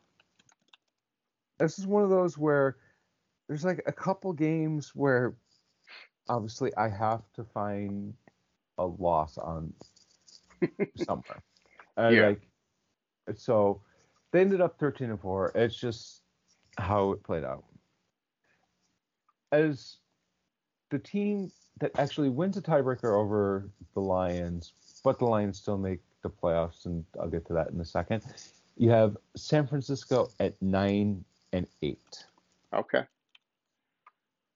This 1.61 1.79
is 1.79 1.87
one 1.87 2.03
of 2.03 2.09
those 2.09 2.37
where 2.37 2.77
there's 3.47 3.63
like 3.63 3.83
a 3.85 3.91
couple 3.91 4.33
games 4.33 4.95
where 4.95 5.35
obviously 6.27 6.75
I 6.75 6.89
have 6.89 7.21
to 7.33 7.43
find 7.43 8.13
a 8.77 8.85
loss 8.85 9.37
on 9.37 9.73
somewhere. 10.95 11.43
And 11.97 12.17
Yeah. 12.17 12.27
like 12.27 12.41
so 13.35 13.81
they 14.31 14.41
ended 14.41 14.61
up 14.61 14.79
13 14.79 15.09
and 15.11 15.19
4. 15.19 15.51
It's 15.55 15.75
just 15.75 16.23
how 16.77 17.11
it 17.11 17.23
played 17.23 17.43
out. 17.43 17.63
As 19.51 19.97
the 20.89 20.99
team 20.99 21.51
that 21.79 21.91
actually 21.97 22.29
wins 22.29 22.57
a 22.57 22.61
tiebreaker 22.61 23.19
over 23.19 23.69
the 23.93 23.99
Lions, 23.99 24.73
but 25.03 25.19
the 25.19 25.25
Lions 25.25 25.59
still 25.59 25.77
make 25.77 25.99
the 26.21 26.29
playoffs, 26.29 26.85
and 26.85 27.03
I'll 27.19 27.29
get 27.29 27.45
to 27.47 27.53
that 27.53 27.69
in 27.71 27.79
a 27.81 27.85
second. 27.85 28.23
You 28.77 28.89
have 28.91 29.17
San 29.35 29.67
Francisco 29.67 30.29
at 30.39 30.59
nine 30.61 31.25
and 31.53 31.67
eight. 31.81 32.25
Okay. 32.73 33.03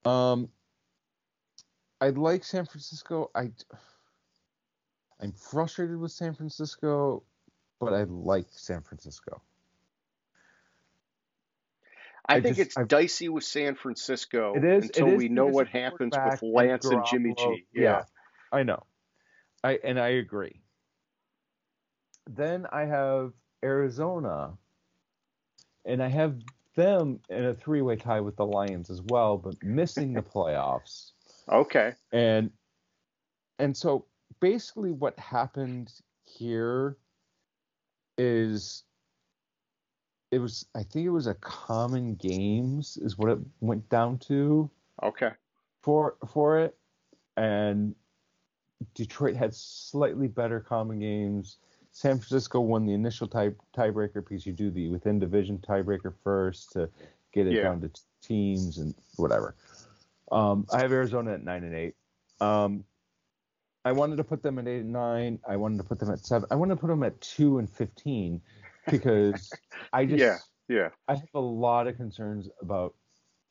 Um, 0.05 0.49
I 2.01 2.09
like 2.09 2.43
San 2.43 2.65
Francisco. 2.65 3.31
I 3.35 3.51
I'm 5.21 5.31
frustrated 5.33 5.97
with 5.97 6.11
San 6.11 6.33
Francisco, 6.35 7.23
but 7.79 7.93
I 7.93 8.03
like 8.03 8.47
San 8.51 8.81
Francisco. 8.81 9.41
I, 12.27 12.35
I 12.35 12.41
think 12.41 12.57
just- 12.57 12.67
it's 12.69 12.77
I- 12.77 12.83
dicey 12.83 13.29
with 13.29 13.43
San 13.43 13.75
Francisco 13.75 14.53
is 14.55 14.85
until 14.85 15.07
is 15.09 15.17
we 15.17 15.29
know 15.29 15.47
what 15.47 15.67
happens 15.67 16.13
with 16.15 16.39
quarterback 16.39 16.41
and 16.41 16.53
Lance 16.53 16.85
and 16.85 17.05
Jimmy. 17.05 17.33
G. 17.37 17.65
Yeah. 17.73 18.03
I 18.51 18.63
know. 18.63 18.83
I 19.63 19.79
and 19.83 19.99
I 19.99 20.09
agree. 20.09 20.61
Then 22.27 22.65
I 22.71 22.85
have 22.85 23.33
Arizona, 23.63 24.57
and 25.85 26.01
I 26.01 26.07
have 26.07 26.39
them 26.75 27.19
in 27.29 27.45
a 27.45 27.53
three-way 27.53 27.95
tie 27.95 28.21
with 28.21 28.35
the 28.35 28.45
Lions 28.45 28.89
as 28.89 29.01
well, 29.01 29.37
but 29.37 29.61
missing 29.63 30.13
the 30.13 30.21
playoffs. 30.21 31.11
Okay. 31.47 31.93
And 32.11 32.49
and 33.59 33.77
so 33.77 34.05
basically 34.39 34.91
what 34.91 35.17
happened 35.19 35.93
here 36.23 36.97
is 38.17 38.83
it 40.31 40.39
was 40.39 40.65
I 40.73 40.81
think 40.81 41.05
it 41.05 41.11
was 41.11 41.27
a 41.27 41.35
common 41.35 42.15
games 42.15 42.97
is 42.99 43.17
what 43.17 43.29
it 43.29 43.37
went 43.59 43.87
down 43.89 44.17
to 44.19 44.71
Okay. 45.03 45.29
for 45.81 46.15
for 46.27 46.59
it 46.59 46.75
and 47.37 47.93
Detroit 48.95 49.35
had 49.35 49.53
slightly 49.53 50.27
better 50.27 50.59
common 50.59 50.99
games. 50.99 51.57
San 51.95 52.17
Francisco 52.17 52.59
won 52.59 52.85
the 52.85 52.91
initial 52.93 53.25
tie 53.25 53.53
tiebreaker 53.73 54.15
because 54.15 54.45
you 54.45 54.51
do 54.51 54.69
the 54.69 54.89
within 54.89 55.17
division 55.17 55.57
tiebreaker 55.59 56.13
first 56.25 56.73
to 56.73 56.89
get 57.31 57.47
it 57.47 57.53
Yeah. 57.53 57.63
down 57.63 57.79
to 57.79 57.91
teams 58.21 58.79
and 58.79 58.93
whatever. 59.15 59.55
Um, 60.29 60.67
I 60.73 60.79
have 60.81 60.91
Arizona 60.91 61.31
at 61.35 61.41
nine 61.41 61.63
and 61.63 61.73
eight. 61.73 61.95
Um, 62.41 62.83
I 63.85 63.93
wanted 63.93 64.17
to 64.17 64.25
put 64.25 64.43
them 64.43 64.59
at 64.59 64.67
eight 64.67 64.81
and 64.81 64.91
nine. 64.91 65.39
I 65.47 65.55
wanted 65.55 65.77
to 65.77 65.85
put 65.85 65.99
them 65.99 66.11
at 66.11 66.19
seven. 66.19 66.49
I 66.51 66.55
wanted 66.55 66.75
to 66.75 66.81
put 66.81 66.87
them 66.87 67.01
at 67.03 67.21
two 67.21 67.59
and 67.59 67.69
fifteen 67.69 68.41
because 68.91 69.53
I 69.93 70.03
just 70.05 70.19
Yeah, 70.19 70.37
yeah. 70.67 70.89
I 71.07 71.15
have 71.15 71.29
a 71.33 71.39
lot 71.39 71.87
of 71.87 71.95
concerns 71.95 72.49
about 72.61 72.93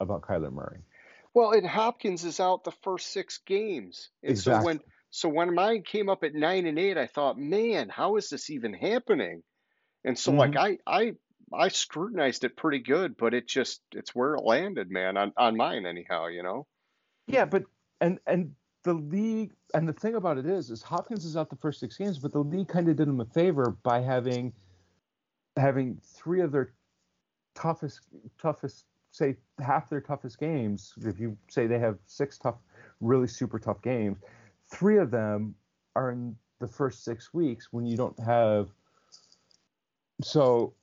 about 0.01 0.21
Kyler 0.21 0.53
Murray. 0.53 0.81
Well, 1.33 1.53
and 1.53 1.67
Hopkins 1.67 2.25
is 2.25 2.41
out 2.41 2.65
the 2.65 2.73
first 2.73 3.07
six 3.07 3.39
games, 3.39 4.11
and 4.23 4.39
so 4.39 4.63
when 4.63 4.77
Exactly. 4.77 4.93
So 5.15 5.29
when 5.29 5.55
mine 5.55 5.85
came 5.85 6.09
up 6.09 6.25
at 6.25 6.35
nine 6.35 6.67
and 6.67 6.77
eight, 6.77 6.99
I 6.99 7.07
thought, 7.07 7.39
man, 7.39 7.89
how 7.89 8.17
is 8.17 8.29
this 8.31 8.51
even 8.51 8.75
happening? 8.75 9.45
And 10.05 10.19
so 10.19 10.33
like 10.33 10.57
Mhm. 10.57 10.59
I 10.59 10.79
I 10.87 11.15
I 11.53 11.69
scrutinized 11.69 12.43
it 12.43 12.57
pretty 12.57 12.81
good, 12.81 13.17
but 13.17 13.33
it 13.33 13.47
just 13.47 13.81
it's 13.93 14.15
where 14.15 14.35
it 14.35 14.43
landed, 14.43 14.91
man, 14.91 15.17
on 15.17 15.33
on 15.37 15.57
mine 15.57 15.87
anyhow, 15.87 16.27
you 16.27 16.43
know. 16.43 16.67
Yeah, 17.27 17.45
but 17.45 17.65
and 18.01 18.19
and 18.27 18.55
the 18.83 18.95
league 18.95 19.55
and 19.73 19.89
the 19.89 19.93
thing 19.93 20.15
about 20.15 20.39
it 20.39 20.47
is 20.47 20.71
is 20.71 20.83
Hopkins 20.83 21.25
is 21.25 21.37
out 21.37 21.49
the 21.51 21.57
first 21.57 21.81
six 21.81 21.97
games, 21.97 22.19
but 22.19 22.33
the 22.33 22.43
league 22.43 22.69
kind 22.69 22.89
of 22.89 22.97
did 22.97 23.09
him 23.09 23.21
a 23.21 23.25
favor 23.27 23.77
by 23.83 24.01
having 24.01 24.53
having 25.57 25.99
three 26.03 26.41
of 26.41 26.53
their 26.53 26.75
toughest 27.55 28.01
toughest 28.39 28.87
say 29.13 29.37
half 29.61 29.89
their 29.89 30.01
toughest 30.01 30.39
games. 30.39 30.93
If 31.03 31.21
you 31.21 31.37
say 31.49 31.67
they 31.67 31.79
have 31.79 31.99
six 32.07 32.39
tough, 32.39 32.57
really 33.01 33.29
super 33.29 33.59
tough 33.59 33.81
games, 33.81 34.19
three 34.71 34.99
of 34.99 35.11
them 35.11 35.55
are 35.97 36.11
in 36.11 36.37
the 36.61 36.69
first 36.69 37.05
six 37.05 37.33
weeks 37.33 37.69
when 37.71 37.87
you 37.87 37.97
don't 37.97 38.19
have. 38.21 38.69
So, 40.23 40.75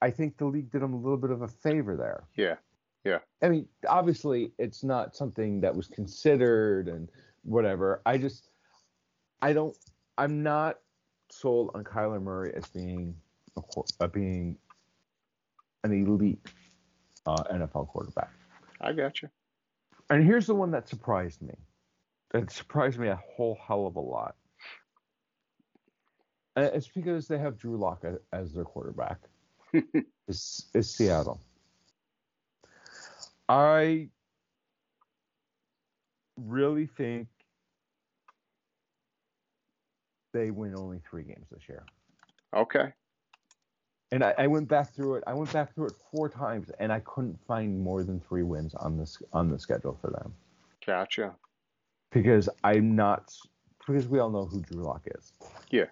I 0.00 0.10
think 0.10 0.36
the 0.38 0.46
league 0.46 0.70
did 0.70 0.82
him 0.82 0.94
a 0.94 0.96
little 0.96 1.18
bit 1.18 1.30
of 1.30 1.42
a 1.42 1.48
favor 1.48 1.96
there. 1.96 2.24
Yeah. 2.36 2.56
Yeah. 3.04 3.18
I 3.42 3.48
mean, 3.48 3.66
obviously, 3.88 4.52
it's 4.58 4.84
not 4.84 5.16
something 5.16 5.60
that 5.60 5.74
was 5.74 5.86
considered 5.88 6.88
and 6.88 7.08
whatever. 7.42 8.02
I 8.06 8.18
just, 8.18 8.50
I 9.40 9.52
don't, 9.52 9.76
I'm 10.16 10.42
not 10.42 10.78
sold 11.30 11.70
on 11.74 11.84
Kyler 11.84 12.22
Murray 12.22 12.52
as 12.54 12.66
being 12.68 13.14
a, 13.56 13.62
uh, 14.00 14.06
being 14.08 14.56
an 15.84 15.92
elite 15.92 16.40
uh, 17.26 17.42
NFL 17.44 17.88
quarterback. 17.88 18.30
I 18.80 18.92
got 18.92 19.22
you. 19.22 19.28
And 20.10 20.24
here's 20.24 20.46
the 20.46 20.54
one 20.54 20.70
that 20.72 20.88
surprised 20.88 21.42
me. 21.42 21.54
It 22.34 22.50
surprised 22.50 22.98
me 22.98 23.08
a 23.08 23.20
whole 23.36 23.58
hell 23.66 23.86
of 23.86 23.96
a 23.96 24.00
lot. 24.00 24.34
Uh, 26.56 26.70
it's 26.74 26.88
because 26.88 27.28
they 27.28 27.38
have 27.38 27.56
Drew 27.56 27.76
Lock 27.76 28.04
as 28.32 28.52
their 28.52 28.64
quarterback. 28.64 29.18
it's, 29.72 30.66
is 30.74 30.90
Seattle. 30.90 31.40
I 33.48 34.08
really 36.36 36.86
think 36.86 37.28
they 40.34 40.50
win 40.50 40.74
only 40.76 41.00
three 41.08 41.22
games 41.22 41.46
this 41.50 41.62
year. 41.68 41.84
Okay. 42.54 42.92
And 44.10 44.24
I, 44.24 44.34
I 44.38 44.46
went 44.46 44.68
back 44.68 44.94
through 44.94 45.16
it. 45.16 45.24
I 45.26 45.34
went 45.34 45.52
back 45.52 45.74
through 45.74 45.86
it 45.86 45.94
four 46.10 46.28
times, 46.28 46.70
and 46.78 46.92
I 46.92 47.00
couldn't 47.00 47.38
find 47.46 47.78
more 47.78 48.02
than 48.02 48.20
three 48.20 48.42
wins 48.42 48.74
on 48.74 48.98
this 48.98 49.22
on 49.32 49.48
the 49.50 49.58
schedule 49.58 49.98
for 50.00 50.10
them 50.10 50.34
Gotcha. 50.88 51.34
Because 52.10 52.48
I'm 52.64 52.94
not 52.96 53.34
because 53.86 54.06
we 54.08 54.18
all 54.18 54.30
know 54.30 54.44
who 54.44 54.60
Drew 54.60 54.82
Lock 54.82 55.02
is. 55.18 55.32
Yeah. 55.70 55.86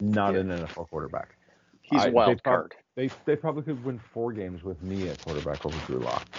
Not 0.00 0.34
Yeah. 0.34 0.40
an 0.40 0.48
NFL 0.50 0.88
quarterback. 0.88 1.36
He's 1.82 2.02
I- 2.04 2.08
a 2.08 2.12
wild 2.12 2.30
they 2.30 2.40
prob- 2.40 2.54
card. 2.54 2.74
They 2.94 3.10
they 3.26 3.36
probably 3.36 3.62
could 3.62 3.84
win 3.84 3.98
four 3.98 4.32
games 4.32 4.62
with 4.64 4.82
me 4.82 5.08
at 5.08 5.22
quarterback 5.22 5.64
over 5.66 5.78
Drew 5.86 5.98
Lock. 5.98 6.26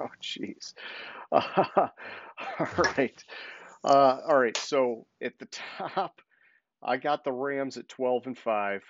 Oh, 0.00 0.08
jeez. 0.22 0.74
all 1.32 1.90
right. 2.96 3.24
Uh, 3.82 4.20
all 4.28 4.38
right. 4.38 4.56
So 4.56 5.06
at 5.20 5.36
the 5.40 5.46
top, 5.76 6.20
I 6.82 6.98
got 6.98 7.24
the 7.24 7.32
Rams 7.32 7.76
at 7.76 7.88
12 7.88 8.26
and 8.28 8.38
5. 8.38 8.82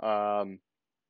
Um, 0.00 0.58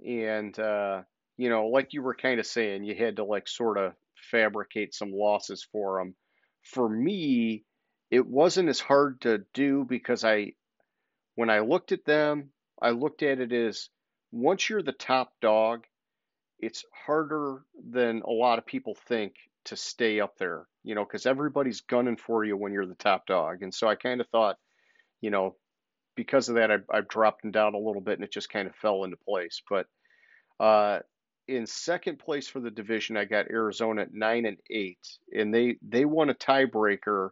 and, 0.05 0.59
uh, 0.59 1.03
you 1.37 1.49
know, 1.51 1.69
like 1.69 1.93
you 1.93 2.03
were 2.03 2.17
kind 2.17 2.41
of 2.41 2.47
saying, 2.47 2.83
you 2.83 2.97
had 2.97 3.15
to 3.17 3.25
like 3.25 3.47
sort 3.47 3.79
of 3.79 3.93
fabricate 4.31 4.93
some 4.93 5.13
losses 5.13 5.65
for 5.71 6.01
them. 6.01 6.17
For 6.65 6.89
me, 6.89 7.65
it 8.11 8.27
wasn't 8.27 8.69
as 8.69 8.81
hard 8.81 9.21
to 9.23 9.45
do 9.53 9.85
because 9.85 10.25
I, 10.25 10.53
when 11.35 11.51
I 11.51 11.61
looked 11.61 11.93
at 11.93 12.05
them, 12.05 12.51
I 12.81 12.91
looked 12.91 13.23
at 13.23 13.41
it 13.41 13.53
as 13.53 13.89
once 14.33 14.69
you're 14.69 14.83
the 14.83 14.93
top 14.93 15.33
dog, 15.41 15.85
it's 16.59 16.85
harder 16.93 17.63
than 17.89 18.23
a 18.23 18.31
lot 18.31 18.59
of 18.59 18.67
people 18.67 18.95
think 18.95 19.35
to 19.65 19.77
stay 19.77 20.21
up 20.21 20.37
there, 20.39 20.67
you 20.83 20.95
know, 20.95 21.05
because 21.05 21.27
everybody's 21.27 21.81
gunning 21.83 22.17
for 22.17 22.45
you 22.45 22.57
when 22.57 22.73
you're 22.73 22.87
the 22.87 22.95
top 22.95 23.27
dog. 23.27 23.63
And 23.63 23.73
so 23.73 23.89
I 23.89 23.95
kind 23.95 24.21
of 24.21 24.29
thought, 24.29 24.57
you 25.21 25.31
know, 25.31 25.57
because 26.17 26.49
of 26.49 26.57
that, 26.57 26.71
I, 26.71 26.77
I 26.91 27.01
dropped 27.01 27.43
them 27.43 27.51
down 27.51 27.75
a 27.75 27.79
little 27.79 28.01
bit 28.01 28.15
and 28.15 28.25
it 28.25 28.33
just 28.33 28.51
kind 28.51 28.69
of 28.69 28.75
fell 28.77 29.05
into 29.05 29.17
place. 29.17 29.63
But 29.69 29.87
uh, 30.61 31.01
in 31.49 31.67
second 31.67 32.19
place 32.19 32.49
for 32.49 32.61
the 32.61 32.71
division, 32.71 33.17
I 33.17 33.25
got 33.25 33.51
Arizona 33.51 34.03
at 34.03 34.15
nine 34.15 34.47
and 34.47 34.59
eight, 34.71 35.07
and 35.33 35.55
they 35.55 35.77
they 35.83 36.05
won 36.05 36.31
a 36.31 36.35
tiebreaker 36.35 37.31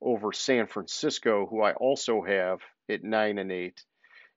over 0.00 0.32
San 0.32 0.66
Francisco, 0.66 1.46
who 1.46 1.62
I 1.62 1.72
also 1.72 2.22
have 2.22 2.60
at 2.88 3.02
nine 3.02 3.38
and 3.38 3.50
eight. 3.50 3.82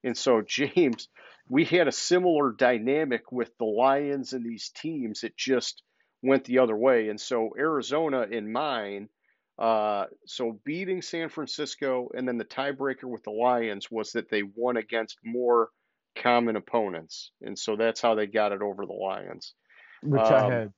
And 0.03 0.17
so, 0.17 0.41
James, 0.47 1.09
we 1.49 1.65
had 1.65 1.87
a 1.87 1.91
similar 1.91 2.51
dynamic 2.51 3.31
with 3.31 3.51
the 3.57 3.65
Lions 3.65 4.33
and 4.33 4.45
these 4.45 4.69
teams. 4.69 5.23
It 5.23 5.35
just 5.35 5.83
went 6.21 6.45
the 6.45 6.59
other 6.59 6.75
way. 6.75 7.09
And 7.09 7.19
so, 7.19 7.51
Arizona 7.57 8.21
in 8.29 8.51
mine, 8.51 9.09
uh, 9.57 10.05
so 10.25 10.59
beating 10.63 11.01
San 11.01 11.27
Francisco 11.27 12.09
and 12.15 12.25
then 12.25 12.37
the 12.37 12.45
tiebreaker 12.45 13.05
with 13.05 13.23
the 13.23 13.31
Lions 13.31 13.91
was 13.91 14.13
that 14.13 14.29
they 14.29 14.43
won 14.43 14.77
against 14.77 15.17
more 15.25 15.69
common 16.15 16.55
opponents. 16.55 17.31
And 17.41 17.57
so 17.57 17.75
that's 17.75 18.01
how 18.01 18.15
they 18.15 18.27
got 18.27 18.51
it 18.51 18.61
over 18.61 18.85
the 18.85 18.93
Lions. 18.93 19.53
Which 20.01 20.21
I 20.21 20.39
Um, 20.45 20.51
had 20.51 20.73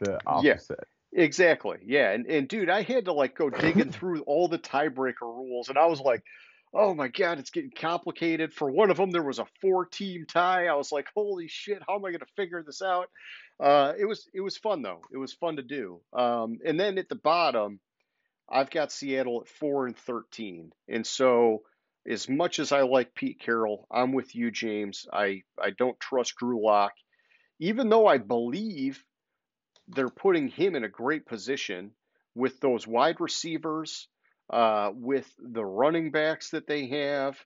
the 0.00 0.18
opposite. 0.26 0.78
yeah. 1.14 1.22
Exactly. 1.24 1.78
Yeah. 1.84 2.12
And 2.12 2.26
and 2.26 2.46
dude, 2.48 2.70
I 2.70 2.82
had 2.82 3.06
to 3.06 3.12
like 3.12 3.34
go 3.34 3.50
digging 3.50 3.90
through 3.92 4.22
all 4.22 4.46
the 4.48 4.58
tiebreaker 4.58 5.22
rules 5.22 5.68
and 5.68 5.76
I 5.76 5.86
was 5.86 6.00
like, 6.00 6.22
"Oh 6.72 6.94
my 6.94 7.08
God, 7.08 7.38
it's 7.40 7.50
getting 7.50 7.72
complicated." 7.72 8.52
For 8.54 8.70
one 8.70 8.90
of 8.90 8.96
them 8.96 9.10
there 9.10 9.22
was 9.22 9.40
a 9.40 9.46
four-team 9.60 10.26
tie. 10.28 10.66
I 10.68 10.74
was 10.74 10.92
like, 10.92 11.08
"Holy 11.14 11.48
shit, 11.48 11.82
how 11.86 11.96
am 11.96 12.04
I 12.04 12.10
going 12.10 12.20
to 12.20 12.26
figure 12.36 12.62
this 12.62 12.80
out?" 12.80 13.10
Uh 13.58 13.92
it 13.98 14.04
was 14.04 14.28
it 14.32 14.40
was 14.40 14.56
fun 14.56 14.82
though. 14.82 15.00
It 15.12 15.16
was 15.18 15.32
fun 15.32 15.56
to 15.56 15.62
do. 15.62 16.00
Um 16.12 16.58
and 16.64 16.78
then 16.78 16.96
at 16.98 17.08
the 17.08 17.16
bottom, 17.16 17.80
I've 18.48 18.70
got 18.70 18.92
Seattle 18.92 19.40
at 19.42 19.48
4 19.48 19.86
and 19.86 19.96
13. 19.96 20.72
And 20.88 21.04
so 21.06 21.62
as 22.08 22.28
much 22.28 22.58
as 22.58 22.72
I 22.72 22.82
like 22.82 23.14
Pete 23.14 23.40
Carroll, 23.40 23.86
I'm 23.90 24.12
with 24.12 24.34
you 24.34 24.50
James. 24.50 25.06
I 25.12 25.42
I 25.60 25.70
don't 25.70 25.98
trust 26.00 26.36
Drew 26.36 26.64
Lock 26.64 26.92
even 27.60 27.90
though 27.90 28.06
I 28.06 28.18
believe 28.18 29.04
they're 29.86 30.08
putting 30.08 30.48
him 30.48 30.74
in 30.74 30.82
a 30.82 30.88
great 30.88 31.26
position 31.26 31.92
with 32.34 32.58
those 32.60 32.86
wide 32.86 33.20
receivers, 33.20 34.08
uh, 34.50 34.90
with 34.94 35.30
the 35.38 35.64
running 35.64 36.10
backs 36.10 36.50
that 36.50 36.66
they 36.66 36.88
have. 36.88 37.38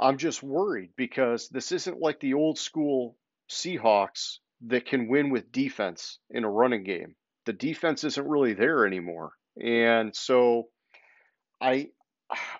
I'm 0.00 0.16
just 0.16 0.42
worried 0.42 0.90
because 0.96 1.48
this 1.50 1.70
isn't 1.70 2.00
like 2.00 2.18
the 2.20 2.34
old 2.34 2.58
school 2.58 3.16
Seahawks 3.50 4.38
that 4.62 4.86
can 4.86 5.08
win 5.08 5.28
with 5.28 5.52
defense 5.52 6.18
in 6.30 6.44
a 6.44 6.50
running 6.50 6.82
game. 6.82 7.14
The 7.44 7.52
defense 7.52 8.04
isn't 8.04 8.26
really 8.26 8.54
there 8.54 8.86
anymore. 8.86 9.32
And 9.62 10.16
so 10.16 10.68
I 11.60 11.90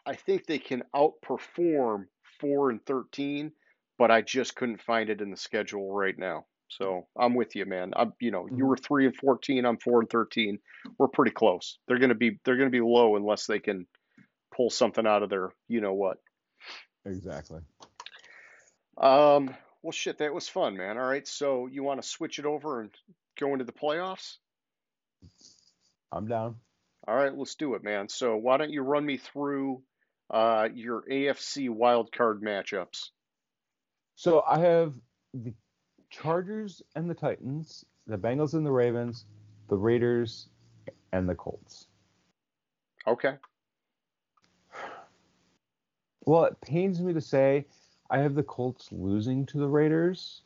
I 0.07 0.15
think 0.15 0.47
they 0.47 0.59
can 0.59 0.83
outperform 0.95 2.07
4 2.41 2.71
and 2.71 2.85
13, 2.85 3.53
but 3.99 4.11
I 4.11 4.23
just 4.23 4.57
couldn't 4.57 4.83
find 4.83 5.11
it 5.11 5.21
in 5.21 5.31
the 5.31 5.37
schedule 5.37 5.93
right 5.93 6.19
now. 6.19 6.47
So 6.69 7.07
I'm 7.19 7.35
with 7.35 7.55
you, 7.55 7.67
man. 7.67 7.93
I'm, 7.95 8.15
you 8.19 8.31
know, 8.31 8.47
you 8.47 8.65
Mhm. 8.65 8.69
were 8.69 8.77
three 8.79 9.05
and 9.05 9.15
fourteen. 9.15 9.67
I'm 9.67 9.77
four 9.77 10.01
and 10.01 10.09
thirteen. 10.09 10.59
We're 10.97 11.09
pretty 11.09 11.33
close. 11.33 11.79
They're 11.87 11.99
gonna 11.99 12.15
be 12.15 12.41
they're 12.45 12.57
gonna 12.57 12.71
be 12.71 12.81
low 12.81 13.17
unless 13.17 13.47
they 13.47 13.59
can 13.61 13.87
pull 14.57 14.71
something 14.71 15.07
out 15.07 15.23
of 15.23 15.29
their 15.29 15.53
you 15.69 15.83
know 15.83 15.93
what. 15.93 16.19
Exactly. 17.05 17.61
Um. 18.97 19.55
Well, 19.83 19.93
shit, 19.93 20.19
that 20.19 20.33
was 20.33 20.49
fun, 20.49 20.77
man. 20.77 20.97
All 20.97 21.07
right, 21.07 21.27
so 21.27 21.67
you 21.67 21.83
want 21.83 22.01
to 22.01 22.09
switch 22.09 22.39
it 22.39 22.47
over 22.47 22.81
and 22.81 22.91
go 23.39 23.53
into 23.53 23.65
the 23.65 23.73
playoffs? 23.73 24.39
I'm 26.13 26.27
down. 26.29 26.57
All 27.07 27.17
right, 27.17 27.37
let's 27.37 27.57
do 27.57 27.75
it, 27.75 27.83
man. 27.83 28.09
So 28.09 28.37
why 28.37 28.57
don't 28.59 28.71
you 28.71 28.83
run 28.83 29.05
me 29.05 29.17
through 29.17 29.83
uh, 30.31 30.69
your 30.73 31.03
AFC 31.03 31.69
wild 31.69 32.13
card 32.13 32.43
matchups? 32.43 33.11
So 34.15 34.45
I 34.49 34.59
have 34.61 34.95
the 35.35 35.53
Chargers 36.11 36.83
and 36.95 37.11
the 37.11 37.15
Titans, 37.15 37.85
the 38.07 38.19
Bengals 38.19 38.55
and 38.55 38.65
the 38.65 38.71
Ravens, 38.71 39.25
the 39.69 39.77
Raiders 39.77 40.49
and 41.13 41.29
the 41.29 41.35
Colts. 41.35 41.87
Okay. 43.07 43.35
Well, 46.25 46.45
it 46.45 46.61
pains 46.61 47.01
me 47.01 47.13
to 47.15 47.21
say 47.21 47.67
I 48.11 48.19
have 48.19 48.35
the 48.35 48.45
Colts 48.45 48.91
losing 48.93 49.45
to 49.47 49.59
the 49.59 49.67
Raiders. 49.67 50.43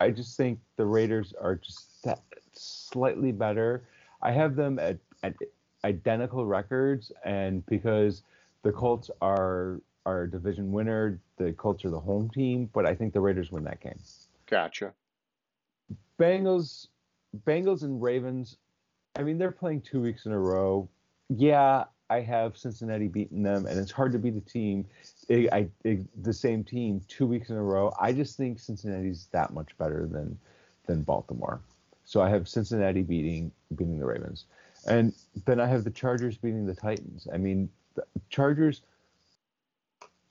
I 0.00 0.10
just 0.10 0.36
think 0.36 0.58
the 0.76 0.86
Raiders 0.86 1.34
are 1.40 1.54
just 1.54 2.02
that 2.02 2.22
slightly 2.52 3.30
better. 3.30 3.84
I 4.22 4.32
have 4.32 4.56
them 4.56 4.78
at, 4.78 4.98
at 5.22 5.34
identical 5.88 6.44
records, 6.46 7.10
and 7.24 7.64
because 7.66 8.22
the 8.62 8.72
Colts 8.72 9.10
are 9.20 9.80
are 10.06 10.22
a 10.22 10.30
division 10.30 10.72
winner, 10.72 11.18
the 11.36 11.52
Colts 11.52 11.84
are 11.84 11.90
the 11.90 12.00
home 12.00 12.30
team, 12.30 12.70
but 12.72 12.86
I 12.86 12.94
think 12.94 13.12
the 13.12 13.20
Raiders 13.20 13.50
win 13.50 13.64
that 13.64 13.80
game. 13.80 13.98
Gotcha. 14.46 14.92
Bengals, 16.18 16.88
Bengals 17.46 17.82
and 17.82 18.00
Ravens. 18.02 18.56
I 19.16 19.22
mean, 19.22 19.38
they're 19.38 19.50
playing 19.50 19.82
two 19.82 20.00
weeks 20.00 20.26
in 20.26 20.32
a 20.32 20.38
row. 20.38 20.88
Yeah, 21.28 21.84
I 22.10 22.20
have 22.20 22.56
Cincinnati 22.56 23.08
beating 23.08 23.42
them, 23.42 23.66
and 23.66 23.78
it's 23.78 23.90
hard 23.90 24.12
to 24.12 24.18
beat 24.18 24.36
a 24.36 24.40
team, 24.40 24.86
eh, 25.28 25.46
I, 25.52 25.68
I, 25.84 26.00
the 26.22 26.32
same 26.32 26.64
team, 26.64 27.02
two 27.08 27.26
weeks 27.26 27.50
in 27.50 27.56
a 27.56 27.62
row. 27.62 27.92
I 28.00 28.12
just 28.12 28.36
think 28.36 28.58
Cincinnati's 28.58 29.28
that 29.32 29.52
much 29.52 29.76
better 29.78 30.06
than 30.06 30.38
than 30.86 31.02
Baltimore. 31.02 31.60
So 32.06 32.22
I 32.22 32.30
have 32.30 32.48
Cincinnati 32.48 33.02
beating 33.02 33.52
beating 33.76 33.98
the 33.98 34.06
Ravens, 34.06 34.46
and 34.86 35.14
then 35.46 35.60
I 35.60 35.66
have 35.66 35.84
the 35.84 35.90
Chargers 35.90 36.36
beating 36.36 36.66
the 36.66 36.74
Titans. 36.74 37.26
I 37.32 37.38
mean, 37.38 37.68
the 37.94 38.04
Chargers. 38.30 38.82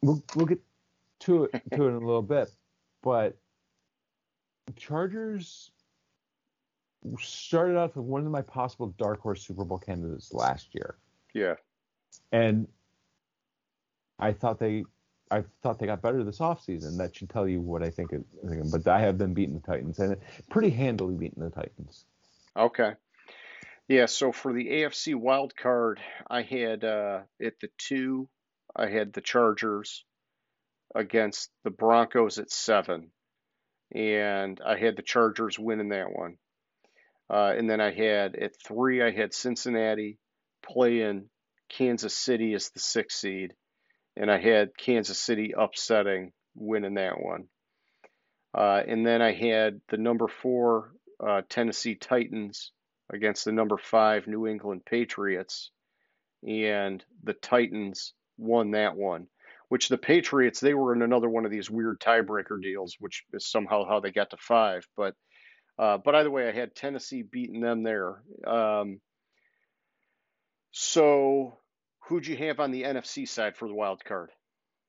We'll 0.02 0.24
we'll 0.36 0.46
get 0.46 0.60
to 1.22 1.46
it 1.46 1.62
to 1.74 1.86
it 1.86 1.90
in 1.90 1.96
a 1.96 2.00
little 2.00 2.22
bit, 2.22 2.52
but 3.02 3.36
Chargers 4.76 5.72
started 7.20 7.78
off 7.78 7.96
with 7.96 8.06
one 8.06 8.26
of 8.26 8.32
my 8.32 8.42
possible 8.42 8.94
dark 8.98 9.22
horse 9.22 9.42
Super 9.42 9.64
Bowl 9.64 9.78
candidates 9.78 10.34
last 10.34 10.74
year. 10.74 10.98
Yeah. 11.34 11.56
And 12.32 12.68
I 14.20 14.34
thought 14.34 14.60
they 14.60 14.84
I 15.30 15.44
thought 15.62 15.80
they 15.80 15.86
got 15.86 16.02
better 16.02 16.24
this 16.24 16.40
offseason. 16.40 16.98
That 16.98 17.16
should 17.16 17.30
tell 17.30 17.48
you 17.48 17.62
what 17.62 17.84
I 17.84 17.90
think. 17.90 18.14
Of, 18.14 18.24
but 18.72 18.88
I 18.88 19.00
have 19.00 19.18
them 19.18 19.34
beating 19.34 19.56
the 19.56 19.68
Titans 19.68 20.00
and 20.00 20.18
pretty 20.50 20.70
handily 20.70 21.16
beating 21.16 21.44
the 21.44 21.50
Titans. 21.50 22.06
Okay. 22.56 22.94
Yeah, 23.88 24.08
so 24.08 24.34
for 24.34 24.52
the 24.52 24.68
AFC 24.68 25.16
wild 25.16 25.56
card, 25.56 26.02
I 26.30 26.42
had 26.42 26.84
uh, 26.84 27.22
at 27.42 27.58
the 27.62 27.70
two, 27.78 28.28
I 28.76 28.88
had 28.88 29.14
the 29.14 29.22
Chargers 29.22 30.04
against 30.94 31.52
the 31.64 31.70
Broncos 31.70 32.38
at 32.38 32.52
seven, 32.52 33.12
and 33.96 34.60
I 34.66 34.78
had 34.78 34.98
the 34.98 35.04
Chargers 35.04 35.58
winning 35.58 35.90
that 35.90 36.12
one. 36.12 36.38
Uh, 37.30 37.54
and 37.58 37.70
then 37.70 37.80
I 37.80 37.92
had 37.92 38.36
at 38.36 38.62
three, 38.62 39.02
I 39.02 39.12
had 39.12 39.34
Cincinnati 39.34 40.20
playing 40.62 41.30
Kansas 41.70 42.16
City 42.16 42.56
as 42.56 42.70
the 42.72 42.82
sixth 42.82 43.20
seed, 43.20 43.54
and 44.18 44.30
I 44.30 44.38
had 44.38 44.78
Kansas 44.78 45.20
City 45.20 45.54
upsetting, 45.58 46.34
winning 46.56 46.96
that 46.96 47.22
one. 47.22 47.48
Uh, 48.54 48.82
and 48.86 49.08
then 49.08 49.22
I 49.22 49.32
had 49.32 49.80
the 49.88 49.98
number 49.98 50.28
four 50.28 50.92
uh, 51.26 51.42
Tennessee 51.48 51.96
Titans 51.96 52.74
against 53.10 53.46
the 53.46 53.52
number 53.52 53.78
five 53.78 54.28
New 54.28 54.48
England 54.48 54.86
Patriots, 54.86 55.72
and 56.48 57.04
the 57.24 57.34
Titans 57.34 58.14
won 58.38 58.72
that 58.72 58.96
one. 58.96 59.28
Which 59.70 59.90
the 59.90 59.98
Patriots 59.98 60.62
they 60.62 60.74
were 60.74 60.96
in 60.96 61.02
another 61.02 61.28
one 61.30 61.44
of 61.44 61.52
these 61.52 61.70
weird 61.70 62.00
tiebreaker 62.00 62.62
deals, 62.62 62.96
which 63.00 63.26
is 63.34 63.46
somehow 63.46 63.86
how 63.86 64.00
they 64.00 64.12
got 64.12 64.30
to 64.30 64.38
five. 64.38 64.88
But 64.96 65.16
uh, 65.78 65.98
but 65.98 66.16
either 66.16 66.32
way, 66.32 66.48
I 66.48 66.54
had 66.54 66.74
Tennessee 66.74 67.22
beating 67.22 67.62
them 67.62 67.84
there. 67.84 68.24
Um, 68.46 69.00
so, 70.72 71.58
who'd 72.00 72.26
you 72.26 72.38
have 72.38 72.60
on 72.60 72.72
the 72.72 72.84
NFC 72.84 73.28
side 73.28 73.58
for 73.58 73.68
the 73.68 73.74
wild 73.74 74.04
card? 74.04 74.32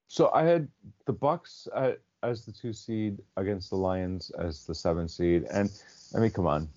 So 0.09 0.31
I 0.33 0.45
had 0.45 0.69
the 1.07 1.13
Bucs 1.13 1.69
uh, 1.75 1.93
as 2.23 2.45
the 2.45 2.53
two 2.53 2.73
seed 2.73 3.19
against 3.37 3.71
the 3.71 3.77
Lions 3.77 4.31
as 4.39 4.65
the 4.65 4.75
seven 4.75 5.09
seed, 5.09 5.45
and 5.51 5.71
I 6.17 6.21
mean, 6.21 6.31
come 6.31 6.47
on, 6.47 6.69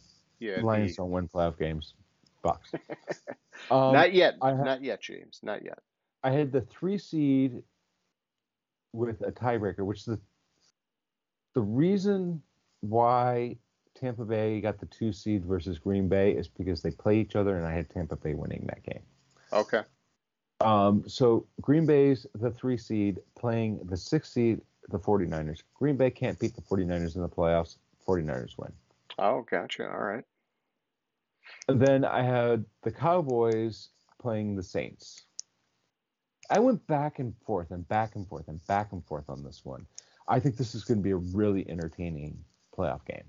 yeah, 0.42 0.60
Lions 0.62 0.92
the... 0.92 1.04
don't 1.04 1.12
win 1.12 1.28
playoff 1.28 1.58
games. 1.58 1.94
Bucs. 2.44 2.74
um, 3.72 3.94
not 3.94 4.14
yet. 4.14 4.36
not 4.42 4.84
yet, 4.84 5.02
James. 5.02 5.40
Not 5.44 5.64
yet. 5.64 5.80
I 6.24 6.32
had 6.32 6.52
the 6.52 6.62
three 6.62 6.98
seed 6.98 7.64
with 8.94 9.22
a 9.22 9.32
tiebreaker, 9.32 9.86
which 9.86 10.06
the 10.06 10.20
the 11.54 11.62
reason 11.62 12.42
why 12.82 13.58
Tampa 13.96 14.26
Bay 14.26 14.62
got 14.62 14.80
the 14.80 14.88
two 14.88 15.14
seed 15.14 15.46
versus 15.46 15.78
Green 15.78 16.08
Bay 16.08 16.32
is 16.32 16.48
because 16.48 16.82
they 16.82 16.92
play 16.92 17.20
each 17.20 17.36
other, 17.36 17.58
and 17.58 17.66
I 17.66 17.74
had 17.74 17.90
Tampa 17.90 18.16
Bay 18.16 18.34
winning 18.34 18.66
that 18.68 18.84
game. 18.84 19.04
Okay. 19.54 19.82
Um, 20.62 21.04
so 21.08 21.46
Green 21.62 21.86
Bay's 21.86 22.26
the 22.36 22.52
three 22.52 22.78
seed 22.78 23.20
playing 23.38 23.80
the 23.86 23.98
six 23.98 24.32
seed, 24.32 24.62
the 24.90 25.00
49ers. 25.00 25.64
Green 25.74 25.98
Bay 25.98 26.10
can't 26.10 26.40
beat 26.40 26.56
the 26.56 26.62
49ers 26.62 27.16
in 27.16 27.22
the 27.22 27.30
playoffs. 27.30 27.78
49ers 28.08 28.58
win. 28.58 28.72
Oh, 29.20 29.46
gotcha. 29.50 29.90
All 29.92 30.02
right. 30.02 30.24
Then 31.80 32.06
I 32.06 32.24
had 32.24 32.66
the 32.84 32.92
Cowboys 32.92 33.90
playing 34.20 34.56
the 34.56 34.64
Saints. 34.64 35.24
I 36.50 36.60
went 36.60 36.86
back 36.88 37.20
and 37.20 37.34
forth 37.46 37.72
and 37.72 37.88
back 37.88 38.16
and 38.16 38.28
forth 38.28 38.48
and 38.48 38.66
back 38.68 38.92
and 38.92 39.06
forth 39.06 39.30
on 39.30 39.44
this 39.44 39.62
one. 39.64 39.86
I 40.28 40.40
think 40.40 40.58
this 40.58 40.76
is 40.76 40.84
going 40.84 41.00
to 41.00 41.04
be 41.04 41.12
a 41.12 41.18
really 41.18 41.70
entertaining 41.70 42.44
playoff 42.78 43.06
game 43.06 43.24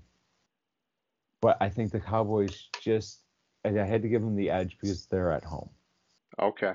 but 1.43 1.57
I 1.59 1.67
think 1.67 1.91
the 1.91 1.99
Cowboys 1.99 2.69
just 2.79 3.19
I 3.65 3.69
had 3.71 4.01
to 4.03 4.07
give 4.07 4.21
them 4.21 4.37
the 4.37 4.49
edge 4.49 4.77
because 4.79 5.07
they're 5.07 5.33
at 5.33 5.43
home. 5.43 5.69
Okay. 6.41 6.71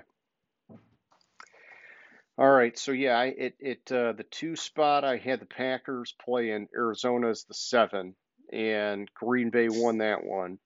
All 2.36 2.50
right, 2.50 2.78
so 2.78 2.92
yeah, 2.92 3.18
I, 3.18 3.24
it 3.24 3.54
it 3.58 3.90
uh, 3.90 4.12
the 4.12 4.26
two 4.30 4.56
spot 4.56 5.04
I 5.04 5.16
had 5.16 5.40
the 5.40 5.46
Packers 5.46 6.14
playing 6.22 6.68
as 6.76 7.44
the 7.44 7.54
seven, 7.54 8.14
and 8.52 9.10
Green 9.14 9.48
Bay 9.48 9.68
won 9.70 9.98
that 9.98 10.22
one, 10.22 10.58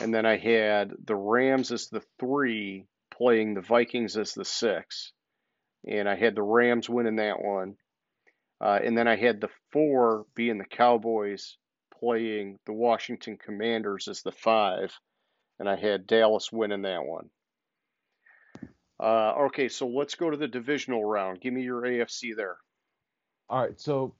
and 0.00 0.14
then 0.14 0.26
I 0.26 0.36
had 0.36 0.92
the 1.04 1.16
Rams 1.16 1.72
as 1.72 1.88
the 1.88 2.02
three 2.18 2.86
playing 3.10 3.54
the 3.54 3.60
Vikings 3.60 4.16
as 4.16 4.34
the 4.34 4.44
six, 4.44 5.12
and 5.86 6.08
I 6.08 6.16
had 6.16 6.34
the 6.34 6.42
Rams 6.42 6.88
winning 6.88 7.16
that 7.16 7.42
one, 7.42 7.76
uh, 8.60 8.78
and 8.82 8.96
then 8.96 9.08
I 9.08 9.16
had 9.16 9.40
the 9.40 9.50
four 9.72 10.26
being 10.34 10.58
the 10.58 10.64
Cowboys 10.64 11.56
playing 12.00 12.58
the 12.66 12.72
Washington 12.72 13.36
Commanders 13.36 14.08
as 14.08 14.22
the 14.22 14.32
five, 14.32 14.92
and 15.58 15.68
I 15.68 15.76
had 15.76 16.06
Dallas 16.06 16.50
winning 16.50 16.82
that 16.82 17.04
one. 17.04 17.30
Uh, 19.00 19.32
okay, 19.46 19.68
so 19.68 19.86
let's 19.88 20.14
go 20.14 20.30
to 20.30 20.36
the 20.36 20.48
divisional 20.48 21.04
round. 21.04 21.40
Give 21.40 21.52
me 21.52 21.62
your 21.62 21.82
AFC 21.82 22.36
there. 22.36 22.56
All 23.48 23.60
right, 23.60 23.78
so 23.78 24.14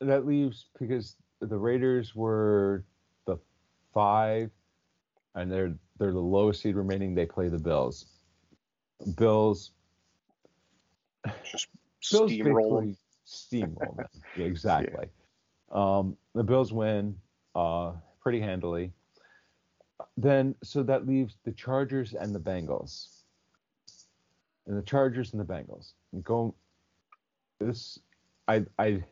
that 0.00 0.26
leaves 0.26 0.66
because 0.78 1.16
the 1.40 1.56
Raiders 1.56 2.14
were 2.14 2.84
the 3.26 3.38
five, 3.92 4.50
and 5.34 5.50
they're 5.50 5.74
they're 5.98 6.12
the 6.12 6.18
lowest 6.18 6.62
seed 6.62 6.76
remaining. 6.76 7.14
They 7.14 7.26
play 7.26 7.48
the 7.48 7.58
Bills. 7.58 8.06
Bills. 9.16 9.72
Just 11.44 11.68
Bills 12.10 12.32
steamroll 12.32 12.96
Steamroll 13.26 13.96
them. 13.96 14.06
Yeah, 14.36 14.46
exactly. 14.46 15.06
Um, 15.70 16.16
the 16.34 16.42
Bills 16.42 16.72
win 16.72 17.16
uh, 17.54 17.92
pretty 18.20 18.40
handily. 18.40 18.92
Then, 20.16 20.54
so 20.62 20.82
that 20.84 21.06
leaves 21.06 21.36
the 21.44 21.52
Chargers 21.52 22.14
and 22.14 22.34
the 22.34 22.40
Bengals. 22.40 23.08
And 24.66 24.78
the 24.78 24.82
Chargers 24.82 25.32
and 25.32 25.40
the 25.40 25.44
Bengals. 25.44 25.92
And 26.12 26.24
go. 26.24 26.54
This, 27.60 27.98
I, 28.46 28.64
I, 28.78 29.02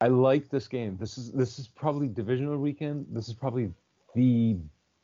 I 0.00 0.08
like 0.08 0.48
this 0.48 0.68
game. 0.68 0.96
This 0.98 1.18
is 1.18 1.32
this 1.32 1.58
is 1.58 1.66
probably 1.66 2.06
divisional 2.06 2.56
weekend. 2.58 3.06
This 3.10 3.28
is 3.28 3.34
probably 3.34 3.72
the 4.18 4.56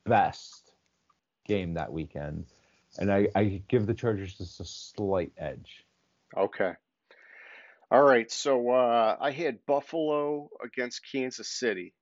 best 0.05 0.73
game 1.47 1.75
that 1.75 1.93
weekend, 1.93 2.47
and 2.99 3.13
I, 3.13 3.29
I 3.37 3.63
give 3.69 3.87
the 3.87 3.95
Chargers 3.95 4.35
just 4.35 4.61
a 4.61 4.65
slight 4.65 5.33
edge. 5.39 5.85
Okay. 6.37 6.73
All 7.93 8.03
right, 8.03 8.31
so 8.31 8.71
uh, 8.71 9.17
I 9.21 9.31
had 9.31 9.65
Buffalo 9.67 10.51
against 10.63 11.09
Kansas 11.13 11.49
City 11.49 11.95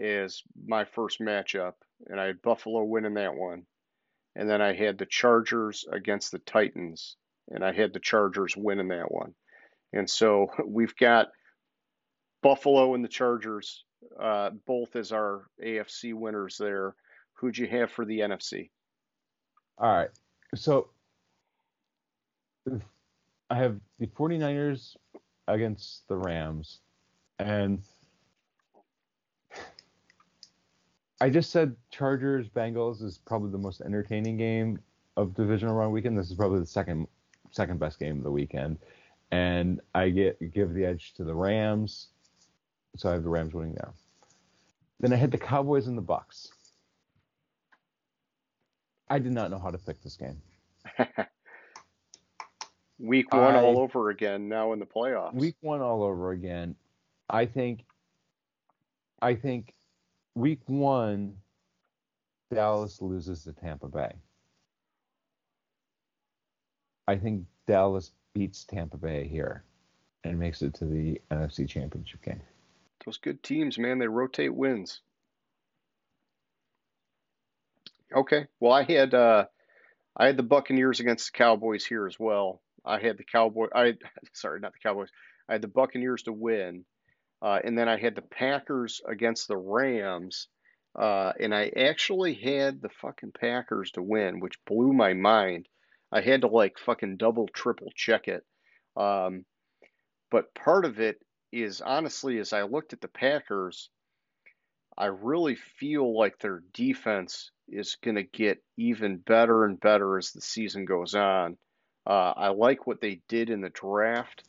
as 0.00 0.42
my 0.64 0.84
first 0.84 1.20
matchup, 1.20 1.72
and 2.06 2.20
I 2.20 2.26
had 2.26 2.42
Buffalo 2.42 2.84
winning 2.84 3.14
that 3.14 3.34
one. 3.34 3.66
And 4.36 4.48
then 4.48 4.62
I 4.62 4.74
had 4.74 4.98
the 4.98 5.06
Chargers 5.06 5.84
against 5.90 6.30
the 6.30 6.38
Titans, 6.38 7.16
and 7.48 7.64
I 7.64 7.72
had 7.72 7.92
the 7.92 7.98
Chargers 7.98 8.56
winning 8.56 8.88
that 8.88 9.10
one. 9.10 9.34
And 9.92 10.08
so 10.08 10.48
we've 10.64 10.94
got 10.94 11.28
Buffalo 12.40 12.94
and 12.94 13.02
the 13.02 13.08
Chargers 13.08 13.84
uh, 14.20 14.50
both 14.66 14.96
as 14.96 15.12
our 15.12 15.46
AFC 15.62 16.14
winners 16.14 16.56
there. 16.58 16.94
Who'd 17.34 17.58
you 17.58 17.66
have 17.66 17.90
for 17.90 18.04
the 18.04 18.20
NFC? 18.20 18.70
All 19.78 19.92
right. 19.92 20.10
So 20.54 20.88
I 23.50 23.54
have 23.54 23.78
the 23.98 24.06
49ers 24.06 24.96
against 25.48 26.08
the 26.08 26.16
Rams. 26.16 26.80
And 27.38 27.82
I 31.20 31.30
just 31.30 31.50
said 31.50 31.76
Chargers 31.90 32.48
Bengals 32.48 33.02
is 33.02 33.18
probably 33.18 33.50
the 33.50 33.58
most 33.58 33.80
entertaining 33.80 34.36
game 34.36 34.78
of 35.16 35.34
divisional 35.34 35.74
round 35.74 35.92
weekend. 35.92 36.18
This 36.18 36.30
is 36.30 36.36
probably 36.36 36.60
the 36.60 36.66
second 36.66 37.06
second 37.50 37.78
best 37.78 37.98
game 37.98 38.18
of 38.18 38.24
the 38.24 38.30
weekend. 38.30 38.78
And 39.30 39.80
I 39.94 40.10
get 40.10 40.52
give 40.52 40.74
the 40.74 40.84
edge 40.84 41.14
to 41.14 41.24
the 41.24 41.34
Rams. 41.34 42.08
So 42.96 43.10
I 43.10 43.12
have 43.12 43.22
the 43.22 43.28
Rams 43.28 43.54
winning 43.54 43.74
there. 43.74 43.92
Then 45.00 45.12
I 45.12 45.16
had 45.16 45.30
the 45.30 45.38
Cowboys 45.38 45.86
and 45.86 45.96
the 45.96 46.02
Bucs. 46.02 46.48
I 49.08 49.18
did 49.18 49.32
not 49.32 49.50
know 49.50 49.58
how 49.58 49.70
to 49.70 49.78
pick 49.78 50.02
this 50.02 50.16
game. 50.16 50.40
Week 52.98 53.32
one 53.32 53.54
all 53.54 53.78
over 53.78 54.08
again 54.08 54.48
now 54.48 54.72
in 54.72 54.78
the 54.78 54.86
playoffs. 54.86 55.34
Week 55.34 55.56
one 55.60 55.82
all 55.82 56.02
over 56.02 56.30
again. 56.30 56.74
I 57.28 57.44
think. 57.44 57.84
I 59.20 59.34
think, 59.34 59.72
week 60.34 60.60
one, 60.66 61.36
Dallas 62.52 63.00
loses 63.00 63.44
to 63.44 63.52
Tampa 63.52 63.88
Bay. 63.88 64.12
I 67.08 67.16
think 67.16 67.46
Dallas 67.66 68.12
beats 68.34 68.64
Tampa 68.64 68.98
Bay 68.98 69.26
here, 69.26 69.64
and 70.24 70.38
makes 70.38 70.60
it 70.62 70.74
to 70.74 70.84
the 70.84 71.20
NFC 71.30 71.68
Championship 71.68 72.22
game. 72.22 72.40
Those 73.06 73.18
good 73.18 73.42
teams, 73.42 73.78
man, 73.78 73.98
they 73.98 74.08
rotate 74.08 74.52
wins. 74.52 75.00
Okay. 78.14 78.46
Well, 78.60 78.72
I 78.72 78.82
had 78.82 79.14
uh 79.14 79.46
I 80.16 80.26
had 80.26 80.36
the 80.36 80.42
Buccaneers 80.42 81.00
against 81.00 81.32
the 81.32 81.38
Cowboys 81.38 81.86
here 81.86 82.06
as 82.06 82.18
well. 82.18 82.60
I 82.84 82.98
had 82.98 83.16
the 83.16 83.24
Cowboy 83.24 83.68
I 83.74 83.94
sorry, 84.32 84.60
not 84.60 84.72
the 84.72 84.80
Cowboys. 84.80 85.10
I 85.48 85.52
had 85.52 85.62
the 85.62 85.68
Buccaneers 85.68 86.24
to 86.24 86.32
win. 86.32 86.84
Uh, 87.40 87.60
and 87.62 87.78
then 87.78 87.88
I 87.88 87.96
had 87.96 88.14
the 88.14 88.22
Packers 88.22 89.00
against 89.06 89.46
the 89.46 89.56
Rams. 89.56 90.48
Uh, 90.98 91.32
and 91.38 91.54
I 91.54 91.68
actually 91.76 92.34
had 92.34 92.80
the 92.80 92.88
fucking 92.88 93.32
Packers 93.38 93.90
to 93.92 94.02
win, 94.02 94.40
which 94.40 94.64
blew 94.64 94.92
my 94.92 95.12
mind. 95.12 95.68
I 96.10 96.22
had 96.22 96.40
to 96.40 96.48
like 96.48 96.78
fucking 96.78 97.18
double, 97.18 97.46
triple 97.48 97.92
check 97.94 98.26
it. 98.26 98.44
Um, 98.96 99.44
but 100.30 100.54
part 100.54 100.86
of 100.86 100.98
it 100.98 101.20
is 101.62 101.80
honestly, 101.80 102.38
as 102.38 102.52
I 102.52 102.62
looked 102.62 102.92
at 102.92 103.00
the 103.00 103.08
Packers, 103.08 103.90
I 104.98 105.06
really 105.06 105.56
feel 105.56 106.16
like 106.16 106.38
their 106.38 106.62
defense 106.72 107.50
is 107.68 107.96
going 108.02 108.16
to 108.16 108.22
get 108.22 108.62
even 108.76 109.18
better 109.18 109.64
and 109.64 109.78
better 109.80 110.16
as 110.16 110.32
the 110.32 110.40
season 110.40 110.84
goes 110.84 111.14
on. 111.14 111.56
Uh, 112.06 112.32
I 112.36 112.48
like 112.48 112.86
what 112.86 113.00
they 113.00 113.20
did 113.28 113.50
in 113.50 113.60
the 113.60 113.70
draft, 113.70 114.44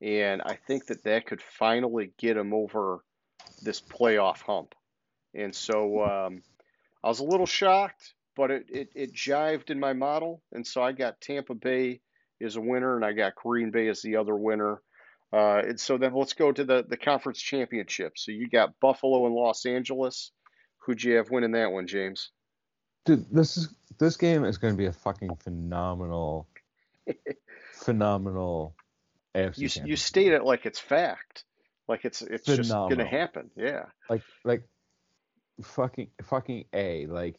and 0.00 0.42
I 0.42 0.58
think 0.66 0.86
that 0.86 1.04
that 1.04 1.26
could 1.26 1.42
finally 1.42 2.12
get 2.18 2.34
them 2.34 2.54
over 2.54 3.04
this 3.62 3.80
playoff 3.80 4.40
hump. 4.40 4.74
And 5.34 5.54
so 5.54 6.02
um, 6.02 6.42
I 7.02 7.08
was 7.08 7.20
a 7.20 7.24
little 7.24 7.46
shocked, 7.46 8.14
but 8.36 8.50
it, 8.50 8.66
it, 8.68 8.88
it 8.94 9.14
jived 9.14 9.70
in 9.70 9.78
my 9.78 9.92
model. 9.92 10.42
And 10.52 10.66
so 10.66 10.82
I 10.82 10.92
got 10.92 11.20
Tampa 11.20 11.54
Bay 11.54 12.00
as 12.42 12.56
a 12.56 12.60
winner, 12.60 12.96
and 12.96 13.04
I 13.04 13.12
got 13.12 13.34
Green 13.34 13.70
Bay 13.70 13.88
as 13.88 14.02
the 14.02 14.16
other 14.16 14.34
winner. 14.34 14.80
Uh, 15.34 15.62
and 15.66 15.80
so 15.80 15.98
then 15.98 16.14
let's 16.14 16.32
go 16.32 16.52
to 16.52 16.64
the, 16.64 16.84
the 16.88 16.96
conference 16.96 17.40
championship. 17.40 18.12
So 18.16 18.30
you 18.30 18.48
got 18.48 18.78
Buffalo 18.80 19.26
and 19.26 19.34
Los 19.34 19.66
Angeles. 19.66 20.30
Who'd 20.78 21.02
you 21.02 21.16
have 21.16 21.30
winning 21.30 21.52
that 21.52 21.72
one, 21.72 21.86
James? 21.86 22.30
Dude, 23.04 23.26
this 23.32 23.56
is 23.56 23.74
this 23.98 24.16
game 24.16 24.44
is 24.44 24.58
going 24.58 24.74
to 24.74 24.78
be 24.78 24.86
a 24.86 24.92
fucking 24.92 25.34
phenomenal, 25.42 26.46
phenomenal 27.72 28.74
AFC. 29.34 29.58
You 29.58 29.86
you 29.86 29.96
state 29.96 30.32
it 30.32 30.44
like 30.44 30.66
it's 30.66 30.78
fact, 30.78 31.44
like 31.88 32.04
it's 32.04 32.22
it's 32.22 32.46
just 32.46 32.70
going 32.70 32.98
to 32.98 33.04
happen. 33.04 33.50
Yeah. 33.56 33.86
like 34.08 34.22
like 34.44 34.62
fucking 35.62 36.10
fucking 36.22 36.64
a 36.72 37.06
like 37.06 37.36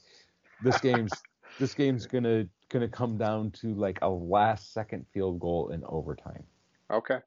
this 0.63 0.79
game's 0.79 1.13
this 1.59 1.73
game's 1.73 2.05
gonna 2.05 2.47
gonna 2.69 2.87
come 2.87 3.17
down 3.17 3.51
to 3.51 3.73
like 3.73 3.99
a 4.01 4.09
last 4.09 4.73
second 4.73 5.05
field 5.13 5.39
goal 5.39 5.69
in 5.69 5.83
overtime 5.85 6.43
Okay. 6.91 7.17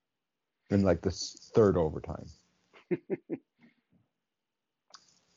In 0.70 0.82
like 0.82 1.02
the 1.02 1.10
third 1.10 1.76
overtime. 1.76 2.26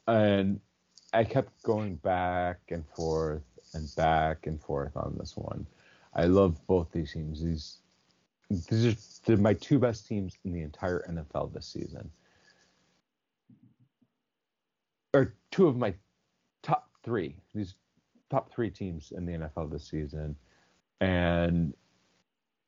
And 0.08 0.60
i 1.14 1.24
kept 1.24 1.62
going 1.64 1.96
back 1.98 2.60
and 2.70 2.86
forth 2.96 3.44
and 3.74 3.88
back 3.96 4.48
and 4.48 4.62
forth 4.62 4.96
on 4.96 5.16
this 5.18 5.36
one. 5.38 5.68
I 6.14 6.26
love 6.26 6.66
both 6.68 6.92
these 6.92 7.14
teams. 7.14 7.42
These 7.42 7.78
these 8.50 9.22
are 9.30 9.38
my 9.38 9.54
two 9.54 9.80
best 9.80 10.08
teams 10.08 10.38
in 10.44 10.52
the 10.52 10.62
entire 10.62 11.06
nfl 11.10 11.54
this 11.54 11.68
season. 11.68 12.12
Or 15.14 15.34
two 15.52 15.68
of 15.68 15.78
my 15.78 15.94
top 16.64 16.90
three 17.04 17.36
these 17.54 17.76
top 18.30 18.52
three 18.54 18.70
teams 18.70 19.14
in 19.16 19.26
the 19.26 19.34
nfl 19.34 19.72
this 19.72 19.88
season. 19.88 20.36
And 21.00 21.74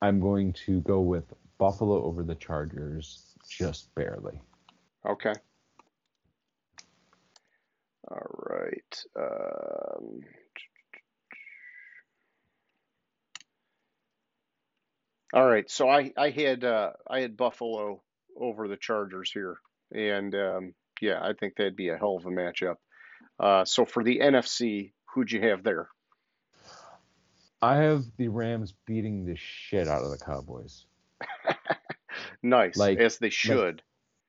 i'm 0.02 0.19
going 0.22 0.53
to 0.65 0.80
go 0.81 1.02
with 1.02 1.34
buffalo 1.58 2.04
over 2.04 2.24
the 2.24 2.36
chargers 2.36 3.36
just 3.50 3.94
barely 3.96 4.40
Okay. 5.06 5.34
All 8.10 8.46
right. 8.50 9.04
Um, 9.18 10.22
all 15.34 15.46
right. 15.46 15.70
So 15.70 15.90
I 15.90 16.12
I 16.18 16.30
had 16.30 16.64
uh, 16.64 16.92
I 17.10 17.20
had 17.20 17.38
Buffalo 17.38 18.02
over 18.40 18.68
the 18.68 18.78
Chargers 18.78 19.32
here, 19.32 19.58
and 19.94 20.34
um, 20.36 20.74
yeah, 21.02 21.20
I 21.22 21.34
think 21.34 21.56
that'd 21.56 21.76
be 21.76 21.90
a 21.90 21.98
hell 21.98 22.18
of 22.18 22.26
a 22.26 22.30
matchup. 22.30 22.76
Uh, 23.40 23.66
so 23.66 23.86
for 23.86 24.04
the 24.04 24.20
NFC, 24.20 24.94
who'd 25.14 25.32
you 25.32 25.42
have 25.42 25.64
there? 25.64 25.90
I 27.62 27.78
have 27.78 28.04
the 28.18 28.28
Rams 28.28 28.74
beating 28.86 29.26
the 29.26 29.38
shit 29.38 29.88
out 29.88 30.04
of 30.04 30.12
the 30.12 30.18
Cowboys. 30.18 30.86
Nice, 32.44 32.78
Like- 32.78 33.00
as 33.00 33.18
they 33.18 33.30
should. 33.30 33.82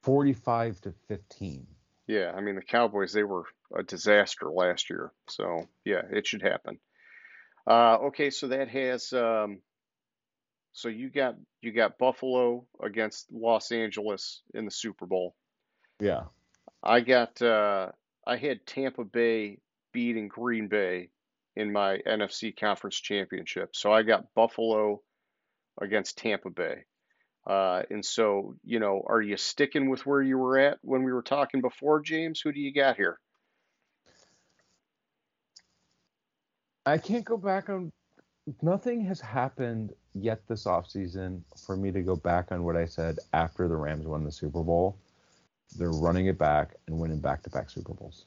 45 0.02 0.80
to 0.82 0.92
15. 1.08 1.66
Yeah, 2.06 2.32
I 2.36 2.40
mean 2.42 2.56
the 2.56 2.62
Cowboys 2.62 3.12
they 3.12 3.22
were 3.22 3.44
a 3.74 3.82
disaster 3.82 4.50
last 4.50 4.90
year, 4.90 5.12
so 5.28 5.66
yeah, 5.84 6.02
it 6.10 6.26
should 6.26 6.42
happen. 6.42 6.78
Uh, 7.66 7.96
okay, 8.08 8.28
so 8.28 8.48
that 8.48 8.68
has 8.68 9.12
um, 9.14 9.60
so 10.72 10.88
you 10.88 11.08
got 11.08 11.36
you 11.62 11.72
got 11.72 11.96
Buffalo 11.98 12.66
against 12.82 13.32
Los 13.32 13.72
Angeles 13.72 14.42
in 14.52 14.66
the 14.66 14.70
Super 14.70 15.06
Bowl. 15.06 15.34
Yeah. 15.98 16.24
I 16.82 17.00
got 17.00 17.40
uh, 17.40 17.92
I 18.26 18.36
had 18.36 18.66
Tampa 18.66 19.04
Bay 19.04 19.60
beating 19.92 20.28
Green 20.28 20.68
Bay 20.68 21.08
in 21.56 21.72
my 21.72 21.98
NFC 22.06 22.54
Conference 22.54 22.96
Championship, 22.96 23.74
so 23.74 23.92
I 23.92 24.02
got 24.02 24.34
Buffalo 24.34 25.00
against 25.80 26.18
Tampa 26.18 26.50
Bay. 26.50 26.84
Uh, 27.46 27.82
and 27.90 28.04
so, 28.04 28.54
you 28.64 28.80
know, 28.80 29.04
are 29.06 29.20
you 29.20 29.36
sticking 29.36 29.90
with 29.90 30.06
where 30.06 30.22
you 30.22 30.38
were 30.38 30.58
at 30.58 30.78
when 30.82 31.02
we 31.02 31.12
were 31.12 31.22
talking 31.22 31.60
before, 31.60 32.00
James? 32.00 32.40
Who 32.40 32.52
do 32.52 32.60
you 32.60 32.72
got 32.72 32.96
here? 32.96 33.18
I 36.86 36.98
can't 36.98 37.24
go 37.24 37.36
back 37.36 37.68
on 37.68 37.92
nothing 38.62 39.04
has 39.04 39.20
happened 39.20 39.92
yet 40.14 40.46
this 40.46 40.64
offseason 40.64 41.40
for 41.64 41.76
me 41.76 41.90
to 41.90 42.02
go 42.02 42.16
back 42.16 42.52
on 42.52 42.62
what 42.62 42.76
I 42.76 42.84
said 42.84 43.18
after 43.32 43.68
the 43.68 43.76
Rams 43.76 44.06
won 44.06 44.24
the 44.24 44.32
Super 44.32 44.62
Bowl. 44.62 44.96
They're 45.78 45.90
running 45.90 46.26
it 46.26 46.38
back 46.38 46.74
and 46.86 46.98
winning 46.98 47.20
back 47.20 47.42
to 47.42 47.50
back 47.50 47.70
Super 47.70 47.94
Bowls. 47.94 48.26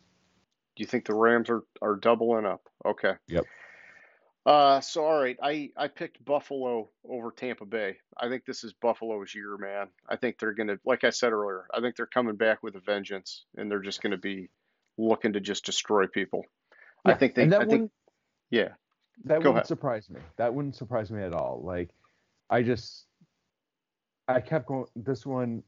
Do 0.76 0.84
you 0.84 0.88
think 0.88 1.06
the 1.06 1.14
Rams 1.14 1.50
are, 1.50 1.64
are 1.82 1.96
doubling 1.96 2.46
up? 2.46 2.62
Okay. 2.86 3.14
Yep. 3.28 3.46
Uh, 4.48 4.80
so 4.80 5.04
all 5.04 5.20
right, 5.20 5.38
I 5.44 5.72
I 5.76 5.90
picked 5.90 6.24
Buffalo 6.24 6.88
over 7.04 7.32
Tampa 7.32 7.66
Bay. 7.66 7.98
I 8.16 8.30
think 8.30 8.46
this 8.46 8.64
is 8.64 8.72
Buffalo's 8.72 9.36
year, 9.36 9.58
man. 9.58 9.88
I 10.08 10.16
think 10.16 10.40
they're 10.40 10.54
gonna, 10.54 10.80
like 10.86 11.04
I 11.04 11.10
said 11.10 11.34
earlier, 11.34 11.66
I 11.74 11.82
think 11.82 11.98
they're 11.98 12.06
coming 12.06 12.38
back 12.38 12.64
with 12.64 12.76
a 12.76 12.80
vengeance, 12.80 13.44
and 13.58 13.70
they're 13.70 13.82
just 13.82 14.02
gonna 14.02 14.18
be 14.18 14.48
looking 14.98 15.34
to 15.34 15.42
just 15.42 15.66
destroy 15.66 16.08
people. 16.08 16.46
I 17.04 17.14
think 17.16 17.36
they, 17.36 17.44
and 17.44 17.52
that 17.52 17.62
I 17.64 17.66
think, 17.66 17.92
yeah, 18.50 18.70
that 19.26 19.42
Go 19.42 19.50
wouldn't 19.50 19.56
ahead. 19.58 19.68
surprise 19.68 20.10
me. 20.10 20.22
That 20.38 20.54
wouldn't 20.54 20.78
surprise 20.78 21.12
me 21.12 21.24
at 21.24 21.34
all. 21.34 21.62
Like 21.62 21.90
I 22.50 22.64
just 22.64 23.06
I 24.30 24.40
kept 24.40 24.68
going 24.68 24.86
this 24.96 25.26
one 25.26 25.62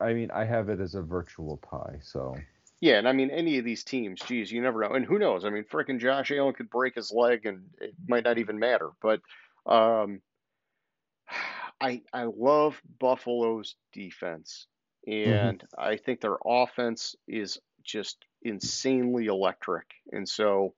I 0.00 0.14
mean 0.14 0.30
I 0.30 0.44
have 0.44 0.70
it 0.70 0.80
as 0.80 0.94
a 0.94 1.02
virtual 1.02 1.60
tie, 1.70 1.98
so 2.00 2.34
yeah, 2.84 2.98
and 2.98 3.08
I 3.08 3.12
mean 3.12 3.30
any 3.30 3.56
of 3.56 3.64
these 3.64 3.82
teams, 3.82 4.20
geez, 4.20 4.52
you 4.52 4.60
never 4.60 4.82
know, 4.82 4.94
and 4.94 5.06
who 5.06 5.18
knows? 5.18 5.46
I 5.46 5.48
mean, 5.48 5.64
frickin' 5.64 6.00
Josh 6.00 6.30
Allen 6.30 6.52
could 6.52 6.68
break 6.68 6.96
his 6.96 7.10
leg, 7.10 7.46
and 7.46 7.62
it 7.80 7.94
might 8.06 8.24
not 8.24 8.36
even 8.36 8.58
matter. 8.58 8.90
But 9.00 9.22
um, 9.64 10.20
I 11.80 12.02
I 12.12 12.24
love 12.24 12.78
Buffalo's 13.00 13.74
defense, 13.94 14.66
and 15.06 15.64
I 15.78 15.96
think 15.96 16.20
their 16.20 16.36
offense 16.44 17.16
is 17.26 17.58
just 17.82 18.22
insanely 18.42 19.26
electric. 19.28 19.86
And 20.12 20.28
so, 20.28 20.74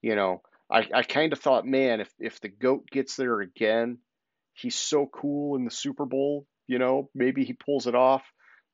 you 0.00 0.16
know, 0.16 0.40
I, 0.70 0.88
I 0.94 1.02
kind 1.02 1.34
of 1.34 1.40
thought, 1.40 1.66
man, 1.66 2.00
if 2.00 2.10
if 2.18 2.40
the 2.40 2.48
goat 2.48 2.88
gets 2.90 3.16
there 3.16 3.40
again, 3.40 3.98
he's 4.54 4.76
so 4.76 5.04
cool 5.04 5.56
in 5.56 5.66
the 5.66 5.70
Super 5.70 6.06
Bowl. 6.06 6.46
You 6.66 6.78
know, 6.78 7.10
maybe 7.14 7.44
he 7.44 7.52
pulls 7.52 7.86
it 7.86 7.94
off. 7.94 8.22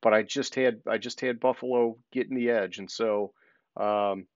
But 0.05 0.15
I 0.15 0.23
just 0.23 0.55
had 0.55 0.83
I 0.87 0.99
just 0.99 1.21
had 1.21 1.41
Buffalo 1.41 1.97
getting 2.13 2.37
the 2.37 2.51
edge, 2.51 2.79
and 2.79 2.91
so. 2.91 3.33
Um, 3.77 4.27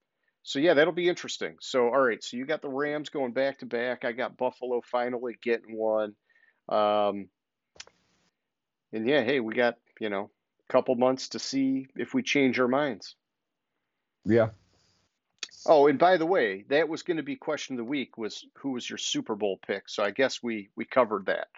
so 0.43 0.59
yeah, 0.59 0.73
that'll 0.73 0.95
be 0.95 1.11
interesting. 1.11 1.57
So 1.61 1.89
all 1.89 2.01
right, 2.01 2.25
so 2.25 2.39
you 2.39 2.47
got 2.47 2.63
the 2.63 2.71
Rams 2.71 3.11
going 3.11 3.33
back 3.33 3.59
to 3.59 3.67
back. 3.67 4.07
I 4.07 4.13
got 4.13 4.39
Buffalo 4.39 4.81
finally 4.81 5.37
getting 5.43 5.77
one. 5.77 6.15
Um, 6.71 7.29
and 8.93 9.07
yeah, 9.07 9.23
hey, 9.23 9.41
we 9.41 9.55
got, 9.55 9.77
you 10.01 10.09
know, 10.09 10.31
a 10.69 10.73
couple 10.73 10.95
months 10.95 11.29
to 11.31 11.39
see 11.39 11.89
if 11.97 12.15
we 12.15 12.23
change 12.23 12.59
our 12.59 12.69
minds. 12.69 13.15
yeah. 14.25 14.49
Oh, 15.67 15.87
and 15.87 15.99
by 15.99 16.17
the 16.17 16.25
way, 16.25 16.65
that 16.71 16.89
was 16.89 17.03
going 17.03 17.19
to 17.19 17.23
be 17.23 17.37
question 17.37 17.75
of 17.75 17.79
the 17.79 17.85
week 17.85 18.17
was 18.17 18.47
who 18.57 18.71
was 18.73 18.89
your 18.89 18.97
Super 18.97 19.35
Bowl 19.35 19.59
pick. 19.67 19.89
So 19.89 20.03
I 20.03 20.13
guess 20.13 20.43
we 20.43 20.71
we 20.77 20.87
covered 20.87 21.27
that. 21.27 21.49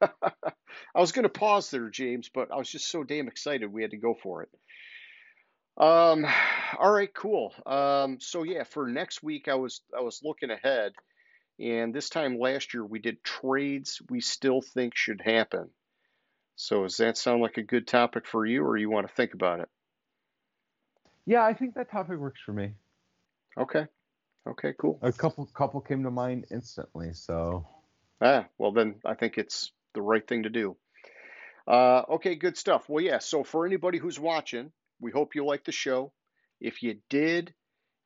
I 0.02 1.00
was 1.00 1.12
going 1.12 1.24
to 1.24 1.28
pause 1.28 1.70
there, 1.70 1.88
James, 1.88 2.30
but 2.32 2.50
I 2.52 2.56
was 2.56 2.70
just 2.70 2.88
so 2.88 3.04
damn 3.04 3.28
excited 3.28 3.72
we 3.72 3.82
had 3.82 3.92
to 3.92 3.96
go 3.96 4.14
for 4.14 4.42
it. 4.42 4.50
Um, 5.78 6.26
all 6.78 6.92
right, 6.92 7.12
cool. 7.12 7.52
Um, 7.66 8.18
so 8.20 8.42
yeah, 8.44 8.64
for 8.64 8.88
next 8.88 9.22
week, 9.22 9.48
I 9.48 9.56
was 9.56 9.82
I 9.96 10.00
was 10.00 10.20
looking 10.24 10.50
ahead, 10.50 10.92
and 11.60 11.94
this 11.94 12.08
time 12.08 12.38
last 12.38 12.72
year 12.72 12.84
we 12.84 12.98
did 12.98 13.22
trades 13.22 14.00
we 14.08 14.20
still 14.20 14.62
think 14.62 14.96
should 14.96 15.20
happen. 15.20 15.68
So 16.56 16.84
does 16.84 16.96
that 16.96 17.18
sound 17.18 17.42
like 17.42 17.58
a 17.58 17.62
good 17.62 17.86
topic 17.86 18.26
for 18.26 18.46
you, 18.46 18.64
or 18.64 18.76
you 18.76 18.88
want 18.88 19.06
to 19.06 19.14
think 19.14 19.34
about 19.34 19.60
it? 19.60 19.68
Yeah, 21.26 21.44
I 21.44 21.52
think 21.52 21.74
that 21.74 21.90
topic 21.90 22.18
works 22.18 22.40
for 22.40 22.52
me. 22.52 22.72
Okay. 23.58 23.86
Okay, 24.46 24.74
cool. 24.78 24.98
A 25.02 25.12
couple 25.12 25.44
couple 25.46 25.80
came 25.80 26.04
to 26.04 26.10
mind 26.10 26.46
instantly, 26.50 27.12
so 27.12 27.66
Ah, 28.20 28.46
well 28.56 28.72
then 28.72 28.96
I 29.04 29.14
think 29.14 29.36
it's 29.36 29.72
the 29.96 30.02
right 30.02 30.26
thing 30.26 30.44
to 30.44 30.50
do. 30.50 30.76
Uh, 31.66 32.02
okay, 32.10 32.36
good 32.36 32.56
stuff. 32.56 32.88
Well, 32.88 33.02
yeah. 33.02 33.18
So 33.18 33.42
for 33.42 33.66
anybody 33.66 33.98
who's 33.98 34.20
watching, 34.20 34.70
we 35.00 35.10
hope 35.10 35.34
you 35.34 35.44
like 35.44 35.64
the 35.64 35.72
show. 35.72 36.12
If 36.60 36.82
you 36.82 36.98
did, 37.10 37.52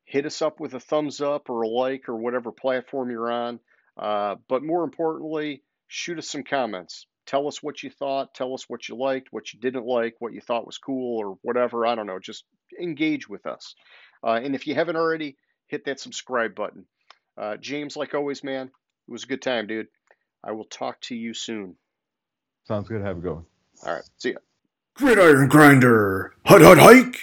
hit 0.04 0.24
us 0.24 0.40
up 0.40 0.58
with 0.58 0.72
a 0.74 0.80
thumbs 0.80 1.20
up 1.20 1.50
or 1.50 1.62
a 1.62 1.68
like 1.68 2.08
or 2.08 2.16
whatever 2.16 2.52
platform 2.52 3.10
you're 3.10 3.30
on. 3.30 3.60
Uh, 3.98 4.36
but 4.48 4.62
more 4.62 4.82
importantly, 4.82 5.62
shoot 5.88 6.18
us 6.18 6.28
some 6.28 6.42
comments. 6.42 7.06
Tell 7.26 7.46
us 7.46 7.62
what 7.62 7.82
you 7.82 7.90
thought. 7.90 8.34
Tell 8.34 8.54
us 8.54 8.64
what 8.66 8.88
you 8.88 8.96
liked, 8.96 9.28
what 9.30 9.52
you 9.52 9.60
didn't 9.60 9.86
like, 9.86 10.16
what 10.18 10.32
you 10.32 10.40
thought 10.40 10.66
was 10.66 10.78
cool, 10.78 11.18
or 11.18 11.38
whatever. 11.42 11.86
I 11.86 11.94
don't 11.94 12.06
know. 12.06 12.18
Just 12.18 12.44
engage 12.80 13.28
with 13.28 13.46
us. 13.46 13.74
Uh, 14.24 14.40
and 14.42 14.54
if 14.54 14.66
you 14.66 14.74
haven't 14.74 14.96
already, 14.96 15.36
hit 15.66 15.84
that 15.84 16.00
subscribe 16.00 16.54
button. 16.54 16.86
Uh, 17.36 17.56
James, 17.56 17.96
like 17.96 18.14
always, 18.14 18.42
man, 18.42 18.66
it 18.66 19.12
was 19.12 19.24
a 19.24 19.28
good 19.28 19.42
time, 19.42 19.66
dude. 19.66 19.86
I 20.42 20.52
will 20.52 20.64
talk 20.64 21.00
to 21.02 21.14
you 21.14 21.34
soon. 21.34 21.76
Sounds 22.64 22.88
good. 22.88 23.02
Have 23.02 23.18
a 23.18 23.20
good 23.20 23.34
one. 23.34 23.44
All 23.86 23.94
right. 23.94 24.02
See 24.18 24.32
ya. 24.32 24.38
Gridiron 24.94 25.48
Grinder. 25.48 26.34
Hut 26.46 26.62
Hut 26.62 26.78
Hike. 26.78 27.16